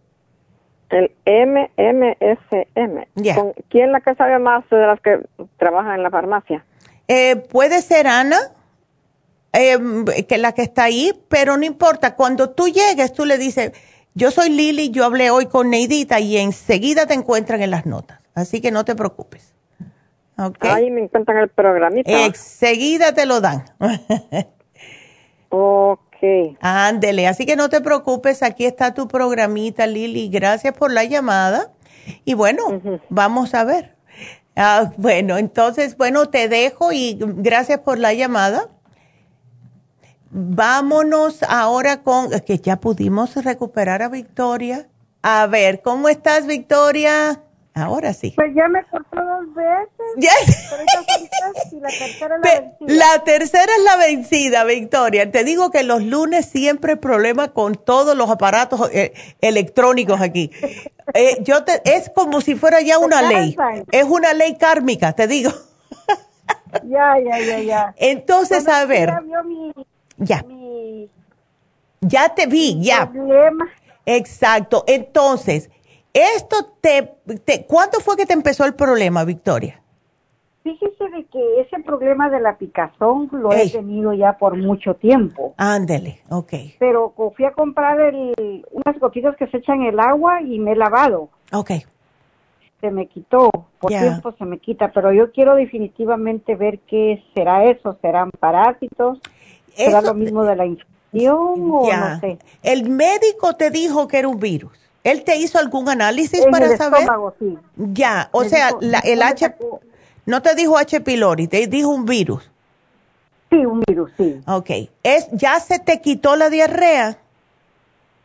El 0.92 1.10
MMSM. 1.26 3.06
Ya. 3.16 3.34
¿Quién 3.70 3.86
es 3.86 3.90
la 3.92 4.00
que 4.00 4.14
sabe 4.14 4.38
más 4.38 4.68
de 4.70 4.86
las 4.86 5.00
que 5.00 5.20
trabajan 5.56 5.94
en 5.96 6.02
la 6.02 6.10
farmacia? 6.10 6.64
Eh, 7.08 7.36
puede 7.36 7.82
ser 7.82 8.06
Ana, 8.06 8.38
eh, 9.52 9.78
que 10.28 10.38
la 10.38 10.52
que 10.52 10.62
está 10.62 10.84
ahí, 10.84 11.12
pero 11.28 11.56
no 11.56 11.64
importa. 11.64 12.14
Cuando 12.14 12.50
tú 12.50 12.68
llegues, 12.68 13.12
tú 13.12 13.24
le 13.24 13.38
dices, 13.38 13.72
yo 14.14 14.30
soy 14.30 14.50
Lili, 14.50 14.90
yo 14.90 15.04
hablé 15.04 15.30
hoy 15.30 15.46
con 15.46 15.70
Neidita 15.70 16.20
y 16.20 16.36
enseguida 16.36 17.06
te 17.06 17.14
encuentran 17.14 17.62
en 17.62 17.70
las 17.70 17.86
notas. 17.86 18.20
Así 18.34 18.60
que 18.60 18.70
no 18.70 18.84
te 18.84 18.94
preocupes. 18.94 19.54
Okay. 20.38 20.70
Ahí 20.70 20.90
me 20.90 21.02
encuentran 21.02 21.38
el 21.38 21.48
programita. 21.48 22.10
Enseguida 22.10 23.14
te 23.14 23.26
lo 23.26 23.40
dan. 23.40 23.64
ok. 25.48 26.11
Ándele, 26.60 27.26
así 27.26 27.46
que 27.46 27.56
no 27.56 27.68
te 27.68 27.80
preocupes, 27.80 28.42
aquí 28.42 28.64
está 28.64 28.94
tu 28.94 29.08
programita, 29.08 29.86
Lili. 29.86 30.28
Gracias 30.28 30.74
por 30.76 30.92
la 30.92 31.04
llamada. 31.04 31.72
Y 32.24 32.34
bueno, 32.34 32.80
vamos 33.08 33.54
a 33.54 33.64
ver. 33.64 33.94
Ah, 34.54 34.92
bueno, 34.96 35.38
entonces, 35.38 35.96
bueno, 35.96 36.28
te 36.28 36.48
dejo 36.48 36.92
y 36.92 37.18
gracias 37.20 37.80
por 37.80 37.98
la 37.98 38.12
llamada. 38.12 38.68
Vámonos 40.30 41.42
ahora 41.42 42.02
con, 42.02 42.30
que 42.40 42.58
ya 42.58 42.76
pudimos 42.76 43.34
recuperar 43.36 44.02
a 44.02 44.08
Victoria. 44.08 44.88
A 45.22 45.46
ver, 45.46 45.82
¿cómo 45.82 46.08
estás, 46.08 46.46
Victoria? 46.46 47.42
Ahora 47.74 48.12
sí. 48.12 48.34
Pues 48.36 48.54
ya 48.54 48.68
me 48.68 48.84
cortó 48.84 49.16
dos 49.16 49.54
veces. 49.54 49.88
la 51.80 51.88
tercera 51.88 52.36
es 52.36 52.42
la 52.42 52.60
vencida. 52.60 53.06
La 53.06 53.24
tercera 53.24 53.72
es 53.76 53.84
la 53.84 53.96
vencida, 53.96 54.64
Victoria. 54.64 55.30
Te 55.30 55.42
digo 55.42 55.70
que 55.70 55.82
los 55.82 56.02
lunes 56.02 56.44
siempre 56.46 56.92
hay 56.92 56.98
problema 56.98 57.48
con 57.48 57.74
todos 57.74 58.14
los 58.14 58.28
aparatos 58.28 58.90
eh, 58.92 59.14
electrónicos 59.40 60.20
aquí. 60.20 60.50
Eh, 61.14 61.38
yo 61.42 61.64
te, 61.64 61.80
es 61.84 62.10
como 62.10 62.42
si 62.42 62.56
fuera 62.56 62.80
ya 62.82 62.98
una 62.98 63.22
ley. 63.22 63.56
Es 63.90 64.04
una 64.04 64.34
ley 64.34 64.56
kármica, 64.56 65.12
te 65.12 65.26
digo. 65.26 65.50
ya, 66.84 67.14
ya, 67.24 67.38
ya, 67.38 67.58
ya. 67.60 67.94
Entonces, 67.96 68.68
a 68.68 68.84
ver. 68.84 69.14
ya. 70.18 70.44
ya 72.00 72.34
te 72.34 72.46
vi, 72.46 72.82
ya. 72.82 73.10
Exacto. 74.04 74.84
Entonces, 74.86 75.70
esto 76.12 76.56
te, 76.80 77.14
te, 77.44 77.64
¿cuándo 77.66 78.00
fue 78.00 78.16
que 78.16 78.26
te 78.26 78.32
empezó 78.32 78.64
el 78.64 78.74
problema, 78.74 79.24
Victoria? 79.24 79.82
Fíjese 80.62 81.08
de 81.08 81.24
que 81.24 81.60
ese 81.60 81.82
problema 81.82 82.30
de 82.30 82.38
la 82.38 82.56
picazón 82.56 83.28
lo 83.32 83.52
he 83.52 83.68
tenido 83.68 84.12
ya 84.12 84.38
por 84.38 84.56
mucho 84.56 84.94
tiempo. 84.94 85.54
Ándele, 85.56 86.20
ok. 86.30 86.52
Pero 86.78 87.12
fui 87.36 87.44
a 87.44 87.52
comprar 87.52 87.98
el, 88.00 88.64
unas 88.70 88.98
gotitas 89.00 89.36
que 89.36 89.48
se 89.48 89.56
echan 89.56 89.82
en 89.82 89.88
el 89.88 90.00
agua 90.00 90.40
y 90.40 90.60
me 90.60 90.72
he 90.72 90.76
lavado. 90.76 91.30
Ok. 91.52 91.72
Se 92.80 92.90
me 92.92 93.06
quitó, 93.06 93.50
por 93.80 93.90
tiempo 93.90 94.32
se 94.38 94.44
me 94.44 94.58
quita, 94.58 94.92
pero 94.92 95.12
yo 95.12 95.32
quiero 95.32 95.56
definitivamente 95.56 96.54
ver 96.54 96.78
qué 96.80 97.22
será 97.34 97.64
eso, 97.64 97.96
serán 98.00 98.30
parásitos, 98.30 99.18
será 99.74 100.00
lo 100.00 100.14
mismo 100.14 100.44
de 100.44 100.56
la 100.56 100.66
infección 100.66 101.70
o 101.72 101.92
no 101.92 102.20
sé. 102.20 102.38
El 102.62 102.88
médico 102.88 103.54
te 103.54 103.70
dijo 103.70 104.06
que 104.06 104.18
era 104.18 104.28
un 104.28 104.38
virus. 104.38 104.78
¿Él 105.04 105.24
te 105.24 105.36
hizo 105.36 105.58
algún 105.58 105.88
análisis 105.88 106.44
para 106.50 106.66
el 106.66 106.76
saber? 106.76 107.00
Estómago, 107.00 107.34
sí. 107.38 107.58
Ya, 107.76 108.28
o 108.32 108.44
sea, 108.44 108.70
el 109.04 109.22
H, 109.22 109.54
no 110.26 110.42
te 110.42 110.54
dijo 110.54 110.78
H. 110.78 111.00
pylori, 111.00 111.48
te 111.48 111.66
dijo 111.66 111.88
un 111.88 112.04
virus. 112.04 112.48
Sí, 113.50 113.66
un 113.66 113.82
virus, 113.86 114.10
sí. 114.16 114.40
Ok. 114.46 114.70
¿Es, 115.02 115.28
¿Ya 115.32 115.58
se 115.60 115.78
te 115.78 116.00
quitó 116.00 116.36
la 116.36 116.48
diarrea? 116.48 117.18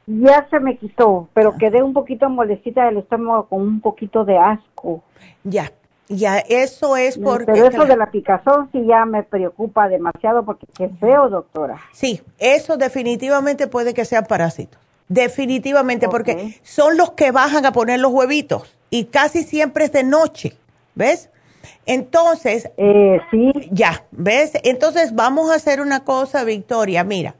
Ya 0.05 0.47
se 0.49 0.59
me 0.59 0.77
quitó, 0.77 1.27
pero 1.33 1.57
quedé 1.57 1.83
un 1.83 1.91
poquito 1.91 2.29
molestita 2.29 2.85
del 2.85 2.97
estómago 2.99 3.47
con 3.47 3.61
un 3.61 3.81
poquito 3.81 4.23
de 4.23 4.37
asco. 4.37 5.03
Ya, 5.43 5.73
ya, 6.07 6.37
eso 6.37 6.95
es 6.95 7.17
porque... 7.17 7.51
Pero 7.51 7.67
eso 7.67 7.85
de 7.85 7.97
la 7.97 8.09
picazón 8.09 8.69
sí 8.71 8.85
ya 8.85 9.03
me 9.05 9.23
preocupa 9.23 9.89
demasiado 9.89 10.45
porque 10.45 10.65
qué 10.77 10.87
feo, 10.87 11.27
doctora. 11.27 11.81
Sí, 11.91 12.21
eso 12.39 12.77
definitivamente 12.77 13.67
puede 13.67 13.93
que 13.93 14.05
sea 14.05 14.23
parásito. 14.23 14.77
Definitivamente, 15.09 16.09
porque 16.09 16.59
son 16.63 16.97
los 16.97 17.11
que 17.11 17.31
bajan 17.31 17.65
a 17.65 17.71
poner 17.71 17.99
los 17.99 18.11
huevitos 18.11 18.63
y 18.89 19.05
casi 19.05 19.43
siempre 19.43 19.85
es 19.85 19.91
de 19.93 20.03
noche, 20.03 20.57
¿ves? 20.95 21.29
Entonces, 21.85 22.69
eh, 22.77 23.19
sí. 23.31 23.51
Ya, 23.71 24.05
¿ves? 24.11 24.51
Entonces 24.63 25.15
vamos 25.15 25.49
a 25.49 25.55
hacer 25.55 25.79
una 25.79 26.03
cosa, 26.03 26.43
Victoria. 26.43 27.05
Mira, 27.05 27.35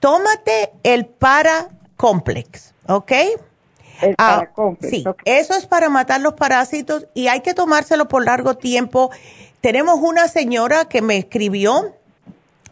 tómate 0.00 0.72
el 0.82 1.04
Paracomplex, 1.04 2.72
¿ok? 2.88 3.12
El 4.00 4.14
ah, 4.16 4.36
Paracomplex. 4.36 4.90
Sí, 4.90 5.04
eso 5.26 5.54
es 5.54 5.66
para 5.66 5.90
matar 5.90 6.22
los 6.22 6.34
parásitos 6.34 7.06
y 7.12 7.28
hay 7.28 7.40
que 7.40 7.52
tomárselo 7.52 8.08
por 8.08 8.24
largo 8.24 8.56
tiempo. 8.56 9.10
Tenemos 9.60 9.98
una 10.00 10.28
señora 10.28 10.86
que 10.86 11.02
me 11.02 11.18
escribió 11.18 11.94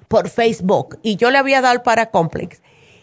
por 0.09 0.31
Facebook 0.31 0.99
y 1.03 1.17
yo 1.17 1.31
le 1.31 1.37
había 1.37 1.61
dado 1.61 1.75
el 1.75 1.83
Paracomplex 1.83 2.63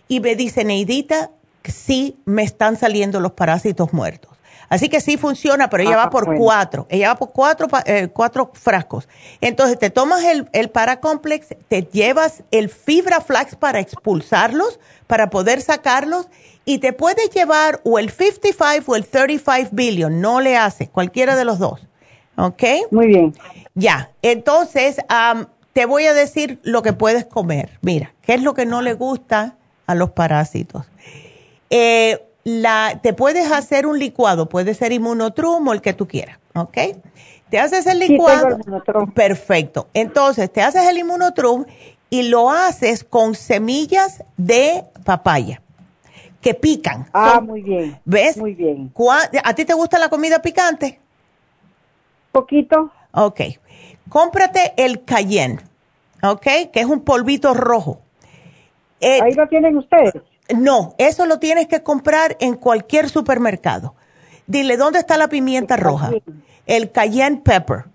y 0.10 0.19
me 0.19 0.36
dice, 0.36 0.65
Neidita, 0.65 1.31
sí 1.64 2.18
me 2.26 2.44
están 2.44 2.76
saliendo 2.76 3.22
los 3.22 3.31
parásitos 3.31 3.94
muertos. 3.94 4.31
Así 4.68 4.90
que 4.90 5.02
sí 5.02 5.18
funciona, 5.18 5.69
pero 5.69 5.84
ella 5.84 5.95
va 5.95 6.03
ah, 6.03 6.10
por 6.10 6.36
cuatro. 6.36 6.86
Ella 6.90 7.10
va 7.10 7.15
por 7.15 7.31
cuatro, 7.31 7.68
eh, 7.86 8.07
cuatro 8.11 8.52
frascos. 8.53 9.07
Entonces 9.41 9.80
te 9.80 9.90
tomas 9.90 10.23
el, 10.23 10.48
el 10.52 10.69
Paracomplex, 10.69 11.56
te 11.68 11.84
llevas 11.84 12.44
el 12.52 12.69
Fibra 12.69 13.22
Flax 13.22 13.56
para 13.56 13.80
expulsarlos, 13.80 14.80
para 15.07 15.30
poder 15.30 15.61
sacarlos, 15.61 16.27
y 16.65 16.80
te 16.80 16.94
puedes 16.94 17.31
llevar 17.31 17.81
o 17.84 17.98
el 17.98 18.11
55 18.11 18.91
o 18.91 18.95
el 18.95 19.06
35 19.07 19.69
billion. 19.72 20.22
No 20.22 20.40
le 20.40 20.56
hace, 20.56 20.88
cualquiera 20.88 21.36
de 21.36 21.45
los 21.45 21.57
dos. 21.57 21.88
¿Ok? 22.36 22.64
Muy 22.91 23.07
bien. 23.07 23.36
Ya. 23.73 24.11
Entonces, 24.22 24.98
te 25.73 25.86
voy 25.86 26.06
a 26.06 26.14
decir 26.14 26.60
lo 26.64 26.84
que 26.84 26.94
puedes 26.94 27.26
comer. 27.26 27.80
Mira, 27.81 28.14
¿qué 28.22 28.36
es 28.36 28.44
lo 28.44 28.53
que 28.53 28.65
no 28.65 28.81
le 28.81 28.94
gusta? 28.94 29.56
A 29.90 29.95
los 29.95 30.11
parásitos. 30.11 30.86
Eh, 31.72 32.24
la, 32.44 32.99
te 33.02 33.14
puedes 33.14 33.52
hacer 33.52 33.88
un 33.88 33.98
licuado, 33.98 34.48
puede 34.48 34.76
ser 34.76 34.91
inmunotrum 34.91 35.68
o 35.68 35.74
el 35.74 35.82
que 35.82 35.94
tú 35.94 36.07
quieras, 36.07 36.38
¿ok? 36.53 36.78
Te 37.49 37.57
haces 37.57 37.88
el 37.88 37.98
licuado. 37.98 38.60
perfecto. 39.16 39.88
Entonces, 39.95 40.53
te 40.53 40.61
haces 40.61 40.88
el 40.88 40.99
inmunotrum 40.99 41.66
y 42.11 42.30
lo 42.30 42.52
haces 42.52 43.03
con 43.03 43.34
semillas 43.34 44.24
de 44.38 44.84
papaya 45.06 45.60
que 46.40 46.53
pican. 46.53 47.07
Ah, 47.11 47.41
muy 47.41 47.64
bien. 47.64 47.99
¿Ves? 48.06 48.38
Muy 48.38 48.53
bien. 48.53 48.94
¿A 49.44 49.56
ti 49.56 49.66
te 49.66 49.74
gusta 49.74 49.98
la 49.98 50.10
comida 50.10 50.40
picante? 50.40 50.99
Poquito. 52.32 52.91
Ok. 53.11 53.41
Cómprate 54.07 54.74
el 54.78 55.03
cayenne, 55.03 55.60
¿ok? 56.22 56.45
Que 56.72 56.80
es 56.82 56.86
un 56.86 57.02
polvito 57.02 57.56
rojo. 57.56 58.02
Eh, 59.01 59.19
¿Ahí 59.21 59.34
lo 59.34 59.47
tienen 59.47 59.77
ustedes? 59.77 60.13
No, 60.55 60.95
eso 60.97 61.26
lo 61.26 61.39
tienes 61.39 61.67
que 61.67 61.84
comprar 61.84 62.35
en 62.39 62.55
cualquier 62.55 63.09
supermercado. 63.09 63.95
Dile, 64.47 64.77
¿dónde 64.77 64.99
está 64.99 65.17
la 65.17 65.27
pimienta 65.27 65.77
roja? 65.77 66.11
El 66.65 66.91
cayenne 66.91 67.41
pepper. 67.43 67.85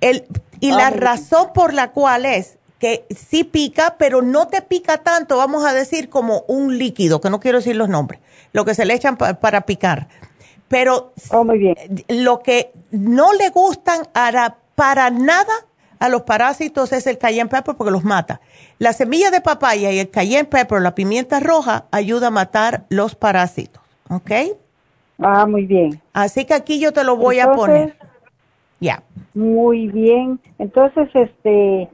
El, 0.00 0.24
y 0.60 0.72
la 0.72 0.90
razón 0.90 1.52
por 1.52 1.74
la 1.74 1.92
cual 1.92 2.24
es 2.24 2.58
que 2.78 3.04
sí 3.10 3.44
pica, 3.44 3.96
pero 3.98 4.22
no 4.22 4.48
te 4.48 4.62
pica 4.62 4.98
tanto, 4.98 5.36
vamos 5.36 5.66
a 5.66 5.74
decir, 5.74 6.08
como 6.08 6.44
un 6.48 6.78
líquido, 6.78 7.20
que 7.20 7.28
no 7.28 7.38
quiero 7.38 7.58
decir 7.58 7.76
los 7.76 7.90
nombres, 7.90 8.20
lo 8.52 8.64
que 8.64 8.74
se 8.74 8.86
le 8.86 8.94
echan 8.94 9.18
para 9.18 9.60
picar. 9.62 10.08
Pero 10.68 11.12
oh, 11.30 11.44
muy 11.44 11.58
bien. 11.58 11.76
lo 12.08 12.40
que 12.40 12.72
no 12.90 13.34
le 13.34 13.50
gustan 13.50 14.08
para 14.74 15.10
nada 15.10 15.52
a 16.00 16.08
los 16.08 16.22
parásitos 16.22 16.92
es 16.92 17.06
el 17.06 17.18
cayenne 17.18 17.50
pepper 17.50 17.76
porque 17.76 17.92
los 17.92 18.04
mata. 18.04 18.40
La 18.78 18.92
semilla 18.92 19.30
de 19.30 19.40
papaya 19.40 19.92
y 19.92 19.98
el 19.98 20.10
cayenne 20.10 20.48
pepper, 20.48 20.80
la 20.80 20.94
pimienta 20.94 21.38
roja, 21.38 21.84
ayuda 21.92 22.28
a 22.28 22.30
matar 22.30 22.84
los 22.88 23.14
parásitos. 23.14 23.82
¿Ok? 24.08 24.30
Ah, 25.18 25.46
muy 25.46 25.66
bien. 25.66 26.00
Así 26.14 26.46
que 26.46 26.54
aquí 26.54 26.80
yo 26.80 26.92
te 26.92 27.04
lo 27.04 27.16
voy 27.16 27.38
a 27.38 27.52
poner. 27.52 27.96
Ya. 28.80 29.02
Muy 29.34 29.88
bien. 29.88 30.40
Entonces, 30.58 31.08
este, 31.14 31.90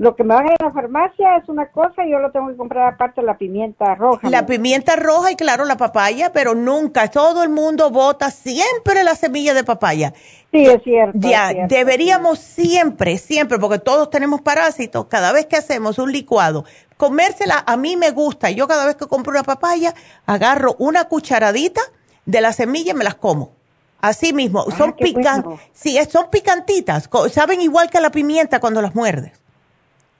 lo 0.00 0.16
que 0.16 0.24
me 0.24 0.34
van 0.34 0.48
a 0.48 0.52
ir 0.52 0.56
a 0.60 0.64
la 0.64 0.72
farmacia 0.72 1.36
es 1.36 1.46
una 1.50 1.66
cosa 1.66 2.06
y 2.06 2.10
yo 2.12 2.20
lo 2.20 2.30
tengo 2.30 2.48
que 2.48 2.56
comprar 2.56 2.94
aparte 2.94 3.20
la 3.20 3.36
pimienta 3.36 3.94
roja. 3.94 4.30
La 4.30 4.46
pimienta 4.46 4.96
roja 4.96 5.30
y 5.30 5.36
claro 5.36 5.66
la 5.66 5.76
papaya, 5.76 6.32
pero 6.32 6.54
nunca, 6.54 7.08
todo 7.08 7.42
el 7.42 7.50
mundo 7.50 7.90
vota 7.90 8.30
siempre 8.30 9.04
la 9.04 9.14
semilla 9.14 9.52
de 9.52 9.62
papaya. 9.62 10.14
Sí, 10.52 10.64
es 10.64 10.82
cierto. 10.84 11.18
Ya, 11.18 11.52
deberíamos 11.68 12.38
siempre, 12.38 13.18
siempre, 13.18 13.58
porque 13.58 13.78
todos 13.78 14.08
tenemos 14.08 14.40
parásitos, 14.40 15.04
cada 15.04 15.32
vez 15.32 15.44
que 15.44 15.56
hacemos 15.56 15.98
un 15.98 16.10
licuado, 16.10 16.64
comérsela, 16.96 17.62
a 17.66 17.76
mí 17.76 17.98
me 17.98 18.10
gusta, 18.10 18.48
yo 18.48 18.66
cada 18.66 18.86
vez 18.86 18.96
que 18.96 19.06
compro 19.06 19.32
una 19.32 19.42
papaya, 19.42 19.92
agarro 20.24 20.76
una 20.78 21.04
cucharadita 21.08 21.82
de 22.24 22.40
la 22.40 22.54
semilla 22.54 22.92
y 22.92 22.96
me 22.96 23.04
las 23.04 23.16
como. 23.16 23.52
Así 24.00 24.32
mismo, 24.32 24.64
ah, 24.66 24.74
son 24.78 24.94
picantes, 24.94 25.60
sí, 25.74 25.98
son 26.08 26.30
picantitas, 26.30 27.10
saben 27.30 27.60
igual 27.60 27.90
que 27.90 28.00
la 28.00 28.10
pimienta 28.10 28.60
cuando 28.60 28.80
las 28.80 28.94
muerdes. 28.94 29.40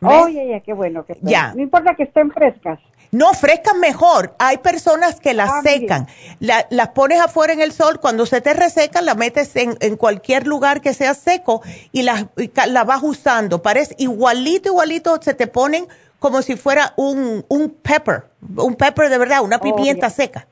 Oye, 0.03 0.49
ya, 0.49 0.61
qué 0.61 0.73
bueno 0.73 1.05
que 1.05 1.17
Ya. 1.23 1.53
No 1.55 1.63
importa 1.63 1.95
que 1.95 2.05
estén 2.05 2.31
frescas. 2.31 2.79
No, 3.13 3.33
frescas 3.35 3.77
mejor. 3.77 4.35
Hay 4.39 4.59
personas 4.59 5.21
que 5.21 5.35
las 5.35 5.51
ah, 5.51 5.61
secan. 5.63 6.07
las 6.39 6.89
pones 6.91 7.21
afuera 7.21 7.53
en 7.53 7.61
el 7.61 7.73
sol, 7.73 7.99
cuando 8.01 8.25
se 8.25 8.41
te 8.41 8.55
resecan, 8.55 9.05
las 9.05 9.17
metes 9.17 9.57
en, 9.57 9.77
en 9.81 9.97
cualquier 9.97 10.47
lugar 10.47 10.81
que 10.81 10.95
sea 10.95 11.15
seco 11.15 11.61
y 11.91 12.03
las 12.03 12.27
la 12.69 12.85
vas 12.85 13.03
usando. 13.03 13.63
Parece 13.63 13.95
igualito, 13.99 14.69
igualito, 14.69 15.21
se 15.21 15.35
te 15.35 15.49
ponen 15.49 15.87
como 16.21 16.43
si 16.43 16.57
fuera 16.57 16.93
un, 16.97 17.45
un 17.49 17.71
pepper, 17.71 18.25
un 18.57 18.77
pepper 18.77 19.09
de 19.11 19.19
verdad, 19.19 19.43
una 19.43 19.59
pimienta 19.59 20.09
seca. 20.11 20.47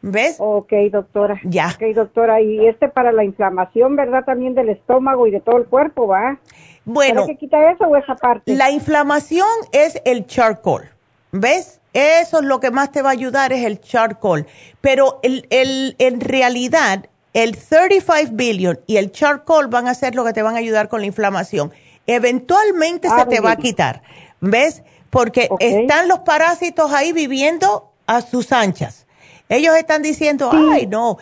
¿Ves? 0.00 0.36
Ok, 0.40 0.72
doctora. 0.90 1.40
Ya. 1.44 1.68
Ok, 1.68 1.94
doctora. 1.94 2.40
Y 2.40 2.66
este 2.66 2.88
para 2.88 3.12
la 3.12 3.22
inflamación, 3.22 3.94
¿verdad? 3.94 4.24
También 4.24 4.54
del 4.54 4.68
estómago 4.70 5.28
y 5.28 5.30
de 5.30 5.40
todo 5.40 5.58
el 5.58 5.66
cuerpo, 5.66 6.08
¿va? 6.08 6.38
Bueno. 6.84 7.26
que 7.26 7.36
quita 7.36 7.70
eso 7.70 7.84
o 7.84 7.96
esa 7.96 8.14
parte? 8.16 8.54
La 8.54 8.70
inflamación 8.70 9.48
es 9.72 10.00
el 10.04 10.26
charcoal. 10.26 10.90
¿Ves? 11.30 11.80
Eso 11.92 12.38
es 12.38 12.44
lo 12.44 12.60
que 12.60 12.70
más 12.70 12.90
te 12.90 13.02
va 13.02 13.10
a 13.10 13.12
ayudar, 13.12 13.52
es 13.52 13.64
el 13.64 13.80
charcoal. 13.80 14.46
Pero 14.80 15.20
el, 15.22 15.46
el, 15.50 15.94
en 15.98 16.20
realidad, 16.20 17.06
el 17.34 17.56
35 17.56 18.30
billion 18.32 18.80
y 18.86 18.96
el 18.96 19.12
charcoal 19.12 19.68
van 19.68 19.88
a 19.88 19.94
ser 19.94 20.14
lo 20.14 20.24
que 20.24 20.32
te 20.32 20.42
van 20.42 20.54
a 20.54 20.58
ayudar 20.58 20.88
con 20.88 21.00
la 21.00 21.06
inflamación. 21.06 21.72
Eventualmente 22.06 23.08
se 23.08 23.20
ah, 23.20 23.28
te 23.28 23.40
va 23.40 23.52
a 23.52 23.56
quitar, 23.56 24.02
¿ves? 24.40 24.82
Porque 25.10 25.48
están 25.60 26.08
los 26.08 26.20
parásitos 26.20 26.92
ahí 26.92 27.12
viviendo 27.12 27.92
a 28.06 28.22
sus 28.22 28.52
anchas. 28.52 29.06
Ellos 29.48 29.76
están 29.76 30.02
diciendo, 30.02 30.50
ay, 30.52 30.86
no. 30.86 31.18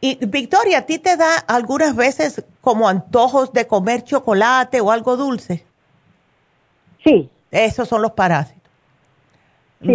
Y 0.00 0.24
Victoria, 0.24 0.78
¿a 0.78 0.82
ti 0.82 0.98
te 0.98 1.16
da 1.16 1.36
algunas 1.46 1.94
veces 1.94 2.44
como 2.62 2.88
antojos 2.88 3.52
de 3.52 3.66
comer 3.66 4.04
chocolate 4.04 4.80
o 4.80 4.90
algo 4.90 5.18
dulce? 5.18 5.66
Sí. 7.04 7.28
Esos 7.50 7.88
son 7.88 8.00
los 8.00 8.12
parásitos. 8.12 8.62
Sí, 9.82 9.92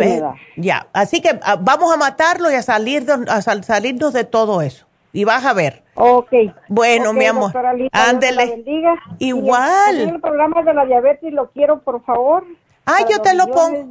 Ya, 0.57 0.87
así 0.91 1.21
que 1.21 1.39
ah, 1.41 1.57
vamos 1.59 1.93
a 1.93 1.97
matarlo 1.97 2.51
y 2.51 2.55
a, 2.55 2.61
salir 2.61 3.07
a 3.29 3.41
salirnos 3.41 4.11
de 4.13 4.25
todo 4.25 4.61
eso. 4.61 4.85
Y 5.13 5.23
vas 5.23 5.45
a 5.45 5.53
ver. 5.53 5.83
Ok. 5.95 6.31
Bueno, 6.67 7.13
mi 7.13 7.25
amor. 7.25 7.53
Ándele. 7.93 8.63
Igual. 9.17 10.01
el 10.01 10.21
programa 10.21 10.61
de 10.61 10.73
la 10.73 10.85
diabetes 10.85 11.33
lo 11.33 11.49
quiero, 11.51 11.79
por 11.79 12.03
favor. 12.03 12.43
Ah, 12.85 12.99
yo 13.09 13.21
te 13.21 13.33
lo 13.33 13.47
pongo. 13.47 13.87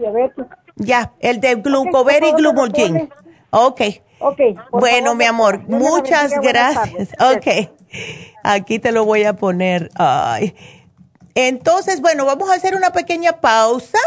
Ya, 0.77 1.12
el 1.20 1.40
de 1.40 1.55
glucover 1.57 2.23
y 2.24 2.32
glumulgin. 2.32 3.09
Ok. 3.51 3.81
Ok. 4.19 4.40
Bueno, 4.70 5.15
mi 5.15 5.24
amor, 5.24 5.61
muchas 5.66 6.39
gracias. 6.40 7.11
Ok. 7.19 7.76
Aquí 8.43 8.78
te 8.78 8.93
lo 8.93 9.05
voy 9.05 9.24
a 9.24 9.35
poner. 9.36 9.90
Ay. 9.97 10.55
Entonces, 11.35 12.01
bueno, 12.01 12.24
vamos 12.24 12.51
a 12.51 12.55
hacer 12.55 12.74
una 12.74 12.93
pequeña 12.93 13.40
pausa 13.40 13.98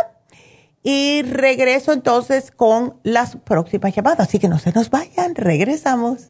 y 0.82 1.22
regreso 1.24 1.92
entonces 1.92 2.52
con 2.52 3.00
las 3.04 3.36
próximas 3.36 3.94
llamadas. 3.94 4.28
Así 4.28 4.40
que 4.40 4.48
no 4.48 4.60
se 4.60 4.72
nos 4.72 4.90
vayan, 4.90 5.36
regresamos. 5.36 6.30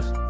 Gracias. 0.00 0.29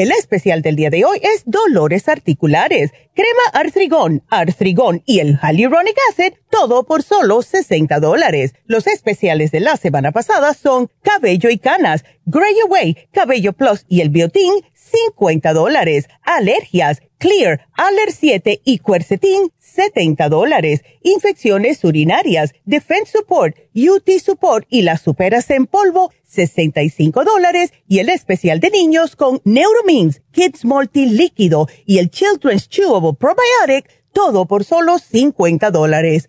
El 0.00 0.12
especial 0.12 0.62
del 0.62 0.76
día 0.76 0.88
de 0.88 1.04
hoy 1.04 1.18
es 1.20 1.42
dolores 1.44 2.08
articulares, 2.08 2.90
crema 3.12 3.42
artrigón, 3.52 4.22
artrigón 4.30 5.02
y 5.04 5.18
el 5.18 5.38
hyaluronic 5.38 5.94
acid, 6.08 6.32
todo 6.50 6.84
por 6.84 7.02
solo 7.02 7.42
60 7.42 8.00
dólares. 8.00 8.54
Los 8.66 8.86
especiales 8.86 9.50
de 9.50 9.60
la 9.60 9.76
semana 9.76 10.12
pasada 10.12 10.52
son 10.54 10.90
cabello 11.02 11.48
y 11.48 11.58
canas, 11.58 12.04
Gray 12.26 12.54
Away, 12.66 13.08
cabello 13.12 13.52
plus 13.52 13.86
y 13.88 14.00
el 14.00 14.10
biotín, 14.10 14.52
50 14.74 15.52
dólares. 15.52 16.08
Alergias, 16.22 17.00
Clear, 17.18 17.66
Aller 17.74 18.12
7 18.12 18.60
y 18.64 18.78
Quercetin, 18.78 19.52
70 19.58 20.28
dólares. 20.28 20.82
Infecciones 21.02 21.84
urinarias, 21.84 22.52
Defense 22.64 23.12
Support, 23.12 23.56
UT 23.74 24.08
Support 24.22 24.66
y 24.68 24.82
las 24.82 25.02
superas 25.02 25.50
en 25.50 25.66
polvo, 25.66 26.12
65 26.24 27.24
dólares. 27.24 27.72
Y 27.86 27.98
el 27.98 28.08
especial 28.08 28.60
de 28.60 28.70
niños 28.70 29.16
con 29.16 29.40
Neuromins, 29.44 30.22
Kids 30.32 30.64
Multi 30.64 31.06
Líquido 31.06 31.68
y 31.86 31.98
el 31.98 32.10
Children's 32.10 32.68
Chewable 32.68 33.14
Probiotic, 33.18 33.88
todo 34.12 34.46
por 34.46 34.64
solo 34.64 34.98
50 34.98 35.70
dólares. 35.70 36.28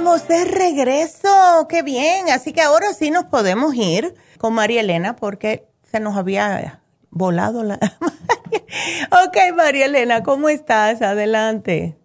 Estamos 0.00 0.28
de 0.28 0.44
regreso. 0.46 1.28
Qué 1.68 1.82
bien. 1.82 2.30
Así 2.30 2.54
que 2.54 2.62
ahora 2.62 2.94
sí 2.94 3.10
nos 3.10 3.24
podemos 3.24 3.74
ir 3.74 4.14
con 4.38 4.54
María 4.54 4.80
Elena 4.80 5.14
porque 5.14 5.66
se 5.82 6.00
nos 6.00 6.16
había 6.16 6.80
volado 7.10 7.62
la... 7.62 7.74
ok, 9.10 9.54
María 9.54 9.84
Elena, 9.84 10.22
¿cómo 10.22 10.48
estás? 10.48 11.02
Adelante. 11.02 11.98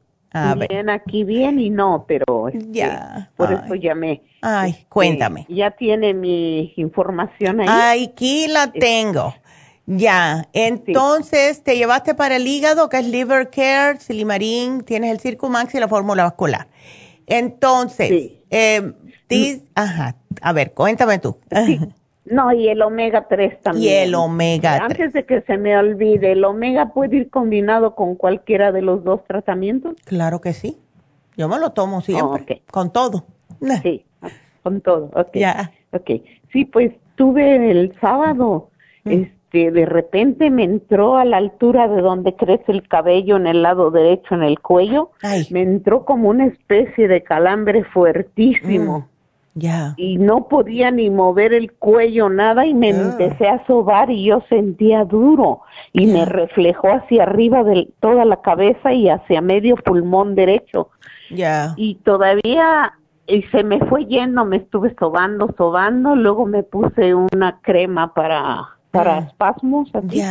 bien, 0.70 0.90
aquí 0.90 1.24
bien 1.24 1.58
y 1.58 1.70
no, 1.70 2.04
pero 2.06 2.50
este, 2.50 2.66
ya. 2.70 3.32
por 3.38 3.54
eso 3.54 3.76
llamé. 3.76 4.24
Ay, 4.42 4.72
este, 4.72 4.86
cuéntame. 4.90 5.46
ya 5.48 5.72
tiene 5.72 6.14
mi 6.14 6.74
información 6.76 7.62
ahí. 7.62 7.68
Ay, 7.70 8.10
aquí 8.12 8.48
la 8.50 8.74
tengo. 8.74 9.34
Ya, 9.86 10.50
entonces 10.52 11.64
te 11.64 11.78
llevaste 11.78 12.14
para 12.14 12.36
el 12.36 12.46
hígado, 12.46 12.90
que 12.90 12.98
es 12.98 13.08
Liver 13.08 13.50
Care, 13.52 14.00
Silimarín, 14.00 14.82
tienes 14.82 15.12
el 15.12 15.20
Circumax 15.22 15.76
y 15.76 15.80
la 15.80 15.88
fórmula 15.88 16.24
vascular. 16.24 16.68
Entonces, 17.28 18.32
eh, 18.50 18.94
Ajá. 19.76 20.16
A 20.42 20.54
ver, 20.54 20.74
cuéntame 20.74 21.20
tú. 21.20 21.38
No, 22.26 22.52
y 22.52 22.68
el 22.68 22.82
omega 22.82 23.28
3 23.28 23.62
también. 23.62 23.84
Y 23.84 23.96
el 24.08 24.16
omega 24.16 24.88
3. 24.88 24.92
Antes 24.92 25.14
de 25.14 25.26
que 25.26 25.42
se 25.42 25.58
me 25.58 25.78
olvide, 25.78 26.32
¿el 26.32 26.44
omega 26.44 26.88
puede 26.88 27.18
ir 27.18 27.30
combinado 27.30 27.94
con 27.94 28.16
cualquiera 28.16 28.72
de 28.72 28.82
los 28.82 29.04
dos 29.04 29.24
tratamientos? 29.26 29.96
Claro 30.06 30.42
que 30.42 30.54
sí. 30.54 30.80
Yo 31.38 31.48
me 31.48 31.60
lo 31.60 31.72
tomo 31.72 32.02
siempre, 32.02 32.64
con 32.72 32.92
todo. 32.92 33.26
Sí, 33.84 34.06
con 34.64 34.82
todo, 34.82 35.12
ok. 35.14 35.36
Ya. 35.36 35.72
Ok, 35.92 36.10
sí, 36.52 36.66
pues 36.66 36.94
tuve 37.16 37.72
el 37.72 37.94
sábado, 38.00 38.70
mm. 39.04 39.24
Este, 39.56 39.72
de 39.72 39.86
repente 39.86 40.50
me 40.50 40.64
entró 40.64 41.18
a 41.18 41.26
la 41.26 41.38
altura 41.38 41.88
de 41.88 42.02
donde 42.02 42.36
crece 42.36 42.72
el 42.72 42.88
cabello 42.88 43.38
en 43.38 43.48
el 43.48 43.64
lado 43.64 43.92
derecho, 43.92 44.36
en 44.36 44.44
el 44.44 44.60
cuello, 44.60 45.12
me 45.50 45.62
entró 45.62 46.06
como 46.06 46.30
una 46.30 46.46
especie 46.46 47.08
de 47.08 47.24
calambre 47.24 47.84
fuertísimo. 47.86 49.00
Mm. 49.00 49.16
Y 49.96 50.18
no 50.18 50.50
podía 50.50 50.92
ni 50.92 51.10
mover 51.10 51.54
el 51.54 51.72
cuello, 51.72 52.28
nada, 52.28 52.66
y 52.66 52.74
me 52.74 52.92
ah. 52.92 53.02
empecé 53.04 53.48
a 53.48 53.66
sobar 53.66 54.12
y 54.12 54.26
yo 54.26 54.44
sentía 54.50 55.06
duro. 55.06 55.62
Y 55.94 56.08
me 56.08 56.26
reflejó 56.26 56.90
hacia 56.90 57.24
arriba 57.24 57.64
de 57.64 57.88
toda 58.02 58.26
la 58.26 58.42
cabeza 58.42 58.92
y 58.92 59.08
hacia 59.08 59.40
medio 59.40 59.78
pulmón 59.78 60.36
derecho. 60.36 60.90
Ya. 61.32 61.74
Y 61.78 61.96
todavía 62.04 62.94
y 63.28 63.44
se 63.44 63.64
me 63.64 63.80
fue 63.86 64.06
yendo, 64.06 64.44
me 64.44 64.58
estuve 64.58 64.94
sobando, 65.00 65.54
sobando, 65.58 66.16
luego 66.16 66.46
me 66.46 66.62
puse 66.62 67.16
una 67.16 67.60
crema 67.62 68.14
para 68.14 68.75
para 68.98 69.20
espasmos 69.20 69.90
así. 69.94 70.22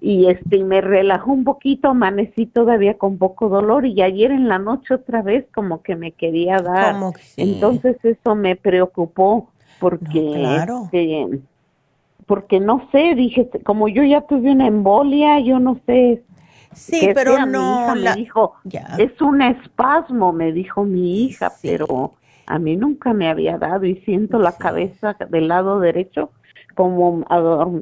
Y 0.00 0.26
este 0.28 0.64
me 0.64 0.80
relajó 0.80 1.32
un 1.32 1.44
poquito 1.44 1.88
amanecí 1.88 2.46
todavía 2.46 2.98
con 2.98 3.18
poco 3.18 3.48
dolor 3.48 3.86
y 3.86 4.02
ayer 4.02 4.30
en 4.30 4.48
la 4.48 4.58
noche 4.58 4.94
otra 4.94 5.22
vez 5.22 5.46
como 5.54 5.82
que 5.82 5.96
me 5.96 6.12
quería 6.12 6.58
dar. 6.58 6.96
Entonces 7.36 7.96
eso 8.04 8.34
me 8.34 8.56
preocupó 8.56 9.48
porque 9.82 10.56
este, 10.56 11.40
porque 12.26 12.60
no 12.60 12.88
sé 12.92 13.14
dije 13.16 13.50
como 13.64 13.88
yo 13.88 14.04
ya 14.04 14.20
tuve 14.20 14.52
una 14.52 14.68
embolia 14.68 15.40
yo 15.40 15.58
no 15.58 15.80
sé 15.86 16.22
sí 16.72 17.10
pero 17.14 17.44
no 17.46 17.94
me 17.96 18.14
dijo 18.14 18.54
es 18.98 19.20
un 19.20 19.42
espasmo 19.42 20.32
me 20.32 20.52
dijo 20.52 20.84
mi 20.84 21.24
hija 21.24 21.52
pero 21.60 22.12
a 22.46 22.58
mí 22.58 22.76
nunca 22.76 23.12
me 23.12 23.28
había 23.28 23.58
dado 23.58 23.86
y 23.86 23.96
siento 24.04 24.38
la 24.38 24.56
cabeza 24.56 25.16
del 25.30 25.48
lado 25.48 25.80
derecho 25.80 26.30
como, 26.74 27.24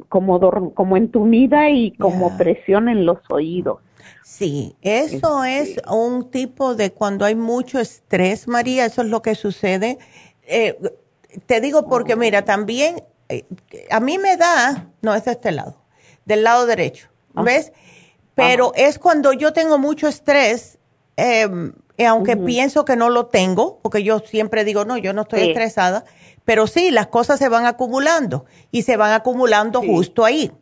como, 0.09 0.73
como 0.75 0.97
entumida 0.97 1.71
y 1.71 1.93
como 1.93 2.37
presión 2.37 2.89
en 2.89 3.07
los 3.07 3.19
oídos. 3.31 3.79
Sí, 4.23 4.77
eso 4.83 5.45
este. 5.45 5.81
es 5.81 5.87
un 5.91 6.31
tipo 6.31 6.75
de 6.75 6.93
cuando 6.93 7.25
hay 7.25 7.35
mucho 7.35 7.79
estrés, 7.81 8.49
María, 8.49 8.87
eso 8.87 9.03
es 9.03 9.09
lo 9.09 9.23
que 9.23 9.35
sucede. 9.35 9.99
Eh, 10.43 10.79
te 11.47 11.61
digo 11.61 11.89
porque, 11.89 12.17
mira, 12.17 12.45
también 12.45 13.03
eh, 13.29 13.45
a 13.91 14.01
mí 14.01 14.19
me 14.19 14.37
da, 14.37 14.89
no, 15.03 15.15
es 15.15 15.25
de 15.25 15.33
este 15.33 15.53
lado, 15.53 15.77
del 16.25 16.43
lado 16.43 16.67
derecho, 16.67 17.09
ah. 17.35 17.43
¿ves? 17.43 17.73
Pero 18.35 18.73
es 18.75 18.99
cuando 18.99 19.33
yo 19.33 19.53
tengo 19.53 19.79
mucho 19.79 20.09
estrés, 20.09 20.79
em, 21.17 21.73
aunque 22.07 22.37
pienso 22.37 22.85
que 22.85 22.97
no 22.97 23.11
lo 23.11 23.27
tengo, 23.27 23.79
porque 23.83 24.03
yo 24.03 24.21
siempre 24.21 24.65
digo, 24.65 24.85
no, 24.85 24.97
yo 24.97 25.13
no 25.13 25.23
estoy 25.23 25.49
estresada, 25.49 26.05
pero 26.45 26.67
sí, 26.67 26.91
las 26.91 27.09
cosas 27.09 27.39
se 27.39 27.49
van 27.49 27.67
acumulando 27.67 28.45
y 28.71 28.83
se 28.83 28.97
van 28.97 29.13
acumulando 29.13 29.83
justo 29.83 30.25
ahí. 30.25 30.53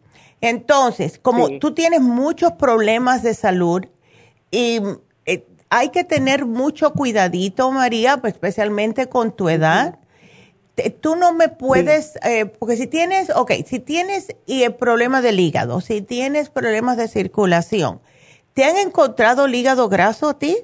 Entonces, 0.40 1.18
como 1.18 1.58
tú 1.58 1.74
tienes 1.74 2.00
muchos 2.00 2.52
problemas 2.52 3.22
de 3.22 3.34
salud 3.34 3.86
y 4.50 4.80
eh, 5.26 5.46
hay 5.70 5.88
que 5.90 6.04
tener 6.04 6.46
mucho 6.46 6.92
cuidadito, 6.92 7.70
María, 7.70 8.18
pues, 8.18 8.34
especialmente 8.34 9.08
con 9.08 9.32
tu 9.32 9.48
edad. 9.48 9.98
Tú 11.00 11.16
no 11.16 11.32
me 11.32 11.48
puedes, 11.48 12.14
eh, 12.22 12.46
porque 12.46 12.76
si 12.76 12.86
tienes, 12.86 13.30
ok, 13.30 13.52
si 13.66 13.80
tienes 13.80 14.36
y 14.46 14.62
el 14.62 14.74
problema 14.76 15.20
del 15.20 15.40
hígado, 15.40 15.80
si 15.80 16.02
tienes 16.02 16.50
problemas 16.50 16.96
de 16.96 17.08
circulación, 17.08 18.00
¿te 18.54 18.64
han 18.64 18.76
encontrado 18.76 19.46
el 19.46 19.54
hígado 19.56 19.88
graso 19.88 20.28
a 20.28 20.38
ti? 20.38 20.56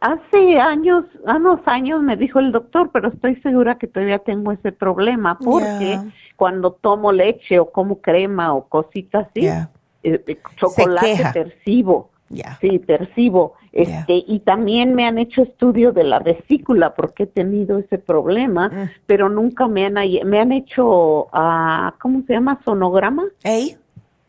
Hace 0.00 0.60
años, 0.60 1.04
unos 1.24 1.60
años 1.66 2.02
me 2.02 2.16
dijo 2.16 2.38
el 2.38 2.52
doctor, 2.52 2.90
pero 2.92 3.08
estoy 3.08 3.36
segura 3.36 3.78
que 3.78 3.86
todavía 3.86 4.18
tengo 4.18 4.52
ese 4.52 4.72
problema 4.72 5.38
porque 5.38 5.98
cuando 6.36 6.72
tomo 6.72 7.12
leche 7.12 7.58
o 7.58 7.70
como 7.70 8.00
crema 8.00 8.54
o 8.54 8.68
cositas 8.68 9.26
así, 9.28 9.46
eh, 9.46 9.66
eh, 10.02 10.38
chocolate 10.56 11.18
percibo. 11.32 12.10
Sí, 12.60 12.78
percibo. 12.78 13.54
Este, 13.72 14.24
y 14.26 14.40
también 14.40 14.94
me 14.94 15.06
han 15.06 15.18
hecho 15.18 15.42
estudio 15.42 15.92
de 15.92 16.04
la 16.04 16.18
vesícula 16.18 16.94
porque 16.94 17.24
he 17.24 17.26
tenido 17.26 17.78
ese 17.78 17.98
problema, 17.98 18.68
mm. 18.68 18.90
pero 19.06 19.28
nunca 19.28 19.66
me 19.66 19.86
han 19.86 19.94
me 19.94 20.40
han 20.40 20.52
hecho 20.52 21.28
uh, 21.32 21.90
¿cómo 22.00 22.22
se 22.26 22.34
llama? 22.34 22.60
sonograma. 22.64 23.24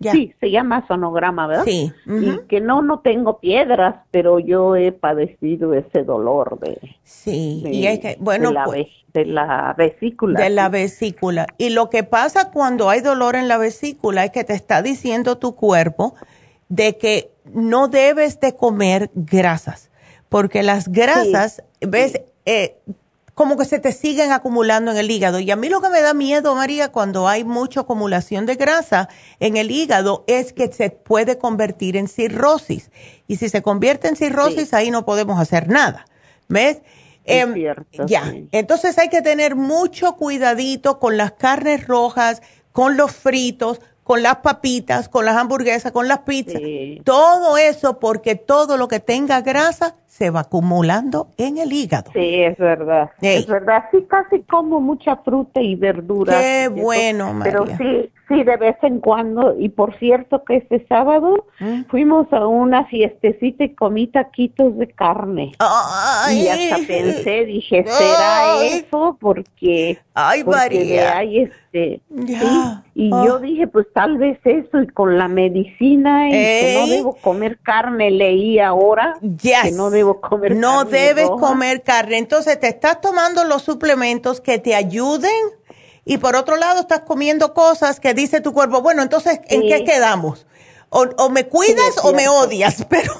Sí, 0.02 0.34
se 0.40 0.50
llama 0.50 0.88
sonograma, 0.88 1.48
¿verdad? 1.48 1.66
Sí. 1.66 1.92
Y 2.06 2.38
que 2.48 2.62
no, 2.62 2.82
no 2.82 3.00
tengo 3.00 3.40
piedras, 3.40 3.96
pero 4.12 4.40
yo 4.40 4.76
he 4.76 4.92
padecido 4.94 5.74
ese 5.74 6.04
dolor 6.04 6.58
de... 6.60 6.80
Sí, 7.04 7.64
y 7.66 7.86
es 7.86 8.00
que, 8.00 8.18
bueno, 8.20 8.50
de 8.50 8.54
la, 8.54 8.64
pues 8.64 8.88
de 9.14 9.26
la 9.26 9.76
vesícula. 9.78 10.40
De 10.40 10.50
la 10.50 10.70
vesícula. 10.70 11.48
Y 11.58 11.72
lo 11.72 11.90
que 11.90 12.04
pasa 12.04 12.52
cuando 12.52 12.90
hay 12.90 13.02
dolor 13.02 13.36
en 13.36 13.48
la 13.48 13.58
vesícula 13.58 14.24
es 14.24 14.32
que 14.32 14.44
te 14.44 14.54
está 14.54 14.82
diciendo 14.82 15.38
tu 15.38 15.56
cuerpo 15.56 16.16
de 16.70 16.98
que 16.98 17.32
no 17.54 17.88
debes 17.88 18.40
de 18.40 18.56
comer 18.56 19.10
grasas, 19.14 19.90
porque 20.30 20.64
las 20.64 20.88
grasas, 20.88 21.64
ves, 21.82 22.22
eh, 22.46 22.78
como 23.40 23.56
que 23.56 23.64
se 23.64 23.80
te 23.80 23.94
siguen 23.94 24.34
acumulando 24.34 24.92
en 24.92 24.98
el 24.98 25.10
hígado. 25.10 25.40
Y 25.40 25.50
a 25.50 25.56
mí 25.56 25.70
lo 25.70 25.80
que 25.80 25.88
me 25.88 26.02
da 26.02 26.14
miedo, 26.14 26.56
María, 26.56 26.92
cuando 26.92 27.26
hay 27.26 27.46
mucha 27.46 27.80
acumulación 27.80 28.46
de 28.46 28.56
grasa 28.56 29.08
en 29.40 29.56
el 29.56 29.72
hígado 29.72 30.26
es 30.28 30.52
que 30.52 30.70
se 30.74 30.90
puede 30.90 31.38
convertir 31.38 31.96
en 31.96 32.10
cirrosis. 32.10 32.92
Y 33.28 33.38
si 33.38 33.48
se 33.48 33.62
convierte 33.62 34.10
en 34.10 34.18
cirrosis, 34.18 34.74
ahí 34.74 34.92
no 34.92 35.06
podemos 35.06 35.40
hacer 35.40 35.70
nada. 35.70 36.06
¿Ves? 36.50 36.82
Em, 37.24 37.56
ya. 38.08 38.36
Entonces 38.52 38.98
hay 38.98 39.08
que 39.08 39.22
tener 39.22 39.56
mucho 39.56 40.18
cuidadito 40.18 41.00
con 41.00 41.16
las 41.16 41.32
carnes 41.32 41.88
rojas, 41.88 42.42
con 42.74 42.98
los 42.98 43.14
fritos, 43.14 43.80
con 44.10 44.24
las 44.24 44.38
papitas, 44.38 45.08
con 45.08 45.24
las 45.24 45.38
hamburguesas, 45.38 45.92
con 45.92 46.08
las 46.08 46.22
pizzas. 46.22 46.60
Todo 47.04 47.60
eso 47.60 48.00
porque 48.00 48.34
todo 48.34 48.76
lo 48.76 48.88
que 48.88 49.00
tenga 49.00 49.42
grasa 49.42 49.98
se 50.08 50.32
va 50.32 50.40
acumulando 50.40 51.28
en 51.38 51.60
el 51.60 51.72
hígado. 51.72 52.12
Sí, 52.14 52.42
es 52.42 52.58
verdad. 52.58 53.12
Es 53.22 53.46
verdad. 53.46 53.84
Sí, 53.92 54.04
casi 54.10 54.42
como 54.50 54.82
mucha 54.82 55.18
fruta 55.18 55.62
y 55.62 55.76
verdura. 55.76 56.40
Qué 56.40 56.70
bueno, 56.70 57.36
María. 57.36 57.54
Pero 57.54 57.78
sí, 57.78 58.12
sí, 58.30 58.44
de 58.44 58.56
vez 58.56 58.78
en 58.84 59.00
cuando. 59.02 59.60
Y 59.60 59.70
por 59.70 59.98
cierto 60.00 60.44
que 60.46 60.58
este 60.58 60.86
sábado 60.88 61.46
¿Mm? 61.60 61.84
fuimos 61.90 62.32
a 62.32 62.48
una 62.48 62.86
fiestecita 62.86 63.66
y 63.66 63.76
comí 63.76 64.08
taquitos 64.08 64.78
de 64.78 64.88
carne. 64.88 65.52
y 66.32 66.48
hasta 66.48 66.78
pensé, 66.88 67.46
dije, 67.46 67.84
¿será 67.86 68.64
eso? 68.64 69.18
Porque, 69.20 69.98
Ay, 70.14 70.44
María. 70.46 71.18
Hay 71.18 71.40
este, 71.40 72.02
y 72.96 73.10
yo 73.10 73.36
oh. 73.36 73.40
dije, 73.40 73.68
pues 73.68 73.86
tal 73.94 74.18
vez 74.18 74.40
eso 74.44 74.82
y 74.82 74.88
con 74.88 75.18
la 75.18 75.28
medicina 75.28 76.28
y 76.28 76.32
que 76.32 76.78
no 76.80 76.88
debo 76.88 77.16
comer 77.16 77.60
carne, 77.62 78.10
leí 78.10 78.60
ahora 78.60 79.18
que 79.22 79.72
no 79.72 79.92
debo 79.92 80.20
comer 80.20 80.56
no 80.56 80.86
debes 80.86 81.30
comer 81.30 81.84
carne. 81.84 82.18
Entonces 82.18 82.60
te 82.60 82.68
estás 82.68 83.02
tomando 83.02 83.44
los 83.46 83.62
suplementos 83.62 84.42
que 84.42 84.58
te 84.58 84.74
ayuden 84.74 85.32
y 86.10 86.18
por 86.18 86.36
otro 86.36 86.58
lado 86.58 86.82
estás 86.82 87.02
comiendo 87.02 87.54
cosas 87.54 88.00
que 88.00 88.16
dice 88.16 88.42
tu 88.42 88.52
cuerpo, 88.52 88.82
bueno, 88.82 89.04
entonces, 89.04 89.40
¿en 89.48 89.62
qué 89.62 89.84
quedamos? 89.84 90.48
O, 90.90 91.30
me 91.30 91.46
cuidas 91.46 92.04
o 92.04 92.14
me 92.14 92.28
odias, 92.28 92.84
pero... 92.90 93.14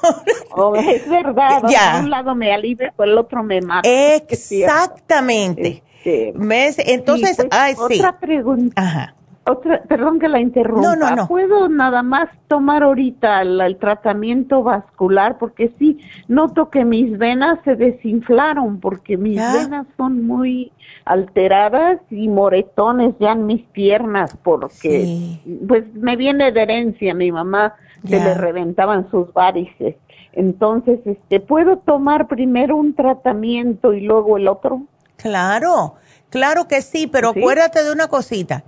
Oh, 0.56 0.76
es 0.76 1.08
verdad, 1.08 1.62
ya. 1.70 1.92
por 1.92 2.04
un 2.06 2.10
lado 2.10 2.34
me 2.34 2.52
alivia, 2.52 2.92
por 2.96 3.08
el 3.08 3.16
otro 3.16 3.44
me 3.44 3.62
mata. 3.62 3.88
Exactamente. 3.88 5.84
Este, 6.04 6.94
entonces, 6.94 7.36
pues, 7.36 7.48
ay, 7.52 7.76
sí. 7.90 8.00
Otra 8.00 8.20
pregunta. 8.20 8.82
Ajá. 8.82 9.16
Otra, 9.50 9.82
perdón 9.84 10.20
que 10.20 10.28
la 10.28 10.40
interrumpa. 10.40 10.82
No, 10.82 10.96
no, 10.96 11.16
no. 11.16 11.28
¿Puedo 11.28 11.70
nada 11.70 12.04
más 12.04 12.30
tomar 12.48 12.84
ahorita 12.84 13.42
el, 13.42 13.78
tratamiento 13.80 14.62
vascular? 14.62 15.38
Porque 15.40 15.74
sí, 15.80 16.00
noto 16.28 16.70
que 16.70 16.86
mis 16.86 17.18
venas 17.18 17.58
se 17.64 17.76
desinflaron 17.76 18.80
porque 18.80 19.18
mis 19.18 19.38
venas 19.38 19.88
son 19.98 20.28
muy 20.28 20.72
alteradas 21.06 22.00
y 22.12 22.28
moretones 22.28 23.16
ya 23.20 23.32
en 23.32 23.48
mis 23.48 23.64
piernas 23.70 24.38
porque 24.44 25.40
pues 25.68 25.84
me 25.96 26.16
viene 26.16 26.52
de 26.52 26.62
herencia, 26.62 27.16
mi 27.16 27.32
mamá 27.32 27.74
se 28.06 28.20
le 28.20 28.36
reventaban 28.36 29.10
sus 29.10 29.34
varices. 29.34 29.96
Entonces, 30.34 31.00
este, 31.06 31.40
¿puedo 31.40 31.78
tomar 31.78 32.28
primero 32.28 32.78
un 32.78 32.94
tratamiento 32.94 33.94
y 33.94 34.02
luego 34.02 34.38
el 34.38 34.48
otro? 34.48 34.84
Claro, 35.16 35.96
claro 36.30 36.68
que 36.68 36.84
sí, 36.84 37.08
pero 37.08 37.30
acuérdate 37.30 37.84
de 37.84 37.92
una 37.92 38.08
cosita 38.08 38.64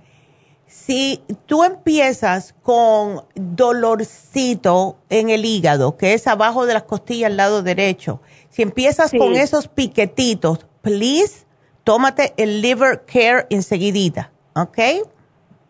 si 0.71 1.21
tú 1.47 1.65
empiezas 1.65 2.55
con 2.63 3.23
dolorcito 3.35 4.95
en 5.09 5.29
el 5.29 5.43
hígado, 5.43 5.97
que 5.97 6.13
es 6.13 6.27
abajo 6.27 6.65
de 6.65 6.73
las 6.73 6.83
costillas 6.83 7.29
al 7.29 7.35
lado 7.35 7.61
derecho, 7.61 8.21
si 8.47 8.61
empiezas 8.61 9.11
con 9.11 9.33
esos 9.33 9.67
piquetitos, 9.67 10.65
please, 10.81 11.45
tómate 11.83 12.33
el 12.37 12.61
liver 12.61 13.03
care 13.05 13.47
enseguidita, 13.49 14.31
¿ok? 14.55 14.79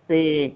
Sí. 0.07 0.55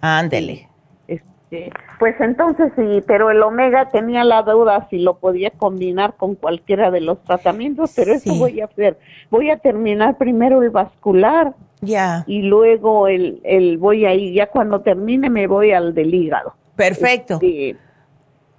Ándele. 0.00 0.68
Este, 1.06 1.70
pues 2.00 2.20
entonces 2.20 2.72
sí, 2.74 3.02
pero 3.06 3.30
el 3.30 3.40
omega 3.44 3.90
tenía 3.90 4.24
la 4.24 4.42
duda 4.42 4.88
si 4.90 4.98
lo 4.98 5.18
podía 5.18 5.50
combinar 5.50 6.16
con 6.16 6.34
cualquiera 6.34 6.90
de 6.90 7.00
los 7.00 7.22
tratamientos, 7.22 7.92
pero 7.94 8.12
eso 8.12 8.34
voy 8.34 8.60
a 8.60 8.64
hacer. 8.64 8.98
Voy 9.30 9.50
a 9.50 9.58
terminar 9.58 10.18
primero 10.18 10.64
el 10.64 10.70
vascular. 10.70 11.54
Ya. 11.80 12.24
Y 12.26 12.42
luego 12.42 13.08
el, 13.08 13.40
el 13.44 13.78
voy 13.78 14.04
a 14.04 14.14
ir, 14.14 14.34
ya 14.34 14.48
cuando 14.48 14.80
termine 14.80 15.30
me 15.30 15.46
voy 15.46 15.72
al 15.72 15.94
del 15.94 16.14
hígado. 16.14 16.54
Perfecto. 16.76 17.34
Este, 17.34 17.76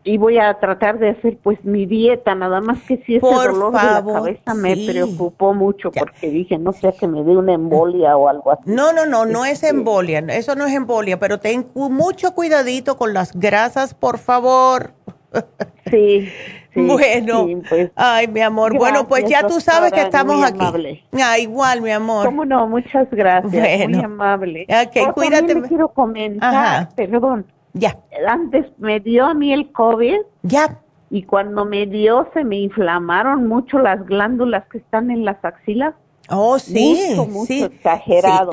y 0.04 0.18
voy 0.18 0.38
a 0.38 0.54
tratar 0.60 0.98
de 0.98 1.10
hacer 1.10 1.38
pues 1.44 1.64
mi 1.64 1.86
dieta, 1.86 2.34
nada 2.34 2.62
más 2.62 2.80
que 2.88 2.98
si 3.06 3.18
ese 3.18 3.26
dolor 3.26 3.74
de 3.74 3.78
la 3.78 4.04
cabeza 4.04 4.54
me 4.54 4.76
preocupó 4.76 5.54
mucho 5.54 5.91
porque 5.91 6.30
dije, 6.30 6.58
no 6.58 6.74
sé, 6.74 6.94
que 6.98 7.08
me 7.08 7.24
dé 7.24 7.36
una 7.36 7.54
embolia 7.54 8.16
o 8.16 8.30
algo 8.30 8.52
así. 8.52 8.64
No, 8.66 8.94
no, 8.94 9.06
no, 9.06 9.26
no 9.26 9.46
es 9.46 9.54
este 9.64 9.70
embolia, 9.70 10.20
eso 10.30 10.56
no 10.56 10.66
es 10.66 10.74
embolia, 10.74 11.20
pero 11.20 11.40
ten 11.40 11.68
mucho 11.76 12.34
cuidadito 12.34 12.98
con 12.98 13.14
las 13.14 13.38
grasas, 13.38 13.94
por 13.94 14.20
favor. 14.20 14.94
Sí. 15.89 16.30
bueno, 16.76 17.47
pues, 17.68 17.89
ay, 17.95 18.27
mi 18.27 18.41
amor, 18.41 18.77
bueno, 18.77 19.07
pues 19.07 19.26
ya 19.26 19.47
tú 19.47 19.60
sabes 19.60 19.91
que 19.91 20.01
estamos 20.01 20.43
aquí. 20.43 21.03
Ah, 21.19 21.39
igual, 21.39 21.81
mi 21.81 21.89
amor. 21.89 22.26
¿Cómo 22.26 22.45
no? 22.45 22.68
Muchas 22.68 23.10
gracias, 23.10 23.89
muy 23.89 24.03
amable. 24.03 24.68
Ok, 24.69 25.15
cuídate. 25.15 25.60
quiero 25.64 25.88
comentar, 25.88 26.93
perdón 26.93 27.47
ya. 27.73 27.97
Antes 28.27 28.65
me 28.77 28.99
dio 28.99 29.26
a 29.26 29.34
mí 29.34 29.53
el 29.53 29.72
COVID. 29.72 30.19
Ya. 30.43 30.80
Y 31.10 31.23
cuando 31.23 31.65
me 31.65 31.85
dio 31.85 32.30
se 32.34 32.43
me 32.43 32.60
inflamaron 32.60 33.47
mucho 33.47 33.80
las 33.80 34.06
glándulas 34.06 34.65
que 34.68 34.80
están 34.80 35.11
en 35.11 35.26
las 35.26 35.43
axilas. 35.43 35.95
Oh, 36.30 36.60
sí. 36.60 37.15
Mucho, 37.15 37.31
mucho 37.31 37.65
exagerado. 37.65 38.51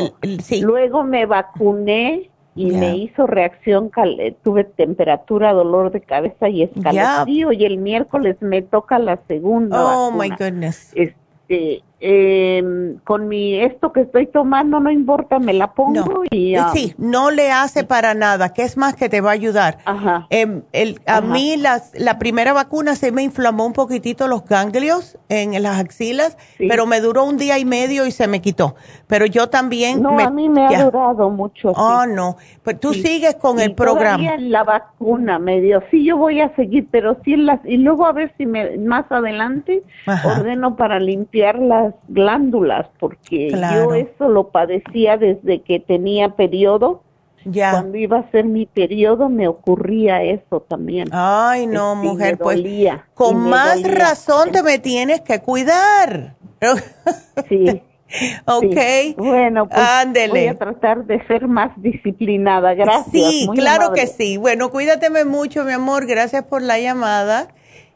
Luego 0.62 1.04
me 1.04 1.26
vacuné 1.26 2.30
y 2.56 2.72
me 2.72 2.96
hizo 2.96 3.26
reacción, 3.26 3.90
tuve 4.42 4.64
temperatura, 4.64 5.52
dolor 5.52 5.92
de 5.92 6.00
cabeza 6.00 6.48
y 6.48 6.62
escalofrío 6.62 7.52
y 7.52 7.64
el 7.66 7.76
miércoles 7.76 8.36
me 8.40 8.62
toca 8.62 8.98
la 8.98 9.18
segunda. 9.28 9.76
Oh, 9.78 10.10
my 10.10 10.30
goodness. 10.30 10.90
Este, 10.94 11.82
eh, 12.00 12.96
con 13.04 13.28
mi 13.28 13.58
esto 13.60 13.92
que 13.92 14.02
estoy 14.02 14.26
tomando 14.26 14.80
no 14.80 14.90
importa, 14.90 15.38
me 15.38 15.54
la 15.54 15.72
pongo 15.72 16.24
y 16.30 16.54
sí, 16.74 16.94
no 16.98 17.30
le 17.30 17.50
hace 17.50 17.84
para 17.84 18.14
nada, 18.14 18.52
que 18.52 18.62
es 18.62 18.76
más 18.76 18.94
que 18.94 19.08
te 19.08 19.20
va 19.20 19.30
a 19.30 19.34
ayudar. 19.34 19.78
Ajá. 19.84 20.26
Em, 20.30 20.62
el, 20.72 21.00
a 21.06 21.20
mí 21.20 21.56
las, 21.56 21.92
la 21.98 22.18
primera 22.18 22.52
vacuna 22.52 22.96
se 22.96 23.12
me 23.12 23.22
inflamó 23.22 23.64
un 23.64 23.72
poquitito 23.72 24.28
los 24.28 24.44
ganglios 24.44 25.18
en 25.28 25.62
las 25.62 25.78
axilas, 25.78 26.36
pero 26.58 26.86
me 26.86 27.00
duró 27.00 27.24
un 27.24 27.38
día 27.38 27.58
y 27.58 27.64
medio 27.64 28.06
y 28.06 28.10
se 28.10 28.28
me 28.28 28.40
quitó. 28.40 28.74
Pero 29.06 29.26
yo 29.26 29.48
también. 29.48 30.02
No, 30.02 30.18
a 30.18 30.30
mí 30.30 30.48
me 30.48 30.66
ha 30.66 30.84
durado 30.84 31.30
mucho. 31.30 31.70
Oh, 31.70 32.04
no. 32.06 32.36
Pues 32.62 32.78
tú 32.80 32.92
sigues 32.92 33.36
con 33.36 33.60
el 33.60 33.74
programa. 33.74 34.36
la 34.38 34.64
vacuna 34.64 35.38
me 35.38 35.60
dio. 35.60 35.82
Sí, 35.90 36.04
yo 36.04 36.16
voy 36.16 36.40
a 36.40 36.54
seguir, 36.56 36.88
pero 36.90 37.16
sí 37.24 37.36
las. 37.36 37.60
Y 37.64 37.78
luego 37.78 38.06
a 38.06 38.12
ver 38.12 38.34
si 38.36 38.46
me, 38.46 38.76
más 38.78 39.10
adelante 39.10 39.82
ordeno 40.24 40.76
para 40.76 40.98
limpiar 40.98 41.58
las 41.86 41.94
glándulas, 42.08 42.86
porque 42.98 43.50
yo 43.50 43.94
eso 43.94 44.28
lo 44.28 44.48
padecía 44.48 45.16
desde 45.16 45.62
que 45.62 45.80
tenía 45.80 46.30
periodo. 46.30 47.02
Ya. 47.44 47.70
Cuando 47.70 47.96
iba 47.96 48.18
a 48.18 48.30
ser 48.32 48.44
mi 48.44 48.66
periodo 48.66 49.28
me 49.28 49.46
ocurría 49.46 50.22
eso 50.22 50.60
también. 50.68 51.08
Ay, 51.12 51.66
no, 51.66 51.94
mujer, 51.94 52.38
pues 52.38 52.60
con 53.14 53.48
más 53.48 53.82
razón 53.84 54.50
te 54.50 54.62
me 54.62 54.78
tienes 54.80 55.20
que 55.20 55.40
cuidar. 55.40 56.34
sí. 57.48 57.82
Ok. 58.46 59.16
Bueno, 59.16 59.68
pues 59.68 60.30
voy 60.30 60.46
a 60.46 60.56
tratar 60.56 61.04
de 61.04 61.24
ser 61.26 61.48
más 61.48 61.70
disciplinada. 61.76 62.74
Gracias. 62.74 63.06
Sí, 63.10 63.48
claro 63.54 63.92
que 63.92 64.06
sí. 64.06 64.36
Bueno, 64.36 64.70
cuídateme 64.70 65.24
mucho, 65.24 65.64
mi 65.64 65.72
amor. 65.72 66.06
Gracias 66.06 66.44
por 66.44 66.62
la 66.62 66.78
llamada. 66.78 67.48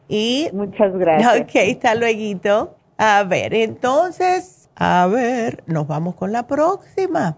Y 0.07 0.49
Muchas 0.51 0.93
gracias. 0.93 1.41
Ok, 1.41 1.55
hasta 1.75 1.95
luego. 1.95 2.75
A 3.03 3.23
ver, 3.23 3.55
entonces, 3.55 4.69
a 4.75 5.07
ver, 5.07 5.63
nos 5.65 5.87
vamos 5.87 6.13
con 6.13 6.31
la 6.31 6.45
próxima. 6.45 7.35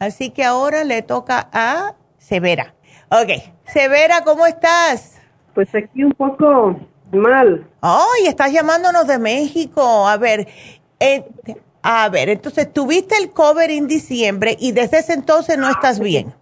Así 0.00 0.30
que 0.30 0.42
ahora 0.42 0.82
le 0.82 1.02
toca 1.02 1.48
a 1.52 1.94
Severa. 2.18 2.74
Ok, 3.10 3.40
Severa, 3.66 4.22
¿cómo 4.24 4.46
estás? 4.46 5.22
Pues 5.54 5.72
aquí 5.76 6.02
un 6.02 6.10
poco 6.10 6.80
mal. 7.12 7.64
Ay, 7.82 8.26
estás 8.26 8.50
llamándonos 8.50 9.06
de 9.06 9.20
México. 9.20 10.08
A 10.08 10.16
ver, 10.16 10.48
eh, 10.98 11.24
a 11.84 12.08
ver, 12.08 12.28
entonces 12.28 12.72
tuviste 12.72 13.14
el 13.16 13.30
cover 13.30 13.70
en 13.70 13.86
diciembre 13.86 14.56
y 14.58 14.72
desde 14.72 14.98
ese 14.98 15.12
entonces 15.12 15.56
no 15.56 15.70
estás 15.70 16.00
bien. 16.00 16.34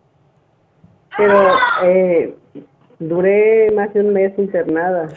Pero 1.19 1.51
eh, 1.83 2.35
duré 2.99 3.71
más 3.73 3.93
de 3.93 4.01
un 4.01 4.15
mes 4.15 4.33
internada. 4.39 5.11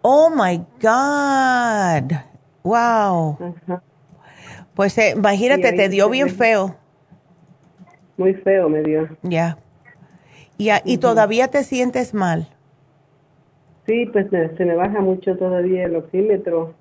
Oh 0.00 0.30
my 0.30 0.56
God. 0.80 2.29
Wow. 2.62 3.38
Pues 4.74 4.96
eh, 4.98 5.14
imagínate, 5.16 5.72
te 5.72 5.88
dio 5.88 6.08
bien 6.08 6.30
feo. 6.30 6.76
Muy 8.16 8.34
feo 8.34 8.68
me 8.68 8.82
dio. 8.82 9.08
Ya. 9.22 9.58
¿Y, 10.84 10.98
todavía 10.98 11.48
te 11.48 11.64
sientes 11.64 12.12
mal? 12.12 12.48
Sí, 13.86 14.06
pues 14.12 14.26
se 14.30 14.64
me 14.64 14.74
baja 14.74 15.00
mucho 15.00 15.36
todavía 15.36 15.84
el 15.84 15.96
oxímetro. 15.96 16.74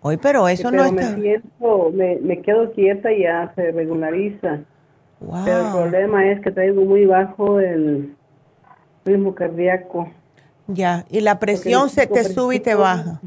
Hoy, 0.00 0.16
pero 0.16 0.48
eso 0.48 0.72
no 0.72 0.84
está... 0.84 1.16
Me, 1.16 1.22
siento, 1.22 1.90
me, 1.94 2.16
me, 2.16 2.42
quedo 2.42 2.72
quieta 2.72 3.12
y 3.12 3.22
ya 3.22 3.52
se 3.54 3.70
regulariza. 3.70 4.58
Wow. 5.20 5.44
Pero 5.44 5.66
el 5.66 5.72
problema 5.72 6.30
es 6.32 6.40
que 6.40 6.50
traigo 6.50 6.84
muy 6.84 7.06
bajo 7.06 7.60
el 7.60 8.16
ritmo 9.04 9.34
cardíaco. 9.34 10.10
Ya, 10.66 11.04
y 11.08 11.20
la 11.20 11.38
presión 11.38 11.88
se 11.90 12.08
te 12.08 12.24
sube 12.24 12.56
y 12.56 12.60
te 12.60 12.74
baja. 12.74 13.20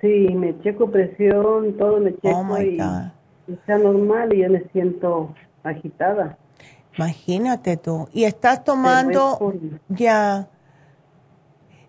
Sí, 0.00 0.28
me 0.34 0.58
checo 0.60 0.90
presión, 0.90 1.76
todo 1.78 2.00
me 2.00 2.14
checo 2.16 2.46
oh 2.50 2.60
y, 2.60 2.78
está 3.48 3.78
normal 3.78 4.34
y 4.34 4.42
yo 4.42 4.50
me 4.50 4.62
siento 4.72 5.34
agitada. 5.62 6.36
Imagínate 6.96 7.76
tú. 7.76 8.08
Y 8.12 8.24
estás 8.24 8.64
tomando 8.64 9.38
ya. 9.88 10.48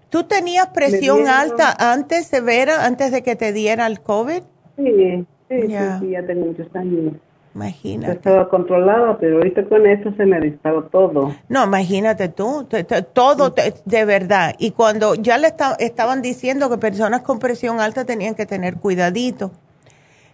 ¿Tú 0.10 0.24
tenías 0.24 0.68
presión 0.68 1.28
alta 1.28 1.76
antes, 1.78 2.28
severa, 2.28 2.86
antes 2.86 3.12
de 3.12 3.24
que 3.24 3.36
te 3.36 3.52
diera 3.52 3.88
el 3.88 4.02
COVID? 4.02 4.42
Sí, 4.78 5.26
sí, 5.50 5.68
ya. 5.68 6.00
sí, 6.00 6.12
ya 6.12 6.26
tengo 6.26 6.48
muchos 6.48 6.74
años. 6.76 7.14
Imagínate. 7.58 8.14
Estaba 8.14 8.50
controlada, 8.50 9.18
pero 9.18 9.38
ahorita 9.38 9.66
con 9.66 9.88
esto 9.88 10.14
se 10.16 10.28
me 10.28 10.40
disparó 10.40 10.84
todo. 10.84 11.34
No, 11.50 11.64
imagínate 11.64 12.30
tú, 12.30 12.68
todo 13.14 13.56
de 13.86 14.06
verdad. 14.06 14.54
Y 14.60 14.72
cuando 14.72 15.16
ya 15.16 15.40
le 15.40 15.52
estaban 15.80 16.22
diciendo 16.22 16.70
que 16.70 16.78
personas 16.78 17.22
con 17.22 17.40
presión 17.40 17.80
alta 17.80 18.06
tenían 18.06 18.36
que 18.36 18.46
tener 18.46 18.76
cuidadito. 18.76 19.52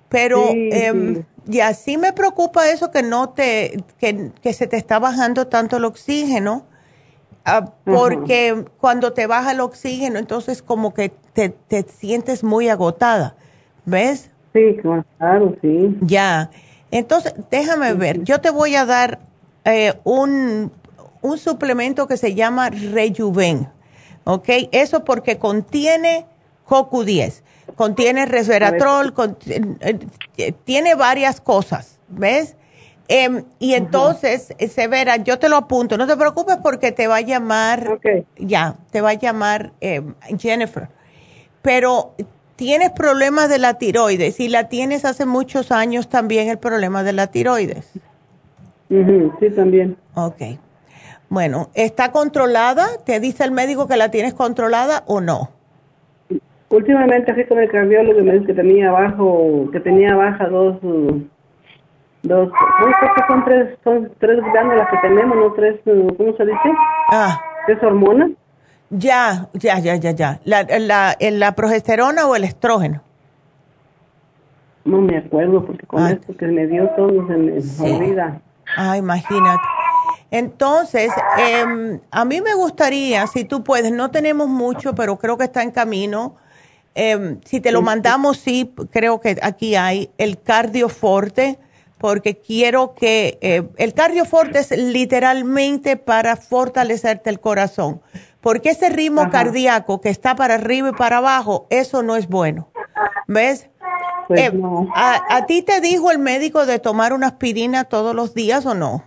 Pero 0.09 0.49
eh, 0.51 1.23
y 1.47 1.61
así 1.61 1.97
me 1.97 2.11
preocupa 2.11 2.69
eso 2.69 2.91
que 2.91 3.03
no 3.03 3.29
te, 3.29 3.81
que, 3.99 4.53
se 4.53 4.67
te 4.67 4.75
está 4.75 4.99
bajando 4.99 5.47
tanto 5.47 5.77
el 5.77 5.85
oxígeno, 5.85 6.65
ah, 7.45 7.71
porque 7.85 8.65
cuando 8.81 9.13
te 9.13 9.27
baja 9.27 9.53
el 9.53 9.61
oxígeno, 9.61 10.19
entonces 10.19 10.61
como 10.61 10.93
que 10.93 11.13
te, 11.31 11.49
te 11.49 11.83
sientes 11.83 12.43
muy 12.43 12.67
agotada, 12.67 13.37
¿ves? 13.85 14.29
Sí, 14.51 14.77
claro, 15.17 15.55
sí. 15.61 15.97
Ya. 16.01 16.51
Entonces, 16.93 17.33
déjame 17.49 17.91
ver, 17.95 18.23
yo 18.23 18.39
te 18.39 18.51
voy 18.51 18.75
a 18.75 18.85
dar 18.85 19.17
eh, 19.65 19.95
un, 20.03 20.71
suplemento 21.37 22.05
que 22.07 22.17
se 22.17 22.35
llama 22.35 22.69
Rejuven, 22.69 23.67
¿ok? 24.25 24.47
Eso 24.71 25.03
porque 25.03 25.39
contiene 25.39 26.27
CoQ10, 26.67 27.41
contiene 27.75 28.27
resveratrol, 28.27 29.11
eh, 30.37 30.53
tiene 30.65 30.93
varias 30.93 31.41
cosas, 31.41 31.99
¿ves? 32.09 32.57
Em, 33.07 33.43
y 33.57 33.73
entonces, 33.73 34.53
eh, 34.59 34.67
Severa, 34.67 35.15
yo 35.17 35.39
te 35.39 35.49
lo 35.49 35.57
apunto, 35.57 35.97
no 35.97 36.05
te 36.05 36.15
preocupes 36.15 36.57
porque 36.61 36.91
te 36.91 37.07
va 37.07 37.15
a 37.15 37.21
llamar, 37.21 37.99
ya, 38.37 38.75
te 38.91 39.01
va 39.01 39.09
a 39.09 39.13
llamar 39.15 39.73
em, 39.81 40.13
Jennifer. 40.37 40.89
Pero 41.63 42.13
tienes 42.55 42.91
problemas 42.91 43.49
de 43.49 43.59
la 43.59 43.75
tiroides 43.75 44.39
y 44.39 44.49
la 44.49 44.69
tienes 44.69 45.05
hace 45.05 45.25
muchos 45.25 45.71
años 45.71 46.09
también 46.09 46.49
el 46.49 46.57
problema 46.57 47.03
de 47.03 47.13
la 47.13 47.27
tiroides. 47.27 47.91
sí, 48.89 49.49
también. 49.55 49.97
Ok. 50.15 50.41
Bueno, 51.29 51.69
¿está 51.73 52.11
controlada? 52.11 52.85
¿Te 53.05 53.19
dice 53.19 53.43
el 53.43 53.51
médico 53.51 53.87
que 53.87 53.97
la 53.97 54.11
tienes 54.11 54.33
controlada 54.33 55.03
o 55.07 55.19
no? 55.19 55.49
Últimamente 56.69 57.33
fui 57.33 57.45
con 57.45 57.59
el 57.59 57.69
cardiólogo 57.69 58.19
y 58.19 58.23
me 58.23 58.33
dijo 58.33 58.45
que 58.45 58.53
tenía 58.53 58.91
bajo, 58.91 59.69
que 59.71 59.79
tenía 59.79 60.15
baja 60.15 60.47
dos, 60.47 60.77
dos, 60.81 62.49
no 62.49 63.27
son 63.27 63.45
tres, 63.45 63.77
son 63.83 64.11
tres 64.19 64.39
glándulas 64.51 64.89
que 64.89 64.97
tenemos, 65.07 65.37
no 65.37 65.53
tres, 65.53 65.79
¿cómo 65.85 66.35
se 66.35 66.45
dice? 66.45 66.73
Ah. 67.11 67.39
Tres 67.67 67.81
hormonas. 67.83 68.31
Ya, 68.95 69.49
ya, 69.53 69.79
ya, 69.79 69.95
ya, 69.95 70.11
ya. 70.11 70.39
¿La, 70.45 70.63
la, 70.63 71.17
la 71.19 71.55
progesterona 71.55 72.27
o 72.27 72.35
el 72.35 72.43
estrógeno? 72.43 73.01
No 74.85 75.01
me 75.01 75.17
acuerdo, 75.17 75.65
porque 75.65 75.87
con 75.87 76.07
esto 76.07 76.35
que 76.37 76.45
me 76.45 76.67
dio 76.67 76.89
todo 76.95 77.25
se 77.27 77.37
me 77.37 77.53
olvida. 77.79 78.41
Ah, 78.77 78.97
imagínate. 78.97 79.63
Entonces, 80.29 81.11
em, 81.37 81.99
a 82.11 82.25
mí 82.25 82.41
me 82.41 82.53
gustaría, 82.53 83.25
si 83.27 83.45
tú 83.45 83.63
puedes, 83.63 83.91
no 83.91 84.11
tenemos 84.11 84.47
mucho, 84.47 84.93
pero 84.93 85.17
creo 85.17 85.37
que 85.37 85.45
está 85.45 85.63
en 85.63 85.71
camino. 85.71 86.35
Em, 86.95 87.39
si 87.45 87.61
te 87.61 87.71
lo 87.71 87.81
mandamos, 87.81 88.37
sí, 88.37 88.73
creo 88.91 89.19
que 89.19 89.37
aquí 89.41 89.75
hay 89.75 90.11
el 90.17 90.41
cardioforte, 90.41 91.57
porque 91.97 92.37
quiero 92.37 92.93
que 92.95 93.37
eh, 93.41 93.63
el 93.77 93.93
cardioforte 93.93 94.59
es 94.59 94.71
literalmente 94.71 95.97
para 95.97 96.35
fortalecerte 96.35 97.29
el 97.29 97.39
corazón, 97.39 98.01
porque 98.43 98.69
ese 98.69 98.89
ritmo 98.89 99.29
cardíaco 99.31 100.01
que 100.01 100.09
está 100.09 100.35
para 100.35 100.55
arriba 100.55 100.89
y 100.89 100.91
para 100.91 101.17
abajo, 101.17 101.65
eso 101.69 102.03
no 102.03 102.17
es 102.17 102.27
bueno. 102.27 102.67
¿Ves? 103.25 103.69
Pues 104.27 104.41
eh, 104.41 104.61
a, 104.95 105.37
¿A 105.37 105.45
ti 105.45 105.61
te 105.61 105.79
dijo 105.79 106.11
el 106.11 106.19
médico 106.19 106.65
de 106.65 106.77
tomar 106.77 107.13
una 107.13 107.27
aspirina 107.27 107.85
todos 107.85 108.13
los 108.13 108.33
días 108.33 108.65
o 108.65 108.75
no? 108.75 109.03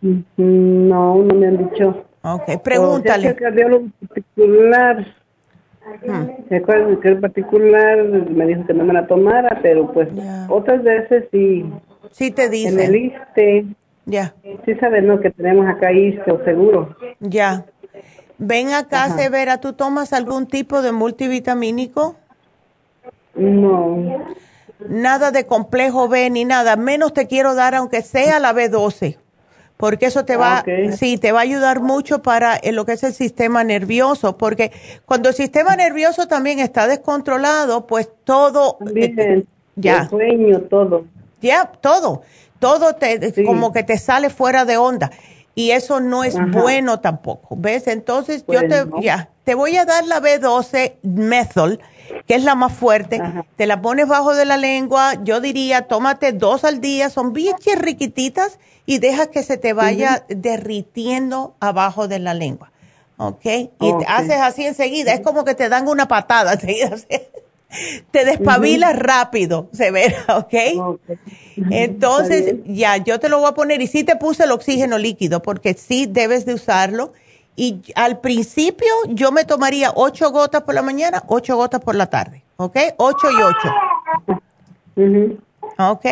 No, 0.00 1.16
no 1.16 1.34
me 1.34 1.46
han 1.46 1.70
dicho. 1.70 2.04
Ok, 2.22 2.62
pregúntale. 2.62 3.28
el 3.28 3.36
cardiólogo 3.36 3.86
particular, 4.08 5.06
¿Se 6.48 6.56
acuerdan 6.56 6.98
que 7.00 7.08
el 7.08 7.20
particular 7.20 8.02
me 8.04 8.46
dijo 8.46 8.64
que 8.66 8.72
no 8.72 8.84
me 8.84 8.94
la 8.94 9.06
tomara, 9.06 9.60
pero 9.62 9.92
pues 9.92 10.08
otras 10.48 10.82
veces 10.82 11.24
sí. 11.30 11.70
Sí 12.10 12.30
te 12.30 12.48
dice. 12.48 12.72
En 12.72 12.80
el 12.80 12.96
ISTE. 12.96 13.66
Ya. 14.06 14.34
Sí 14.64 14.74
sabes, 14.76 15.04
¿no? 15.04 15.20
Que 15.20 15.30
tenemos 15.30 15.66
acá 15.66 15.92
ISTE 15.92 16.30
o 16.30 16.42
seguro. 16.44 16.96
Ya. 17.20 17.66
Ven 18.38 18.72
acá, 18.72 19.16
Severa, 19.16 19.60
¿tú 19.60 19.72
tomas 19.72 20.12
algún 20.12 20.46
tipo 20.46 20.82
de 20.82 20.92
multivitamínico? 20.92 22.16
No. 23.34 24.24
Nada 24.88 25.30
de 25.30 25.46
complejo 25.46 26.08
B 26.08 26.30
ni 26.30 26.44
nada. 26.44 26.76
Menos 26.76 27.14
te 27.14 27.26
quiero 27.26 27.54
dar, 27.54 27.74
aunque 27.74 28.02
sea 28.02 28.38
la 28.40 28.52
B12 28.52 29.18
porque 29.76 30.06
eso 30.06 30.24
te 30.24 30.36
va, 30.36 30.64
sí, 30.96 31.18
te 31.18 31.32
va 31.32 31.40
a 31.40 31.42
ayudar 31.42 31.80
mucho 31.80 32.22
para 32.22 32.60
lo 32.72 32.84
que 32.86 32.92
es 32.92 33.02
el 33.02 33.12
sistema 33.12 33.64
nervioso, 33.64 34.38
porque 34.38 34.72
cuando 35.04 35.30
el 35.30 35.34
sistema 35.34 35.76
nervioso 35.76 36.28
también 36.28 36.60
está 36.60 36.86
descontrolado, 36.86 37.86
pues 37.86 38.08
todo, 38.24 38.78
eh, 38.94 39.44
ya, 39.74 40.02
el 40.02 40.08
sueño, 40.08 40.60
todo, 40.70 41.04
ya, 41.42 41.72
todo, 41.80 42.22
todo 42.60 42.94
te, 42.94 43.44
como 43.44 43.72
que 43.72 43.82
te 43.82 43.98
sale 43.98 44.30
fuera 44.30 44.64
de 44.64 44.76
onda 44.76 45.10
y 45.54 45.70
eso 45.70 46.00
no 46.00 46.24
es 46.24 46.36
bueno 46.50 47.00
tampoco, 47.00 47.56
¿ves? 47.56 47.86
Entonces 47.86 48.44
yo 48.48 48.60
te, 48.60 48.84
ya, 49.00 49.30
te 49.44 49.54
voy 49.54 49.76
a 49.76 49.84
dar 49.84 50.04
la 50.06 50.20
B12 50.20 50.94
methyl, 51.02 51.80
que 52.26 52.34
es 52.34 52.44
la 52.44 52.54
más 52.54 52.72
fuerte, 52.72 53.22
te 53.56 53.66
la 53.66 53.80
pones 53.80 54.08
bajo 54.08 54.34
de 54.34 54.44
la 54.44 54.56
lengua, 54.56 55.14
yo 55.22 55.40
diría, 55.40 55.82
tómate 55.82 56.32
dos 56.32 56.64
al 56.64 56.80
día, 56.80 57.08
son 57.10 57.32
bien 57.32 57.56
riquititas 57.76 58.58
y 58.86 58.98
deja 58.98 59.26
que 59.30 59.42
se 59.42 59.56
te 59.56 59.72
vaya 59.72 60.24
derritiendo 60.28 61.54
abajo 61.60 62.08
de 62.08 62.18
la 62.18 62.34
lengua. 62.34 62.72
¿Ok? 63.16 63.44
Y 63.44 63.70
te 63.78 64.06
haces 64.08 64.40
así 64.40 64.66
enseguida, 64.66 65.12
es 65.12 65.20
como 65.20 65.44
que 65.44 65.54
te 65.54 65.68
dan 65.68 65.86
una 65.86 66.08
patada 66.08 66.52
enseguida. 66.54 66.96
te 68.10 68.24
despabilas 68.24 68.98
rápido, 68.98 69.68
se 69.72 69.92
ve, 69.92 70.14
¿ok? 70.28 71.08
Entonces, 71.56 72.56
ya, 72.64 72.96
yo 72.96 73.20
te 73.20 73.28
lo 73.28 73.38
voy 73.38 73.48
a 73.48 73.52
poner 73.52 73.80
y 73.80 73.86
sí 73.86 74.04
te 74.04 74.16
puse 74.16 74.44
el 74.44 74.50
oxígeno 74.50 74.98
líquido 74.98 75.42
porque 75.42 75.74
sí 75.74 76.06
debes 76.06 76.46
de 76.46 76.54
usarlo. 76.54 77.12
Y 77.56 77.82
al 77.94 78.18
principio 78.18 78.92
yo 79.08 79.30
me 79.30 79.44
tomaría 79.44 79.92
ocho 79.94 80.30
gotas 80.32 80.62
por 80.62 80.74
la 80.74 80.82
mañana, 80.82 81.22
ocho 81.28 81.56
gotas 81.56 81.80
por 81.80 81.94
la 81.94 82.06
tarde, 82.06 82.42
¿ok? 82.56 82.76
Ocho 82.96 83.28
y 83.30 83.42
ocho. 83.42 83.68
¿Ok? 85.78 86.06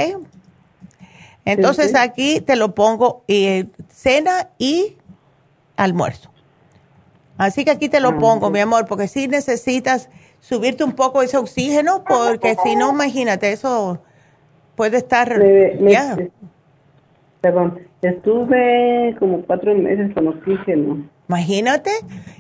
Entonces 1.45 1.97
aquí 1.97 2.41
te 2.41 2.55
lo 2.55 2.75
pongo 2.75 3.25
eh, 3.27 3.67
cena 3.89 4.51
y 4.59 4.97
almuerzo. 5.77 6.31
Así 7.39 7.65
que 7.65 7.73
aquí 7.73 7.89
te 7.89 7.99
lo 7.99 8.11
ah, 8.11 8.19
pongo, 8.19 8.51
mi 8.51 8.61
amor, 8.61 8.87
porque 8.87 9.09
si 9.09 9.27
necesitas 9.27 10.09
subirte 10.41 10.85
un 10.85 10.93
poco 10.93 11.23
ese 11.23 11.39
oxígeno, 11.39 12.05
porque 12.05 12.57
si 12.63 12.77
no, 12.77 12.91
imagínate, 12.91 13.51
eso 13.53 14.01
puede 14.77 14.99
estar... 14.99 15.41
Perdón, 17.41 17.81
estuve 18.03 19.17
como 19.19 19.43
cuatro 19.43 19.75
meses 19.75 20.15
con 20.15 20.29
oxígeno. 20.29 21.09
Imagínate. 21.29 21.91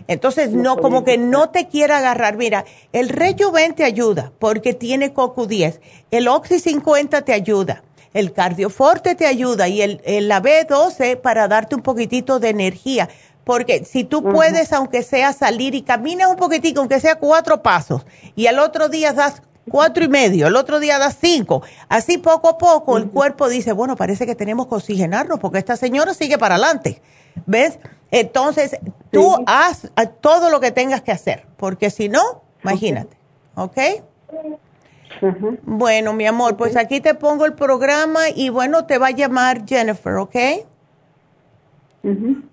Entonces, 0.06 0.52
no, 0.52 0.76
como 0.76 1.02
que 1.02 1.18
no 1.18 1.50
te 1.50 1.66
quiera 1.66 1.98
agarrar. 1.98 2.36
Mira, 2.36 2.64
el 2.92 3.08
Rejuven 3.08 3.74
te 3.74 3.82
ayuda 3.82 4.30
porque 4.38 4.74
tiene 4.74 5.12
CoQ10. 5.12 5.80
El 6.12 6.28
Oxy 6.28 6.60
50 6.60 7.22
te 7.22 7.32
ayuda 7.32 7.82
el 8.14 8.32
cardioforte 8.32 9.14
te 9.14 9.26
ayuda 9.26 9.68
y 9.68 9.82
el, 9.82 10.00
la 10.28 10.42
B12 10.42 11.20
para 11.20 11.48
darte 11.48 11.74
un 11.74 11.82
poquitito 11.82 12.38
de 12.38 12.50
energía. 12.50 13.08
Porque 13.44 13.84
si 13.84 14.04
tú 14.04 14.22
puedes, 14.22 14.72
aunque 14.72 15.02
sea 15.02 15.32
salir 15.32 15.74
y 15.74 15.82
caminas 15.82 16.30
un 16.30 16.36
poquitico, 16.36 16.80
aunque 16.80 17.00
sea 17.00 17.16
cuatro 17.16 17.60
pasos, 17.60 18.06
y 18.36 18.46
al 18.46 18.60
otro 18.60 18.88
día 18.88 19.12
das 19.12 19.42
cuatro 19.70 20.04
y 20.04 20.08
medio, 20.08 20.46
el 20.46 20.56
otro 20.56 20.80
día 20.80 20.98
das 20.98 21.18
cinco, 21.20 21.62
así 21.88 22.18
poco 22.18 22.48
a 22.48 22.58
poco 22.58 22.96
el 22.98 23.08
cuerpo 23.08 23.48
dice, 23.48 23.72
bueno, 23.72 23.96
parece 23.96 24.26
que 24.26 24.34
tenemos 24.34 24.66
que 24.66 24.74
oxigenarnos 24.74 25.38
porque 25.38 25.58
esta 25.58 25.76
señora 25.76 26.14
sigue 26.14 26.38
para 26.38 26.56
adelante. 26.56 27.00
¿Ves? 27.46 27.78
Entonces, 28.10 28.76
tú 29.10 29.34
haz 29.46 29.90
todo 30.20 30.50
lo 30.50 30.60
que 30.60 30.70
tengas 30.70 31.00
que 31.00 31.12
hacer, 31.12 31.46
porque 31.56 31.88
si 31.88 32.08
no, 32.10 32.42
imagínate, 32.62 33.16
¿ok? 33.54 33.78
Bueno, 35.62 36.12
mi 36.12 36.26
amor, 36.26 36.56
pues 36.56 36.76
aquí 36.76 37.00
te 37.00 37.14
pongo 37.14 37.46
el 37.46 37.54
programa 37.54 38.28
y 38.34 38.50
bueno, 38.50 38.84
te 38.84 38.98
va 38.98 39.08
a 39.08 39.10
llamar 39.12 39.66
Jennifer, 39.66 40.16
¿ok? 40.16 40.36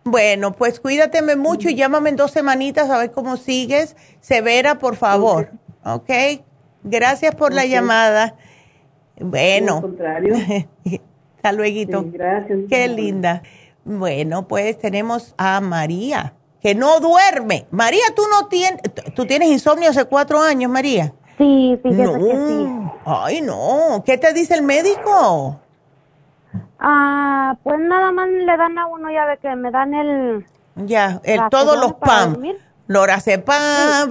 Bueno, 0.04 0.54
pues 0.54 0.80
cuídateme 0.80 1.36
mucho 1.36 1.70
y 1.70 1.76
llámame 1.76 2.12
en 2.12 2.16
dos 2.16 2.32
semanitas 2.32 2.90
a 2.90 2.98
ver 2.98 3.12
cómo 3.12 3.36
sigues. 3.36 3.96
Severa, 4.22 4.78
por 4.78 4.96
favor, 4.96 5.52
¿ok? 5.84 6.10
Gracias 6.84 7.36
por 7.36 7.54
la 7.54 7.66
llamada. 7.66 8.36
Bueno. 9.20 9.76
Al 9.76 9.82
contrario. 9.82 10.36
Hasta 11.38 11.52
luego. 11.54 12.04
gracias. 12.12 12.60
Qué 12.70 12.88
linda. 12.90 13.44
Bueno, 13.86 14.48
pues 14.48 14.78
tenemos 14.78 15.34
a 15.38 15.62
María, 15.62 16.34
que 16.62 16.76
no 16.76 17.00
duerme. 17.00 17.66
María, 17.72 18.04
tú 18.16 18.24
no 18.30 18.48
tienes, 18.48 18.82
tú 19.16 19.26
tienes 19.26 19.50
insomnio 19.50 19.90
hace 19.90 20.06
cuatro 20.06 20.42
años, 20.42 20.70
María. 20.70 21.14
Sí, 21.38 21.80
que 21.82 21.94
sí. 21.94 22.68
Ay, 23.06 23.42
no. 23.42 24.04
¿Qué 24.06 24.18
te 24.18 24.34
dice 24.34 24.56
el 24.56 24.64
médico? 24.64 25.60
Ah, 26.78 27.58
pues 27.64 27.80
nada 27.80 28.12
más 28.12 28.28
le 28.30 28.58
dan 28.58 28.78
a 28.78 28.88
uno, 28.88 29.10
ya 29.10 29.26
de 29.26 29.38
que 29.38 29.56
me 29.56 29.72
dan 29.72 29.94
el... 29.94 30.46
Ya, 30.76 31.22
el, 31.24 31.42
todos 31.50 31.80
los 31.80 31.94
PAM. 31.94 32.42
Lorazepam. 32.90 34.10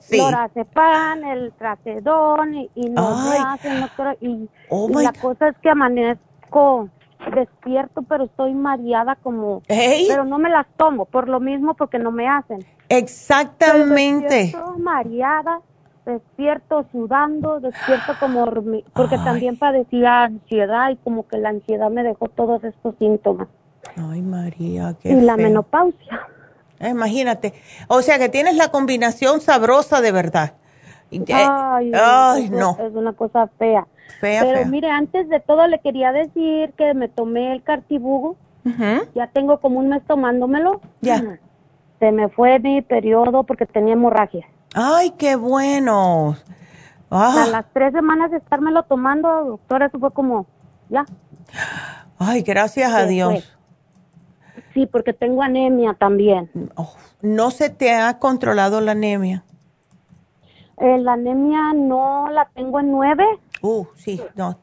Sí, 0.00 0.18
Lorazepam, 0.18 1.24
el 1.24 1.52
tratedón 1.52 2.54
y, 2.54 2.70
y 2.74 2.90
no 2.90 3.30
me 3.30 3.38
hacen, 3.38 3.80
doctora. 3.80 4.14
Y, 4.20 4.46
oh 4.68 4.90
la 4.90 5.12
cosa 5.14 5.48
es 5.48 5.56
que 5.62 5.70
amanezco 5.70 6.90
despierto, 7.34 8.02
pero 8.02 8.24
estoy 8.24 8.52
mareada 8.52 9.16
como... 9.16 9.62
Pero 9.66 10.24
no 10.26 10.38
me 10.38 10.50
las 10.50 10.66
tomo, 10.76 11.06
por 11.06 11.28
lo 11.28 11.40
mismo, 11.40 11.74
porque 11.74 11.98
no 11.98 12.12
me 12.12 12.28
hacen. 12.28 12.62
Exactamente. 12.90 14.42
Estoy 14.42 14.80
mareada 14.80 15.60
despierto 16.04 16.86
sudando, 16.92 17.58
despierto 17.60 18.12
como 18.20 18.46
porque 18.94 19.16
también 19.16 19.58
padecía 19.58 20.24
ansiedad 20.24 20.90
y 20.90 20.96
como 20.96 21.26
que 21.26 21.38
la 21.38 21.50
ansiedad 21.50 21.90
me 21.90 22.02
dejó 22.02 22.28
todos 22.28 22.62
estos 22.64 22.94
síntomas. 22.98 23.48
Ay, 23.96 24.20
María, 24.20 24.94
qué 25.00 25.12
Y 25.12 25.20
la 25.22 25.36
menopausia. 25.36 26.28
Eh, 26.80 26.88
imagínate. 26.90 27.54
O 27.88 28.02
sea 28.02 28.18
que 28.18 28.28
tienes 28.28 28.56
la 28.56 28.68
combinación 28.68 29.40
sabrosa 29.40 30.00
de 30.00 30.12
verdad. 30.12 30.52
Ay, 31.10 31.92
Ay 31.94 32.50
no. 32.50 32.76
Es 32.80 32.94
una 32.94 33.12
cosa 33.12 33.48
fea. 33.58 33.86
Fea, 34.20 34.42
Pero 34.42 34.66
mire, 34.66 34.90
antes 34.90 35.28
de 35.28 35.40
todo 35.40 35.66
le 35.66 35.80
quería 35.80 36.12
decir 36.12 36.72
que 36.76 36.94
me 36.94 37.08
tomé 37.08 37.52
el 37.52 37.62
cartibugo. 37.62 38.36
Ya 39.14 39.28
tengo 39.28 39.60
como 39.60 39.78
un 39.78 39.88
mes 39.88 40.02
tomándomelo. 40.06 40.82
Ya. 41.00 41.38
Se 41.98 42.12
me 42.12 42.28
fue 42.28 42.58
mi 42.58 42.82
periodo 42.82 43.44
porque 43.44 43.64
tenía 43.64 43.94
hemorragia. 43.94 44.46
Ay, 44.74 45.12
qué 45.12 45.36
bueno. 45.36 46.36
A 47.10 47.44
ah. 47.44 47.46
las 47.50 47.64
tres 47.72 47.92
semanas 47.92 48.30
de 48.30 48.36
estármelo 48.36 48.82
tomando, 48.82 49.28
doctora, 49.44 49.86
eso 49.86 49.98
fue 49.98 50.10
como, 50.12 50.46
ya. 50.90 51.06
Ay, 52.18 52.42
gracias 52.42 52.92
a 52.92 53.06
Dios. 53.06 53.57
Sí, 54.78 54.86
porque 54.86 55.12
tengo 55.12 55.42
anemia 55.42 55.96
también. 55.98 56.48
Oh, 56.76 56.94
¿No 57.20 57.50
se 57.50 57.68
te 57.68 57.92
ha 57.92 58.20
controlado 58.20 58.80
la 58.80 58.92
anemia? 58.92 59.42
Eh, 60.80 60.98
la 60.98 61.14
anemia 61.14 61.72
no 61.74 62.30
la 62.30 62.48
tengo 62.54 62.78
en 62.78 62.92
nueve. 62.92 63.24
Uh, 63.60 63.86
sí, 63.96 64.22
no. 64.36 64.56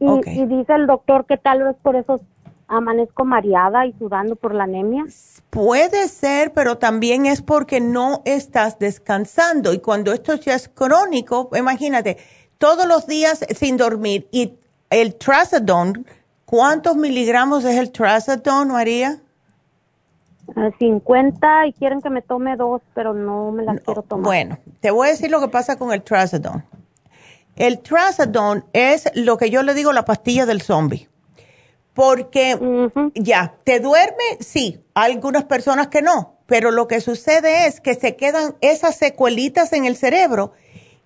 Y, 0.00 0.06
y 0.28 0.46
dice 0.46 0.72
el 0.72 0.88
doctor 0.88 1.24
que 1.26 1.36
tal 1.36 1.62
vez 1.62 1.76
por 1.80 1.94
eso 1.94 2.20
amanezco 2.66 3.24
mareada 3.24 3.86
y 3.86 3.92
sudando 3.92 4.34
por 4.34 4.56
la 4.56 4.64
anemia? 4.64 5.04
Puede 5.50 6.08
ser, 6.08 6.52
pero 6.52 6.78
también 6.78 7.24
es 7.24 7.40
porque 7.40 7.80
no 7.80 8.22
estás 8.24 8.80
descansando 8.80 9.72
y 9.72 9.78
cuando 9.78 10.12
esto 10.12 10.34
ya 10.34 10.54
es 10.56 10.68
crónico, 10.68 11.48
imagínate, 11.56 12.16
todos 12.58 12.88
los 12.88 13.06
días 13.06 13.46
sin 13.54 13.76
dormir. 13.76 14.26
Y 14.32 14.58
el 14.90 15.14
trazodone, 15.14 16.02
¿cuántos 16.44 16.96
miligramos 16.96 17.64
es 17.64 17.76
el 17.76 17.92
trazodone, 17.92 18.72
María? 18.72 19.20
50 20.78 21.66
y 21.66 21.72
quieren 21.72 22.00
que 22.00 22.10
me 22.10 22.22
tome 22.22 22.56
dos, 22.56 22.82
pero 22.94 23.14
no 23.14 23.50
me 23.50 23.64
las 23.64 23.80
quiero 23.80 24.02
tomar. 24.02 24.24
Bueno, 24.24 24.58
te 24.80 24.90
voy 24.90 25.08
a 25.08 25.10
decir 25.10 25.30
lo 25.30 25.40
que 25.40 25.48
pasa 25.48 25.76
con 25.76 25.92
el 25.92 26.02
trazodone. 26.02 26.64
El 27.56 27.80
trazodone 27.80 28.62
es 28.72 29.10
lo 29.14 29.36
que 29.36 29.50
yo 29.50 29.62
le 29.62 29.74
digo 29.74 29.92
la 29.92 30.04
pastilla 30.04 30.46
del 30.46 30.62
zombie. 30.62 31.08
Porque 31.94 32.58
ya, 33.14 33.54
¿te 33.62 33.78
duerme? 33.78 34.38
Sí, 34.40 34.84
hay 34.94 35.12
algunas 35.12 35.44
personas 35.44 35.86
que 35.88 36.02
no, 36.02 36.34
pero 36.46 36.72
lo 36.72 36.88
que 36.88 37.00
sucede 37.00 37.66
es 37.66 37.80
que 37.80 37.94
se 37.94 38.16
quedan 38.16 38.56
esas 38.60 38.96
secuelitas 38.96 39.72
en 39.72 39.84
el 39.84 39.96
cerebro 39.96 40.52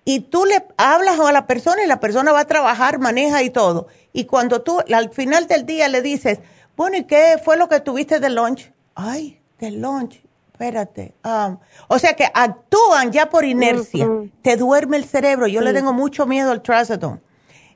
y 0.03 0.21
tú 0.21 0.45
le 0.45 0.65
hablas 0.77 1.19
a 1.19 1.31
la 1.31 1.45
persona 1.45 1.83
y 1.83 1.87
la 1.87 1.99
persona 1.99 2.31
va 2.31 2.39
a 2.39 2.45
trabajar, 2.45 2.97
maneja 2.97 3.43
y 3.43 3.51
todo. 3.51 3.85
Y 4.13 4.25
cuando 4.25 4.63
tú 4.63 4.79
al 4.91 5.11
final 5.11 5.45
del 5.45 5.67
día 5.67 5.87
le 5.87 6.01
dices, 6.01 6.39
bueno, 6.75 6.97
¿y 6.97 7.03
qué 7.03 7.35
fue 7.43 7.57
lo 7.57 7.69
que 7.69 7.79
tuviste 7.79 8.19
de 8.19 8.31
lunch? 8.31 8.71
Ay, 8.95 9.41
de 9.59 9.71
lunch, 9.71 10.21
espérate. 10.51 11.15
Um, 11.23 11.57
o 11.87 11.99
sea 11.99 12.15
que 12.15 12.25
actúan 12.33 13.11
ya 13.11 13.29
por 13.29 13.45
inercia. 13.45 14.07
Te 14.41 14.57
duerme 14.57 14.97
el 14.97 15.05
cerebro. 15.05 15.47
Yo 15.47 15.61
le 15.61 15.73
tengo 15.73 15.93
mucho 15.93 16.25
miedo 16.25 16.51
al 16.51 16.61
trazodone. 16.61 17.21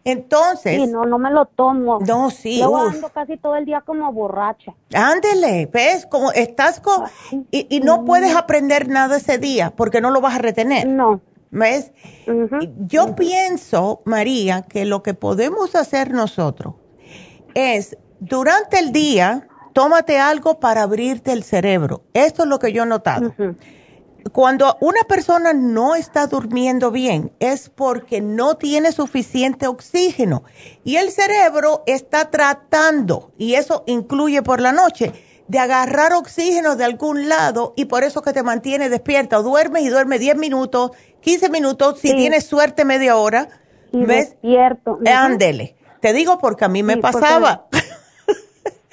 Entonces. 0.05 0.75
Sí, 0.75 0.87
no, 0.87 1.05
no 1.05 1.17
me 1.17 1.31
lo 1.31 1.45
tomo. 1.45 1.99
No, 1.99 2.29
sí. 2.29 2.59
Yo 2.59 2.75
ando 2.75 3.09
casi 3.09 3.37
todo 3.37 3.55
el 3.55 3.65
día 3.65 3.81
como 3.81 4.11
borracha. 4.11 4.73
Ándele, 4.93 5.69
¿ves? 5.71 6.05
Como 6.05 6.31
estás 6.31 6.79
con. 6.79 7.03
Y, 7.51 7.79
no 7.79 8.03
puedes 8.03 8.35
aprender 8.35 8.89
nada 8.89 9.17
ese 9.17 9.37
día 9.37 9.73
porque 9.75 10.01
no 10.01 10.11
lo 10.11 10.19
vas 10.19 10.35
a 10.35 10.39
retener. 10.39 10.87
No. 10.87 11.21
¿Ves? 11.51 11.91
Yo 12.79 13.15
pienso, 13.15 14.01
María, 14.05 14.63
que 14.63 14.85
lo 14.85 15.03
que 15.03 15.13
podemos 15.13 15.75
hacer 15.75 16.11
nosotros 16.11 16.75
es 17.53 17.95
durante 18.19 18.79
el 18.79 18.91
día 18.91 19.47
tómate 19.73 20.17
algo 20.19 20.59
para 20.59 20.83
abrirte 20.83 21.31
el 21.31 21.43
cerebro. 21.43 22.03
Esto 22.13 22.43
es 22.43 22.49
lo 22.49 22.59
que 22.59 22.71
yo 22.71 22.83
he 22.83 22.85
notado. 22.85 23.33
Cuando 24.31 24.77
una 24.79 25.03
persona 25.03 25.51
no 25.51 25.95
está 25.95 26.27
durmiendo 26.27 26.91
bien 26.91 27.33
es 27.39 27.69
porque 27.69 28.21
no 28.21 28.55
tiene 28.55 28.93
suficiente 28.93 29.67
oxígeno 29.67 30.43
y 30.85 30.95
el 30.95 31.11
cerebro 31.11 31.83
está 31.87 32.31
tratando, 32.31 33.33
y 33.37 33.55
eso 33.55 33.83
incluye 33.85 34.41
por 34.41 34.61
la 34.61 34.71
noche, 34.71 35.11
de 35.47 35.59
agarrar 35.59 36.13
oxígeno 36.13 36.77
de 36.77 36.85
algún 36.85 37.27
lado 37.27 37.73
y 37.75 37.85
por 37.85 38.03
eso 38.05 38.21
que 38.21 38.31
te 38.31 38.43
mantiene 38.43 38.89
despierta. 38.89 39.39
O 39.39 39.43
duermes 39.43 39.83
y 39.83 39.89
duerme 39.89 40.19
10 40.19 40.37
minutos, 40.37 40.91
15 41.19 41.49
minutos, 41.49 41.99
si 41.99 42.15
tienes 42.15 42.45
suerte 42.45 42.85
media 42.85 43.17
hora. 43.17 43.49
¿Ves? 43.91 44.29
Despierto. 44.29 44.99
Ándele. 45.05 45.75
Te 45.99 46.13
digo 46.13 46.37
porque 46.37 46.65
a 46.65 46.69
mí 46.69 46.81
me 46.81 46.97
pasaba. 46.97 47.67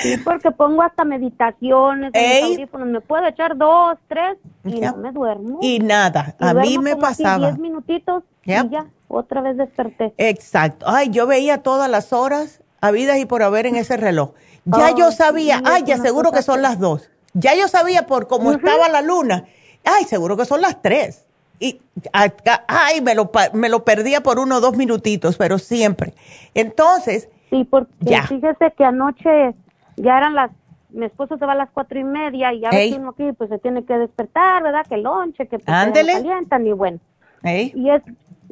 Sí, 0.01 0.17
porque 0.25 0.51
pongo 0.51 0.83
hasta 0.83 1.05
meditaciones, 1.05 2.13
me 2.13 3.01
puedo 3.01 3.27
echar 3.27 3.57
dos, 3.57 3.99
tres 4.09 4.39
y 4.65 4.81
no 4.81 4.97
me 4.97 5.13
duermo. 5.13 5.59
Y 5.63 5.79
nada, 5.79 6.35
a 6.39 6.55
mí 6.55 6.79
me 6.79 6.97
pasaba. 6.97 7.49
Diez 7.49 7.59
minutitos 7.59 8.25
y 8.45 8.51
ya, 8.51 8.87
otra 9.09 9.41
vez 9.41 9.57
desperté. 9.57 10.13
Exacto. 10.17 10.87
Ay, 10.89 11.11
yo 11.11 11.27
veía 11.27 11.63
todas 11.63 11.91
las 11.91 12.13
horas 12.13 12.63
habidas 12.81 13.19
y 13.19 13.27
por 13.27 13.43
haber 13.43 13.67
en 13.67 13.77
ese 13.77 13.97
reloj. 13.97 14.33
Ya 14.65 14.95
yo 14.95 15.11
sabía, 15.11 15.63
ay, 15.65 15.85
ya 15.85 15.99
seguro 15.99 16.33
que 16.33 16.43
son 16.43 16.63
las 16.63 16.79
dos. 16.79 17.11
Ya 17.33 17.55
yo 17.55 17.69
sabía 17.69 18.07
por 18.07 18.27
cómo 18.27 18.53
estaba 18.53 18.89
la 18.89 19.03
luna. 19.03 19.45
Ay, 19.85 20.05
seguro 20.05 20.37
que 20.37 20.45
son 20.45 20.61
las 20.61 20.83
tres. 20.83 21.27
Y, 21.59 21.81
ay, 22.13 23.01
me 23.03 23.15
lo, 23.15 23.31
me 23.53 23.69
lo 23.69 23.85
perdía 23.85 24.23
por 24.23 24.39
uno 24.39 24.57
o 24.57 24.61
dos 24.61 24.77
minutitos, 24.77 25.37
pero 25.37 25.59
siempre. 25.59 26.15
Entonces, 26.55 27.29
Sí, 27.51 27.67
porque 27.69 27.91
fíjese 28.29 28.73
que 28.77 28.85
anoche 28.85 29.55
ya 30.01 30.19
eran 30.19 30.35
las, 30.35 30.51
mi 30.91 31.07
esposo 31.07 31.37
se 31.39 31.47
va 31.47 31.53
a 31.53 31.57
las 31.57 31.71
cuatro 31.71 31.99
y 31.99 32.05
media 32.05 32.53
y 32.53 32.61
ya 32.61 32.71
mismo 32.71 33.11
aquí 33.11 33.33
pues 33.33 33.51
se 33.51 33.59
tiene 33.59 33.85
que 33.85 33.97
despertar, 33.97 34.63
¿verdad? 34.63 34.87
Que 34.89 34.97
lonche, 34.97 35.47
que 35.47 35.59
pues, 35.59 35.65
calientan 35.67 36.67
y 36.67 36.73
bueno. 36.73 36.99
Y 37.43 37.91
es, 37.91 38.03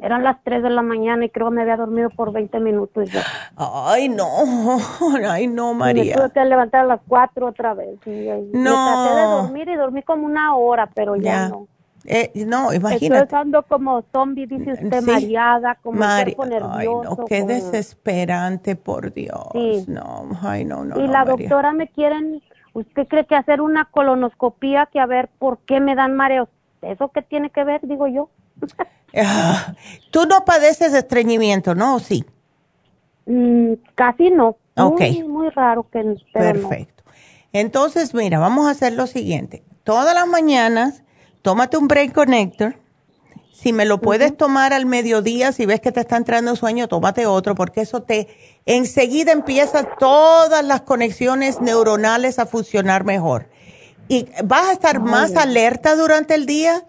eran 0.01 0.23
las 0.23 0.41
tres 0.43 0.63
de 0.63 0.69
la 0.69 0.81
mañana 0.81 1.25
y 1.25 1.29
creo 1.29 1.49
que 1.49 1.55
me 1.55 1.61
había 1.61 1.77
dormido 1.77 2.09
por 2.09 2.31
20 2.31 2.59
minutos 2.59 3.11
ya. 3.11 3.23
Ay, 3.55 4.09
no, 4.09 4.27
ay, 5.29 5.47
no, 5.47 5.73
María. 5.73 6.03
Y 6.03 6.07
me 6.07 6.13
tuve 6.13 6.31
que 6.31 6.45
levantar 6.45 6.85
a 6.85 6.87
las 6.87 7.01
cuatro 7.07 7.47
otra 7.47 7.73
vez. 7.73 7.99
Y, 8.05 8.29
no. 8.53 8.71
traté 8.71 9.15
de 9.15 9.25
dormir 9.25 9.69
y 9.69 9.75
dormí 9.75 10.03
como 10.03 10.25
una 10.25 10.55
hora, 10.55 10.89
pero 10.93 11.15
ya 11.15 11.49
no. 11.49 11.67
Eh, 12.05 12.31
no, 12.45 12.73
imagínate. 12.73 13.23
Estoy 13.23 13.39
ando 13.39 13.63
como 13.63 14.03
zombie, 14.11 14.47
dice 14.47 14.73
usted, 14.73 15.03
mareada, 15.03 15.75
como 15.75 15.99
Mari 15.99 16.35
nervioso. 16.47 16.71
Ay, 16.73 16.87
no, 16.87 17.25
qué 17.25 17.43
desesperante, 17.43 18.75
por 18.75 19.13
Dios. 19.13 19.87
No, 19.87 20.29
ay, 20.41 20.65
no, 20.65 20.85
no. 20.85 20.99
Y 20.99 21.07
la 21.07 21.25
doctora 21.25 21.73
me 21.73 21.87
quieren, 21.89 22.41
¿usted 22.73 23.07
cree 23.07 23.25
que 23.25 23.35
hacer 23.35 23.61
una 23.61 23.85
colonoscopía 23.85 24.87
que 24.91 24.99
a 24.99 25.05
ver 25.05 25.29
por 25.39 25.59
qué 25.59 25.79
me 25.79 25.95
dan 25.95 26.15
mareos? 26.15 26.49
¿Eso 26.81 27.09
qué 27.09 27.21
tiene 27.21 27.49
que 27.49 27.63
ver, 27.63 27.81
digo 27.83 28.07
yo? 28.07 28.29
Ah, 29.15 29.73
Tú 30.11 30.27
no 30.27 30.45
padeces 30.45 30.91
de 30.91 30.99
estreñimiento, 30.99 31.73
¿no? 31.73 31.95
¿O 31.95 31.99
sí? 31.99 32.23
Mm, 33.25 33.73
casi 33.95 34.29
no. 34.29 34.57
Ok. 34.77 35.01
Muy, 35.01 35.23
muy 35.23 35.49
raro 35.49 35.87
que 35.91 36.15
Perfecto. 36.31 37.03
Entonces, 37.51 38.13
mira, 38.13 38.37
vamos 38.37 38.67
a 38.67 38.71
hacer 38.71 38.93
lo 38.93 39.07
siguiente. 39.07 39.63
Todas 39.83 40.13
las 40.13 40.27
mañanas 40.27 41.03
tómate 41.41 41.77
un 41.77 41.87
Brain 41.87 42.11
Connector. 42.11 42.77
Si 43.53 43.73
me 43.73 43.85
lo 43.85 43.99
puedes 43.99 44.37
tomar 44.37 44.71
al 44.71 44.85
mediodía, 44.85 45.51
si 45.51 45.65
ves 45.65 45.81
que 45.81 45.91
te 45.91 45.99
está 45.99 46.15
entrando 46.15 46.55
sueño, 46.55 46.87
tómate 46.87 47.25
otro, 47.25 47.55
porque 47.55 47.81
eso 47.81 48.01
te 48.01 48.27
enseguida 48.65 49.33
empieza 49.33 49.83
todas 49.83 50.63
las 50.63 50.81
conexiones 50.81 51.59
neuronales 51.59 52.39
a 52.39 52.45
funcionar 52.45 53.03
mejor. 53.03 53.49
Y 54.07 54.27
vas 54.43 54.69
a 54.69 54.71
estar 54.71 55.01
más 55.01 55.35
alerta 55.35 55.95
durante 55.95 56.35
el 56.35 56.45
día 56.45 56.85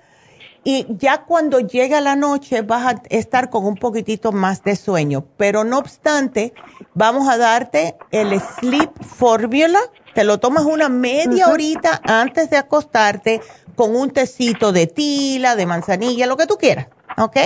y 0.62 0.86
ya 0.90 1.24
cuando 1.24 1.60
llega 1.60 2.00
la 2.00 2.16
noche 2.16 2.62
vas 2.62 2.94
a 2.94 3.02
estar 3.08 3.48
con 3.48 3.64
un 3.64 3.76
poquitito 3.76 4.30
más 4.30 4.62
de 4.62 4.76
sueño. 4.76 5.24
Pero 5.36 5.64
no 5.64 5.78
obstante, 5.78 6.52
vamos 6.94 7.28
a 7.28 7.38
darte 7.38 7.96
el 8.10 8.38
Sleep 8.40 8.90
Formula. 9.02 9.80
Te 10.14 10.24
lo 10.24 10.38
tomas 10.38 10.64
una 10.64 10.88
media 10.88 11.48
horita 11.48 12.00
antes 12.04 12.50
de 12.50 12.56
acostarte 12.56 13.40
con 13.74 13.94
un 13.94 14.10
tecito 14.10 14.72
de 14.72 14.86
tila, 14.86 15.56
de 15.56 15.66
manzanilla, 15.66 16.26
lo 16.26 16.36
que 16.36 16.46
tú 16.46 16.56
quieras, 16.56 16.88
¿ok? 17.16 17.36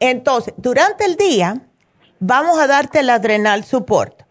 Entonces, 0.00 0.54
durante 0.56 1.04
el 1.04 1.16
día 1.16 1.62
vamos 2.18 2.58
a 2.58 2.66
darte 2.66 3.00
el 3.00 3.10
adrenal 3.10 3.64
support. 3.64 4.22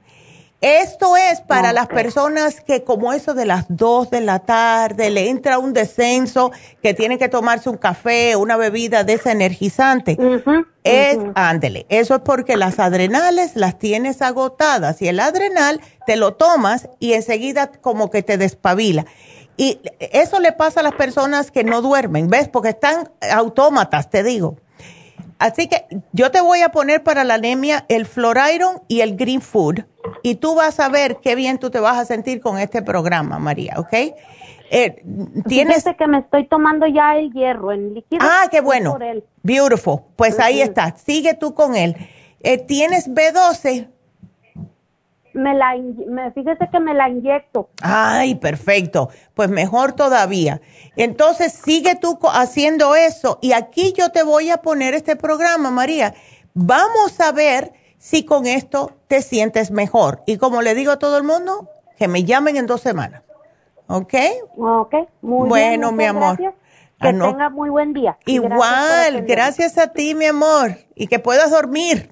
Esto 0.66 1.16
es 1.16 1.42
para 1.42 1.74
las 1.74 1.86
personas 1.86 2.60
que 2.60 2.84
como 2.84 3.14
eso 3.14 3.36
de 3.36 3.46
las 3.46 3.66
2 3.70 4.10
de 4.10 4.22
la 4.22 4.40
tarde 4.40 5.12
le 5.12 5.30
entra 5.30 5.60
un 5.60 5.74
descenso, 5.74 6.52
que 6.82 6.96
tienen 6.96 7.20
que 7.20 7.30
tomarse 7.30 7.70
un 7.70 7.78
café, 7.78 8.36
una 8.36 8.58
bebida 8.58 9.04
desenergizante. 9.04 10.18
es, 10.84 11.20
ándele, 11.36 11.86
eso 11.90 12.16
es 12.16 12.22
porque 12.22 12.58
las 12.58 12.80
adrenales 12.80 13.56
las 13.56 13.78
tienes 13.78 14.24
agotadas 14.24 15.04
y 15.04 15.08
el 15.08 15.20
adrenal 15.20 15.82
te 16.08 16.16
lo 16.16 16.34
tomas 16.34 16.90
y 16.98 17.14
enseguida 17.14 17.68
como 17.68 18.10
que 18.10 18.24
te 18.24 18.40
despabila. 18.40 19.06
Y 19.58 19.82
eso 20.00 20.40
le 20.40 20.52
pasa 20.52 20.80
a 20.80 20.84
las 20.84 20.96
personas 20.96 21.52
que 21.52 21.64
no 21.64 21.84
duermen, 21.84 22.28
¿ves? 22.28 22.50
Porque 22.50 22.70
están 22.70 23.12
autómatas, 23.22 24.10
te 24.10 24.24
digo. 24.24 24.56
Así 25.38 25.68
que 25.68 25.86
yo 26.12 26.32
te 26.32 26.42
voy 26.42 26.62
a 26.62 26.70
poner 26.70 27.04
para 27.04 27.24
la 27.24 27.36
anemia 27.36 27.86
el 27.88 28.08
Floriron 28.08 28.82
y 28.88 29.02
el 29.02 29.16
Green 29.16 29.42
Food 29.42 29.86
y 30.24 30.36
tú 30.36 30.56
vas 30.56 30.80
a 30.80 30.90
ver 30.90 31.18
qué 31.18 31.36
bien 31.36 31.60
tú 31.60 31.70
te 31.70 31.80
vas 31.80 31.98
a 31.98 32.06
sentir 32.06 32.42
con 32.42 32.58
este 32.58 32.82
programa, 32.82 33.40
María, 33.40 33.76
¿ok? 33.78 33.94
Eh, 34.72 35.04
tienes 35.48 35.86
que 35.98 36.08
me 36.08 36.20
estoy 36.20 36.48
tomando 36.48 36.88
ya 36.88 37.18
el 37.18 37.32
hierro 37.32 37.72
en 37.72 37.94
líquido. 37.94 38.20
Ah, 38.22 38.48
qué 38.50 38.62
bueno. 38.62 38.98
Beautiful. 39.44 40.02
Pues 40.16 40.40
ahí 40.40 40.62
está. 40.62 40.96
Sigue 40.98 41.36
tú 41.36 41.54
con 41.54 41.76
él. 41.76 41.96
Eh, 42.42 42.58
¿Tienes 42.58 43.08
B12? 43.08 43.90
me 45.36 45.54
la, 45.54 45.76
me, 46.08 46.32
fíjese 46.32 46.70
que 46.72 46.80
me 46.80 46.94
la 46.94 47.10
inyecto. 47.10 47.70
Ay, 47.82 48.36
perfecto. 48.36 49.10
Pues 49.34 49.50
mejor 49.50 49.94
todavía. 49.94 50.62
Entonces, 50.96 51.52
sigue 51.54 51.96
tú 51.96 52.18
haciendo 52.32 52.96
eso. 52.96 53.38
Y 53.42 53.52
aquí 53.52 53.94
yo 53.98 54.10
te 54.10 54.24
voy 54.24 54.50
a 54.50 54.58
poner 54.58 54.94
este 54.94 55.16
programa, 55.16 55.72
María. 55.72 56.16
Vamos 56.54 57.20
a 57.20 57.32
ver 57.34 57.74
si 58.06 58.24
con 58.24 58.46
esto 58.46 58.92
te 59.08 59.24
sientes 59.24 59.72
mejor. 59.72 60.22
Y 60.28 60.38
como 60.38 60.62
le 60.62 60.76
digo 60.76 60.92
a 60.92 61.00
todo 61.00 61.18
el 61.18 61.24
mundo, 61.24 61.72
que 61.98 62.08
me 62.08 62.24
llamen 62.24 62.56
en 62.56 62.68
dos 62.68 62.82
semanas. 62.82 63.24
¿Ok? 63.88 64.14
Ok, 64.58 64.94
muy 65.24 65.50
bueno, 65.50 65.92
mi 65.92 66.04
amor. 66.04 66.38
Gracias. 66.38 66.54
Que 67.02 67.08
ah, 67.08 67.12
tenga 67.12 67.50
muy 67.50 67.70
buen 67.72 67.94
día. 67.94 68.16
Igual, 68.28 69.24
gracias, 69.24 69.80
a 69.80 69.88
ti, 69.88 70.14
mi 70.14 70.26
amor. 70.28 70.78
Y 70.94 71.08
que 71.08 71.18
puedas 71.18 71.50
dormir. 71.50 72.12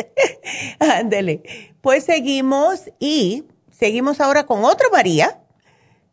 Ándele. 0.80 1.42
Pues 1.82 2.04
seguimos 2.04 2.90
y 2.98 3.44
seguimos 3.70 4.18
ahora 4.18 4.46
con 4.46 4.64
otra 4.64 4.88
María 4.90 5.42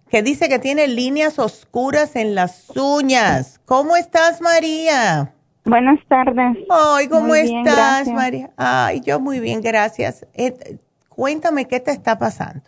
que 0.10 0.24
dice 0.24 0.50
que 0.50 0.60
tiene 0.60 0.90
líneas 0.90 1.40
oscuras 1.40 2.18
en 2.18 2.36
las 2.36 2.70
uñas. 2.76 3.62
¿Cómo 3.64 3.96
estás, 3.96 4.42
María? 4.42 5.34
Buenas 5.70 6.00
tardes. 6.08 6.58
Ay, 6.68 7.08
¿cómo 7.10 7.36
estás, 7.36 8.08
María? 8.08 8.50
Ay, 8.58 9.02
yo 9.02 9.20
muy 9.20 9.40
bien, 9.40 9.62
gracias. 9.62 10.26
Eh, 10.34 10.80
cuéntame 11.10 11.66
qué 11.66 11.80
te 11.80 11.92
está 11.92 12.18
pasando. 12.18 12.64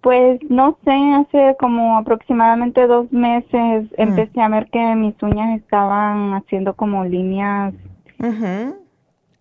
Pues 0.00 0.40
no 0.48 0.76
sé, 0.84 0.90
hace 0.90 1.56
como 1.60 1.96
aproximadamente 1.96 2.88
dos 2.88 3.12
meses 3.12 3.84
mm. 3.84 3.94
empecé 3.98 4.40
a 4.40 4.48
ver 4.48 4.68
que 4.70 4.80
mis 4.96 5.14
uñas 5.22 5.60
estaban 5.60 6.34
haciendo 6.34 6.74
como 6.74 7.04
líneas 7.04 7.72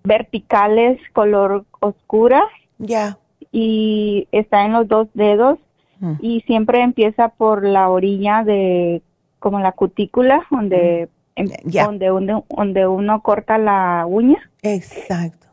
verticales, 0.03 0.99
color 1.13 1.65
oscura. 1.79 2.43
Ya. 2.77 3.17
Y 3.51 4.27
está 4.31 4.65
en 4.65 4.73
los 4.73 4.87
dos 4.87 5.07
dedos 5.15 5.57
mm. 5.99 6.13
y 6.21 6.41
siempre 6.41 6.83
empieza 6.83 7.29
por 7.29 7.65
la 7.65 7.89
orilla 7.89 8.43
de 8.43 9.01
como 9.39 9.59
la 9.59 9.71
cutícula 9.71 10.45
donde 10.51 11.07
mm. 11.07 11.18
Donde 11.63 12.11
uno, 12.11 12.45
donde 12.49 12.87
uno 12.87 13.21
corta 13.21 13.57
la 13.57 14.05
uña. 14.07 14.37
Exacto. 14.61 15.47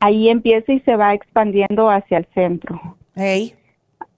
Ahí 0.00 0.28
empieza 0.28 0.72
y 0.72 0.80
se 0.80 0.96
va 0.96 1.14
expandiendo 1.14 1.90
hacia 1.90 2.18
el 2.18 2.26
centro. 2.34 2.96
Hey. 3.14 3.54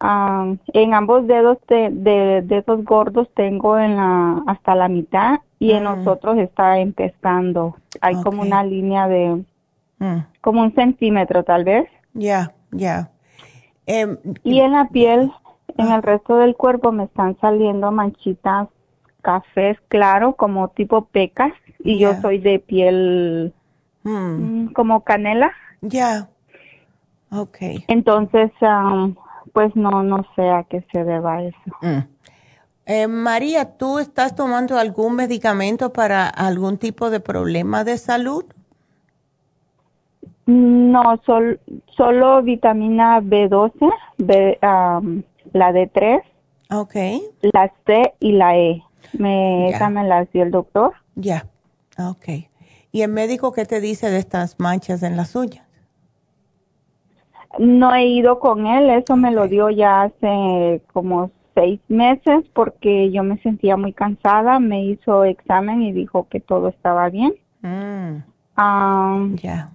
en 0.01 0.94
ambos 0.94 1.26
dedos 1.26 1.59
de, 1.68 2.43
dedos 2.43 2.85
gordos 2.85 3.28
tengo 3.35 3.78
en 3.78 3.97
la 3.97 4.43
hasta 4.47 4.74
la 4.74 4.89
mitad 4.89 5.40
y 5.59 5.72
en 5.72 5.85
los 5.85 6.06
otros 6.06 6.39
está 6.39 6.78
empezando. 6.78 7.76
Hay 8.01 8.20
como 8.22 8.43
una 8.43 8.64
línea 8.64 9.09
de 9.09 9.44
mm. 9.98 10.18
como 10.40 10.62
un 10.62 10.74
centímetro 10.74 11.44
tal 11.44 11.64
vez. 11.64 11.89
Ya, 12.14 12.52
ya. 12.72 13.10
Em, 13.86 14.18
y 14.44 14.60
en 14.60 14.72
la 14.72 14.89
piel, 14.89 15.32
en 15.76 15.90
el 15.90 16.02
resto 16.02 16.36
del 16.36 16.56
cuerpo 16.56 16.93
me 16.93 17.05
están 17.05 17.39
saliendo 17.40 17.90
manchitas 17.90 18.68
cafés 19.23 19.77
claro, 19.89 20.35
como 20.35 20.69
tipo 20.69 21.07
pecas, 21.07 21.53
y 21.81 21.99
yo 21.99 22.15
soy 22.20 22.39
de 22.39 22.59
piel 22.59 23.53
hmm. 24.05 24.65
mm, 24.65 24.73
como 24.73 25.05
canela. 25.05 25.53
Ya. 25.81 26.28
Okay. 27.31 27.85
Entonces, 27.89 28.51
pues 29.53 29.74
no, 29.77 30.03
no 30.03 30.27
sé 30.35 30.49
a 30.49 30.65
qué 30.65 30.85
se 30.93 31.05
deba 31.05 31.43
eso. 31.43 31.59
Mm. 31.82 31.99
Eh, 32.86 33.07
María, 33.07 33.77
¿tú 33.77 33.99
estás 33.99 34.35
tomando 34.35 34.78
algún 34.78 35.15
medicamento 35.15 35.93
para 35.93 36.27
algún 36.27 36.78
tipo 36.78 37.11
de 37.11 37.20
problema 37.20 37.85
de 37.85 37.99
salud? 37.99 38.47
No, 40.47 41.20
sol, 41.27 41.61
solo 41.95 42.43
vitamina 42.43 43.20
B12, 43.20 43.93
B, 44.16 44.59
la 44.62 45.73
D3, 45.73 46.23
okay. 46.70 47.23
la 47.53 47.70
C 47.85 48.15
y 48.20 48.32
la 48.32 48.57
E. 48.57 48.82
Me, 49.12 49.70
esa 49.70 49.90
me 49.90 50.02
dio 50.32 50.43
el 50.43 50.51
doctor. 50.51 50.93
Ya, 51.14 51.47
ok. 51.98 52.28
¿Y 52.90 53.02
el 53.02 53.10
médico 53.10 53.52
qué 53.52 53.64
te 53.64 53.80
dice 53.80 54.10
de 54.10 54.18
estas 54.18 54.59
manchas 54.59 55.02
en 55.02 55.16
las 55.16 55.36
uñas? 55.36 55.66
No 57.59 57.94
he 57.94 58.06
ido 58.06 58.39
con 58.40 58.66
él, 58.66 58.90
eso 58.90 59.16
me 59.16 59.30
lo 59.30 59.48
dio 59.48 59.70
ya 59.70 60.02
hace 60.02 60.82
como 60.93 61.30
seis 61.55 61.80
meses 61.89 62.44
porque 62.52 63.10
yo 63.10 63.24
me 63.24 63.39
sentía 63.39 63.76
muy 63.76 63.93
cansada, 63.93 64.60
me 64.60 64.85
hizo 64.85 65.24
examen 65.24 65.82
y 65.82 65.93
dijo 65.93 66.28
que 66.28 66.40
todo 66.40 66.68
estaba 66.68 67.09
bien. 67.09 67.35
Mm. 67.62 69.35
ya. 69.36 69.70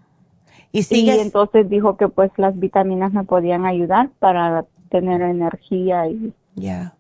¿Y, 0.72 0.86
y 0.90 1.10
entonces 1.10 1.70
dijo 1.70 1.98
que 1.98 2.08
pues 2.08 2.32
las 2.38 2.58
vitaminas 2.58 3.14
me 3.14 3.24
podían 3.26 3.66
ayudar 3.66 4.10
para 4.20 4.66
tener 4.90 5.22
energía 5.22 6.08
y... 6.08 6.34
Ya. 6.56 6.96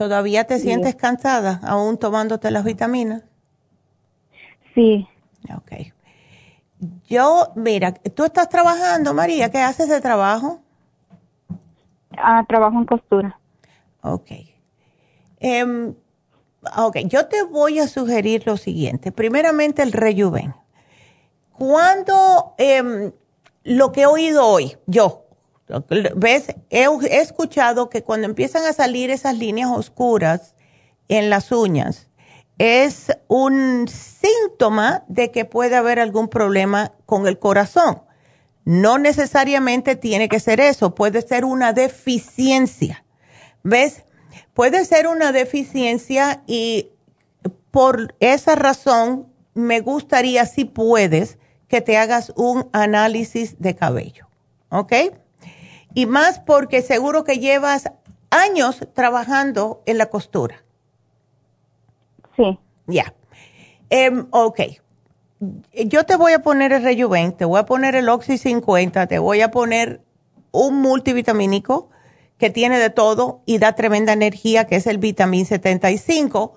¿Todavía 0.00 0.44
te 0.44 0.58
sientes 0.58 0.94
cansada 0.94 1.60
aún 1.62 1.98
tomándote 1.98 2.50
las 2.50 2.64
vitaminas? 2.64 3.22
Sí. 4.74 5.06
Ok. 5.54 5.92
Yo, 7.06 7.52
mira, 7.54 7.92
tú 7.92 8.24
estás 8.24 8.48
trabajando, 8.48 9.12
María, 9.12 9.50
¿qué 9.50 9.58
haces 9.58 9.90
de 9.90 10.00
trabajo? 10.00 10.62
Ah, 12.16 12.42
trabajo 12.48 12.78
en 12.78 12.86
costura. 12.86 13.38
Ok. 14.00 14.30
Um, 15.42 15.94
ok, 16.78 16.96
yo 17.04 17.26
te 17.26 17.42
voy 17.42 17.78
a 17.78 17.86
sugerir 17.86 18.46
lo 18.46 18.56
siguiente. 18.56 19.12
Primeramente, 19.12 19.82
el 19.82 19.92
rejuven. 19.92 20.54
Cuando 21.58 22.54
em, 22.56 23.12
lo 23.64 23.92
que 23.92 24.00
he 24.00 24.06
oído 24.06 24.46
hoy, 24.46 24.78
yo, 24.86 25.26
¿Ves? 26.16 26.54
He, 26.70 26.86
escuchado 27.20 27.88
que 27.90 28.02
cuando 28.02 28.26
empiezan 28.26 28.64
a 28.64 28.72
salir 28.72 29.10
esas 29.10 29.36
líneas 29.36 29.70
oscuras 29.70 30.54
en 31.08 31.30
las 31.30 31.52
uñas, 31.52 32.08
es 32.58 33.06
un 33.28 33.88
síntoma 33.88 35.04
de 35.08 35.30
que 35.30 35.44
puede 35.44 35.76
haber 35.76 35.98
algún 35.98 36.28
problema 36.28 36.92
con 37.06 37.26
el 37.26 37.38
corazón. 37.38 38.02
No 38.64 38.98
necesariamente 38.98 39.96
tiene 39.96 40.28
que 40.28 40.40
ser 40.40 40.60
eso, 40.60 40.94
puede 40.94 41.22
ser 41.22 41.44
una 41.44 41.72
deficiencia. 41.72 43.04
¿Ves? 43.62 44.04
Puede 44.54 44.84
ser 44.84 45.06
una 45.06 45.32
deficiencia 45.32 46.42
y 46.46 46.90
por 47.70 48.14
esa 48.20 48.56
razón 48.56 49.32
me 49.54 49.80
gustaría, 49.80 50.44
si 50.44 50.64
puedes, 50.64 51.38
que 51.68 51.80
te 51.80 51.96
hagas 51.96 52.32
un 52.36 52.68
análisis 52.72 53.58
de 53.60 53.76
cabello. 53.76 54.28
¿Ok? 54.70 54.92
Y 55.94 56.06
más 56.06 56.38
porque 56.38 56.82
seguro 56.82 57.24
que 57.24 57.38
llevas 57.38 57.90
años 58.30 58.86
trabajando 58.94 59.82
en 59.86 59.98
la 59.98 60.06
costura. 60.06 60.62
Sí. 62.36 62.58
Ya. 62.86 63.14
Em, 63.90 64.26
ok. 64.30 64.60
Yo 65.72 66.04
te 66.04 66.16
voy 66.16 66.32
a 66.32 66.40
poner 66.40 66.72
el 66.72 66.82
Rejuven, 66.82 67.32
te 67.32 67.44
voy 67.44 67.60
a 67.60 67.66
poner 67.66 67.94
el 67.94 68.08
Oxy 68.08 68.38
50, 68.38 69.06
te 69.06 69.18
voy 69.18 69.40
a 69.40 69.50
poner 69.50 70.02
un 70.52 70.80
multivitamínico 70.80 71.88
que 72.38 72.50
tiene 72.50 72.78
de 72.78 72.90
todo 72.90 73.42
y 73.46 73.58
da 73.58 73.74
tremenda 73.74 74.12
energía, 74.12 74.66
que 74.66 74.76
es 74.76 74.86
el 74.86 74.98
Vitamin 74.98 75.46
75, 75.46 76.54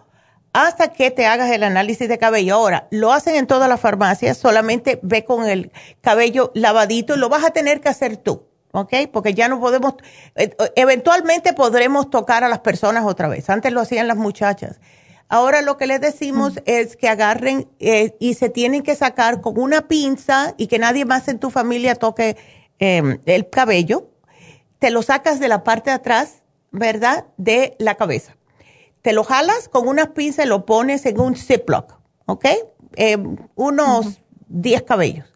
hasta 0.54 0.90
que 0.94 1.12
te 1.12 1.26
hagas 1.26 1.52
el 1.52 1.64
análisis 1.64 2.08
de 2.08 2.18
cabello. 2.18 2.56
Ahora, 2.56 2.88
lo 2.92 3.12
hacen 3.12 3.36
en 3.36 3.48
todas 3.48 3.68
las 3.68 3.80
farmacias, 3.80 4.38
solamente 4.38 5.00
ve 5.02 5.26
con 5.26 5.46
el 5.46 5.72
cabello 6.02 6.52
lavadito 6.54 7.16
y 7.16 7.20
lo 7.20 7.30
vas 7.30 7.44
a 7.44 7.52
tener 7.52 7.82
que 7.82 7.90
hacer 7.90 8.18
tú. 8.18 8.48
¿Ok? 8.74 8.94
Porque 9.12 9.34
ya 9.34 9.48
no 9.48 9.60
podemos, 9.60 9.96
eh, 10.36 10.56
eventualmente 10.76 11.54
podremos 11.54 12.10
tocar 12.10 12.44
a 12.44 12.50
las 12.50 12.60
personas 12.60 13.06
otra 13.06 13.28
vez. 13.28 13.50
Antes 13.50 13.72
lo 13.72 13.80
hacían 13.80 14.08
las 14.08 14.18
muchachas. 14.18 14.82
Ahora 15.30 15.62
lo 15.62 15.78
que 15.78 15.88
les 15.88 16.02
decimos 16.02 16.60
es 16.66 16.98
que 16.98 17.08
agarren 17.08 17.70
eh, 17.80 18.16
y 18.20 18.34
se 18.34 18.50
tienen 18.50 18.84
que 18.84 18.96
sacar 18.96 19.42
con 19.42 19.60
una 19.60 19.88
pinza 19.88 20.54
y 20.58 20.68
que 20.68 20.80
nadie 20.80 21.06
más 21.06 21.28
en 21.28 21.40
tu 21.40 21.50
familia 21.50 21.96
toque 21.96 22.36
em, 22.80 23.20
el 23.26 23.50
cabello. 23.50 24.10
Te 24.80 24.90
lo 24.90 25.02
sacas 25.02 25.40
de 25.40 25.48
la 25.48 25.64
parte 25.64 25.92
de 25.92 25.96
atrás, 25.96 26.44
¿verdad? 26.72 27.26
De 27.38 27.76
la 27.80 27.96
cabeza. 27.96 28.36
Te 29.02 29.14
lo 29.14 29.24
jalas 29.24 29.70
con 29.70 29.88
una 29.88 30.14
pinza 30.14 30.44
y 30.44 30.48
lo 30.48 30.66
pones 30.66 31.06
en 31.06 31.20
un 31.20 31.36
Ziploc, 31.36 31.94
¿ok? 32.26 32.46
Em, 32.96 33.38
unos 33.56 34.22
10 34.48 34.84
cabellos 34.84 35.33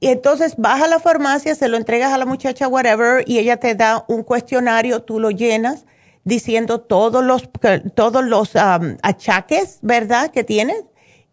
y 0.00 0.08
entonces 0.08 0.54
vas 0.56 0.82
a 0.82 0.88
la 0.88 1.00
farmacia, 1.00 1.54
se 1.54 1.68
lo 1.68 1.76
entregas 1.76 2.12
a 2.12 2.18
la 2.18 2.26
muchacha, 2.26 2.68
whatever, 2.68 3.24
y 3.26 3.38
ella 3.38 3.58
te 3.58 3.74
da 3.74 4.04
un 4.08 4.22
cuestionario, 4.22 5.02
tú 5.02 5.18
lo 5.18 5.30
llenas 5.30 5.86
diciendo 6.24 6.80
todos 6.80 7.24
los, 7.24 7.48
todos 7.94 8.24
los 8.24 8.52
achaques, 8.54 9.78
¿verdad?, 9.82 10.30
que 10.30 10.44
tienes, 10.44 10.84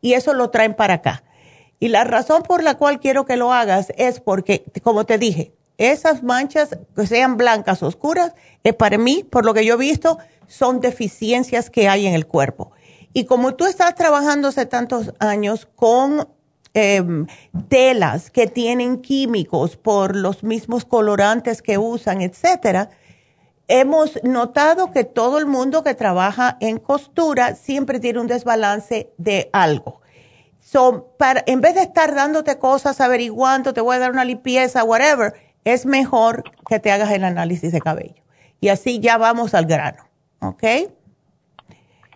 y 0.02 0.14
eso 0.14 0.34
lo 0.34 0.50
traen 0.50 0.74
para 0.74 0.96
acá. 0.96 1.24
Y 1.80 1.90
la 1.90 2.04
razón 2.06 2.44
por 2.44 2.64
la 2.64 2.76
cual 2.76 3.00
quiero 3.00 3.26
que 3.26 3.36
lo 3.36 3.54
hagas 3.54 3.92
es 3.98 4.20
porque, 4.20 4.64
como 4.82 5.06
te 5.06 5.18
dije, 5.18 5.54
esas 5.78 6.24
manchas, 6.24 6.70
que 6.96 7.06
sean 7.06 7.38
blancas 7.38 7.84
oscuras, 7.84 8.34
es 8.64 8.74
para 8.74 8.98
mí, 8.98 9.24
por 9.24 9.46
lo 9.46 9.54
que 9.54 9.66
yo 9.66 9.76
he 9.76 9.78
visto, 9.78 10.18
son 10.48 10.80
deficiencias 10.80 11.70
que 11.70 11.90
hay 11.90 12.08
en 12.08 12.14
el 12.14 12.26
cuerpo. 12.26 12.72
Y 13.14 13.26
como 13.26 13.56
tú 13.56 13.66
estás 13.66 13.96
trabajando 13.96 14.48
hace 14.48 14.66
tantos 14.66 15.14
años 15.20 15.68
con 15.76 16.28
Em, 16.77 17.26
telas 17.69 18.30
que 18.30 18.47
tienen 18.47 19.02
químicos 19.02 19.77
por 19.77 20.14
los 20.14 20.43
mismos 20.43 20.84
colorantes 20.84 21.61
que 21.61 21.77
usan, 21.77 22.19
etcétera, 22.19 22.89
hemos 23.69 24.22
notado 24.23 24.91
que 24.91 25.06
todo 25.06 25.38
el 25.38 25.45
mundo 25.45 25.85
que 25.85 25.93
trabaja 25.93 26.57
en 26.60 26.77
costura 26.80 27.56
siempre 27.56 28.02
tiene 28.02 28.19
un 28.19 28.27
desbalance 28.27 29.10
de 29.18 29.49
algo. 29.53 30.02
para, 31.18 31.45
en 31.47 31.61
vez 31.61 31.76
de 31.76 31.84
estar 31.84 32.14
dándote 32.14 32.60
cosas, 32.60 32.99
averiguando, 32.99 33.73
te 33.73 33.80
voy 33.80 33.95
a 33.95 33.99
dar 33.99 34.11
una 34.11 34.26
limpieza, 34.26 34.84
whatever, 34.84 35.34
es 35.64 35.85
mejor 35.85 36.43
que 36.68 36.81
te 36.81 36.91
hagas 36.91 37.10
el 37.11 37.23
análisis 37.23 37.72
de 37.72 37.80
cabello. 37.80 38.22
Y 38.60 38.68
así 38.68 38.99
ya 38.99 39.18
vamos 39.18 39.53
al 39.53 39.65
grano, 39.65 40.10
¿ok? 40.41 40.64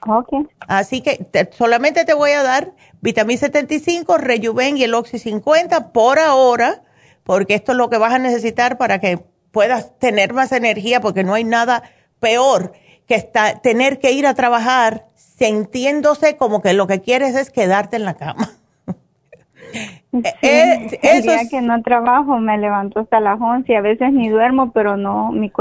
Ok. 0.07 0.47
Así 0.67 1.01
que 1.01 1.27
solamente 1.51 2.05
te 2.05 2.13
voy 2.13 2.31
a 2.31 2.43
dar 2.43 2.73
vitamina 3.01 3.39
75, 3.39 4.17
Rejuven 4.17 4.77
y 4.77 4.83
el 4.83 4.93
Oxy 4.93 5.19
50 5.19 5.91
por 5.91 6.19
ahora, 6.19 6.81
porque 7.23 7.55
esto 7.55 7.73
es 7.73 7.77
lo 7.77 7.89
que 7.89 7.97
vas 7.97 8.13
a 8.13 8.19
necesitar 8.19 8.77
para 8.77 8.99
que 8.99 9.19
puedas 9.51 9.97
tener 9.99 10.33
más 10.33 10.51
energía, 10.51 11.01
porque 11.01 11.23
no 11.23 11.33
hay 11.33 11.43
nada 11.43 11.83
peor 12.19 12.73
que 13.07 13.15
está, 13.15 13.59
tener 13.59 13.99
que 13.99 14.11
ir 14.11 14.27
a 14.27 14.35
trabajar 14.35 15.05
sintiéndose 15.15 16.37
como 16.37 16.61
que 16.61 16.73
lo 16.73 16.87
que 16.87 17.01
quieres 17.01 17.35
es 17.35 17.49
quedarte 17.49 17.95
en 17.97 18.05
la 18.05 18.15
cama. 18.15 18.49
Eh, 20.41 20.99
el 21.03 21.21
día 21.21 21.41
que 21.47 21.61
no 21.61 21.83
trabajo 21.83 22.39
me 22.39 22.57
levanto 22.57 23.01
hasta 23.01 23.19
las 23.19 23.39
11 23.39 23.71
y 23.71 23.75
a 23.75 23.81
veces 23.81 24.11
ni 24.11 24.27
duermo, 24.27 24.71
pero 24.71 24.97
no, 24.97 25.31
mi, 25.31 25.51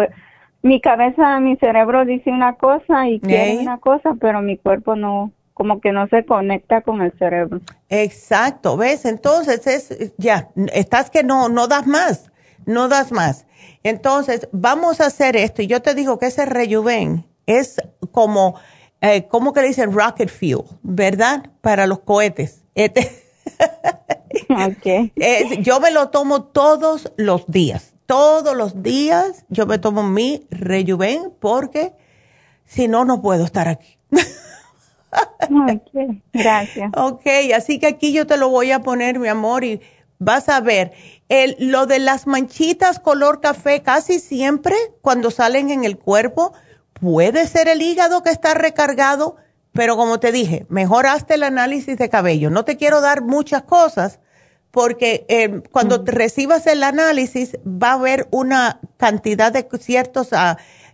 mi 0.62 0.80
cabeza, 0.80 1.40
mi 1.40 1.56
cerebro 1.56 2.04
dice 2.04 2.30
una 2.30 2.54
cosa 2.56 3.08
y 3.08 3.20
quiere 3.20 3.58
una 3.58 3.78
cosa, 3.78 4.16
pero 4.20 4.42
mi 4.42 4.58
cuerpo 4.58 4.96
no, 4.96 5.32
como 5.54 5.80
que 5.80 5.92
no 5.92 6.08
se 6.08 6.24
conecta 6.24 6.82
con 6.82 7.00
el 7.02 7.12
cerebro. 7.18 7.60
Exacto, 7.88 8.76
¿ves? 8.76 9.04
Entonces 9.04 9.66
es, 9.66 10.14
ya, 10.18 10.48
estás 10.72 11.10
que 11.10 11.22
no, 11.22 11.48
no 11.48 11.68
das 11.68 11.86
más, 11.86 12.30
no 12.66 12.88
das 12.88 13.12
más. 13.12 13.46
Entonces, 13.82 14.48
vamos 14.52 15.00
a 15.00 15.06
hacer 15.06 15.36
esto 15.36 15.62
y 15.62 15.66
yo 15.66 15.80
te 15.80 15.94
digo 15.94 16.18
que 16.18 16.26
ese 16.26 16.44
rejuven 16.44 17.24
es 17.46 17.76
como, 18.12 18.56
eh, 19.00 19.26
como 19.28 19.52
que 19.52 19.62
le 19.62 19.68
dicen 19.68 19.92
rocket 19.92 20.28
fuel, 20.28 20.64
¿verdad? 20.82 21.50
Para 21.60 21.86
los 21.86 22.00
cohetes. 22.00 22.64
Este 22.74 23.10
okay. 24.68 25.12
yo 25.62 25.80
me 25.80 25.90
lo 25.90 26.10
tomo 26.10 26.44
todos 26.44 27.12
los 27.16 27.46
días. 27.46 27.94
Todos 28.08 28.56
los 28.56 28.82
días 28.82 29.44
yo 29.50 29.66
me 29.66 29.78
tomo 29.78 30.02
mi 30.02 30.46
rejuven 30.50 31.30
porque 31.38 31.92
si 32.64 32.88
no, 32.88 33.04
no 33.04 33.20
puedo 33.20 33.44
estar 33.44 33.68
aquí. 33.68 33.98
ok, 35.42 36.16
gracias. 36.32 36.90
Ok, 36.96 37.26
así 37.54 37.78
que 37.78 37.86
aquí 37.86 38.14
yo 38.14 38.26
te 38.26 38.38
lo 38.38 38.48
voy 38.48 38.72
a 38.72 38.80
poner, 38.80 39.18
mi 39.18 39.28
amor, 39.28 39.62
y 39.62 39.82
vas 40.18 40.48
a 40.48 40.62
ver. 40.62 40.92
El, 41.28 41.54
lo 41.58 41.84
de 41.84 41.98
las 41.98 42.26
manchitas 42.26 42.98
color 42.98 43.42
café, 43.42 43.82
casi 43.82 44.20
siempre 44.20 44.74
cuando 45.02 45.30
salen 45.30 45.70
en 45.70 45.84
el 45.84 45.98
cuerpo, 45.98 46.54
puede 46.94 47.46
ser 47.46 47.68
el 47.68 47.82
hígado 47.82 48.22
que 48.22 48.30
está 48.30 48.54
recargado 48.54 49.36
pero 49.72 49.96
como 49.96 50.18
te 50.18 50.32
dije, 50.32 50.66
mejor 50.68 51.06
hazte 51.06 51.34
el 51.34 51.44
análisis 51.44 51.96
de 51.98 52.08
cabello. 52.08 52.50
No 52.50 52.64
te 52.64 52.76
quiero 52.76 53.00
dar 53.00 53.22
muchas 53.22 53.62
cosas 53.62 54.18
porque 54.70 55.24
eh, 55.28 55.62
cuando 55.72 56.02
recibas 56.04 56.66
el 56.66 56.82
análisis 56.82 57.56
va 57.66 57.90
a 57.90 57.94
haber 57.94 58.28
una 58.30 58.80
cantidad 58.96 59.52
de 59.52 59.66
ciertos 59.80 60.30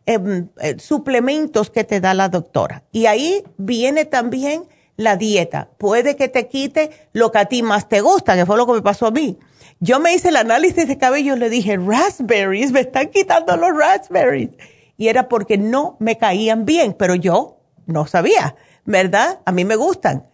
em, 0.07 0.49
eh, 0.61 0.77
suplementos 0.79 1.71
que 1.71 1.85
te 1.85 2.01
da 2.01 2.15
la 2.15 2.29
doctora. 2.29 2.85
Y 2.93 3.07
ahí 3.07 3.45
viene 3.57 4.05
también 4.05 4.65
la 4.97 5.17
dieta. 5.17 5.69
Puede 5.79 6.17
que 6.17 6.29
te 6.29 6.47
quite 6.49 6.91
lo 7.13 7.33
que 7.33 7.39
a 7.39 7.47
ti 7.47 7.63
más 7.63 7.89
te 7.89 8.01
gusta, 8.01 8.37
que 8.37 8.47
fue 8.47 8.57
lo 8.57 8.67
que 8.67 8.75
me 8.75 8.83
pasó 8.83 9.07
a 9.07 9.11
mí. 9.11 9.39
Yo 9.81 9.99
me 9.99 10.15
hice 10.15 10.29
el 10.29 10.37
análisis 10.37 10.87
de 10.87 10.99
cabello 10.99 11.35
y 11.35 11.39
le 11.39 11.51
dije, 11.51 11.77
raspberries, 11.77 12.71
me 12.71 12.81
están 12.81 13.09
quitando 13.11 13.57
los 13.57 13.77
raspberries. 13.77 14.51
Y 14.97 15.09
era 15.09 15.29
porque 15.29 15.59
no 15.59 15.97
me 15.99 16.17
caían 16.17 16.65
bien, 16.65 16.95
pero 16.97 17.17
yo 17.17 17.59
no 17.87 18.07
sabía. 18.07 18.55
¿verdad? 18.85 19.41
A 19.45 19.53
mí 19.53 19.65
me 19.65 19.77
gustan. 19.77 20.25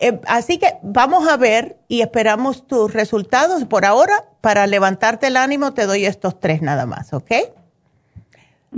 Eh, 0.00 0.18
así 0.26 0.58
que 0.58 0.78
vamos 0.82 1.28
a 1.28 1.36
ver 1.36 1.76
y 1.86 2.00
esperamos 2.00 2.66
tus 2.66 2.92
resultados. 2.92 3.64
Por 3.66 3.84
ahora, 3.84 4.24
para 4.40 4.66
levantarte 4.66 5.26
el 5.26 5.36
ánimo, 5.36 5.74
te 5.74 5.86
doy 5.86 6.06
estos 6.06 6.40
tres 6.40 6.62
nada 6.62 6.86
más, 6.86 7.12
¿ok? 7.12 7.30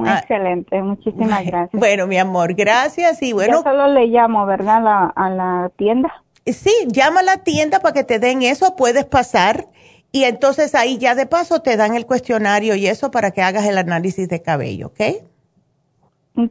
Ah, 0.00 0.18
excelente, 0.18 0.82
muchísimas 0.82 1.44
gracias. 1.46 1.70
Bueno, 1.72 2.06
mi 2.06 2.18
amor, 2.18 2.54
gracias 2.54 3.22
y 3.22 3.32
bueno. 3.32 3.58
Yo 3.58 3.62
solo 3.62 3.86
le 3.88 4.06
llamo, 4.06 4.46
¿verdad? 4.46 5.12
a 5.14 5.30
la 5.30 5.70
tienda. 5.76 6.12
Sí, 6.44 6.72
llama 6.88 7.20
a 7.20 7.22
la 7.22 7.36
tienda 7.38 7.78
para 7.78 7.94
que 7.94 8.02
te 8.02 8.18
den 8.18 8.42
eso, 8.42 8.74
puedes 8.74 9.04
pasar 9.04 9.68
y 10.10 10.24
entonces 10.24 10.74
ahí 10.74 10.98
ya 10.98 11.14
de 11.14 11.26
paso 11.26 11.62
te 11.62 11.76
dan 11.76 11.94
el 11.94 12.04
cuestionario 12.04 12.74
y 12.74 12.88
eso 12.88 13.12
para 13.12 13.30
que 13.30 13.42
hagas 13.42 13.64
el 13.66 13.78
análisis 13.78 14.28
de 14.28 14.42
cabello, 14.42 14.88
¿ok? 14.88 15.00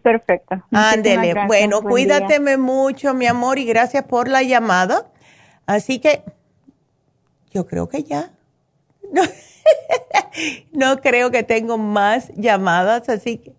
Perfecto. 0.03 0.63
Ándele. 0.71 1.33
Bueno, 1.47 1.81
cuídateme 1.81 2.57
mucho, 2.57 3.13
mi 3.13 3.25
amor, 3.25 3.57
y 3.57 3.65
gracias 3.65 4.03
por 4.05 4.27
la 4.27 4.43
llamada. 4.43 5.07
Así 5.65 5.99
que 5.99 6.23
yo 7.51 7.65
creo 7.65 7.89
que 7.89 8.03
ya. 8.03 8.31
No, 10.71 11.01
creo 11.01 11.29
que 11.29 11.43
tengo 11.43 11.77
más 11.77 12.31
llamadas, 12.35 13.09
así 13.09 13.37
que 13.37 13.53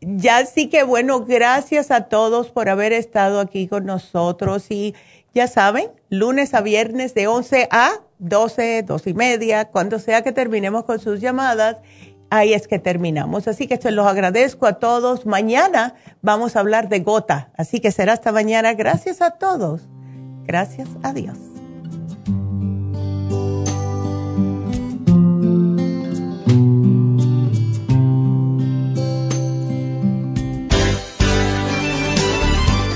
ya 0.00 0.44
sí 0.44 0.68
que 0.68 0.82
bueno, 0.82 1.24
gracias 1.24 1.90
a 1.90 2.02
todos 2.02 2.50
por 2.50 2.68
haber 2.68 2.92
estado 2.92 3.40
aquí 3.40 3.68
con 3.68 3.86
nosotros 3.86 4.66
y 4.70 4.94
ya 5.32 5.46
saben, 5.46 5.90
lunes 6.10 6.54
a 6.54 6.60
viernes 6.60 7.14
de 7.14 7.28
11 7.28 7.68
a 7.70 8.00
12, 8.18 8.82
12 8.82 9.10
y 9.10 9.14
media, 9.14 9.64
cuando 9.66 9.98
sea 9.98 10.22
que 10.22 10.32
terminemos 10.32 10.84
con 10.84 10.98
sus 10.98 11.20
llamadas 11.20 11.78
ahí 12.32 12.54
es 12.54 12.66
que 12.66 12.78
terminamos. 12.78 13.46
Así 13.46 13.66
que 13.66 13.76
se 13.76 13.90
los 13.90 14.06
agradezco 14.06 14.66
a 14.66 14.74
todos. 14.74 15.26
Mañana 15.26 15.94
vamos 16.22 16.56
a 16.56 16.60
hablar 16.60 16.88
de 16.88 17.00
gota. 17.00 17.50
Así 17.56 17.80
que 17.80 17.92
será 17.92 18.14
hasta 18.14 18.32
mañana. 18.32 18.72
Gracias 18.74 19.20
a 19.20 19.32
todos. 19.32 19.82
Gracias 20.44 20.88
a 21.02 21.12
Dios. 21.12 21.38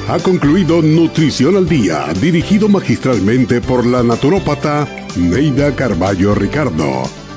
Ha 0.09 0.21
concluido 0.21 0.83
Nutrición 0.83 1.57
al 1.57 1.69
Día, 1.69 2.07
dirigido 2.21 2.69
magistralmente 2.69 3.61
por 3.61 3.85
la 3.85 4.05
naturópata 4.05 4.87
Neida 5.17 5.75
Carballo 5.75 6.33
Ricardo. 6.35 7.26